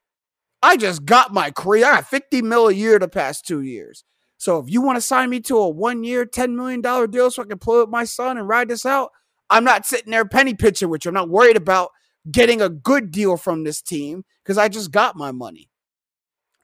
I 0.62 0.78
just 0.78 1.06
got 1.06 1.34
my 1.34 1.52
career. 1.52 1.86
I 1.86 1.96
got 1.96 2.08
50 2.08 2.42
mil 2.42 2.68
a 2.68 2.74
year 2.74 2.98
the 2.98 3.08
past 3.08 3.46
two 3.46 3.62
years. 3.62 4.04
So 4.38 4.60
if 4.60 4.70
you 4.70 4.82
want 4.82 4.98
to 4.98 5.02
sign 5.02 5.30
me 5.30 5.40
to 5.42 5.58
a 5.58 5.70
one 5.70 6.04
year, 6.04 6.26
$10 6.26 6.56
million 6.56 6.82
deal 6.82 7.32
so 7.32 7.42
I 7.42 7.46
can 7.46 7.58
play 7.58 7.80
with 7.80 7.90
my 7.90 8.04
son 8.04 8.38
and 8.38 8.48
ride 8.48 8.70
this 8.70 8.86
out, 8.86 9.12
I'm 9.50 9.64
not 9.64 9.86
sitting 9.86 10.12
there 10.12 10.26
penny 10.26 10.54
pitching 10.54 10.90
with 10.90 11.06
you. 11.06 11.10
I'm 11.10 11.16
not 11.16 11.30
worried 11.30 11.58
about 11.58 11.92
getting 12.32 12.62
a 12.62 12.70
good 12.70 13.12
deal 13.12 13.38
from 13.38 13.64
this 13.64 13.82
team 13.82 14.24
because 14.44 14.58
I 14.58 14.68
just 14.68 14.92
got 14.92 15.16
my 15.16 15.32
money. 15.32 15.70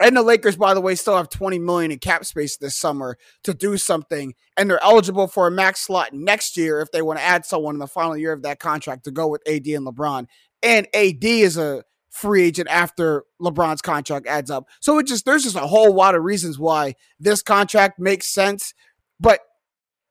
And 0.02 0.18
the 0.18 0.24
Lakers, 0.24 0.56
by 0.56 0.74
the 0.74 0.82
way, 0.82 0.96
still 0.96 1.16
have 1.16 1.30
20 1.30 1.60
million 1.60 1.92
in 1.92 2.00
cap 2.00 2.26
space 2.26 2.58
this 2.58 2.76
summer 2.76 3.18
to 3.44 3.54
do 3.54 3.78
something, 3.78 4.34
and 4.58 4.70
they're 4.70 4.84
eligible 4.84 5.28
for 5.28 5.48
a 5.48 5.52
max 5.52 5.82
slot 5.82 6.14
next 6.14 6.58
year 6.58 6.82
if 6.82 6.92
they 6.92 7.02
want 7.02 7.20
to 7.20 7.26
add 7.26 7.46
someone 7.46 7.76
in 7.76 7.80
the 7.80 7.88
final 7.88 8.18
year 8.18 8.34
of 8.34 8.44
that 8.44 8.60
contract 8.60 9.04
to 9.06 9.12
go 9.12 9.28
with 9.28 9.42
AD 9.48 9.68
and 9.68 9.86
LeBron. 9.86 10.28
And 10.64 10.88
AD 10.94 11.24
is 11.24 11.58
a 11.58 11.84
free 12.10 12.44
agent 12.44 12.68
after 12.70 13.24
LeBron's 13.42 13.82
contract 13.82 14.28
adds 14.28 14.52
up. 14.52 14.68
So 14.82 15.00
it 15.00 15.08
just 15.08 15.26
there's 15.26 15.44
just 15.44 15.56
a 15.56 15.60
whole 15.60 15.94
lot 15.94 16.16
of 16.16 16.24
reasons 16.24 16.60
why 16.60 16.96
this 17.20 17.42
contract 17.42 18.00
makes 18.00 18.28
sense, 18.28 18.74
but 19.20 19.40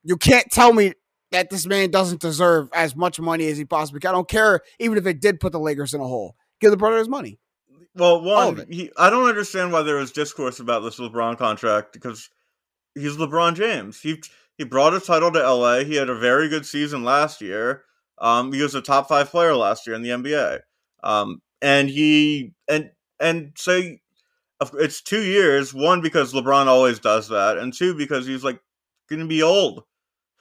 you 0.02 0.16
can't 0.16 0.50
tell 0.50 0.72
me 0.72 0.94
that 1.30 1.50
this 1.50 1.66
man 1.66 1.90
doesn't 1.90 2.20
deserve 2.20 2.68
as 2.74 2.96
much 2.96 3.20
money 3.20 3.46
as 3.48 3.58
he 3.58 3.64
possibly 3.64 4.00
can. 4.00 4.10
I 4.10 4.12
don't 4.12 4.28
care 4.28 4.60
even 4.78 4.98
if 4.98 5.06
it 5.06 5.20
did 5.20 5.40
put 5.40 5.52
the 5.52 5.60
Lakers 5.60 5.94
in 5.94 6.00
a 6.00 6.06
hole. 6.06 6.36
Give 6.60 6.70
the 6.70 6.76
brother 6.76 6.98
his 6.98 7.08
money. 7.08 7.38
Well, 7.94 8.22
one, 8.22 8.66
he, 8.70 8.90
I 8.96 9.10
don't 9.10 9.28
understand 9.28 9.72
why 9.72 9.82
there 9.82 9.96
was 9.96 10.12
discourse 10.12 10.60
about 10.60 10.80
this 10.80 11.00
LeBron 11.00 11.38
contract 11.38 11.92
because 11.92 12.30
he's 12.94 13.16
LeBron 13.16 13.54
James. 13.56 14.00
He 14.00 14.22
he 14.56 14.64
brought 14.64 14.94
a 14.94 15.00
title 15.00 15.32
to 15.32 15.38
LA. 15.38 15.80
He 15.80 15.96
had 15.96 16.08
a 16.08 16.18
very 16.18 16.48
good 16.48 16.66
season 16.66 17.02
last 17.02 17.40
year. 17.40 17.84
Um, 18.18 18.52
he 18.52 18.62
was 18.62 18.74
a 18.74 18.82
top 18.82 19.08
five 19.08 19.30
player 19.30 19.56
last 19.56 19.86
year 19.86 19.96
in 19.96 20.02
the 20.02 20.10
NBA. 20.10 20.60
Um, 21.02 21.40
and 21.62 21.88
he 21.88 22.52
and 22.68 22.90
and 23.18 23.52
say 23.56 24.00
it's 24.74 25.00
two 25.00 25.22
years. 25.22 25.74
One 25.74 26.00
because 26.00 26.32
LeBron 26.32 26.66
always 26.66 26.98
does 26.98 27.28
that, 27.28 27.58
and 27.58 27.72
two 27.72 27.94
because 27.94 28.26
he's 28.26 28.44
like 28.44 28.60
going 29.08 29.20
to 29.20 29.26
be 29.26 29.42
old. 29.42 29.84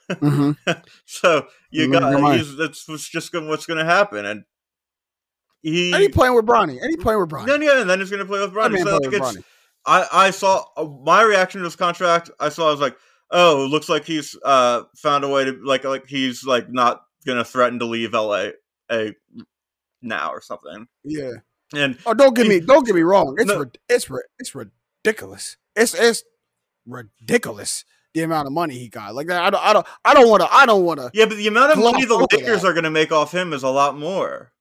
Mm-hmm. 0.08 0.52
So 1.06 1.46
you 1.70 1.90
got 1.90 2.36
he's, 2.36 2.56
that's 2.56 2.84
just 3.08 3.32
gonna, 3.32 3.48
what's 3.48 3.66
going 3.66 3.78
to 3.78 3.84
happen, 3.84 4.26
and 4.26 4.44
he 5.62 5.92
he 5.92 6.08
playing 6.08 6.34
with 6.34 6.46
Bronny. 6.46 6.78
Any 6.82 6.96
playing 6.96 7.20
with 7.20 7.28
Bronny. 7.28 7.46
then 7.46 7.62
yeah, 7.62 7.80
and 7.80 7.90
then 7.90 8.00
he's 8.00 8.10
going 8.10 8.20
to 8.20 8.26
play 8.26 8.40
with 8.40 8.52
Bronny. 8.52 8.72
man 8.72 8.84
So, 8.84 8.98
playing 8.98 9.12
like, 9.12 9.22
with 9.22 9.36
Bronny. 9.36 9.44
I 9.86 10.06
I 10.12 10.30
saw 10.30 10.64
uh, 10.76 10.84
my 10.84 11.22
reaction 11.22 11.60
to 11.60 11.64
this 11.66 11.76
contract. 11.76 12.30
I 12.38 12.48
saw 12.48 12.68
I 12.68 12.70
was 12.70 12.80
like, 12.80 12.96
oh, 13.30 13.64
it 13.64 13.68
looks 13.68 13.88
like 13.88 14.04
he's 14.04 14.36
uh 14.44 14.82
found 14.96 15.24
a 15.24 15.28
way 15.28 15.44
to 15.44 15.52
like 15.64 15.84
like 15.84 16.06
he's 16.06 16.44
like 16.44 16.70
not 16.70 17.02
gonna 17.26 17.44
threaten 17.44 17.78
to 17.78 17.86
leave 17.86 18.12
LA 18.12 18.48
a 18.90 19.14
now 20.02 20.30
or 20.30 20.40
something. 20.40 20.86
Yeah. 21.04 21.32
And 21.74 21.98
Oh, 22.04 22.14
don't 22.14 22.34
get 22.34 22.46
me 22.46 22.60
don't 22.60 22.84
get 22.86 22.94
me 22.94 23.02
wrong. 23.02 23.36
It's 23.38 23.48
No. 23.48 23.66
it's 23.88 24.08
it's 24.38 24.54
ridiculous. 24.54 25.56
It's 25.76 25.94
it's 25.94 26.24
ridiculous 26.86 27.84
the 28.12 28.22
amount 28.22 28.46
of 28.46 28.52
money 28.52 28.74
he 28.78 28.88
got. 28.88 29.14
Like 29.14 29.28
that. 29.28 29.42
I 29.42 29.50
don't 29.50 29.62
I 29.62 29.72
don't 29.72 29.86
I 30.04 30.14
don't 30.14 30.28
want 30.28 30.42
to 30.42 30.52
I 30.52 30.66
don't 30.66 30.84
want 30.84 31.00
to. 31.00 31.10
yeah, 31.14 31.26
but 31.26 31.36
the 31.36 31.46
amount 31.46 31.72
of 31.72 31.78
money 31.78 32.04
the 32.04 32.26
Lakers 32.32 32.64
are 32.64 32.72
gonna 32.74 32.90
make 32.90 33.12
off 33.12 33.32
him 33.32 33.52
is 33.52 33.62
a 33.62 33.68
lot 33.68 33.96
more 33.96 34.52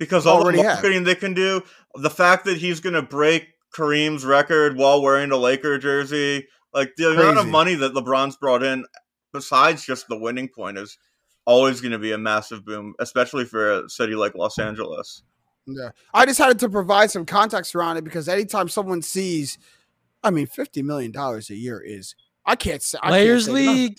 because 0.00 0.26
all 0.26 0.38
the 0.38 0.44
Already 0.44 0.58
have. 0.62 0.82
marketing 0.82 1.04
they 1.04 1.14
can 1.14 1.34
do, 1.34 1.62
the 1.94 2.10
fact 2.10 2.44
that 2.46 2.56
he's 2.56 2.80
gonna 2.80 3.02
break 3.02 3.46
Kareem's 3.72 4.24
record 4.24 4.76
while 4.76 5.00
wearing 5.00 5.30
a 5.30 5.36
Laker 5.36 5.78
jersey, 5.78 6.48
like 6.74 6.96
the 6.96 7.12
amount 7.12 7.38
of 7.38 7.46
money 7.46 7.76
that 7.76 7.92
LeBron's 7.92 8.36
brought 8.36 8.64
in, 8.64 8.84
besides 9.32 9.84
just 9.84 10.08
the 10.08 10.18
winning 10.18 10.48
point, 10.48 10.76
is 10.76 10.98
always 11.44 11.80
going 11.80 11.92
to 11.92 11.98
be 11.98 12.12
a 12.12 12.18
massive 12.18 12.64
boom, 12.64 12.94
especially 12.98 13.44
for 13.44 13.80
a 13.80 13.88
city 13.88 14.14
like 14.14 14.34
Los 14.34 14.58
Angeles. 14.58 15.22
Yeah. 15.66 15.90
I 16.12 16.24
decided 16.24 16.58
to 16.60 16.68
provide 16.68 17.10
some 17.10 17.24
context 17.24 17.74
around 17.74 17.96
it 17.96 18.04
because 18.04 18.28
anytime 18.28 18.68
someone 18.68 19.02
sees, 19.02 19.58
I 20.22 20.30
mean, 20.30 20.46
fifty 20.46 20.82
million 20.82 21.12
dollars 21.12 21.50
a 21.50 21.54
year 21.54 21.80
is 21.80 22.14
I 22.44 22.56
can't 22.56 22.82
say 22.82 22.98
I 23.02 23.10
can't 23.10 23.12
Players 23.12 23.44
say 23.46 23.62
enough. 23.62 23.74
League. 23.74 23.98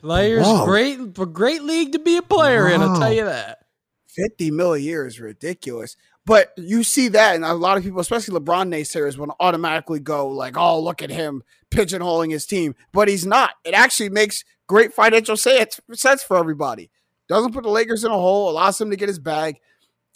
Players, 0.00 0.46
Whoa. 0.46 0.64
great, 0.64 1.00
a 1.00 1.26
great 1.26 1.62
league 1.62 1.92
to 1.92 1.98
be 1.98 2.18
a 2.18 2.22
player 2.22 2.68
in. 2.68 2.80
I'll 2.80 2.98
tell 2.98 3.12
you 3.12 3.24
that. 3.24 3.64
50 4.08 4.50
mil 4.50 4.74
a 4.74 4.78
year 4.78 5.06
is 5.06 5.20
ridiculous. 5.20 5.96
But 6.26 6.52
you 6.56 6.82
see 6.84 7.08
that, 7.08 7.34
and 7.36 7.44
a 7.44 7.54
lot 7.54 7.78
of 7.78 7.84
people, 7.84 8.00
especially 8.00 8.38
LeBron 8.38 8.68
naysayers, 8.68 9.16
will 9.16 9.34
automatically 9.40 10.00
go 10.00 10.28
like, 10.28 10.56
"Oh, 10.58 10.80
look 10.80 11.02
at 11.02 11.10
him 11.10 11.42
pigeonholing 11.70 12.30
his 12.30 12.46
team," 12.46 12.74
but 12.92 13.08
he's 13.08 13.24
not. 13.26 13.52
It 13.64 13.74
actually 13.74 14.10
makes 14.10 14.44
great 14.66 14.92
financial 14.92 15.36
sense 15.36 15.80
sense 15.94 16.22
for 16.22 16.36
everybody. 16.36 16.90
Doesn't 17.28 17.52
put 17.52 17.62
the 17.64 17.70
Lakers 17.70 18.04
in 18.04 18.10
a 18.10 18.14
hole, 18.14 18.50
allows 18.50 18.80
him 18.80 18.90
to 18.90 18.96
get 18.96 19.08
his 19.08 19.18
bag. 19.18 19.56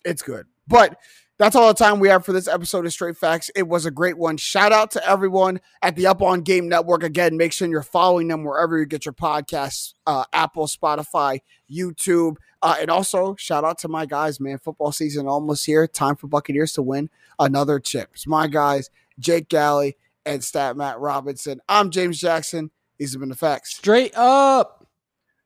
It's 0.04 0.22
good. 0.22 0.46
But 0.66 0.96
that's 1.42 1.56
all 1.56 1.66
the 1.66 1.74
time 1.74 1.98
we 1.98 2.08
have 2.08 2.24
for 2.24 2.32
this 2.32 2.46
episode 2.46 2.86
of 2.86 2.92
Straight 2.92 3.16
Facts. 3.16 3.50
It 3.56 3.66
was 3.66 3.84
a 3.84 3.90
great 3.90 4.16
one. 4.16 4.36
Shout 4.36 4.70
out 4.70 4.92
to 4.92 5.04
everyone 5.04 5.60
at 5.82 5.96
the 5.96 6.06
Up 6.06 6.22
On 6.22 6.40
Game 6.40 6.68
Network. 6.68 7.02
Again, 7.02 7.36
make 7.36 7.52
sure 7.52 7.66
you're 7.66 7.82
following 7.82 8.28
them 8.28 8.44
wherever 8.44 8.78
you 8.78 8.86
get 8.86 9.04
your 9.04 9.12
podcasts 9.12 9.94
uh, 10.06 10.22
Apple, 10.32 10.68
Spotify, 10.68 11.40
YouTube. 11.68 12.36
Uh, 12.62 12.76
and 12.80 12.92
also, 12.92 13.34
shout 13.34 13.64
out 13.64 13.76
to 13.78 13.88
my 13.88 14.06
guys, 14.06 14.38
man. 14.38 14.58
Football 14.58 14.92
season 14.92 15.26
almost 15.26 15.66
here. 15.66 15.88
Time 15.88 16.14
for 16.14 16.28
Buccaneers 16.28 16.74
to 16.74 16.82
win 16.82 17.10
another 17.40 17.80
chip. 17.80 18.10
It's 18.14 18.28
my 18.28 18.46
guys, 18.46 18.88
Jake 19.18 19.48
Galley 19.48 19.96
and 20.24 20.44
Stat 20.44 20.76
Matt 20.76 21.00
Robinson. 21.00 21.60
I'm 21.68 21.90
James 21.90 22.20
Jackson. 22.20 22.70
These 22.98 23.14
have 23.14 23.20
been 23.20 23.30
the 23.30 23.34
facts. 23.34 23.74
Straight 23.74 24.16
up. 24.16 24.86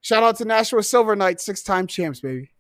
Shout 0.03 0.23
out 0.23 0.37
to 0.37 0.45
Nashua 0.45 0.83
Silver 0.83 1.17
Knights, 1.17 1.47
six 1.47 1.63
time 1.63 1.87
champs, 1.87 2.21
baby. 2.21 2.51